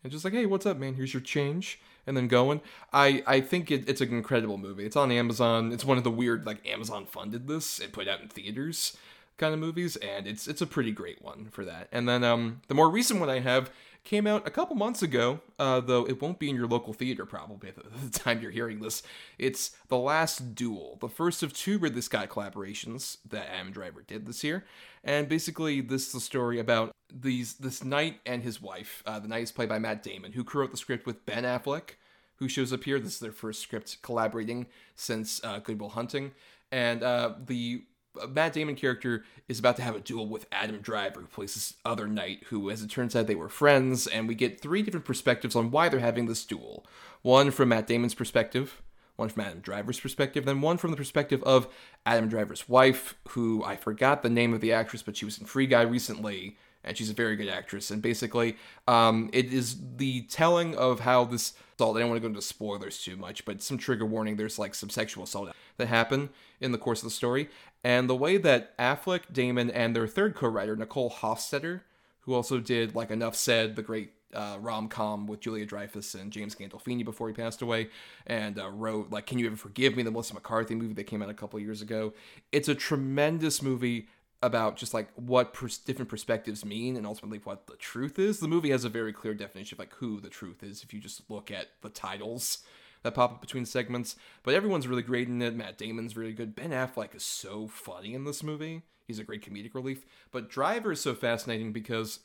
And 0.03 0.11
just 0.11 0.25
like, 0.25 0.33
hey, 0.33 0.45
what's 0.45 0.65
up, 0.65 0.77
man? 0.77 0.95
Here's 0.95 1.13
your 1.13 1.21
change. 1.21 1.79
And 2.05 2.17
then 2.17 2.27
going. 2.27 2.59
I, 2.91 3.23
I 3.25 3.39
think 3.39 3.71
it, 3.71 3.87
it's 3.87 4.01
an 4.01 4.09
incredible 4.09 4.57
movie. 4.57 4.85
It's 4.85 4.97
on 4.97 5.11
Amazon. 5.11 5.71
It's 5.71 5.85
one 5.85 5.97
of 5.97 6.03
the 6.03 6.11
weird, 6.11 6.45
like, 6.45 6.67
Amazon 6.67 7.05
funded 7.05 7.47
this 7.47 7.79
and 7.79 7.93
put 7.93 8.09
out 8.09 8.19
in 8.19 8.27
theaters 8.27 8.97
kind 9.37 9.53
of 9.53 9.59
movies, 9.59 9.95
and 9.97 10.27
it's 10.27 10.47
it's 10.47 10.61
a 10.61 10.67
pretty 10.67 10.91
great 10.91 11.21
one 11.21 11.47
for 11.51 11.65
that. 11.65 11.87
And 11.91 12.07
then 12.07 12.23
um, 12.23 12.61
the 12.67 12.73
more 12.73 12.89
recent 12.89 13.19
one 13.19 13.29
I 13.29 13.39
have 13.39 13.71
came 14.03 14.27
out 14.27 14.45
a 14.45 14.51
couple 14.51 14.75
months 14.75 15.01
ago, 15.01 15.39
uh, 15.57 15.79
though 15.79 16.05
it 16.05 16.21
won't 16.21 16.37
be 16.37 16.49
in 16.49 16.55
your 16.55 16.67
local 16.67 16.93
theater 16.93 17.25
probably 17.25 17.69
at 17.77 18.11
the 18.11 18.19
time 18.19 18.41
you're 18.41 18.51
hearing 18.51 18.79
this. 18.79 19.01
It's 19.37 19.71
The 19.87 19.97
Last 19.97 20.55
Duel, 20.55 20.97
the 20.99 21.09
first 21.09 21.41
of 21.41 21.53
two 21.53 21.79
Ridley 21.79 22.01
Scott 22.01 22.29
collaborations 22.29 23.17
that 23.29 23.49
Adam 23.53 23.71
Driver 23.71 24.03
did 24.05 24.25
this 24.25 24.43
year. 24.43 24.65
And 25.03 25.29
basically, 25.29 25.81
this 25.81 26.09
is 26.09 26.15
a 26.15 26.21
story 26.21 26.59
about 26.59 26.91
these 27.13 27.55
this 27.55 27.83
knight 27.83 28.19
and 28.25 28.43
his 28.43 28.61
wife. 28.61 29.03
Uh, 29.05 29.19
the 29.19 29.27
knight 29.27 29.43
is 29.43 29.51
played 29.51 29.69
by 29.69 29.79
Matt 29.79 30.03
Damon, 30.03 30.33
who 30.33 30.43
co-wrote 30.43 30.71
the 30.71 30.77
script 30.77 31.05
with 31.05 31.25
Ben 31.25 31.43
Affleck, 31.43 31.91
who 32.37 32.49
shows 32.49 32.73
up 32.73 32.83
here. 32.83 32.99
This 32.99 33.13
is 33.13 33.19
their 33.19 33.31
first 33.31 33.61
script 33.61 34.01
collaborating 34.01 34.67
since 34.95 35.43
uh, 35.43 35.59
Good 35.59 35.79
Will 35.79 35.89
Hunting. 35.89 36.31
And 36.71 37.03
uh, 37.03 37.35
the 37.45 37.83
Matt 38.29 38.53
Damon 38.53 38.75
character 38.75 39.23
is 39.47 39.59
about 39.59 39.75
to 39.77 39.81
have 39.81 39.95
a 39.95 39.99
duel 39.99 40.27
with 40.27 40.45
Adam 40.51 40.79
Driver, 40.79 41.21
who 41.21 41.27
plays 41.27 41.55
this 41.55 41.73
other 41.83 42.07
knight, 42.07 42.43
who, 42.49 42.69
as 42.69 42.81
it 42.81 42.89
turns 42.89 43.15
out, 43.15 43.27
they 43.27 43.35
were 43.35 43.49
friends, 43.49 44.07
and 44.07 44.27
we 44.27 44.35
get 44.35 44.61
three 44.61 44.81
different 44.81 45.05
perspectives 45.05 45.55
on 45.55 45.71
why 45.71 45.89
they're 45.89 45.99
having 45.99 46.27
this 46.27 46.45
duel. 46.45 46.85
One 47.21 47.51
from 47.51 47.69
Matt 47.69 47.87
Damon's 47.87 48.13
perspective, 48.13 48.81
one 49.15 49.29
from 49.29 49.43
Adam 49.43 49.59
Driver's 49.59 49.99
perspective, 49.99 50.45
then 50.45 50.61
one 50.61 50.77
from 50.77 50.91
the 50.91 50.97
perspective 50.97 51.43
of 51.43 51.67
Adam 52.05 52.29
Driver's 52.29 52.67
wife, 52.69 53.15
who 53.29 53.63
I 53.63 53.75
forgot 53.75 54.23
the 54.23 54.29
name 54.29 54.53
of 54.53 54.61
the 54.61 54.73
actress, 54.73 55.03
but 55.03 55.17
she 55.17 55.25
was 55.25 55.37
in 55.37 55.45
Free 55.45 55.67
Guy 55.67 55.81
recently, 55.81 56.57
and 56.83 56.97
she's 56.97 57.09
a 57.09 57.13
very 57.13 57.35
good 57.35 57.49
actress. 57.49 57.91
And 57.91 58.01
basically, 58.01 58.57
um, 58.87 59.29
it 59.33 59.53
is 59.53 59.77
the 59.97 60.23
telling 60.23 60.75
of 60.75 60.99
how 61.01 61.25
this 61.25 61.53
I 61.91 61.99
don't 61.99 62.09
want 62.09 62.21
to 62.21 62.27
go 62.27 62.27
into 62.27 62.41
spoilers 62.41 63.03
too 63.03 63.17
much, 63.17 63.45
but 63.45 63.61
some 63.61 63.77
trigger 63.77 64.05
warning. 64.05 64.35
There's 64.35 64.59
like 64.59 64.75
some 64.75 64.89
sexual 64.89 65.23
assault 65.23 65.51
that 65.77 65.87
happen 65.87 66.29
in 66.61 66.71
the 66.71 66.77
course 66.77 66.99
of 66.99 67.05
the 67.05 67.11
story, 67.11 67.49
and 67.83 68.09
the 68.09 68.15
way 68.15 68.37
that 68.37 68.77
Affleck, 68.77 69.31
Damon, 69.31 69.69
and 69.69 69.95
their 69.95 70.07
third 70.07 70.35
co-writer 70.35 70.75
Nicole 70.75 71.11
Holofcener, 71.11 71.81
who 72.21 72.33
also 72.33 72.59
did 72.59 72.95
like 72.95 73.11
Enough 73.11 73.35
Said, 73.35 73.75
the 73.75 73.81
great 73.81 74.13
uh, 74.33 74.57
rom 74.59 74.87
com 74.87 75.27
with 75.27 75.39
Julia 75.41 75.65
Dreyfus 75.65 76.15
and 76.15 76.31
James 76.31 76.55
Gandolfini 76.55 77.05
before 77.05 77.27
he 77.27 77.33
passed 77.33 77.61
away, 77.61 77.89
and 78.25 78.59
uh, 78.59 78.69
wrote 78.69 79.11
like 79.11 79.25
"Can 79.25 79.39
You 79.39 79.47
Ever 79.47 79.55
Forgive 79.55 79.95
Me," 79.95 80.03
the 80.03 80.11
Melissa 80.11 80.33
McCarthy 80.33 80.75
movie 80.75 80.93
that 80.93 81.03
came 81.05 81.21
out 81.21 81.29
a 81.29 81.33
couple 81.33 81.59
years 81.59 81.81
ago. 81.81 82.13
It's 82.51 82.67
a 82.67 82.75
tremendous 82.75 83.61
movie 83.61 84.07
about 84.43 84.75
just 84.75 84.93
like 84.93 85.09
what 85.15 85.53
pers- 85.53 85.77
different 85.77 86.09
perspectives 86.09 86.65
mean 86.65 86.97
and 86.97 87.07
ultimately 87.07 87.39
what 87.43 87.65
the 87.67 87.77
truth 87.77 88.19
is. 88.19 88.39
The 88.39 88.47
movie 88.47 88.71
has 88.71 88.83
a 88.83 88.89
very 88.89 89.13
clear 89.13 89.33
definition 89.33 89.75
of 89.75 89.79
like 89.79 89.93
who 89.95 90.19
the 90.19 90.29
truth 90.29 90.61
is 90.61 90.83
if 90.83 90.93
you 90.93 90.99
just 90.99 91.29
look 91.29 91.49
at 91.49 91.69
the 91.81 91.89
titles 91.89 92.59
that 93.03 93.13
pop 93.13 93.31
up 93.31 93.41
between 93.41 93.65
segments. 93.65 94.17
But 94.43 94.53
everyone's 94.53 94.87
really 94.87 95.01
great 95.01 95.29
in 95.29 95.41
it. 95.41 95.55
Matt 95.55 95.77
Damon's 95.77 96.17
really 96.17 96.33
good. 96.33 96.55
Ben 96.55 96.71
Affleck 96.71 97.15
is 97.15 97.23
so 97.23 97.67
funny 97.67 98.13
in 98.13 98.25
this 98.25 98.43
movie. 98.43 98.83
He's 99.07 99.19
a 99.19 99.23
great 99.23 99.43
comedic 99.49 99.73
relief. 99.73 100.05
But 100.31 100.49
Driver 100.49 100.91
is 100.91 101.01
so 101.01 101.15
fascinating 101.15 101.71
because 101.71 102.19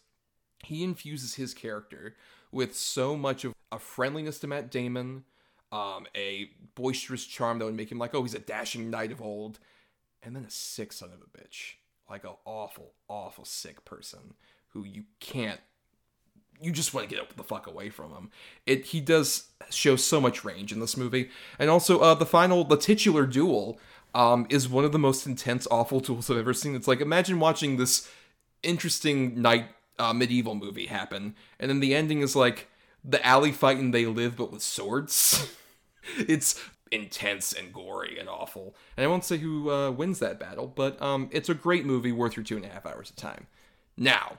he 0.64 0.82
infuses 0.82 1.34
his 1.34 1.54
character 1.54 2.16
with 2.50 2.74
so 2.76 3.16
much 3.16 3.44
of 3.44 3.54
a 3.70 3.78
friendliness 3.78 4.40
to 4.40 4.48
Matt 4.48 4.70
Damon, 4.70 5.24
um, 5.70 6.06
a 6.16 6.50
boisterous 6.74 7.24
charm 7.26 7.58
that 7.58 7.64
would 7.64 7.76
make 7.76 7.92
him 7.92 7.98
like, 7.98 8.14
oh, 8.14 8.22
he's 8.22 8.34
a 8.34 8.40
dashing 8.40 8.90
knight 8.90 9.12
of 9.12 9.22
old, 9.22 9.60
and 10.22 10.34
then 10.34 10.44
a 10.44 10.50
sick 10.50 10.92
son 10.92 11.10
of 11.10 11.20
a 11.20 11.38
bitch 11.38 11.74
like 12.08 12.24
an 12.24 12.34
awful, 12.44 12.92
awful 13.08 13.44
sick 13.44 13.84
person 13.84 14.34
who 14.68 14.84
you 14.84 15.04
can't 15.20 15.60
you 16.60 16.72
just 16.72 16.92
want 16.92 17.08
to 17.08 17.14
get 17.14 17.36
the 17.36 17.44
fuck 17.44 17.66
away 17.66 17.90
from 17.90 18.10
him. 18.10 18.30
It 18.66 18.86
he 18.86 19.00
does 19.00 19.48
show 19.70 19.96
so 19.96 20.20
much 20.20 20.44
range 20.44 20.72
in 20.72 20.80
this 20.80 20.96
movie, 20.96 21.30
and 21.58 21.70
also 21.70 22.00
uh, 22.00 22.14
the 22.14 22.26
final 22.26 22.64
the 22.64 22.76
titular 22.76 23.26
duel 23.26 23.78
um, 24.14 24.46
is 24.50 24.68
one 24.68 24.84
of 24.84 24.92
the 24.92 24.98
most 24.98 25.26
intense, 25.26 25.66
awful 25.70 26.00
duels 26.00 26.30
I've 26.30 26.38
ever 26.38 26.54
seen. 26.54 26.74
It's 26.74 26.88
like 26.88 27.00
imagine 27.00 27.38
watching 27.38 27.76
this 27.76 28.08
interesting 28.62 29.40
night 29.40 29.66
uh, 29.98 30.12
medieval 30.12 30.54
movie 30.54 30.86
happen, 30.86 31.34
and 31.60 31.70
then 31.70 31.80
the 31.80 31.94
ending 31.94 32.20
is 32.20 32.34
like 32.34 32.68
the 33.04 33.24
alley 33.24 33.52
fight 33.52 33.78
and 33.78 33.94
they 33.94 34.06
live, 34.06 34.36
but 34.36 34.52
with 34.52 34.62
swords. 34.62 35.48
it's 36.16 36.60
intense 36.90 37.52
and 37.52 37.72
gory 37.72 38.18
and 38.18 38.28
awful. 38.28 38.74
And 38.96 39.04
I 39.04 39.08
won't 39.08 39.24
say 39.24 39.38
who 39.38 39.70
uh, 39.70 39.90
wins 39.90 40.18
that 40.18 40.38
battle, 40.38 40.72
but 40.74 41.00
um, 41.00 41.28
it's 41.32 41.48
a 41.48 41.54
great 41.54 41.84
movie 41.84 42.12
worth 42.12 42.36
your 42.36 42.44
two 42.44 42.56
and 42.56 42.64
a 42.64 42.68
half 42.68 42.86
hours 42.86 43.10
of 43.10 43.16
time. 43.16 43.46
Now, 43.96 44.38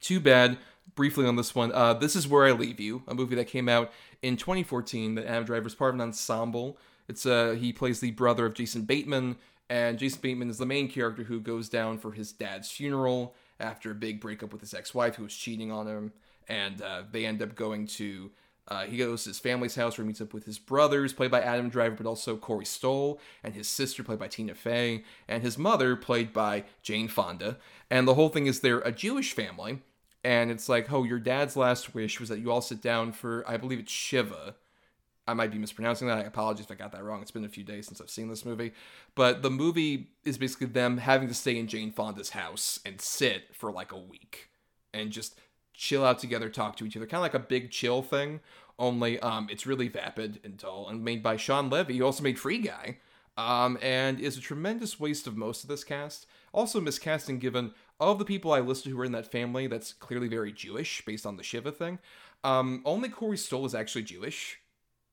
too 0.00 0.20
bad. 0.20 0.58
Briefly 0.94 1.26
on 1.26 1.36
this 1.36 1.54
one, 1.54 1.70
uh, 1.72 1.94
this 1.94 2.16
is 2.16 2.26
where 2.26 2.44
I 2.44 2.52
leave 2.52 2.80
you. 2.80 3.02
A 3.06 3.14
movie 3.14 3.36
that 3.36 3.46
came 3.46 3.68
out 3.68 3.92
in 4.20 4.36
2014 4.36 5.14
that 5.14 5.26
Adam 5.26 5.44
Driver 5.44 5.66
is 5.66 5.74
part 5.74 5.90
of 5.90 6.00
an 6.00 6.00
ensemble. 6.00 6.76
It's 7.08 7.24
uh, 7.24 7.56
he 7.58 7.72
plays 7.72 8.00
the 8.00 8.10
brother 8.10 8.46
of 8.46 8.54
Jason 8.54 8.82
Bateman, 8.82 9.36
and 9.70 9.98
Jason 9.98 10.20
Bateman 10.20 10.50
is 10.50 10.58
the 10.58 10.66
main 10.66 10.88
character 10.88 11.24
who 11.24 11.40
goes 11.40 11.68
down 11.68 11.98
for 11.98 12.12
his 12.12 12.32
dad's 12.32 12.70
funeral 12.70 13.34
after 13.60 13.90
a 13.90 13.94
big 13.94 14.20
breakup 14.20 14.52
with 14.52 14.60
his 14.60 14.74
ex-wife 14.74 15.16
who 15.16 15.22
was 15.24 15.36
cheating 15.36 15.70
on 15.70 15.86
him, 15.86 16.12
and 16.48 16.82
uh, 16.82 17.02
they 17.10 17.26
end 17.26 17.42
up 17.42 17.54
going 17.54 17.86
to 17.86 18.30
uh, 18.68 18.84
he 18.84 18.98
goes 18.98 19.24
to 19.24 19.30
his 19.30 19.38
family's 19.38 19.74
house 19.74 19.96
where 19.96 20.04
he 20.04 20.08
meets 20.08 20.20
up 20.20 20.34
with 20.34 20.44
his 20.44 20.58
brothers, 20.58 21.14
played 21.14 21.30
by 21.30 21.40
Adam 21.40 21.70
Driver, 21.70 21.96
but 21.96 22.06
also 22.06 22.36
Corey 22.36 22.66
Stoll, 22.66 23.18
and 23.42 23.54
his 23.54 23.66
sister, 23.66 24.02
played 24.02 24.18
by 24.18 24.28
Tina 24.28 24.54
Fey, 24.54 25.04
and 25.26 25.42
his 25.42 25.56
mother, 25.56 25.96
played 25.96 26.32
by 26.32 26.64
Jane 26.82 27.08
Fonda. 27.08 27.56
And 27.90 28.06
the 28.06 28.14
whole 28.14 28.28
thing 28.28 28.46
is 28.46 28.60
they're 28.60 28.80
a 28.80 28.92
Jewish 28.92 29.32
family, 29.32 29.80
and 30.22 30.50
it's 30.50 30.68
like, 30.68 30.92
oh, 30.92 31.04
your 31.04 31.18
dad's 31.18 31.56
last 31.56 31.94
wish 31.94 32.20
was 32.20 32.28
that 32.28 32.40
you 32.40 32.50
all 32.50 32.60
sit 32.60 32.82
down 32.82 33.12
for, 33.12 33.42
I 33.48 33.56
believe 33.56 33.78
it's 33.78 33.92
Shiva. 33.92 34.54
I 35.26 35.34
might 35.34 35.50
be 35.50 35.58
mispronouncing 35.58 36.08
that. 36.08 36.18
I 36.18 36.22
apologize 36.22 36.64
if 36.64 36.70
I 36.70 36.74
got 36.74 36.92
that 36.92 37.04
wrong. 37.04 37.20
It's 37.20 37.30
been 37.30 37.44
a 37.44 37.50
few 37.50 37.64
days 37.64 37.86
since 37.86 38.00
I've 38.00 38.08
seen 38.08 38.28
this 38.28 38.46
movie. 38.46 38.72
But 39.14 39.42
the 39.42 39.50
movie 39.50 40.08
is 40.24 40.38
basically 40.38 40.68
them 40.68 40.96
having 40.96 41.28
to 41.28 41.34
stay 41.34 41.58
in 41.58 41.66
Jane 41.66 41.92
Fonda's 41.92 42.30
house 42.30 42.80
and 42.86 42.98
sit 42.98 43.54
for 43.54 43.70
like 43.70 43.92
a 43.92 43.98
week 43.98 44.48
and 44.94 45.10
just 45.10 45.38
chill 45.78 46.04
out 46.04 46.18
together, 46.18 46.50
talk 46.50 46.76
to 46.76 46.84
each 46.84 46.96
other, 46.96 47.06
kind 47.06 47.20
of 47.20 47.22
like 47.22 47.34
a 47.34 47.38
big 47.38 47.70
chill 47.70 48.02
thing. 48.02 48.40
Only 48.78 49.18
um, 49.20 49.48
it's 49.50 49.66
really 49.66 49.88
vapid 49.88 50.40
and 50.44 50.56
dull, 50.56 50.88
and 50.88 51.04
made 51.04 51.22
by 51.22 51.36
Shawn 51.36 51.70
Levy, 51.70 51.98
who 51.98 52.04
also 52.04 52.22
made 52.22 52.38
Free 52.38 52.58
Guy, 52.58 52.98
um, 53.36 53.78
and 53.80 54.20
is 54.20 54.36
a 54.36 54.40
tremendous 54.40 55.00
waste 55.00 55.26
of 55.26 55.36
most 55.36 55.62
of 55.62 55.68
this 55.68 55.84
cast. 55.84 56.26
Also 56.52 56.80
miscasting, 56.80 57.38
given 57.38 57.72
of 58.00 58.18
the 58.18 58.24
people 58.24 58.52
I 58.52 58.60
listed 58.60 58.90
who 58.90 58.98
were 58.98 59.04
in 59.04 59.12
that 59.12 59.30
family, 59.30 59.66
that's 59.66 59.92
clearly 59.92 60.28
very 60.28 60.52
Jewish 60.52 61.04
based 61.04 61.26
on 61.26 61.36
the 61.36 61.42
Shiva 61.42 61.72
thing. 61.72 61.98
Um, 62.44 62.82
only 62.84 63.08
Corey 63.08 63.36
Stoll 63.36 63.66
is 63.66 63.74
actually 63.74 64.02
Jewish. 64.02 64.58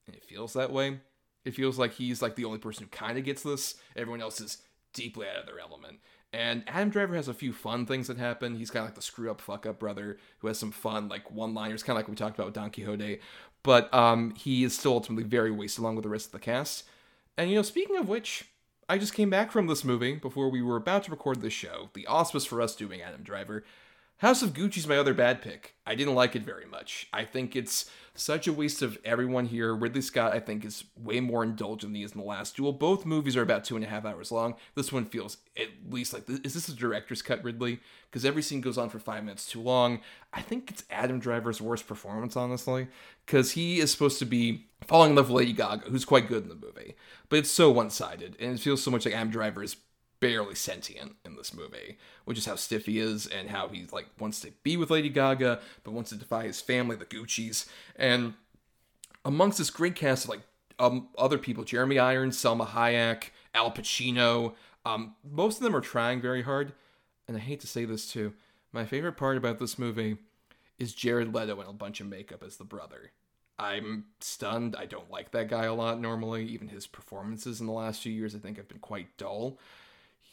And 0.08 0.16
it 0.16 0.24
feels 0.24 0.54
that 0.54 0.72
way. 0.72 1.00
It 1.44 1.56
feels 1.56 1.80
like 1.80 1.94
he's 1.94 2.22
like 2.22 2.36
the 2.36 2.46
only 2.46 2.60
person 2.60 2.84
who 2.84 2.90
kind 2.90 3.18
of 3.18 3.24
gets 3.24 3.44
this. 3.44 3.76
Everyone 3.96 4.22
else 4.22 4.40
is 4.42 4.60
deeply 4.94 5.28
out 5.28 5.38
of 5.38 5.46
their 5.46 5.60
element. 5.60 6.00
And 6.36 6.64
Adam 6.68 6.90
Driver 6.90 7.16
has 7.16 7.30
a 7.30 7.34
few 7.34 7.54
fun 7.54 7.86
things 7.86 8.08
that 8.08 8.18
happen. 8.18 8.56
He's 8.56 8.70
kind 8.70 8.84
of 8.84 8.90
like 8.90 8.96
the 8.96 9.02
screw 9.02 9.32
up, 9.32 9.40
fuck 9.40 9.66
up 9.66 9.80
brother 9.80 10.18
who 10.40 10.50
has 10.50 10.60
some 10.60 10.72
fun, 10.72 11.08
like 11.08 11.32
one 11.32 11.54
liners, 11.54 11.82
kind 11.82 11.98
of 11.98 12.02
like 12.02 12.10
we 12.10 12.16
talked 12.16 12.36
about 12.36 12.48
with 12.48 12.56
Don 12.56 12.72
Quixote. 12.72 13.20
But 13.64 13.92
um, 13.94 14.34
he 14.36 14.66
is 14.66 14.78
still 14.78 14.92
ultimately 14.92 15.24
very 15.24 15.50
wasted 15.50 15.80
along 15.80 15.96
with 15.96 16.04
the 16.04 16.10
rest 16.10 16.26
of 16.26 16.32
the 16.34 16.40
cast. 16.40 16.84
And, 17.38 17.50
you 17.50 17.56
know, 17.56 17.62
speaking 17.62 17.96
of 17.96 18.10
which, 18.10 18.50
I 18.90 18.98
just 18.98 19.14
came 19.14 19.30
back 19.30 19.50
from 19.50 19.68
this 19.68 19.86
movie 19.86 20.16
before 20.16 20.50
we 20.50 20.62
were 20.62 20.76
about 20.76 21.06
to 21.06 21.12
record 21.12 21.42
this 21.42 21.54
show, 21.54 21.90
the 21.94 22.06
auspice 22.06 22.44
for 22.44 22.62
us 22.62 22.76
doing 22.76 23.02
Adam 23.02 23.24
Driver. 23.24 23.64
House 24.20 24.42
of 24.42 24.54
Gucci's 24.54 24.88
my 24.88 24.98
other 24.98 25.14
bad 25.14 25.42
pick. 25.42 25.76
I 25.86 25.94
didn't 25.94 26.16
like 26.16 26.36
it 26.36 26.44
very 26.44 26.66
much. 26.66 27.08
I 27.12 27.26
think 27.26 27.54
it's 27.54 27.90
such 28.14 28.48
a 28.48 28.54
waste 28.54 28.82
of 28.82 28.98
everyone 29.04 29.46
here. 29.48 29.76
Ridley 29.76 30.02
Scott, 30.02 30.34
I 30.34 30.40
think, 30.40 30.64
is 30.64 30.86
way 30.98 31.20
more 31.20 31.44
indulgent 31.44 31.92
than 31.92 31.96
he 31.96 32.04
is 32.04 32.14
in 32.14 32.22
the 32.22 32.26
last 32.26 32.56
duel. 32.56 32.72
Both 32.72 33.06
movies 33.06 33.36
are 33.36 33.42
about 33.42 33.66
two 33.66 33.76
and 33.76 33.84
a 33.84 33.90
half 33.90 34.06
hours 34.06 34.32
long. 34.32 34.56
This 34.74 34.94
one 34.94 35.04
feels 35.04 35.38
at 35.58 35.68
least 35.90 36.14
like 36.14 36.24
is 36.30 36.54
this 36.54 36.70
a 36.70 36.74
director's 36.74 37.22
cut, 37.22 37.44
Ridley? 37.44 37.82
Because 38.10 38.24
every 38.24 38.42
scene 38.42 38.62
goes 38.62 38.78
on 38.78 38.90
for 38.90 39.00
five 39.00 39.26
minutes 39.26 39.48
too 39.48 39.62
long. 39.62 40.00
I 40.34 40.42
think 40.42 40.72
it's 40.72 40.86
Adam 40.90 41.20
Driver's 41.20 41.60
worst 41.60 41.86
performance, 41.86 42.38
honestly, 42.38 42.88
because 43.26 43.52
he 43.52 43.80
is 43.80 43.92
supposed 43.92 44.20
to 44.20 44.26
be 44.26 44.68
falling 44.88 45.10
in 45.10 45.16
love 45.18 45.30
with 45.30 45.38
Lady 45.38 45.54
Gaga, 45.54 45.90
who's 45.90 46.06
quite 46.06 46.30
good 46.30 46.44
in 46.44 46.50
the 46.50 46.56
movie, 46.56 46.96
but 47.28 47.40
it's 47.40 47.52
so 47.52 47.70
one 47.70 47.90
sided, 47.90 48.38
and 48.40 48.54
it 48.54 48.62
feels 48.62 48.82
so 48.82 48.92
much 48.92 49.06
like 49.06 49.14
Adam 49.14 49.30
Driver 49.30 49.62
is 49.62 49.76
barely 50.20 50.56
sentient 50.56 51.16
in 51.26 51.36
this 51.36 51.54
movie, 51.54 51.98
which 52.26 52.38
is 52.38 52.46
how 52.46 52.56
stiff 52.56 52.86
he 52.86 53.00
is 53.00 53.28
and 53.28 53.50
how 53.50 53.68
he 53.68 53.86
like 53.92 54.08
wants 54.20 54.40
to 54.42 54.52
be 54.64 54.78
with 54.78 54.90
Lady 54.90 55.10
Gaga, 55.10 55.60
but 55.84 55.92
wants 55.92 56.10
to 56.12 56.16
defy 56.16 56.46
his 56.46 56.62
family, 56.62 56.96
the 56.96 57.06
Gucci's. 57.06 57.66
And 57.96 58.34
amongst 59.24 59.58
this 59.58 59.70
great 59.70 59.96
cast 59.96 60.26
of 60.26 60.30
like 60.30 60.42
um, 60.80 61.10
other 61.18 61.38
people, 61.38 61.64
Jeremy 61.64 62.00
Irons, 62.00 62.38
Salma 62.38 62.68
Hayek, 62.68 63.30
Al 63.54 63.72
Pacino, 63.72 64.54
um, 64.86 65.16
most 65.30 65.58
of 65.58 65.64
them 65.64 65.76
are 65.76 65.82
trying 65.82 66.22
very 66.22 66.44
hard. 66.44 66.74
And 67.28 67.38
I 67.38 67.40
hate 67.40 67.60
to 67.62 67.68
say 67.68 67.86
this 67.86 68.12
too, 68.12 68.34
My 68.72 68.86
favorite 68.86 69.18
part 69.18 69.38
about 69.38 69.60
this 69.60 69.80
movie 69.80 70.18
is 70.78 70.94
Jared 70.94 71.34
Leto 71.34 71.60
in 71.62 71.68
a 71.68 71.74
bunch 71.74 72.02
of 72.02 72.08
makeup 72.08 72.44
as 72.44 72.58
the 72.58 72.64
brother. 72.64 73.12
I'm 73.58 74.06
stunned. 74.20 74.76
I 74.76 74.86
don't 74.86 75.10
like 75.10 75.32
that 75.32 75.48
guy 75.48 75.64
a 75.64 75.74
lot 75.74 76.00
normally. 76.00 76.46
Even 76.46 76.68
his 76.68 76.88
performances 76.88 77.62
in 77.62 77.68
the 77.68 77.74
last 77.74 78.02
few 78.02 78.12
years, 78.12 78.36
I 78.36 78.40
think, 78.40 78.58
have 78.58 78.68
been 78.68 78.80
quite 78.80 79.18
dull. 79.18 79.58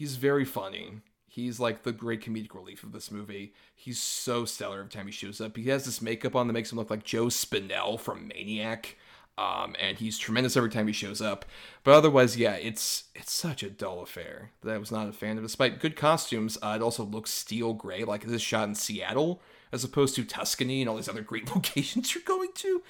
He's 0.03 0.17
very 0.17 0.45
funny. 0.45 0.95
He's 1.29 1.61
like 1.61 1.85
the 1.85 1.93
great 1.93 2.25
comedic 2.25 2.57
relief 2.57 2.83
of 2.83 2.91
this 2.91 3.13
movie. 3.13 3.55
He's 3.73 4.03
so 4.03 4.45
stellar 4.45 4.81
every 4.81 4.91
time 4.91 5.07
he 5.07 5.13
shows 5.13 5.41
up. 5.41 5.57
He 5.57 5.69
has 5.69 5.85
this 5.85 6.03
makeup 6.03 6.35
on 6.35 6.49
that 6.49 6.55
makes 6.55 6.73
him 6.73 6.79
look 6.79 6.91
like 6.91 7.05
Joe 7.05 7.27
Spinell 7.27 8.01
from 8.01 8.27
Maniac. 8.27 8.97
Um, 9.39 9.77
and 9.81 9.97
he's 9.97 10.19
tremendous 10.19 10.57
every 10.57 10.71
time 10.71 10.89
he 10.89 10.93
shows 10.93 11.21
up. 11.23 11.45
But 11.85 11.95
otherwise, 11.95 12.37
yeah, 12.37 12.55
it's 12.55 13.05
it's 13.15 13.33
such 13.33 13.63
a 13.63 13.71
dull 13.71 14.03
affair 14.03 14.51
that 14.65 14.75
I 14.75 14.79
was 14.79 14.91
not 14.91 15.09
a 15.09 15.13
fan 15.13 15.37
of. 15.37 15.45
Despite 15.45 15.79
good 15.79 15.95
costumes, 15.95 16.59
uh, 16.61 16.75
it 16.75 16.83
also 16.83 17.05
looks 17.05 17.31
steel 17.31 17.75
gray, 17.75 18.03
like 18.03 18.25
this 18.25 18.33
is 18.33 18.43
shot 18.43 18.69
in 18.69 18.75
Seattle 18.75 19.41
as 19.71 19.85
opposed 19.85 20.17
to 20.17 20.25
Tuscany 20.25 20.83
and 20.83 20.91
all 20.91 20.97
these 20.97 21.09
other 21.09 21.23
great 21.23 21.49
locations 21.55 22.13
you're 22.13 22.25
going 22.25 22.51
to. 22.57 22.83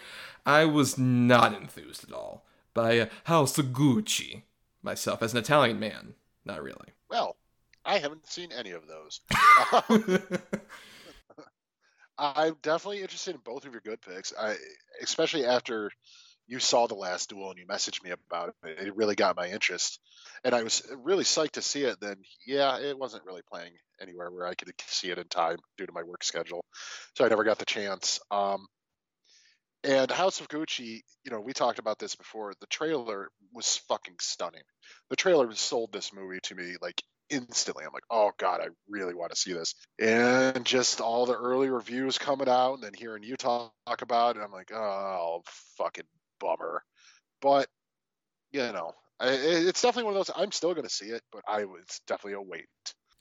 I 0.46 0.64
was 0.64 0.96
not 0.96 1.52
enthused 1.52 2.04
at 2.04 2.14
all 2.14 2.46
by 2.72 3.00
uh, 3.00 3.06
House 3.24 3.58
Gucci 3.58 4.44
myself 4.82 5.22
as 5.22 5.34
an 5.34 5.40
Italian 5.40 5.78
man. 5.78 6.14
Not 6.44 6.62
really. 6.62 6.88
Well, 7.12 7.36
I 7.84 7.98
haven't 7.98 8.26
seen 8.26 8.52
any 8.52 8.70
of 8.70 8.84
those. 8.88 9.20
I'm 12.18 12.56
definitely 12.62 13.02
interested 13.02 13.34
in 13.34 13.42
both 13.44 13.66
of 13.66 13.72
your 13.72 13.82
good 13.82 14.00
picks. 14.00 14.32
I, 14.38 14.54
especially 15.02 15.44
after 15.44 15.90
you 16.46 16.58
saw 16.58 16.86
the 16.86 16.94
last 16.94 17.28
duel 17.28 17.50
and 17.50 17.58
you 17.58 17.66
messaged 17.66 18.02
me 18.02 18.12
about 18.12 18.54
it. 18.64 18.86
It 18.86 18.96
really 18.96 19.14
got 19.14 19.36
my 19.36 19.46
interest, 19.46 20.00
and 20.42 20.54
I 20.54 20.62
was 20.62 20.82
really 21.04 21.24
psyched 21.24 21.52
to 21.52 21.62
see 21.62 21.84
it. 21.84 22.00
Then, 22.00 22.16
yeah, 22.46 22.78
it 22.78 22.98
wasn't 22.98 23.26
really 23.26 23.42
playing 23.42 23.72
anywhere 24.00 24.30
where 24.30 24.46
I 24.46 24.54
could 24.54 24.72
see 24.86 25.10
it 25.10 25.18
in 25.18 25.24
time 25.24 25.58
due 25.76 25.84
to 25.84 25.92
my 25.92 26.02
work 26.02 26.24
schedule, 26.24 26.64
so 27.14 27.26
I 27.26 27.28
never 27.28 27.44
got 27.44 27.58
the 27.58 27.66
chance. 27.66 28.20
Um, 28.30 28.68
and 29.84 30.10
House 30.10 30.40
of 30.40 30.48
Gucci, 30.48 31.02
you 31.24 31.30
know, 31.30 31.40
we 31.40 31.52
talked 31.52 31.78
about 31.78 31.98
this 31.98 32.14
before. 32.14 32.52
The 32.60 32.66
trailer 32.66 33.30
was 33.52 33.76
fucking 33.88 34.16
stunning. 34.20 34.62
The 35.10 35.16
trailer 35.16 35.52
sold 35.54 35.92
this 35.92 36.12
movie 36.12 36.40
to 36.44 36.54
me 36.54 36.76
like 36.80 37.02
instantly. 37.30 37.84
I'm 37.84 37.92
like, 37.92 38.04
oh 38.10 38.32
god, 38.38 38.60
I 38.60 38.68
really 38.88 39.14
want 39.14 39.32
to 39.32 39.36
see 39.36 39.52
this. 39.52 39.74
And 39.98 40.64
just 40.64 41.00
all 41.00 41.26
the 41.26 41.36
early 41.36 41.68
reviews 41.68 42.18
coming 42.18 42.48
out, 42.48 42.74
and 42.74 42.82
then 42.82 42.94
hearing 42.94 43.22
you 43.22 43.36
talk, 43.36 43.72
about 44.00 44.36
it, 44.36 44.42
I'm 44.42 44.52
like, 44.52 44.72
oh 44.72 45.42
fucking 45.76 46.04
bummer. 46.40 46.82
But 47.40 47.68
you 48.52 48.60
know, 48.60 48.92
it's 49.20 49.82
definitely 49.82 50.04
one 50.04 50.14
of 50.16 50.26
those. 50.26 50.34
I'm 50.36 50.52
still 50.52 50.74
going 50.74 50.86
to 50.86 50.92
see 50.92 51.06
it, 51.06 51.22
but 51.32 51.42
I 51.48 51.64
was 51.64 52.00
definitely 52.06 52.34
a 52.34 52.42
wait. 52.42 52.66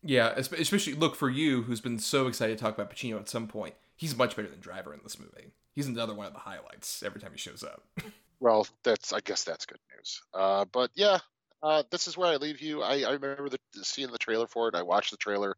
Yeah, 0.03 0.34
especially 0.36 0.93
look 0.93 1.16
for 1.16 1.30
you, 1.30 1.62
who's 1.64 1.80
been 1.80 1.99
so 1.99 2.28
excited 2.28 2.57
to 2.57 2.64
talk 2.64 2.74
about 2.74 2.93
Pacino 2.93 3.20
at 3.20 3.30
some 3.30 3.47
point. 3.47 3.76
He's 3.95 4.18
much 4.18 4.36
better 4.36 4.49
than 4.49 4.59
Driver 4.59 4.93
in 4.93 4.99
this 5.03 5.20
movie. 5.20 5.51
He's 5.74 5.88
another 5.88 6.14
one 6.14 6.28
of 6.28 6.34
the 6.34 6.40
highlights 6.40 7.02
every 7.04 7.22
time 7.22 7.32
he 7.32 7.38
shows 7.38 7.64
up. 7.64 7.84
well, 8.40 8.68
that's 8.84 9.14
I 9.14 9.20
guess 9.22 9.44
that's 9.44 9.66
good 9.66 9.80
news. 9.96 10.22
Uh, 10.34 10.66
but 10.72 10.92
yeah, 10.96 11.20
uh, 11.64 11.84
this 11.92 12.08
is 12.08 12.18
where 12.18 12.28
I 12.28 12.38
leave 12.38 12.62
you. 12.62 12.82
I, 12.82 13.02
I 13.02 13.12
remember 13.12 13.50
the, 13.50 13.60
seeing 13.84 14.12
the 14.12 14.18
trailer 14.18 14.48
for 14.48 14.68
it. 14.68 14.76
I 14.76 14.84
watched 14.84 15.12
the 15.12 15.18
trailer, 15.18 15.56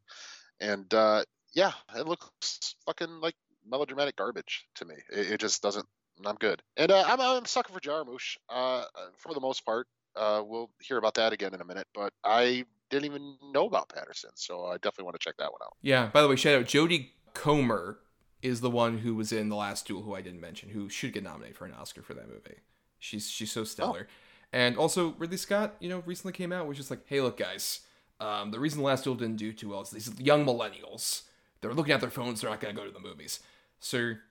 and 0.59 0.91
uh, 0.93 1.24
yeah, 1.53 1.72
it 1.95 2.07
looks 2.07 2.76
fucking 2.86 3.22
like 3.22 3.36
melodramatic 3.68 4.16
garbage 4.16 4.66
to 4.76 4.86
me. 4.86 4.95
It, 5.11 5.34
it 5.34 5.39
just 5.39 5.61
doesn't. 5.61 5.86
I'm 6.26 6.36
good, 6.36 6.61
and 6.78 6.91
uh, 6.91 7.03
I'm 7.07 7.20
I'm 7.20 7.45
sucker 7.45 7.74
for 7.74 7.80
Jarmusch. 7.80 8.38
Uh, 8.47 8.84
for 9.18 9.34
the 9.34 9.39
most 9.39 9.66
part, 9.66 9.88
uh, 10.16 10.43
we'll 10.45 10.70
hear 10.80 10.97
about 10.97 11.16
that 11.16 11.34
again 11.34 11.55
in 11.55 11.61
a 11.61 11.66
minute. 11.66 11.88
But 11.93 12.14
I 12.24 12.66
didn't 12.91 13.05
even 13.05 13.38
know 13.51 13.66
about 13.66 13.89
Paterson, 13.89 14.30
so 14.36 14.66
I 14.66 14.76
definitely 14.76 15.05
want 15.05 15.20
to 15.20 15.24
check 15.24 15.38
that 15.39 15.51
one 15.51 15.61
out. 15.64 15.74
Yeah. 15.82 16.07
By 16.14 16.22
the 16.22 16.28
way, 16.28 16.36
shout 16.36 16.59
out 16.59 16.66
Jodie 16.66 17.09
Comer 17.34 17.97
is 18.43 18.61
the 18.61 18.69
one 18.69 18.99
who 18.99 19.15
was 19.15 19.31
in 19.31 19.49
the 19.49 19.55
last 19.55 19.87
duel 19.87 20.03
who 20.03 20.13
I 20.13 20.21
didn't 20.21 20.41
mention, 20.41 20.69
who 20.69 20.89
should 20.89 21.13
get 21.13 21.23
nominated 21.23 21.57
for 21.57 21.65
an 21.65 21.73
Oscar 21.73 22.03
for 22.03 22.13
that 22.13 22.27
movie. 22.27 22.57
She's 22.99 23.29
she's 23.29 23.51
so 23.51 23.63
stellar. 23.63 24.07
Oh. 24.09 24.13
And 24.51 24.77
also 24.77 25.15
Ridley 25.17 25.37
Scott, 25.37 25.75
you 25.79 25.89
know, 25.89 26.03
recently 26.05 26.33
came 26.33 26.51
out 26.51 26.67
was 26.67 26.77
just 26.77 26.91
like, 26.91 27.07
hey, 27.07 27.21
look, 27.21 27.37
guys, 27.37 27.79
um, 28.19 28.51
the 28.51 28.59
reason 28.59 28.79
the 28.79 28.85
last 28.85 29.05
duel 29.05 29.15
didn't 29.15 29.37
do 29.37 29.51
too 29.51 29.69
well 29.69 29.81
is 29.81 29.89
these 29.89 30.19
young 30.19 30.45
millennials. 30.45 31.23
They're 31.61 31.73
looking 31.73 31.93
at 31.93 32.01
their 32.01 32.11
phones. 32.11 32.41
They're 32.41 32.49
not 32.49 32.59
gonna 32.59 32.73
go 32.73 32.85
to 32.85 32.91
the 32.91 32.99
movies. 32.99 33.39
Sir, 33.79 34.21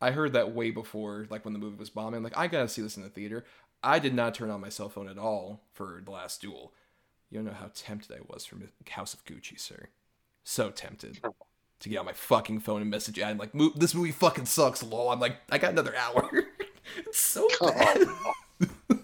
I 0.00 0.10
heard 0.10 0.32
that 0.32 0.52
way 0.52 0.70
before, 0.70 1.26
like 1.30 1.44
when 1.44 1.54
the 1.54 1.60
movie 1.60 1.78
was 1.78 1.90
bombing. 1.90 2.22
Like, 2.22 2.36
I 2.36 2.48
gotta 2.48 2.68
see 2.68 2.82
this 2.82 2.96
in 2.96 3.04
the 3.04 3.08
theater. 3.08 3.44
I 3.82 3.98
did 3.98 4.14
not 4.14 4.34
turn 4.34 4.50
on 4.50 4.60
my 4.60 4.68
cell 4.68 4.88
phone 4.88 5.08
at 5.08 5.16
all 5.16 5.62
for 5.72 6.02
the 6.04 6.10
last 6.10 6.42
duel. 6.42 6.74
You 7.30 7.38
don't 7.38 7.46
know 7.46 7.58
how 7.58 7.70
tempted 7.72 8.14
I 8.14 8.20
was 8.26 8.44
from 8.44 8.68
House 8.90 9.14
of 9.14 9.24
Gucci, 9.24 9.58
sir. 9.58 9.88
So 10.42 10.70
tempted 10.70 11.20
to 11.80 11.88
get 11.88 11.98
on 11.98 12.06
my 12.06 12.12
fucking 12.12 12.60
phone 12.60 12.82
and 12.82 12.90
message 12.90 13.18
Adam 13.18 13.38
like, 13.38 13.52
"This 13.74 13.94
movie 13.94 14.12
fucking 14.12 14.46
sucks." 14.46 14.82
Lol. 14.82 15.10
I'm 15.10 15.20
like, 15.20 15.36
I 15.50 15.58
got 15.58 15.72
another 15.72 15.94
hour. 15.96 16.30
it's 16.96 17.20
so 17.20 17.48
bad. 17.60 18.06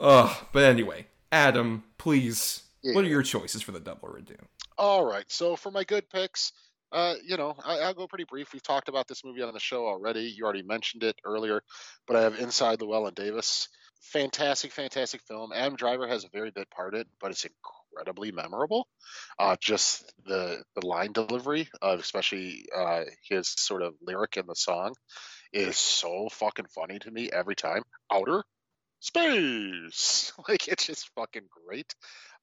uh, 0.00 0.34
but 0.52 0.64
anyway, 0.64 1.06
Adam, 1.32 1.84
please, 1.98 2.62
yeah. 2.82 2.94
what 2.94 3.04
are 3.04 3.08
your 3.08 3.22
choices 3.22 3.62
for 3.62 3.72
the 3.72 3.80
double 3.80 4.08
redo? 4.08 4.36
All 4.78 5.04
right, 5.04 5.30
so 5.30 5.56
for 5.56 5.70
my 5.70 5.84
good 5.84 6.08
picks, 6.08 6.52
uh, 6.92 7.14
you 7.24 7.36
know, 7.36 7.54
I, 7.64 7.86
will 7.86 7.94
go 7.94 8.06
pretty 8.06 8.24
brief. 8.24 8.52
We've 8.52 8.62
talked 8.62 8.88
about 8.88 9.06
this 9.06 9.24
movie 9.24 9.42
on 9.42 9.52
the 9.52 9.60
show 9.60 9.86
already. 9.86 10.22
You 10.22 10.44
already 10.44 10.62
mentioned 10.62 11.04
it 11.04 11.16
earlier, 11.24 11.62
but 12.06 12.16
I 12.16 12.22
have 12.22 12.38
Inside 12.38 12.80
Llewyn 12.80 13.14
Davis. 13.14 13.68
Fantastic, 14.00 14.72
fantastic 14.72 15.20
film. 15.22 15.52
Adam 15.54 15.76
Driver 15.76 16.08
has 16.08 16.24
a 16.24 16.28
very 16.32 16.50
big 16.50 16.68
part 16.70 16.94
in 16.94 17.02
it, 17.02 17.06
but 17.20 17.30
it's 17.30 17.44
incredibly 17.90 18.32
memorable. 18.32 18.86
Uh, 19.38 19.56
just 19.60 20.12
the 20.24 20.62
the 20.74 20.86
line 20.86 21.12
delivery, 21.12 21.68
of 21.82 22.00
especially 22.00 22.66
uh, 22.76 23.02
his 23.28 23.48
sort 23.48 23.82
of 23.82 23.94
lyric 24.02 24.36
in 24.36 24.46
the 24.46 24.54
song, 24.54 24.94
is 25.52 25.76
so 25.76 26.28
fucking 26.32 26.66
funny 26.74 26.98
to 26.98 27.10
me 27.10 27.30
every 27.32 27.56
time. 27.56 27.82
Outer 28.12 28.44
space. 29.00 30.32
like 30.48 30.68
it's 30.68 30.86
just 30.86 31.10
fucking 31.14 31.48
great. 31.66 31.94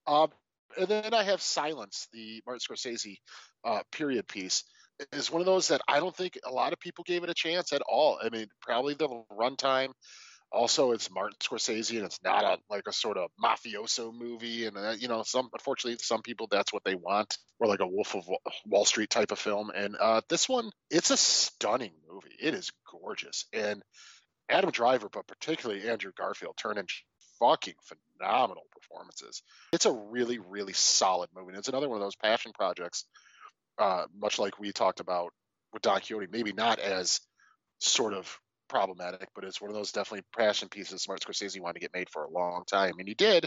Um, 0.06 0.30
and 0.78 0.88
then 0.88 1.14
I 1.14 1.24
have 1.24 1.42
Silence, 1.42 2.08
the 2.12 2.42
Martin 2.46 2.60
Scorsese 2.60 3.18
uh, 3.66 3.82
period 3.92 4.28
piece. 4.28 4.64
Is 5.12 5.32
one 5.32 5.42
of 5.42 5.46
those 5.46 5.68
that 5.68 5.82
I 5.88 6.00
don't 6.00 6.16
think 6.16 6.40
a 6.44 6.52
lot 6.52 6.74
of 6.74 6.80
people 6.80 7.04
gave 7.06 7.24
it 7.24 7.30
a 7.30 7.36
chance 7.36 7.72
at 7.72 7.84
all. 7.88 8.18
I 8.22 8.30
mean, 8.30 8.48
probably 8.62 8.96
the 8.96 9.08
runtime. 9.32 9.92
Also, 10.52 10.92
it's 10.92 11.12
Martin 11.12 11.38
Scorsese, 11.42 11.98
and 11.98 12.06
it's 12.06 12.24
not 12.24 12.44
a 12.44 12.58
like 12.70 12.88
a 12.88 12.94
sort 12.94 13.18
of 13.18 13.30
mafioso 13.44 14.14
movie. 14.14 14.66
And 14.66 14.78
uh, 14.78 14.96
you 14.98 15.08
know, 15.08 15.24
some 15.24 15.50
unfortunately, 15.52 16.00
some 16.02 16.22
people 16.22 16.48
that's 16.50 16.72
what 16.72 16.84
they 16.86 16.96
want, 16.96 17.38
or 17.60 17.68
like 17.68 17.82
a 17.82 17.88
Wolf 17.88 18.16
of 18.16 18.28
Wall 18.66 18.86
Street 18.86 19.10
type 19.10 19.32
of 19.32 19.40
film. 19.40 19.72
And 19.76 19.96
uh, 20.00 20.22
this 20.30 20.48
one, 20.48 20.72
it's 20.90 21.12
a 21.12 21.18
stunning 21.18 21.92
movie. 22.10 22.36
It 22.40 22.54
is 22.54 22.72
gorgeous, 22.90 23.46
and 23.52 23.84
Adam 24.50 24.72
Driver, 24.72 25.10
but 25.12 25.28
particularly 25.28 25.88
Andrew 25.90 26.12
Garfield, 26.18 26.56
turn 26.58 26.78
in 26.78 26.86
fucking 27.40 27.76
phenomenal 28.18 28.64
performances. 28.72 29.44
It's 29.74 29.86
a 29.86 29.92
really, 29.92 30.40
really 30.40 30.74
solid 30.74 31.30
movie. 31.36 31.50
And 31.50 31.58
it's 31.58 31.68
another 31.68 31.90
one 31.90 31.98
of 31.98 32.04
those 32.04 32.16
passion 32.16 32.52
projects, 32.54 33.06
uh, 33.78 34.06
much 34.18 34.40
like 34.40 34.60
we 34.60 34.72
talked 34.72 35.00
about 35.00 35.34
with 35.74 35.82
Don 35.82 36.00
Quixote, 36.00 36.28
maybe 36.32 36.54
not 36.54 36.80
as 36.80 37.20
sort 37.80 38.14
of 38.14 38.40
problematic, 38.68 39.30
but 39.36 39.44
it's 39.44 39.62
one 39.62 39.70
of 39.70 39.76
those 39.76 39.92
definitely 39.92 40.26
passion 40.38 40.70
pieces 40.70 41.08
Martin 41.08 41.32
Scorsese 41.32 41.60
wanted 41.60 41.76
to 41.76 41.80
get 41.80 41.94
made 41.94 42.10
for 42.10 42.24
a 42.24 42.32
long 42.32 42.64
time, 42.66 42.94
and 43.00 43.08
he 43.08 43.14
did, 43.14 43.46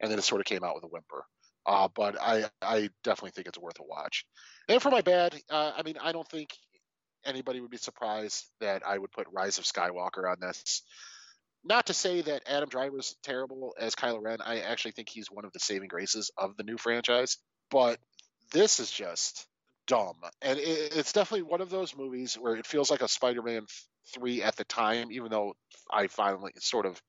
and 0.00 0.10
then 0.10 0.18
it 0.18 0.22
sort 0.22 0.40
of 0.40 0.46
came 0.46 0.64
out 0.64 0.74
with 0.74 0.84
a 0.84 0.88
whimper. 0.88 1.24
Uh, 1.66 1.88
but 1.94 2.16
I, 2.20 2.46
I 2.62 2.88
definitely 3.04 3.32
think 3.32 3.46
it's 3.46 3.58
worth 3.58 3.78
a 3.80 3.84
watch. 3.84 4.24
And 4.68 4.80
for 4.80 4.90
my 4.90 5.02
bad, 5.02 5.38
uh, 5.50 5.72
I 5.76 5.82
mean, 5.82 5.96
I 6.00 6.12
don't 6.12 6.28
think 6.28 6.50
anybody 7.24 7.60
would 7.60 7.70
be 7.70 7.76
surprised 7.76 8.46
that 8.60 8.82
I 8.86 8.96
would 8.96 9.12
put 9.12 9.26
Rise 9.32 9.58
of 9.58 9.64
Skywalker 9.64 10.30
on 10.30 10.38
this. 10.40 10.82
Not 11.62 11.86
to 11.86 11.94
say 11.94 12.22
that 12.22 12.42
Adam 12.46 12.70
Driver 12.70 12.90
Driver's 12.90 13.16
terrible 13.22 13.74
as 13.78 13.94
Kylo 13.94 14.22
Ren. 14.22 14.40
I 14.40 14.60
actually 14.60 14.92
think 14.92 15.10
he's 15.10 15.30
one 15.30 15.44
of 15.44 15.52
the 15.52 15.60
saving 15.60 15.88
graces 15.88 16.30
of 16.38 16.56
the 16.56 16.62
new 16.62 16.78
franchise. 16.78 17.36
But 17.70 17.98
this 18.52 18.80
is 18.80 18.90
just 18.90 19.46
dumb, 19.86 20.16
and 20.40 20.58
it, 20.58 20.96
it's 20.96 21.12
definitely 21.12 21.42
one 21.42 21.60
of 21.60 21.68
those 21.68 21.96
movies 21.96 22.34
where 22.34 22.56
it 22.56 22.66
feels 22.66 22.90
like 22.90 23.02
a 23.02 23.08
Spider-Man 23.08 23.66
three 24.14 24.42
at 24.42 24.56
the 24.56 24.64
time. 24.64 25.12
Even 25.12 25.30
though 25.30 25.54
I 25.92 26.06
finally 26.06 26.52
sort 26.58 26.86
of 26.86 27.00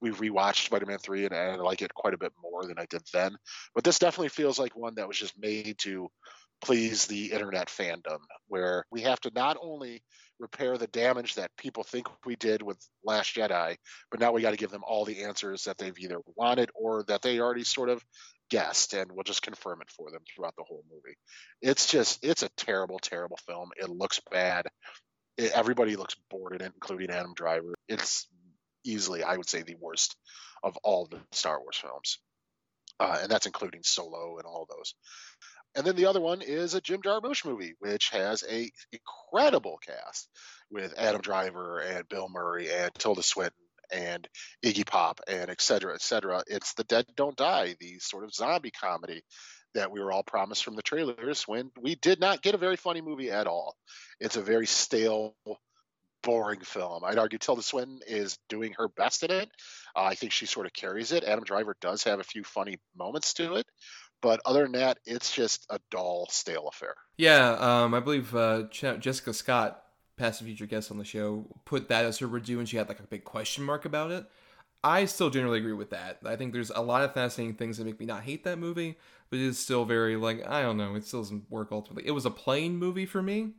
we 0.00 0.10
rewatched 0.10 0.66
Spider-Man 0.66 0.98
three 0.98 1.24
and, 1.24 1.32
and 1.32 1.52
I 1.52 1.56
like 1.56 1.80
it 1.80 1.94
quite 1.94 2.14
a 2.14 2.18
bit 2.18 2.32
more 2.42 2.66
than 2.66 2.78
I 2.78 2.86
did 2.90 3.02
then. 3.12 3.36
But 3.74 3.84
this 3.84 3.98
definitely 3.98 4.28
feels 4.28 4.58
like 4.58 4.76
one 4.76 4.96
that 4.96 5.08
was 5.08 5.18
just 5.18 5.38
made 5.38 5.78
to 5.78 6.08
please 6.60 7.06
the 7.06 7.32
internet 7.32 7.68
fandom, 7.68 8.18
where 8.48 8.84
we 8.90 9.02
have 9.02 9.20
to 9.20 9.30
not 9.34 9.56
only 9.60 10.02
repair 10.38 10.78
the 10.78 10.86
damage 10.86 11.34
that 11.34 11.50
people 11.58 11.84
think 11.84 12.06
we 12.24 12.36
did 12.36 12.62
with 12.62 12.78
Last 13.04 13.34
Jedi, 13.34 13.76
but 14.10 14.20
now 14.20 14.32
we 14.32 14.42
got 14.42 14.52
to 14.52 14.56
give 14.56 14.70
them 14.70 14.84
all 14.86 15.04
the 15.04 15.24
answers 15.24 15.64
that 15.64 15.78
they've 15.78 15.98
either 15.98 16.20
wanted 16.36 16.70
or 16.74 17.02
that 17.04 17.22
they 17.22 17.38
already 17.38 17.64
sort 17.64 17.88
of 17.88 18.02
guessed, 18.50 18.94
and 18.94 19.10
we'll 19.12 19.24
just 19.24 19.42
confirm 19.42 19.80
it 19.82 19.90
for 19.90 20.10
them 20.10 20.20
throughout 20.34 20.54
the 20.56 20.64
whole 20.66 20.84
movie. 20.90 21.16
It's 21.60 21.86
just, 21.86 22.24
it's 22.24 22.42
a 22.42 22.50
terrible, 22.56 22.98
terrible 22.98 23.38
film. 23.46 23.70
It 23.76 23.90
looks 23.90 24.20
bad. 24.30 24.66
It, 25.36 25.52
everybody 25.52 25.96
looks 25.96 26.16
bored 26.30 26.54
in 26.54 26.62
it, 26.62 26.72
including 26.74 27.10
Adam 27.10 27.34
Driver. 27.34 27.74
It's 27.88 28.26
easily, 28.84 29.22
I 29.22 29.36
would 29.36 29.48
say, 29.48 29.62
the 29.62 29.76
worst 29.80 30.16
of 30.62 30.76
all 30.84 31.06
the 31.06 31.20
Star 31.32 31.60
Wars 31.60 31.76
films. 31.76 32.18
Uh, 33.00 33.18
and 33.22 33.30
that's 33.30 33.46
including 33.46 33.82
Solo 33.82 34.38
and 34.38 34.46
all 34.46 34.66
those. 34.70 34.94
and 35.74 35.84
then 35.84 35.96
the 35.96 36.06
other 36.06 36.20
one 36.20 36.42
is 36.42 36.74
a 36.74 36.80
Jim 36.80 37.02
Jarmusch 37.02 37.44
movie, 37.44 37.74
which 37.80 38.10
has 38.10 38.44
a 38.48 38.70
incredible 38.92 39.78
cast 39.84 40.28
with 40.70 40.94
Adam 40.96 41.20
Driver 41.20 41.80
and 41.80 42.08
Bill 42.08 42.28
Murray 42.30 42.70
and 42.72 42.94
Tilda 42.94 43.22
Swinton 43.22 43.54
and 43.92 44.28
Iggy 44.64 44.86
Pop 44.86 45.20
and 45.28 45.50
et 45.50 45.60
cetera, 45.60 45.94
et 45.94 46.02
cetera. 46.02 46.42
It's 46.46 46.74
The 46.74 46.84
Dead 46.84 47.06
Don't 47.16 47.36
Die, 47.36 47.74
the 47.80 47.98
sort 47.98 48.24
of 48.24 48.32
zombie 48.34 48.70
comedy 48.70 49.22
that 49.74 49.90
we 49.90 50.00
were 50.00 50.12
all 50.12 50.22
promised 50.22 50.64
from 50.64 50.76
the 50.76 50.82
trailers 50.82 51.46
when 51.46 51.70
we 51.80 51.94
did 51.96 52.20
not 52.20 52.42
get 52.42 52.54
a 52.54 52.58
very 52.58 52.76
funny 52.76 53.00
movie 53.00 53.30
at 53.30 53.46
all. 53.46 53.76
It's 54.20 54.36
a 54.36 54.42
very 54.42 54.66
stale, 54.66 55.34
boring 56.22 56.60
film. 56.60 57.04
I'd 57.04 57.18
argue 57.18 57.38
Tilda 57.38 57.62
Swinton 57.62 58.00
is 58.06 58.38
doing 58.48 58.74
her 58.78 58.88
best 58.88 59.22
in 59.22 59.30
it. 59.30 59.50
Uh, 59.94 60.04
I 60.04 60.14
think 60.14 60.32
she 60.32 60.46
sort 60.46 60.66
of 60.66 60.72
carries 60.72 61.12
it. 61.12 61.24
Adam 61.24 61.44
Driver 61.44 61.76
does 61.80 62.02
have 62.04 62.20
a 62.20 62.24
few 62.24 62.42
funny 62.42 62.78
moments 62.96 63.34
to 63.34 63.56
it, 63.56 63.66
but 64.22 64.40
other 64.46 64.62
than 64.62 64.72
that, 64.72 64.98
it's 65.04 65.32
just 65.32 65.66
a 65.70 65.78
dull, 65.90 66.26
stale 66.30 66.68
affair. 66.68 66.94
Yeah, 67.18 67.56
um, 67.60 67.94
I 67.94 68.00
believe 68.00 68.34
uh, 68.34 68.62
Jessica 68.70 69.34
Scott, 69.34 69.82
past 70.16 70.40
and 70.40 70.48
future 70.48 70.66
guest 70.66 70.90
on 70.90 70.98
the 70.98 71.04
show, 71.04 71.46
put 71.64 71.88
that 71.88 72.04
as 72.04 72.18
her 72.18 72.26
review, 72.26 72.58
and 72.58 72.68
she 72.68 72.76
had 72.76 72.88
like 72.88 73.00
a 73.00 73.04
big 73.04 73.24
question 73.24 73.64
mark 73.64 73.84
about 73.84 74.10
it. 74.10 74.24
I 74.82 75.06
still 75.06 75.30
generally 75.30 75.58
agree 75.58 75.72
with 75.72 75.90
that. 75.90 76.18
I 76.26 76.36
think 76.36 76.52
there's 76.52 76.70
a 76.70 76.82
lot 76.82 77.02
of 77.02 77.14
fascinating 77.14 77.56
things 77.56 77.78
that 77.78 77.86
make 77.86 77.98
me 77.98 78.04
not 78.06 78.22
hate 78.22 78.44
that 78.44 78.58
movie, 78.58 78.98
but 79.34 79.40
it 79.40 79.46
is 79.46 79.58
still 79.58 79.84
very 79.84 80.14
like 80.14 80.46
I 80.48 80.62
don't 80.62 80.76
know. 80.76 80.94
It 80.94 81.04
still 81.04 81.22
doesn't 81.22 81.50
work 81.50 81.72
ultimately. 81.72 82.06
It 82.06 82.12
was 82.12 82.24
a 82.24 82.30
plain 82.30 82.76
movie 82.76 83.04
for 83.04 83.20
me, 83.20 83.54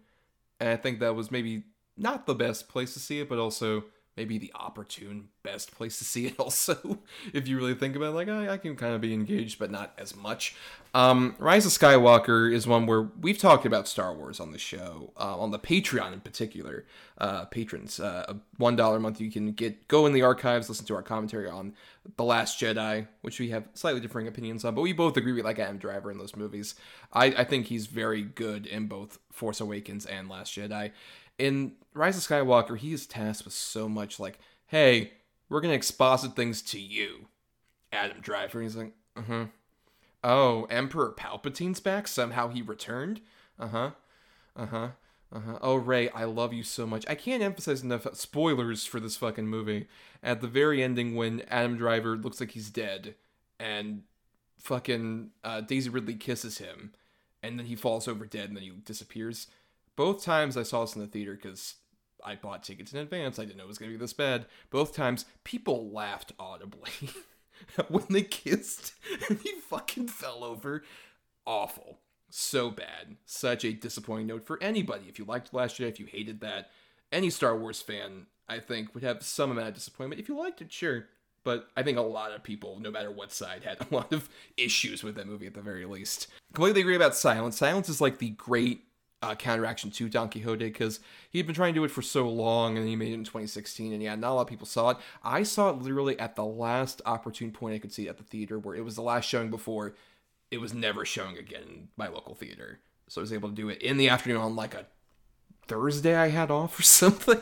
and 0.57 0.69
I 0.69 0.78
think 0.78 1.01
that 1.01 1.15
was 1.15 1.32
maybe 1.32 1.65
not 1.97 2.26
the 2.26 2.34
best 2.34 2.69
place 2.69 2.93
to 2.93 2.99
see 3.01 3.19
it, 3.19 3.28
but 3.28 3.39
also 3.39 3.84
maybe 4.18 4.38
the 4.38 4.51
opportune 4.55 5.28
best 5.43 5.76
place 5.76 5.97
to 5.97 6.05
see 6.05 6.28
it 6.28 6.36
also 6.39 6.99
if 7.34 7.47
you 7.47 7.57
really 7.57 7.76
think 7.76 7.95
about 7.95 8.09
it. 8.09 8.16
Like 8.16 8.30
I, 8.30 8.49
I 8.49 8.57
can 8.57 8.76
kind 8.76 8.93
of 8.93 9.01
be 9.01 9.13
engaged 9.13 9.59
but 9.59 9.72
not 9.72 9.93
as 9.97 10.16
much. 10.16 10.55
Um, 10.93 11.36
rise 11.39 11.66
of 11.66 11.74
skywalker 11.74 12.51
is 12.51 12.66
one 12.66 12.86
where 12.86 13.01
we've 13.20 13.38
talked 13.38 13.66
about 13.66 13.88
star 13.88 14.13
wars 14.13 14.39
on 14.39 14.51
the 14.51 14.57
show 14.57 15.11
uh, 15.18 15.38
on 15.38 15.51
the 15.51 15.59
patreon 15.59 16.13
in 16.13 16.22
particular. 16.22 16.86
Uh, 17.18 17.45
patrons 17.45 17.99
uh, 17.99 18.34
one 18.57 18.76
dollar 18.76 18.97
a 18.97 18.99
month 18.99 19.22
you 19.22 19.32
can 19.32 19.53
get 19.53 19.88
go 19.88 20.05
in 20.05 20.11
the 20.11 20.22
archives 20.22 20.68
listen 20.68 20.86
to 20.86 20.93
our 20.93 21.01
commentary 21.01 21.49
on 21.49 21.74
the 22.18 22.26
last 22.26 22.59
jedi 22.59 23.07
which 23.22 23.39
we 23.39 23.51
have 23.51 23.63
slightly 23.74 24.01
differing 24.01 24.28
opinions 24.28 24.66
on 24.66 24.76
but 24.76 24.82
we 24.82 24.91
both 24.91 25.16
agree 25.16 25.32
we 25.32 25.41
like 25.41 25.57
adam 25.57 25.78
driver 25.78 26.11
in 26.11 26.18
those 26.18 26.36
movies. 26.36 26.76
I, 27.13 27.28
I 27.28 27.43
think 27.45 27.68
he's 27.68 27.88
very 27.88 28.22
good 28.22 28.66
in 28.66 28.88
both 28.88 29.20
force 29.32 29.61
awakens 29.61 30.05
and 30.05 30.30
last 30.30 30.53
jedi 30.53 30.91
in 31.38 31.73
Rise 31.93 32.17
of 32.17 32.23
Skywalker, 32.23 32.77
he 32.77 32.93
is 32.93 33.07
tasked 33.07 33.45
with 33.45 33.53
so 33.53 33.88
much 33.88 34.19
like, 34.19 34.39
hey, 34.67 35.13
we're 35.49 35.61
gonna 35.61 35.73
exposit 35.73 36.36
things 36.36 36.61
to 36.63 36.79
you, 36.79 37.27
Adam 37.91 38.17
Driver. 38.21 38.59
And 38.59 38.67
he's 38.67 38.75
like, 38.75 38.93
uh 39.15 39.21
huh. 39.27 39.45
Oh, 40.23 40.63
Emperor 40.65 41.11
Palpatine's 41.11 41.79
back. 41.79 42.07
Somehow 42.07 42.49
he 42.49 42.61
returned. 42.61 43.21
Uh 43.59 43.67
huh. 43.67 43.91
Uh 44.55 44.65
huh. 44.65 44.88
Uh 45.31 45.39
huh. 45.39 45.59
Oh, 45.61 45.75
Rey, 45.75 46.09
I 46.09 46.23
love 46.23 46.53
you 46.53 46.63
so 46.63 46.86
much. 46.88 47.05
I 47.07 47.15
can't 47.15 47.43
emphasize 47.43 47.83
enough 47.83 48.07
spoilers 48.13 48.86
for 48.86 48.99
this 48.99 49.17
fucking 49.17 49.47
movie. 49.47 49.88
At 50.23 50.41
the 50.41 50.47
very 50.47 50.81
ending, 50.81 51.15
when 51.15 51.43
Adam 51.49 51.77
Driver 51.77 52.17
looks 52.17 52.39
like 52.39 52.51
he's 52.51 52.69
dead, 52.69 53.15
and 53.59 54.03
fucking 54.59 55.29
uh, 55.43 55.61
Daisy 55.61 55.89
Ridley 55.89 56.15
kisses 56.15 56.57
him, 56.57 56.93
and 57.43 57.59
then 57.59 57.67
he 57.67 57.75
falls 57.75 58.07
over 58.07 58.25
dead, 58.25 58.47
and 58.49 58.57
then 58.57 58.63
he 58.63 58.71
disappears 58.83 59.47
both 59.95 60.23
times 60.23 60.57
I 60.57 60.63
saw 60.63 60.81
this 60.81 60.95
in 60.95 61.01
the 61.01 61.07
theater 61.07 61.33
because 61.33 61.75
I 62.23 62.35
bought 62.35 62.63
tickets 62.63 62.93
in 62.93 62.99
advance. 62.99 63.39
I 63.39 63.45
didn't 63.45 63.57
know 63.57 63.65
it 63.65 63.69
was 63.69 63.77
going 63.77 63.91
to 63.91 63.97
be 63.97 64.01
this 64.01 64.13
bad. 64.13 64.45
Both 64.69 64.95
times, 64.95 65.25
people 65.43 65.91
laughed 65.91 66.33
audibly 66.39 66.91
when 67.87 68.05
they 68.09 68.23
kissed 68.23 68.93
and 69.29 69.39
he 69.39 69.53
fucking 69.69 70.07
fell 70.07 70.43
over. 70.43 70.83
Awful. 71.45 71.99
So 72.29 72.71
bad. 72.71 73.17
Such 73.25 73.63
a 73.63 73.73
disappointing 73.73 74.27
note 74.27 74.45
for 74.45 74.61
anybody. 74.61 75.05
If 75.07 75.19
you 75.19 75.25
liked 75.25 75.53
Last 75.53 75.77
Jedi, 75.77 75.89
if 75.89 75.99
you 75.99 76.07
hated 76.07 76.41
that, 76.41 76.69
any 77.11 77.29
Star 77.29 77.57
Wars 77.57 77.81
fan, 77.81 78.25
I 78.49 78.59
think, 78.59 78.93
would 78.93 79.03
have 79.03 79.23
some 79.23 79.51
amount 79.51 79.69
of 79.69 79.73
disappointment. 79.75 80.19
If 80.19 80.27
you 80.27 80.37
liked 80.37 80.61
it, 80.61 80.71
sure. 80.71 81.05
But 81.43 81.69
I 81.77 81.83
think 81.83 81.99
a 81.99 82.01
lot 82.01 82.31
of 82.31 82.43
people, 82.43 82.79
no 82.79 82.89
matter 82.89 83.11
what 83.11 83.31
side, 83.31 83.63
had 83.63 83.77
a 83.91 83.93
lot 83.95 84.11
of 84.11 84.27
issues 84.57 85.03
with 85.03 85.15
that 85.15 85.27
movie 85.27 85.47
at 85.47 85.53
the 85.53 85.61
very 85.61 85.85
least. 85.85 86.27
Completely 86.53 86.81
agree 86.81 86.95
about 86.95 87.15
Silence. 87.15 87.55
Silence 87.57 87.87
is 87.87 88.01
like 88.01 88.17
the 88.17 88.31
great 88.31 88.81
uh, 89.26 89.36
counteraction 89.36 89.89
to 89.89 90.07
Don 90.07 90.30
Quixote 90.30 90.65
because 90.65 90.99
he'd 91.32 91.47
been 91.47 91.55
trying 91.55 91.73
to 91.73 91.80
do 91.80 91.84
it 91.84 91.91
for 91.91 92.03
so 92.03 92.30
long 92.30 92.78
and 92.78 92.88
he 92.88 92.95
made 92.95 93.11
it 93.11 93.15
in 93.15 93.23
2016 93.23 93.91
and 93.91 94.03
yeah 94.03 94.15
not 94.15 94.32
a 94.32 94.34
lot 94.36 94.41
of 94.41 94.47
people 94.47 94.67
saw 94.67 94.91
it. 94.91 94.97
I 95.23 95.43
saw 95.43 95.69
it 95.69 95.82
literally 95.82 96.17
at 96.19 96.36
the 96.36 96.45
last 96.45 97.01
opportune 97.05 97.51
point 97.51 97.76
I 97.76 97.80
could 97.80 97.91
see 97.91 98.07
at 98.07 98.17
the 98.17 98.23
theater 98.23 98.59
where 98.59 98.76
it 98.76 98.86
was 98.86 98.95
the 98.95 99.01
last 99.01 99.26
showing 99.26 99.49
before 99.49 99.95
it 100.51 100.59
was 100.59 100.73
never 100.73 101.05
showing 101.05 101.38
again 101.38 101.63
in 101.63 101.88
my 101.97 102.07
local 102.07 102.36
theater. 102.36 102.80
So 103.07 103.19
I 103.19 103.23
was 103.23 103.34
able 103.34 103.49
to 103.49 103.55
do 103.55 103.69
it 103.69 103.82
in 103.82 103.97
the 103.97 104.09
afternoon 104.09 104.38
on 104.38 104.55
like 104.55 104.76
a 104.76 104.86
Thursday 105.67 106.15
I 106.15 106.30
had 106.30 106.51
off 106.51 106.80
or 106.80 106.84
something. 106.84 107.41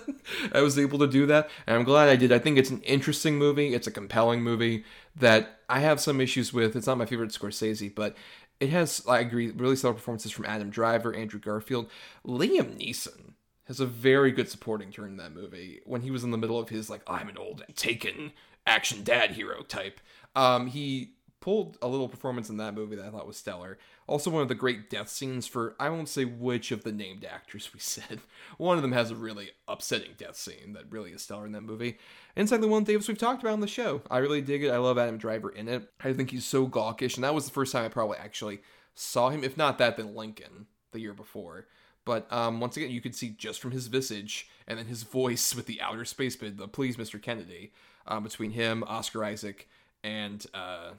I 0.54 0.62
was 0.62 0.80
able 0.80 1.00
to 1.00 1.08
do 1.08 1.26
that 1.26 1.50
and 1.68 1.76
I'm 1.76 1.84
glad 1.84 2.08
I 2.08 2.16
did. 2.16 2.32
I 2.32 2.40
think 2.40 2.58
it's 2.58 2.70
an 2.70 2.82
interesting 2.84 3.38
movie. 3.38 3.74
It's 3.74 3.88
a 3.88 3.92
compelling 3.92 4.42
movie 4.42 4.86
that 5.18 5.60
I 5.68 5.80
have 5.80 6.00
some 6.00 6.22
issues 6.22 6.54
with. 6.54 6.78
It's 6.78 6.88
not 6.88 6.98
my 6.98 7.06
favorite 7.06 7.32
Scorsese 7.32 7.94
but 7.94 8.16
it 8.60 8.70
has, 8.70 9.04
I 9.08 9.20
agree, 9.20 9.52
really 9.52 9.76
stellar 9.76 9.94
performances 9.94 10.32
from 10.32 10.46
Adam 10.46 10.70
Driver, 10.70 11.14
Andrew 11.14 11.40
Garfield, 11.40 11.90
Liam 12.26 12.78
Neeson 12.78 13.34
has 13.66 13.80
a 13.80 13.86
very 13.86 14.32
good 14.32 14.50
supporting 14.50 14.92
turn 14.92 15.12
in 15.12 15.18
that 15.18 15.34
movie 15.34 15.82
when 15.86 16.02
he 16.02 16.12
was 16.12 16.24
in 16.24 16.32
the 16.32 16.38
middle 16.38 16.60
of 16.60 16.70
his 16.70 16.90
like 16.90 17.02
I'm 17.08 17.30
an 17.30 17.38
old 17.38 17.64
taken 17.76 18.34
action 18.68 19.04
dad 19.04 19.32
hero 19.32 19.64
type. 19.64 20.00
Um, 20.36 20.68
he 20.68 21.14
pulled 21.40 21.78
a 21.82 21.88
little 21.88 22.08
performance 22.08 22.50
in 22.50 22.58
that 22.58 22.74
movie 22.74 22.96
that 22.96 23.06
I 23.06 23.10
thought 23.10 23.28
was 23.28 23.38
stellar. 23.38 23.78
Also, 24.08 24.30
Llewyn 24.30 24.42
of 24.42 24.48
the 24.48 24.56
great 24.56 24.90
death 24.90 25.10
scenes 25.10 25.48
for 25.48 25.76
I 25.80 25.90
won't 25.90 26.10
say 26.10 26.26
which 26.26 26.72
of 26.72 26.84
the 26.84 26.92
named 26.92 27.26
actors 27.26 27.70
we 27.74 27.80
said. 27.82 28.20
One 28.58 28.78
of 28.78 28.82
them 28.82 28.92
has 28.92 29.12
a 29.12 29.16
really 29.16 29.52
upsetting 29.68 30.12
death 30.18 30.36
scene 30.36 30.74
that 30.74 30.92
really 30.92 31.12
is 31.12 31.22
stellar 31.22 31.46
in 31.46 31.52
that 31.54 31.62
movie. 31.62 31.98
and 32.36 32.44
Inside 32.44 32.64
one 32.64 32.84
Davis 32.84 33.08
we've 33.08 33.18
talked 33.18 33.42
about 33.42 33.54
on 33.54 33.62
the 33.62 33.68
show. 33.68 34.02
I 34.12 34.18
really 34.18 34.42
dig 34.42 34.64
it. 34.64 34.72
I 34.72 34.78
love 34.78 34.98
Adam 34.98 35.18
Driver 35.18 35.50
in 35.50 35.68
it. 35.68 35.90
I 36.04 36.14
think 36.14 36.32
he's 36.32 36.46
so 36.46 36.66
gawkish, 36.66 37.16
and 37.16 37.24
that 37.24 37.34
was 37.34 37.46
the 37.46 37.54
first 37.54 37.72
time 37.72 37.86
I 37.86 37.90
probably 37.90 38.18
actually 38.18 38.62
saw 38.96 39.30
him. 39.30 39.44
If 39.44 39.58
not 39.58 39.78
that, 39.78 39.98
then 39.98 40.16
Lincoln 40.16 40.68
the 40.92 41.00
year 41.00 41.14
before. 41.14 41.68
But 42.06 42.32
um, 42.32 42.60
once 42.60 42.76
again, 42.76 42.92
you 42.92 43.02
could 43.02 43.16
see 43.16 43.30
just 43.30 43.62
from 43.62 43.72
his 43.72 43.88
visage 43.88 44.50
and 44.68 44.78
then 44.78 44.88
his 44.88 45.04
voice 45.04 45.56
with 45.56 45.66
the 45.66 45.82
outer 45.82 46.06
space 46.06 46.36
bid, 46.36 46.58
the 46.58 46.68
"Please, 46.68 46.98
Mr. 46.98 47.22
Kennedy," 47.22 47.72
um, 48.08 48.24
between 48.24 48.52
him, 48.52 48.84
Oscar 48.88 49.24
Isaac, 49.24 49.70
and 50.04 50.46
uh, 50.54 50.92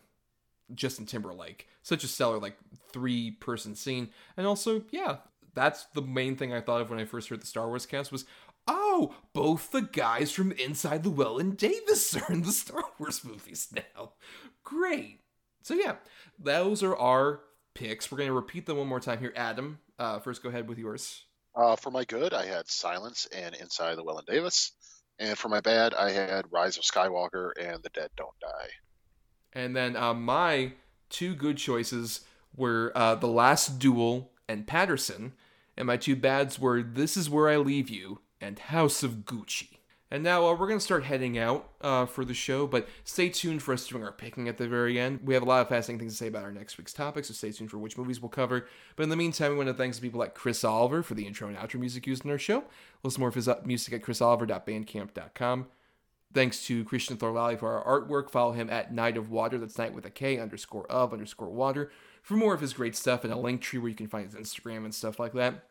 Justin 0.75 1.07
Timberlake. 1.07 1.69
Such 1.83 2.05
a 2.05 2.09
stellar 2.09 2.39
like 2.39 2.57
three 2.93 3.33
person 3.33 3.75
scene. 3.75 4.11
And 4.37 4.47
also, 4.47 4.83
yeah, 4.91 5.17
that's 5.55 5.85
the 5.95 6.03
main 6.03 6.37
thing 6.37 6.53
I 6.53 6.61
thought 6.61 6.81
of 6.81 6.91
when 6.91 6.99
I 6.99 7.05
first 7.05 7.29
heard 7.29 7.43
the 7.43 7.47
Star 7.47 7.69
Wars 7.69 7.87
cast 7.87 8.12
was 8.12 8.25
oh, 8.67 9.15
both 9.33 9.71
the 9.71 9.83
guys 9.83 10.33
from 10.33 10.53
Inside 10.53 11.03
the 11.03 11.11
Well 11.11 11.39
and 11.39 11.57
Davis 11.57 12.17
are 12.17 12.33
in 12.33 12.43
the 12.45 12.53
Star 12.53 12.85
Wars 12.99 13.25
movies 13.25 13.69
now. 13.75 14.12
Great. 14.62 15.21
So 15.62 15.75
yeah, 15.75 15.97
those 16.39 16.83
are 16.83 16.97
our 16.97 17.41
picks. 17.75 18.11
We're 18.11 18.19
going 18.19 18.29
to 18.29 18.35
repeat 18.35 18.67
them 18.67 18.79
one 18.79 18.87
more 18.87 19.01
time 19.01 19.19
here. 19.19 19.33
Adam, 19.37 19.79
uh, 19.99 20.19
first 20.21 20.43
go 20.43 20.49
ahead 20.49 20.69
with 20.69 20.79
yours. 20.79 21.25
Uh, 21.55 21.77
for 21.77 21.91
my 21.91 22.05
good, 22.05 22.35
I 22.35 22.47
had 22.47 22.69
Silence 22.69 23.27
and 23.35 23.55
Inside 23.55 23.99
Llewyn 23.99 24.27
Davis. 24.27 24.73
And 25.19 25.39
for 25.39 25.49
my 25.49 25.61
bad, 25.61 25.95
I 25.95 26.11
had 26.11 26.51
Rise 26.51 26.77
of 26.77 26.82
Skywalker 26.82 27.53
and 27.59 27.82
The 27.82 27.91
Dead 27.91 28.11
Don't 28.16 28.39
Die. 28.41 28.69
And 29.55 29.74
then 29.74 29.97
uh, 29.97 30.14
my 30.14 30.72
two 31.10 31.35
good 31.35 31.56
choices 31.56 32.22
were 32.56 32.93
uh, 32.94 33.14
The 33.14 33.28
Last 33.28 33.78
Duel 33.78 34.31
and 34.48 34.66
Paterson. 34.66 35.32
And 35.76 35.86
my 35.86 35.97
two 35.97 36.16
bads 36.16 36.59
were 36.59 36.82
This 36.82 37.16
Is 37.16 37.31
Where 37.31 37.48
I 37.48 37.56
Leave 37.56 37.89
You 37.89 38.20
and 38.40 38.59
House 38.59 39.02
of 39.02 39.24
Gucci. 39.24 39.78
And 40.10 40.22
now 40.22 40.47
uh, 40.47 40.52
we're 40.52 40.68
going 40.68 40.78
to 40.78 40.85
start 40.85 41.02
heading 41.02 41.39
out 41.39 41.70
uh, 41.81 42.06
for 42.06 42.24
the 42.24 42.35
show, 42.35 42.68
but 42.68 42.86
stay 43.02 43.31
tuned 43.31 43.64
for 43.64 43.74
us 43.74 43.89
doing 43.89 44.05
our 44.05 44.12
picking 44.12 44.48
at 44.48 44.59
the 44.59 44.68
very 44.68 45.01
end. 45.01 45.18
We 45.24 45.35
have 45.35 45.43
a 45.43 45.47
lot 45.47 45.62
of 45.62 45.68
fascinating 45.68 45.98
things 45.98 46.12
to 46.12 46.18
say 46.18 46.28
about 46.28 46.44
our 46.44 46.52
next 46.52 46.78
week's 46.78 46.93
topic, 46.93 47.24
so 47.24 47.35
stay 47.35 47.51
tuned 47.51 47.70
for 47.72 47.78
which 47.78 47.98
movies 47.98 48.20
we'll 48.20 48.28
cover. 48.28 48.68
But 48.94 49.02
in 49.02 49.09
the 49.09 49.16
meantime, 49.16 49.51
we 49.51 49.56
want 49.56 49.70
to 49.70 49.74
thank 49.74 50.01
people 50.01 50.20
like 50.20 50.35
Chris 50.35 50.62
Oliver 50.62 51.02
for 51.02 51.14
the 51.14 51.26
intro 51.26 51.48
and 51.48 51.56
outro 51.56 51.81
music 51.81 52.06
used 52.06 52.24
in 52.24 52.31
our 52.31 52.39
show. 52.39 52.62
Listen 53.02 53.20
more 53.20 53.28
of 53.28 53.35
his 53.35 53.48
uh, 53.48 53.60
music 53.64 53.93
at 53.93 54.02
chrisoliver.bandcamp.com. 54.02 55.66
Thanks 56.35 56.66
to 56.66 56.85
Christian 56.85 57.16
Thorlally 57.16 57.59
for 57.59 57.81
our 57.81 58.01
artwork. 58.01 58.28
Follow 58.28 58.52
him 58.52 58.69
at 58.69 58.93
Knight 58.93 59.16
of 59.16 59.31
Water. 59.31 59.56
That's 59.56 59.78
night 59.78 59.94
with 59.94 60.05
a 60.05 60.11
K 60.11 60.39
underscore 60.39 60.90
of 60.90 61.12
underscore 61.12 61.51
water 61.51 61.93
for 62.23 62.35
more 62.35 62.55
of 62.55 62.61
his 62.61 62.73
great 62.73 62.97
stuff 62.97 63.23
and 63.23 63.32
a 63.32 63.36
link 63.36 63.61
tree 63.61 63.78
where 63.78 63.89
you 63.89 63.94
can 63.94 64.09
find 64.09 64.27
his 64.27 64.35
Instagram 64.35 64.85
and 64.85 64.94
stuff 64.94 65.20
like 65.20 65.32
that. 65.35 65.66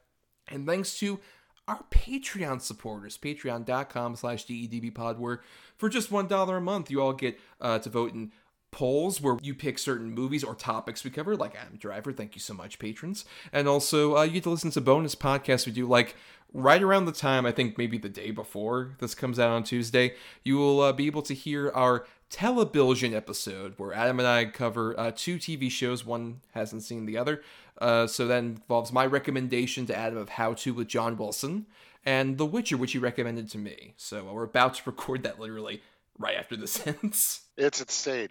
And 0.47 0.65
thanks 0.65 0.97
to 0.99 1.19
our 1.67 1.83
Patreon 1.91 2.61
supporters, 2.61 3.17
patreon.com 3.17 4.15
slash 4.15 4.45
DEDBpod, 4.45 5.17
where 5.17 5.41
for 5.77 5.89
just 5.89 6.09
$1 6.09 6.57
a 6.57 6.61
month, 6.61 6.91
you 6.91 7.01
all 7.01 7.13
get 7.13 7.39
uh, 7.59 7.79
to 7.79 7.89
vote 7.89 8.13
in 8.13 8.31
polls 8.73 9.21
where 9.21 9.37
you 9.41 9.55
pick 9.55 9.79
certain 9.79 10.11
movies 10.11 10.43
or 10.43 10.55
topics 10.55 11.03
we 11.03 11.11
cover, 11.11 11.37
like 11.37 11.55
Adam 11.55 11.77
Driver. 11.77 12.11
Thank 12.11 12.35
you 12.35 12.41
so 12.41 12.53
much, 12.53 12.79
patrons. 12.79 13.23
And 13.53 13.67
also, 13.67 14.17
uh, 14.17 14.23
you 14.23 14.33
get 14.33 14.43
to 14.43 14.49
listen 14.49 14.71
to 14.71 14.81
bonus 14.81 15.15
podcasts 15.15 15.65
we 15.65 15.71
do, 15.71 15.87
like 15.87 16.15
right 16.53 16.81
around 16.81 17.05
the 17.05 17.11
time, 17.11 17.45
I 17.45 17.51
think 17.51 17.77
maybe 17.77 17.97
the 17.97 18.09
day 18.09 18.31
before 18.31 18.95
this 18.99 19.15
comes 19.15 19.39
out 19.39 19.51
on 19.51 19.63
Tuesday, 19.63 20.15
you 20.43 20.57
will 20.57 20.81
uh, 20.81 20.91
be 20.91 21.05
able 21.05 21.21
to 21.23 21.33
hear 21.33 21.71
our 21.71 22.05
television 22.29 23.13
episode 23.13 23.75
where 23.77 23.93
Adam 23.93 24.19
and 24.19 24.27
I 24.27 24.45
cover 24.45 24.99
uh, 24.99 25.11
two 25.15 25.37
TV 25.37 25.69
shows. 25.69 26.05
One 26.05 26.41
hasn't 26.53 26.83
seen 26.83 27.05
the 27.05 27.17
other. 27.17 27.41
Uh, 27.79 28.07
so 28.07 28.27
that 28.27 28.39
involves 28.39 28.91
my 28.91 29.05
recommendation 29.05 29.85
to 29.87 29.97
Adam 29.97 30.17
of 30.17 30.29
How 30.29 30.53
to 30.53 30.73
with 30.73 30.87
John 30.87 31.17
Wilson 31.17 31.67
and 32.05 32.37
The 32.37 32.45
Witcher, 32.45 32.77
which 32.77 32.93
he 32.93 32.99
recommended 32.99 33.49
to 33.51 33.57
me. 33.57 33.93
So 33.97 34.23
we're 34.31 34.43
about 34.43 34.75
to 34.75 34.83
record 34.85 35.23
that 35.23 35.39
literally 35.39 35.81
right 36.17 36.35
after 36.35 36.55
this 36.55 36.85
ends. 36.87 37.41
It's 37.57 37.81
insane. 37.81 38.29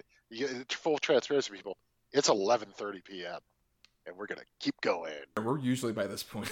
Full 0.71 0.99
transparency, 0.99 1.53
people. 1.53 1.77
It's 2.13 2.29
11:30 2.29 3.05
p.m. 3.05 3.39
and 4.07 4.17
we're 4.17 4.27
gonna 4.27 4.43
keep 4.61 4.81
going. 4.81 5.13
We're 5.43 5.59
usually 5.59 5.93
by 5.93 6.07
this 6.07 6.23
point 6.23 6.49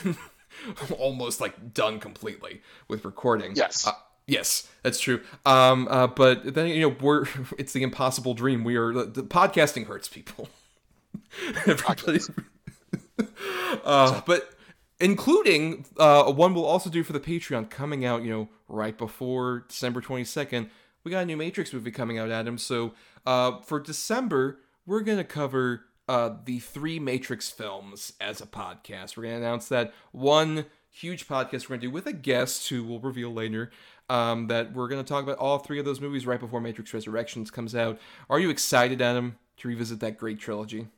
almost 0.98 1.40
like 1.40 1.72
done 1.74 2.00
completely 2.00 2.62
with 2.88 3.04
recording. 3.04 3.52
Yes. 3.54 3.86
Uh, 3.86 3.92
yes, 4.26 4.68
that's 4.82 5.00
true. 5.00 5.20
Um, 5.46 5.86
uh, 5.90 6.06
but 6.08 6.54
then 6.54 6.68
you 6.68 6.88
know 6.88 6.96
we're 7.00 7.26
it's 7.58 7.72
the 7.72 7.82
impossible 7.82 8.34
dream. 8.34 8.64
We 8.64 8.76
are 8.76 8.92
the, 8.92 9.04
the 9.04 9.22
podcasting 9.22 9.86
hurts 9.86 10.08
people. 10.08 10.48
Everybody. 11.66 12.20
uh, 13.84 14.20
but 14.26 14.50
including 14.98 15.86
uh, 15.98 16.30
one 16.32 16.54
we'll 16.54 16.64
also 16.64 16.90
do 16.90 17.02
for 17.02 17.12
the 17.12 17.20
Patreon 17.20 17.70
coming 17.70 18.04
out, 18.04 18.22
you 18.22 18.30
know, 18.30 18.48
right 18.68 18.96
before 18.96 19.64
December 19.68 20.00
22nd. 20.00 20.68
We 21.02 21.10
got 21.10 21.22
a 21.22 21.26
new 21.26 21.36
Matrix 21.36 21.72
movie 21.72 21.90
coming 21.90 22.18
out, 22.18 22.30
Adam. 22.30 22.58
So 22.58 22.92
uh, 23.26 23.60
for 23.60 23.80
December, 23.80 24.60
we're 24.86 25.00
going 25.00 25.18
to 25.18 25.24
cover 25.24 25.84
uh, 26.08 26.30
the 26.44 26.58
three 26.58 26.98
Matrix 26.98 27.50
films 27.50 28.12
as 28.20 28.40
a 28.40 28.46
podcast. 28.46 29.16
We're 29.16 29.24
going 29.24 29.40
to 29.40 29.46
announce 29.46 29.68
that 29.68 29.92
one 30.12 30.66
huge 30.90 31.28
podcast 31.28 31.64
we're 31.64 31.76
going 31.76 31.80
to 31.80 31.86
do 31.86 31.90
with 31.90 32.06
a 32.06 32.12
guest 32.12 32.68
who 32.68 32.82
we'll 32.82 32.98
reveal 32.98 33.32
later. 33.32 33.70
Um, 34.08 34.48
that 34.48 34.72
we're 34.72 34.88
going 34.88 35.02
to 35.02 35.08
talk 35.08 35.22
about 35.22 35.38
all 35.38 35.58
three 35.58 35.78
of 35.78 35.84
those 35.84 36.00
movies 36.00 36.26
right 36.26 36.40
before 36.40 36.60
Matrix 36.60 36.92
Resurrections 36.92 37.48
comes 37.48 37.76
out. 37.76 38.00
Are 38.28 38.40
you 38.40 38.50
excited, 38.50 39.00
Adam, 39.00 39.38
to 39.58 39.68
revisit 39.68 40.00
that 40.00 40.18
great 40.18 40.40
trilogy? 40.40 40.88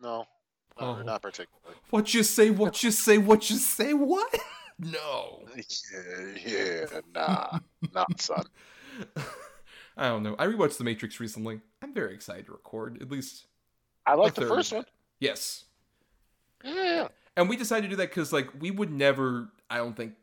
No, 0.00 0.28
no 0.80 0.98
oh. 0.98 1.02
not 1.02 1.20
particularly. 1.20 1.76
What 1.90 2.14
you 2.14 2.22
say? 2.22 2.50
What 2.50 2.84
you 2.84 2.92
say? 2.92 3.18
What 3.18 3.50
you 3.50 3.56
say? 3.56 3.92
What? 3.92 4.38
no. 4.78 5.44
Yeah, 6.46 6.86
yeah, 6.92 7.00
nah, 7.12 7.58
not 7.92 8.20
son. 8.20 8.44
I 10.00 10.08
don't 10.08 10.22
know. 10.22 10.34
I 10.38 10.46
rewatched 10.46 10.78
The 10.78 10.84
Matrix 10.84 11.20
recently. 11.20 11.60
I'm 11.82 11.92
very 11.92 12.14
excited 12.14 12.46
to 12.46 12.52
record. 12.52 13.00
At 13.02 13.10
least 13.10 13.44
I 14.06 14.14
like 14.14 14.34
the 14.34 14.46
first 14.46 14.72
one. 14.72 14.86
Yes. 15.20 15.66
Yeah. 16.64 17.08
And 17.36 17.50
we 17.50 17.56
decided 17.56 17.82
to 17.82 17.88
do 17.90 17.96
that 17.96 18.08
because, 18.08 18.32
like, 18.32 18.48
we 18.58 18.70
would 18.70 18.90
never, 18.90 19.50
I 19.68 19.76
don't 19.76 19.94
think, 19.94 20.14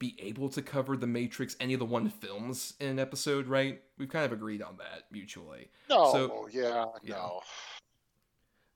be 0.00 0.16
able 0.18 0.48
to 0.50 0.62
cover 0.62 0.96
The 0.96 1.06
Matrix, 1.06 1.56
any 1.60 1.74
of 1.74 1.78
the 1.78 1.86
one 1.86 2.10
films 2.10 2.74
in 2.80 2.88
an 2.88 2.98
episode, 2.98 3.46
right? 3.46 3.80
We've 3.98 4.08
kind 4.08 4.24
of 4.24 4.32
agreed 4.32 4.62
on 4.62 4.78
that 4.78 5.04
mutually. 5.12 5.68
No, 5.88 6.10
so, 6.12 6.48
yeah, 6.50 6.86
yeah, 7.02 7.14
no. 7.14 7.40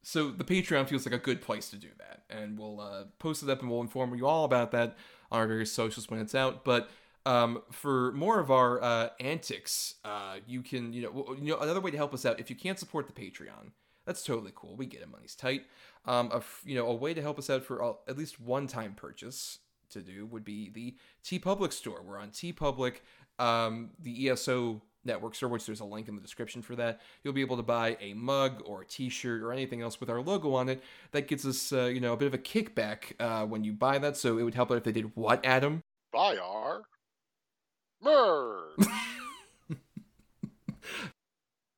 So 0.03 0.31
the 0.31 0.45
Patreon 0.45 0.89
feels 0.89 1.05
like 1.07 1.15
a 1.15 1.19
good 1.19 1.41
place 1.41 1.71
to 1.71 1.77
do 1.77 1.89
that, 1.99 2.23
and 2.31 2.59
we'll 2.59 2.81
uh, 2.81 3.05
post 3.19 3.43
it 3.43 3.49
up 3.49 3.61
and 3.61 3.71
we'll 3.71 3.81
inform 3.81 4.15
you 4.15 4.27
all 4.27 4.45
about 4.45 4.71
that 4.73 4.97
on 5.33 5.41
our 5.41 5.47
various 5.47 5.73
socials 5.73 6.11
when 6.11 6.21
it's 6.21 6.35
out. 6.35 6.65
But 6.65 6.91
um, 7.27 7.63
for 7.71 8.13
more 8.13 8.41
of 8.41 8.51
our 8.51 8.83
uh, 8.83 9.09
antics, 9.21 9.95
uh, 10.05 10.37
you 10.47 10.63
can, 10.63 10.93
you 10.93 11.03
know, 11.03 11.37
you 11.41 11.53
know, 11.53 11.59
another 11.59 11.81
way 11.81 11.91
to 11.91 11.97
help 11.97 12.15
us 12.15 12.25
out 12.25 12.41
if 12.41 12.51
you 12.51 12.57
can't 12.57 12.79
support 12.79 13.07
the 13.07 13.13
Patreon 13.13 13.73
that's 14.07 14.23
totally 14.23 14.53
cool. 14.55 14.77
We 14.77 14.87
get 14.87 15.01
it. 15.01 15.11
Money's 15.11 15.35
tight. 15.35 15.65
Um, 16.07 16.31
a, 16.33 16.43
you 16.65 16.75
know, 16.75 16.87
a 16.87 16.95
way 16.95 17.15
to 17.15 17.23
help 17.23 17.39
us 17.39 17.49
out 17.49 17.65
for 17.65 17.83
uh, 17.83 17.93
at 18.07 18.19
least 18.19 18.41
one 18.41 18.67
time 18.67 18.95
purchase 18.95 19.59
to 19.91 20.01
do 20.01 20.27
would 20.27 20.45
be 20.45 20.71
the 20.71 20.97
TeePublic 21.25 21.73
store. 21.73 22.03
We're 22.03 22.19
on 22.19 22.31
TeePublic, 22.31 22.97
um, 23.39 23.91
the 24.03 24.29
ESO 24.29 24.83
network 25.07 25.35
store, 25.35 25.49
which 25.49 25.67
there's 25.67 25.81
a 25.81 25.85
link 25.85 26.09
in 26.09 26.17
the 26.17 26.23
description 26.23 26.63
for 26.63 26.77
that. 26.77 27.01
You'll 27.23 27.35
be 27.35 27.41
able 27.41 27.57
to 27.57 27.63
buy 27.63 27.97
a 28.01 28.15
mug 28.15 28.63
or 28.67 28.83
a 28.83 28.87
T-shirt 28.87 29.43
or 29.43 29.53
anything 29.53 29.83
else 29.83 30.01
with 30.01 30.11
our 30.11 30.21
logo 30.21 30.55
on 30.55 30.69
it. 30.69 30.83
That 31.13 31.29
gets 31.29 31.47
us, 31.47 31.73
uh, 31.73 31.87
you 31.87 32.01
know, 32.01 32.13
a 32.13 32.17
bit 32.17 32.27
of 32.27 32.35
a 32.35 32.39
kickback 32.39 33.13
uh, 33.21 33.47
when 33.47 33.65
you 33.65 33.73
buy 33.73 33.99
that. 33.99 34.17
So 34.17 34.39
it 34.39 34.43
would 34.43 34.55
help 34.55 34.71
out 34.71 34.79
if 34.79 34.85
they 34.85 34.93
did 34.93 35.15
what, 35.15 35.45
Adam? 35.45 35.83
Buy 36.13 36.37
our 36.37 36.83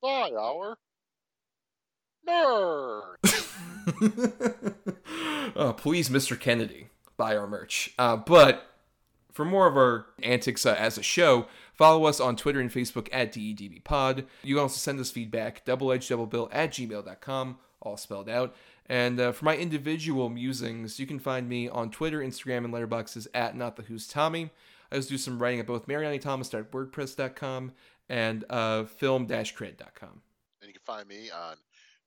buy 0.02 0.30
our 0.38 0.76
Nerd. 2.28 3.16
oh, 5.56 5.72
please, 5.76 6.08
Mr. 6.08 6.38
Kennedy, 6.38 6.88
buy 7.16 7.36
our 7.36 7.46
merch. 7.46 7.94
Uh, 7.98 8.16
but 8.16 8.66
for 9.32 9.44
more 9.44 9.66
of 9.68 9.76
our 9.76 10.06
antics 10.22 10.66
uh, 10.66 10.74
as 10.76 10.98
a 10.98 11.02
show, 11.02 11.46
follow 11.74 12.04
us 12.06 12.18
on 12.18 12.36
Twitter 12.36 12.60
and 12.60 12.72
Facebook 12.72 13.08
at 13.12 13.32
DEDBpod. 13.32 14.24
You 14.42 14.56
can 14.56 14.62
also 14.62 14.78
send 14.78 14.98
us 14.98 15.10
feedback, 15.10 15.64
doubleedgedoublebill 15.64 16.48
at 16.50 16.72
gmail.com, 16.72 17.58
all 17.80 17.96
spelled 17.96 18.28
out. 18.28 18.56
And 18.88 19.20
uh, 19.20 19.32
for 19.32 19.44
my 19.44 19.56
individual 19.56 20.28
musings, 20.28 20.98
you 20.98 21.06
can 21.06 21.18
find 21.18 21.48
me 21.48 21.68
on 21.68 21.90
Twitter, 21.90 22.20
Instagram, 22.20 22.64
and 22.64 22.72
Letterboxd 22.72 23.26
at 23.34 23.56
Not 23.56 23.76
the 23.76 23.82
Who's 23.82 24.06
Tommy. 24.08 24.50
I 24.90 24.96
also 24.96 25.08
do 25.08 25.18
some 25.18 25.38
writing 25.38 25.60
at 25.60 25.66
both 25.66 25.86
MarianiThomas.wordpress.com 25.86 27.72
and 28.08 28.44
uh, 28.50 28.84
film-cred.com. 28.84 30.22
And 30.62 30.68
you 30.68 30.72
can 30.72 30.82
find 30.84 31.08
me 31.08 31.30
on 31.30 31.56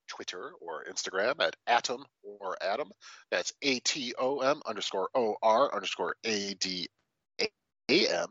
Twitter 0.07 0.51
or 0.59 0.85
Instagram 0.91 1.41
at 1.41 1.55
Atom 1.67 2.03
or 2.23 2.57
Adam. 2.61 2.89
That's 3.31 3.53
A 3.61 3.79
T 3.79 4.13
O 4.17 4.39
M 4.39 4.61
underscore 4.65 5.09
O 5.15 5.35
R 5.41 5.73
underscore 5.73 6.15
A 6.25 6.53
D 6.55 6.87
A 7.39 7.49
M. 7.89 8.27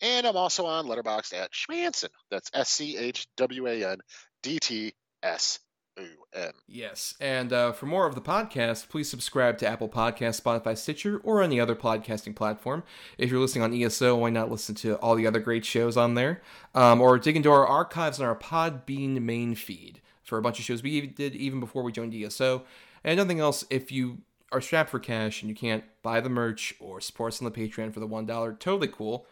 And 0.00 0.26
I'm 0.26 0.36
also 0.36 0.66
on 0.66 0.86
Letterboxd 0.86 1.34
at 1.34 1.50
Schwandtson. 1.52 2.08
That's 2.30 2.50
S 2.54 2.70
C 2.70 2.96
H 2.96 3.26
W 3.36 3.66
A 3.66 3.92
N 3.92 3.98
D 4.42 4.58
T 4.58 4.94
S 5.22 5.60
O-N. 6.00 6.52
Yes, 6.66 7.14
and 7.20 7.52
uh, 7.52 7.72
for 7.72 7.86
more 7.86 8.06
of 8.06 8.14
the 8.14 8.20
podcast, 8.20 8.88
please 8.88 9.08
subscribe 9.08 9.58
to 9.58 9.66
Apple 9.66 9.88
Podcast, 9.88 10.40
Spotify, 10.40 10.76
Stitcher, 10.76 11.20
or 11.24 11.42
any 11.42 11.60
other 11.60 11.74
podcasting 11.74 12.34
platform. 12.34 12.82
If 13.18 13.30
you're 13.30 13.40
listening 13.40 13.64
on 13.64 13.74
ESO, 13.74 14.16
why 14.16 14.30
not 14.30 14.50
listen 14.50 14.74
to 14.76 14.96
all 14.96 15.14
the 15.14 15.26
other 15.26 15.40
great 15.40 15.64
shows 15.64 15.96
on 15.96 16.14
there? 16.14 16.42
Um, 16.74 17.00
or 17.00 17.18
dig 17.18 17.36
into 17.36 17.50
our 17.50 17.66
archives 17.66 18.20
on 18.20 18.26
our 18.26 18.36
Podbean 18.36 19.20
main 19.20 19.54
feed 19.54 20.00
for 20.22 20.38
a 20.38 20.42
bunch 20.42 20.58
of 20.58 20.64
shows 20.64 20.82
we 20.82 21.06
did 21.06 21.34
even 21.34 21.60
before 21.60 21.82
we 21.82 21.92
joined 21.92 22.14
ESO. 22.14 22.64
And 23.04 23.16
nothing 23.18 23.40
else, 23.40 23.64
if 23.70 23.90
you 23.90 24.18
are 24.52 24.60
strapped 24.60 24.90
for 24.90 24.98
cash 24.98 25.42
and 25.42 25.48
you 25.48 25.54
can't 25.54 25.84
buy 26.02 26.20
the 26.20 26.28
merch 26.28 26.74
or 26.80 27.00
support 27.00 27.32
us 27.32 27.42
on 27.42 27.50
the 27.50 27.50
Patreon 27.50 27.92
for 27.92 28.00
the 28.00 28.08
$1, 28.08 28.58
totally 28.58 28.88
cool. 28.88 29.26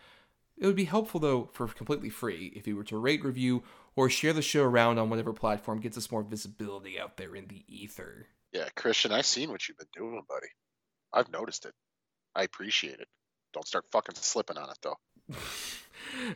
It 0.56 0.66
would 0.66 0.76
be 0.76 0.84
helpful 0.84 1.20
though 1.20 1.50
for 1.52 1.68
completely 1.68 2.10
free 2.10 2.52
if 2.56 2.66
you 2.66 2.76
were 2.76 2.84
to 2.84 2.98
rate, 2.98 3.24
review, 3.24 3.62
or 3.98 4.08
share 4.08 4.32
the 4.32 4.40
show 4.40 4.62
around 4.62 4.96
on 4.96 5.10
whatever 5.10 5.32
platform 5.32 5.80
gets 5.80 5.98
us 5.98 6.12
more 6.12 6.22
visibility 6.22 7.00
out 7.00 7.16
there 7.16 7.34
in 7.34 7.48
the 7.48 7.64
ether. 7.66 8.28
Yeah, 8.52 8.68
Christian, 8.76 9.10
I've 9.10 9.26
seen 9.26 9.50
what 9.50 9.66
you've 9.66 9.76
been 9.76 9.88
doing, 9.92 10.22
buddy. 10.28 10.46
I've 11.12 11.32
noticed 11.32 11.66
it. 11.66 11.74
I 12.32 12.44
appreciate 12.44 13.00
it. 13.00 13.08
Don't 13.52 13.66
start 13.66 13.86
fucking 13.90 14.14
slipping 14.14 14.56
on 14.56 14.70
it 14.70 14.78
though. 14.82 14.98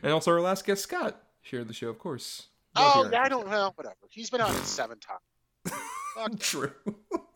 and 0.03 0.11
also 0.11 0.31
our 0.31 0.41
last 0.41 0.65
guest, 0.65 0.83
Scott, 0.83 1.23
shared 1.41 1.69
the 1.69 1.73
show, 1.73 1.87
of 1.87 1.99
course. 1.99 2.47
Oh, 2.75 3.07
yeah, 3.09 3.21
I 3.21 3.29
don't 3.29 3.49
know. 3.49 3.71
Whatever. 3.75 3.95
He's 4.09 4.29
been 4.29 4.41
on 4.41 4.53
it 4.53 4.65
seven 4.65 4.97
times. 4.99 6.39
true. 6.39 6.73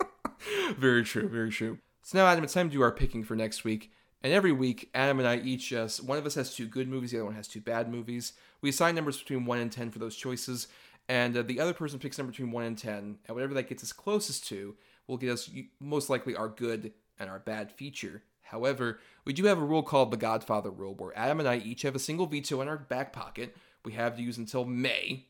very 0.77 1.05
true. 1.05 1.29
Very 1.29 1.51
true. 1.51 1.77
So 2.03 2.17
now, 2.17 2.27
Adam, 2.27 2.43
it's 2.43 2.53
time 2.53 2.67
to 2.67 2.73
do 2.73 2.81
our 2.81 2.91
picking 2.91 3.23
for 3.23 3.37
next 3.37 3.63
week. 3.63 3.91
And 4.21 4.33
every 4.33 4.51
week, 4.51 4.89
Adam 4.93 5.19
and 5.19 5.27
I 5.27 5.37
each, 5.37 5.71
uh, 5.71 5.87
one 6.05 6.17
of 6.17 6.25
us 6.25 6.35
has 6.35 6.53
two 6.53 6.67
good 6.67 6.89
movies, 6.89 7.11
the 7.11 7.17
other 7.17 7.25
one 7.25 7.35
has 7.35 7.47
two 7.47 7.61
bad 7.61 7.89
movies. 7.89 8.33
We 8.61 8.69
assign 8.69 8.95
numbers 8.95 9.19
between 9.19 9.45
1 9.45 9.57
and 9.59 9.71
10 9.71 9.91
for 9.91 9.99
those 9.99 10.15
choices, 10.15 10.67
and 11.09 11.37
uh, 11.37 11.41
the 11.41 11.59
other 11.59 11.73
person 11.73 11.99
picks 11.99 12.17
number 12.17 12.31
between 12.31 12.51
1 12.51 12.63
and 12.63 12.77
10, 12.77 12.93
and 13.27 13.35
whatever 13.35 13.53
that 13.53 13.69
gets 13.69 13.83
us 13.83 13.93
closest 13.93 14.47
to 14.47 14.75
will 15.07 15.17
get 15.17 15.31
us 15.31 15.49
most 15.79 16.09
likely 16.09 16.35
our 16.35 16.49
good 16.49 16.91
and 17.19 17.29
our 17.29 17.39
bad 17.39 17.71
feature. 17.71 18.23
However, 18.41 18.99
we 19.25 19.33
do 19.33 19.45
have 19.45 19.57
a 19.57 19.65
rule 19.65 19.83
called 19.83 20.11
the 20.11 20.17
Godfather 20.17 20.69
rule, 20.69 20.95
where 20.95 21.17
Adam 21.17 21.39
and 21.39 21.49
I 21.49 21.57
each 21.57 21.81
have 21.81 21.95
a 21.95 21.99
single 21.99 22.25
veto 22.25 22.61
in 22.61 22.67
our 22.67 22.77
back 22.77 23.13
pocket, 23.13 23.55
we 23.83 23.93
have 23.93 24.15
to 24.15 24.21
use 24.21 24.37
until 24.37 24.65
May 24.65 25.25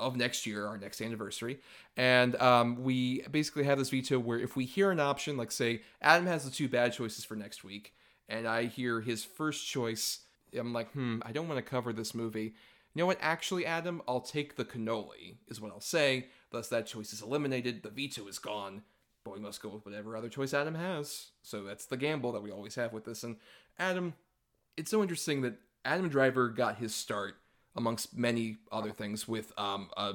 of 0.00 0.16
next 0.16 0.46
year, 0.46 0.66
our 0.66 0.76
next 0.76 1.00
anniversary. 1.00 1.58
And 1.96 2.36
um, 2.36 2.82
we 2.82 3.22
basically 3.30 3.64
have 3.64 3.78
this 3.78 3.90
veto 3.90 4.18
where 4.18 4.38
if 4.38 4.56
we 4.56 4.64
hear 4.64 4.90
an 4.90 5.00
option, 5.00 5.36
like 5.36 5.52
say 5.52 5.82
Adam 6.02 6.26
has 6.26 6.44
the 6.44 6.50
two 6.50 6.68
bad 6.68 6.92
choices 6.92 7.24
for 7.24 7.36
next 7.36 7.64
week, 7.64 7.94
and 8.28 8.46
I 8.46 8.64
hear 8.64 9.00
his 9.00 9.24
first 9.24 9.66
choice, 9.66 10.20
I'm 10.58 10.72
like, 10.72 10.90
hmm, 10.92 11.18
I 11.22 11.32
don't 11.32 11.48
want 11.48 11.58
to 11.58 11.70
cover 11.70 11.92
this 11.92 12.14
movie. 12.14 12.54
You 12.94 13.00
know 13.00 13.06
what? 13.06 13.18
Actually, 13.20 13.66
Adam, 13.66 14.02
I'll 14.06 14.20
take 14.20 14.56
the 14.56 14.64
cannoli, 14.64 15.36
is 15.48 15.60
what 15.60 15.72
I'll 15.72 15.80
say. 15.80 16.26
Thus, 16.50 16.68
that 16.68 16.86
choice 16.86 17.12
is 17.12 17.22
eliminated. 17.22 17.82
The 17.82 17.90
veto 17.90 18.26
is 18.28 18.38
gone. 18.38 18.82
But 19.24 19.34
we 19.34 19.40
must 19.40 19.62
go 19.62 19.70
with 19.70 19.86
whatever 19.86 20.16
other 20.16 20.28
choice 20.28 20.52
Adam 20.52 20.74
has. 20.74 21.28
So 21.42 21.64
that's 21.64 21.86
the 21.86 21.96
gamble 21.96 22.32
that 22.32 22.42
we 22.42 22.50
always 22.50 22.74
have 22.74 22.92
with 22.92 23.04
this. 23.04 23.24
And 23.24 23.36
Adam, 23.78 24.14
it's 24.76 24.90
so 24.90 25.02
interesting 25.02 25.42
that 25.42 25.54
Adam 25.84 26.08
Driver 26.08 26.48
got 26.48 26.76
his 26.76 26.94
start 26.94 27.36
amongst 27.74 28.16
many 28.16 28.58
other 28.70 28.90
things, 28.90 29.26
with 29.26 29.52
um, 29.58 29.90
a 29.96 30.14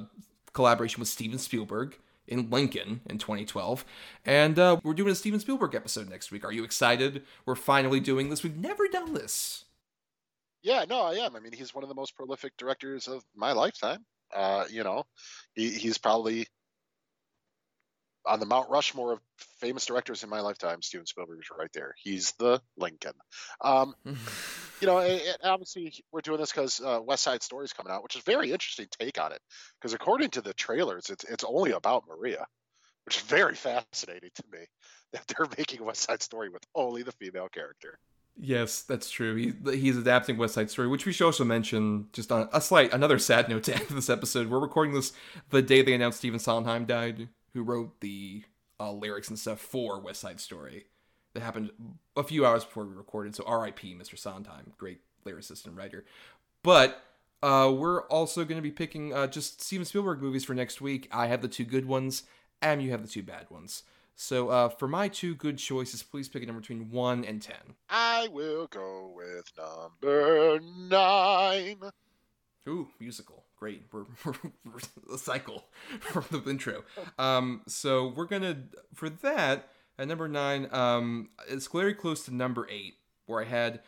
collaboration 0.52 1.00
with 1.00 1.08
Steven 1.08 1.38
Spielberg 1.38 1.96
in 2.26 2.48
Lincoln 2.48 3.00
in 3.08 3.18
2012. 3.18 3.84
And 4.24 4.58
uh, 4.58 4.80
we're 4.82 4.94
doing 4.94 5.12
a 5.12 5.14
Steven 5.14 5.40
Spielberg 5.40 5.74
episode 5.74 6.08
next 6.08 6.30
week. 6.30 6.44
Are 6.44 6.52
you 6.52 6.64
excited? 6.64 7.22
We're 7.44 7.56
finally 7.56 8.00
doing 8.00 8.30
this. 8.30 8.42
We've 8.42 8.56
never 8.56 8.88
done 8.88 9.12
this. 9.12 9.64
Yeah, 10.62 10.84
no, 10.88 11.02
I 11.02 11.14
am. 11.14 11.36
I 11.36 11.40
mean, 11.40 11.52
he's 11.52 11.74
one 11.74 11.84
of 11.84 11.88
the 11.88 11.94
most 11.94 12.16
prolific 12.16 12.56
directors 12.58 13.08
of 13.08 13.22
my 13.34 13.52
lifetime. 13.52 14.04
Uh, 14.34 14.64
you 14.70 14.84
know, 14.84 15.04
he, 15.54 15.70
he's 15.70 15.98
probably 15.98 16.46
on 18.26 18.40
the 18.40 18.46
Mount 18.46 18.68
Rushmore 18.70 19.12
of 19.12 19.20
famous 19.60 19.86
directors 19.86 20.22
in 20.22 20.30
my 20.30 20.40
lifetime, 20.40 20.82
Steven 20.82 21.06
Spielberg 21.06 21.40
is 21.40 21.48
right 21.56 21.70
there. 21.72 21.94
He's 21.96 22.32
the 22.32 22.60
Lincoln. 22.76 23.14
Um, 23.60 23.94
you 24.04 24.86
know, 24.86 24.98
and, 24.98 25.20
and 25.20 25.36
obviously 25.44 25.92
we're 26.12 26.20
doing 26.20 26.38
this 26.38 26.52
because 26.52 26.80
uh, 26.80 27.00
West 27.02 27.22
Side 27.22 27.42
Story 27.42 27.64
is 27.64 27.72
coming 27.72 27.92
out, 27.92 28.02
which 28.02 28.16
is 28.16 28.22
a 28.22 28.30
very 28.30 28.52
interesting 28.52 28.86
take 28.98 29.20
on 29.20 29.32
it. 29.32 29.40
Because 29.80 29.94
according 29.94 30.30
to 30.30 30.42
the 30.42 30.54
trailers, 30.54 31.10
it's 31.10 31.24
it's 31.24 31.44
only 31.44 31.72
about 31.72 32.04
Maria, 32.08 32.46
which 33.04 33.16
is 33.16 33.22
very 33.22 33.54
fascinating 33.54 34.30
to 34.34 34.44
me 34.52 34.64
that 35.12 35.26
they're 35.28 35.48
making 35.56 35.84
West 35.84 36.02
Side 36.02 36.22
Story 36.22 36.50
with 36.50 36.62
only 36.74 37.02
the 37.02 37.12
female 37.12 37.48
character. 37.48 37.98
Yes, 38.36 38.82
that's 38.82 39.10
true. 39.10 39.34
He, 39.36 39.76
he's 39.76 39.96
adapting 39.96 40.38
West 40.38 40.54
Side 40.54 40.70
Story, 40.70 40.88
which 40.88 41.04
we 41.04 41.12
should 41.12 41.26
also 41.26 41.44
mention 41.44 42.08
just 42.12 42.32
on 42.32 42.48
a 42.52 42.60
slight, 42.60 42.92
another 42.92 43.18
sad 43.18 43.48
note 43.48 43.64
to 43.64 43.74
end 43.76 43.86
this 43.90 44.10
episode. 44.10 44.48
We're 44.48 44.58
recording 44.58 44.94
this 44.94 45.12
the 45.50 45.62
day 45.62 45.82
they 45.82 45.94
announced 45.94 46.18
Stephen 46.18 46.38
Sondheim 46.38 46.86
died, 46.86 47.28
who 47.52 47.62
wrote 47.62 48.00
the 48.00 48.44
uh, 48.78 48.92
lyrics 48.92 49.28
and 49.28 49.38
stuff 49.38 49.60
for 49.60 50.00
West 50.00 50.20
Side 50.20 50.40
Story. 50.40 50.86
That 51.34 51.42
happened 51.42 51.70
a 52.16 52.24
few 52.24 52.44
hours 52.44 52.64
before 52.64 52.86
we 52.86 52.94
recorded, 52.94 53.36
so 53.36 53.44
R.I.P. 53.46 53.94
Mr. 53.94 54.18
Sondheim, 54.18 54.72
great 54.78 55.00
lyricist 55.24 55.66
and 55.66 55.76
writer. 55.76 56.04
But 56.62 57.02
uh, 57.42 57.72
we're 57.74 58.02
also 58.06 58.44
going 58.44 58.56
to 58.56 58.62
be 58.62 58.72
picking 58.72 59.14
uh, 59.14 59.26
just 59.26 59.62
Steven 59.62 59.84
Spielberg 59.84 60.20
movies 60.20 60.44
for 60.44 60.54
next 60.54 60.80
week. 60.80 61.08
I 61.12 61.26
have 61.26 61.42
the 61.42 61.48
two 61.48 61.64
good 61.64 61.86
ones, 61.86 62.24
and 62.60 62.82
you 62.82 62.90
have 62.90 63.02
the 63.02 63.08
two 63.08 63.22
bad 63.22 63.48
ones. 63.50 63.84
So 64.22 64.50
uh, 64.50 64.68
for 64.68 64.86
my 64.86 65.08
two 65.08 65.34
good 65.34 65.56
choices, 65.56 66.02
please 66.02 66.28
pick 66.28 66.42
a 66.42 66.46
number 66.46 66.60
between 66.60 66.90
one 66.90 67.24
and 67.24 67.40
ten. 67.40 67.56
I 67.88 68.28
will 68.30 68.66
go 68.66 69.14
with 69.16 69.50
number 69.56 70.60
nine. 70.60 71.78
Ooh, 72.68 72.88
musical. 73.00 73.46
Great. 73.58 73.84
We're, 73.90 74.04
we're, 74.26 74.34
we're 74.66 75.14
a 75.14 75.16
cycle 75.16 75.64
from 76.00 76.26
the 76.30 76.50
intro. 76.50 76.84
Um, 77.18 77.62
so 77.66 78.12
we're 78.14 78.26
gonna 78.26 78.58
for 78.94 79.08
that 79.08 79.70
at 79.98 80.06
number 80.06 80.28
nine. 80.28 80.68
Um, 80.70 81.30
it's 81.48 81.68
very 81.68 81.94
close 81.94 82.22
to 82.26 82.34
number 82.34 82.68
eight, 82.70 82.96
where 83.24 83.40
I 83.40 83.46
had 83.46 83.80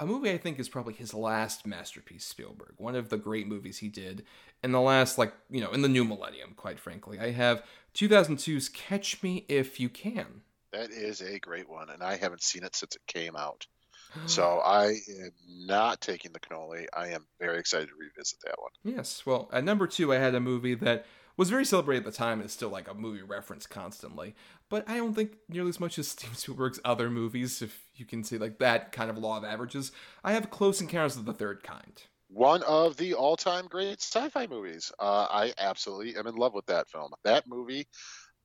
a 0.00 0.06
movie 0.06 0.30
I 0.30 0.38
think 0.38 0.58
is 0.58 0.68
probably 0.68 0.94
his 0.94 1.12
last 1.12 1.66
masterpiece, 1.66 2.24
Spielberg. 2.24 2.74
One 2.78 2.94
of 2.94 3.10
the 3.10 3.18
great 3.18 3.46
movies 3.46 3.78
he 3.78 3.88
did 3.88 4.24
in 4.62 4.72
the 4.72 4.80
last, 4.80 5.18
like, 5.18 5.34
you 5.50 5.60
know, 5.60 5.72
in 5.72 5.82
the 5.82 5.88
new 5.88 6.04
millennium, 6.04 6.54
quite 6.56 6.78
frankly. 6.80 7.18
I 7.18 7.32
have 7.32 7.62
2002's 7.94 8.68
Catch 8.68 9.22
Me 9.22 9.44
If 9.48 9.80
You 9.80 9.88
Can. 9.88 10.42
That 10.72 10.90
is 10.90 11.20
a 11.20 11.38
great 11.38 11.68
one, 11.68 11.90
and 11.90 12.02
I 12.02 12.16
haven't 12.16 12.42
seen 12.42 12.64
it 12.64 12.76
since 12.76 12.94
it 12.94 13.02
came 13.06 13.36
out. 13.36 13.66
So 14.26 14.58
I 14.58 14.86
am 14.86 15.30
not 15.46 16.00
taking 16.00 16.32
the 16.32 16.40
cannoli. 16.40 16.86
I 16.92 17.10
am 17.10 17.26
very 17.38 17.60
excited 17.60 17.90
to 17.90 17.94
revisit 17.94 18.40
that 18.44 18.56
one. 18.58 18.72
Yes. 18.82 19.24
Well, 19.24 19.48
at 19.52 19.62
number 19.62 19.86
two, 19.86 20.12
I 20.12 20.16
had 20.16 20.34
a 20.34 20.40
movie 20.40 20.74
that 20.74 21.06
was 21.36 21.48
very 21.48 21.64
celebrated 21.64 22.04
at 22.06 22.12
the 22.12 22.18
time 22.18 22.40
and 22.40 22.46
is 22.46 22.52
still 22.52 22.70
like 22.70 22.90
a 22.90 22.94
movie 22.94 23.22
reference 23.22 23.66
constantly. 23.66 24.34
But 24.68 24.88
I 24.88 24.96
don't 24.96 25.14
think 25.14 25.36
nearly 25.48 25.68
as 25.68 25.80
much 25.80 25.98
as 25.98 26.08
Steven 26.08 26.34
Spielberg's 26.34 26.80
other 26.84 27.08
movies, 27.08 27.62
if 27.62 27.84
you 27.94 28.04
can 28.04 28.24
see 28.24 28.36
like 28.36 28.58
that 28.58 28.92
kind 28.92 29.10
of 29.10 29.18
law 29.18 29.38
of 29.38 29.44
averages. 29.44 29.92
I 30.24 30.32
have 30.32 30.50
Close 30.50 30.80
Encounters 30.80 31.16
of 31.16 31.24
the 31.24 31.32
Third 31.32 31.62
Kind. 31.62 32.02
One 32.32 32.62
of 32.62 32.96
the 32.96 33.14
all-time 33.14 33.66
great 33.66 34.00
sci-fi 34.00 34.46
movies. 34.46 34.92
Uh, 35.00 35.26
I 35.28 35.52
absolutely 35.58 36.16
am 36.16 36.28
in 36.28 36.36
love 36.36 36.54
with 36.54 36.66
that 36.66 36.88
film. 36.88 37.10
That 37.24 37.48
movie 37.48 37.88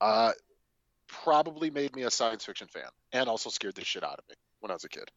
uh, 0.02 0.32
probably 1.08 1.70
made 1.70 1.96
me 1.96 2.04
a 2.04 2.12
science 2.12 2.44
fiction 2.46 2.68
fan, 2.68 2.90
and 3.12 3.30
also 3.30 3.52
scared 3.52 3.76
the 3.76 3.86
shit 3.86 4.04
out 4.04 4.18
of 4.18 4.26
me 4.28 4.36
when 4.60 4.72
I 4.72 4.74
was 4.74 4.86
a 4.86 4.90
kid. 4.90 5.12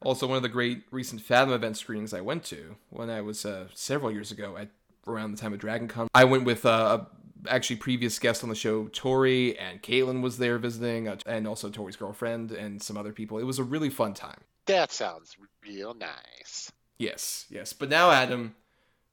Also, 0.00 0.26
one 0.26 0.36
of 0.36 0.42
the 0.42 0.48
great 0.48 0.82
recent 0.90 1.22
Fathom 1.22 1.52
event 1.52 1.76
screenings 1.76 2.12
I 2.12 2.20
went 2.22 2.42
to 2.46 2.74
when 2.90 3.08
I 3.08 3.20
was 3.20 3.46
uh, 3.46 3.68
several 3.72 4.10
years 4.10 4.32
ago 4.32 4.56
at 4.56 4.70
around 5.06 5.30
the 5.30 5.40
time 5.40 5.52
of 5.52 5.60
Dragon 5.60 5.86
Con. 5.86 6.08
I 6.12 6.24
went 6.24 6.44
with 6.44 6.66
uh, 6.66 7.04
actually 7.48 7.76
previous 7.76 8.18
guest 8.18 8.42
on 8.42 8.48
the 8.48 8.56
show, 8.56 8.88
Tori, 8.88 9.56
and 9.58 9.80
Caitlin 9.80 10.22
was 10.22 10.38
there 10.38 10.58
visiting, 10.58 11.06
uh, 11.06 11.18
and 11.24 11.46
also 11.46 11.70
Tori's 11.70 11.96
girlfriend 11.96 12.50
and 12.50 12.82
some 12.82 12.96
other 12.96 13.12
people. 13.12 13.38
It 13.38 13.44
was 13.44 13.60
a 13.60 13.64
really 13.64 13.90
fun 13.90 14.14
time. 14.14 14.40
That 14.66 14.90
sounds 14.90 15.36
real 15.64 15.94
nice. 15.94 16.72
Yes, 17.02 17.46
yes. 17.50 17.72
But 17.72 17.88
now, 17.88 18.12
Adam, 18.12 18.54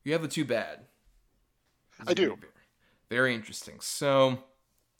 you 0.03 0.13
have 0.13 0.21
the 0.21 0.27
two 0.27 0.45
bad. 0.45 0.81
I 2.05 2.13
do. 2.13 2.37
Very, 2.39 2.51
very 3.09 3.33
interesting. 3.33 3.79
So, 3.79 4.37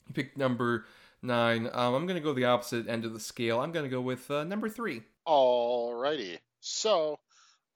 you 0.08 0.12
picked 0.12 0.36
number 0.36 0.86
nine. 1.22 1.68
Um, 1.72 1.94
I'm 1.94 2.06
going 2.06 2.20
to 2.20 2.20
go 2.20 2.32
the 2.32 2.46
opposite 2.46 2.88
end 2.88 3.04
of 3.04 3.12
the 3.12 3.20
scale. 3.20 3.60
I'm 3.60 3.70
going 3.70 3.84
to 3.84 3.88
go 3.88 4.00
with 4.00 4.28
uh, 4.28 4.42
number 4.42 4.68
three. 4.68 5.02
Alrighty. 5.24 6.38
So, 6.58 7.20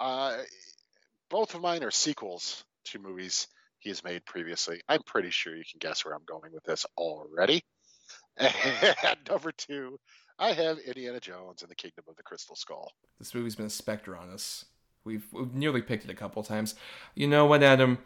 uh, 0.01 0.39
both 1.31 1.55
of 1.55 1.61
mine 1.61 1.85
are 1.85 1.93
sequels 1.93 2.65
to 2.87 2.99
movies 2.99 3.47
he 3.79 3.91
has 3.91 4.03
made 4.03 4.27
previously. 4.27 4.81
I'm 4.89 5.03
pretty 5.05 5.31
sure 5.31 5.55
you 5.55 5.63
can 5.63 5.79
guess 5.79 6.05
where 6.05 6.15
I'm 6.15 6.25
going 6.27 6.53
with 6.53 6.65
this 6.65 6.87
already. 6.99 7.63
At 8.37 9.19
number 9.31 9.53
two, 9.53 10.01
I 10.41 10.55
have 10.55 10.79
Indiana 10.81 11.21
Jones 11.21 11.63
and 11.63 11.71
the 11.71 11.77
Kingdom 11.77 12.05
of 12.09 12.17
the 12.17 12.25
Crystal 12.25 12.57
Skull. 12.57 12.91
This 13.21 13.33
movie's 13.33 13.55
been 13.55 13.67
a 13.67 13.71
specter 13.71 14.17
on 14.17 14.31
us. 14.31 14.65
We've, 15.05 15.27
we've 15.33 15.55
nearly 15.55 15.83
picked 15.83 16.05
it 16.05 16.11
a 16.11 16.15
couple 16.15 16.43
times. 16.43 16.75
You 17.15 17.27
know 17.27 17.47
what, 17.47 17.63
Adam? 17.63 17.99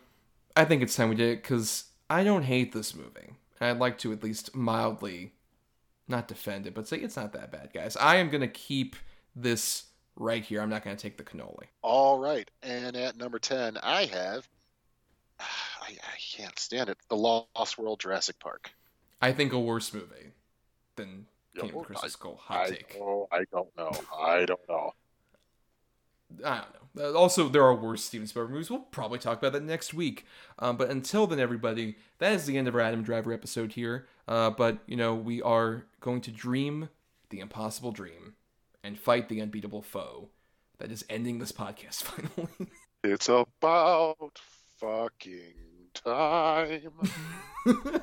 I 0.57 0.65
think 0.65 0.83
it's 0.83 0.97
time 0.97 1.09
we 1.09 1.15
did 1.15 1.31
it 1.31 1.43
because 1.43 1.85
I 2.11 2.25
don't 2.25 2.43
hate 2.43 2.73
this 2.73 2.95
movie. 2.95 3.35
I'd 3.61 3.79
like 3.79 3.99
to 3.99 4.13
at 4.13 4.23
least 4.23 4.55
mildly, 4.55 5.33
not 6.07 6.29
defend 6.29 6.67
it, 6.67 6.75
but 6.75 6.89
say 6.89 6.99
it's 6.99 7.17
not 7.17 7.33
that 7.33 7.51
bad, 7.51 7.71
guys. 7.73 7.97
I 7.97 8.17
am 8.17 8.31
going 8.31 8.41
to 8.41 8.49
keep 8.49 8.97
this 9.35 9.85
right 10.17 10.45
here. 10.45 10.61
I'm 10.61 10.71
not 10.71 10.85
going 10.85 10.97
to 10.97 11.03
take 11.03 11.17
the 11.17 11.25
cannoli. 11.25 11.67
All 11.83 12.19
right. 12.19 12.51
And 12.63 12.97
at 12.97 13.17
number 13.17 13.39
10, 13.39 13.79
I 13.83 14.07
have. 14.07 14.49
I, 15.41 15.93
I 15.93 16.19
can't 16.37 16.59
stand 16.59 16.91
it. 16.91 16.99
The 17.09 17.17
Lost 17.17 17.79
World 17.79 18.01
Jurassic 18.01 18.39
Park. 18.39 18.71
I 19.21 19.33
think 19.33 19.53
a 19.53 19.59
worse 19.59 19.93
movie 19.93 20.33
than 20.97 21.27
King 21.57 21.71
of 21.71 21.77
the 21.77 21.83
Crystal 21.83 22.09
Skull. 22.09 22.41
Hot 22.45 22.67
I, 22.67 22.71
take. 22.71 22.97
Oh, 23.01 23.29
I 23.33 23.45
don't 23.53 23.77
know. 23.77 23.93
I 24.17 24.45
don't 24.45 24.69
know. 24.69 24.95
I 26.45 26.57
don't 26.57 26.97
know. 26.97 27.11
Uh, 27.11 27.19
Also, 27.19 27.49
there 27.49 27.63
are 27.65 27.75
worse 27.75 28.05
Steven 28.05 28.27
Spielberg 28.27 28.53
movies. 28.53 28.71
We'll 28.71 28.81
probably 28.81 29.19
talk 29.19 29.39
about 29.39 29.53
that 29.53 29.63
next 29.63 29.95
week. 29.95 30.27
Um, 30.59 30.77
but 30.77 30.91
until 30.91 31.27
then, 31.27 31.39
everybody, 31.39 31.97
that 32.19 32.33
is 32.33 32.47
the 32.47 32.57
end 32.59 32.69
of 32.69 32.75
our 32.75 32.81
Adam 32.81 33.03
Driver 33.03 33.33
episode 33.33 33.73
here. 33.73 34.07
Uh, 34.27 34.51
but, 34.51 34.79
you 34.87 34.97
know, 34.97 35.15
we 35.15 35.41
are 35.43 35.85
going 36.01 36.21
to 36.23 36.31
dream 36.31 36.89
the 37.31 37.41
impossible 37.41 37.93
dream 37.93 38.35
and 38.83 38.99
fight 38.99 39.29
the 39.29 39.41
unbeatable 39.41 39.83
foe 39.83 40.29
that 40.79 40.91
is 40.91 41.05
ending 41.09 41.39
this 41.39 41.53
podcast 41.53 42.03
finally. 42.03 42.49
It's 43.05 43.29
about 43.29 44.39
fucking 44.79 45.55
time. 45.95 46.93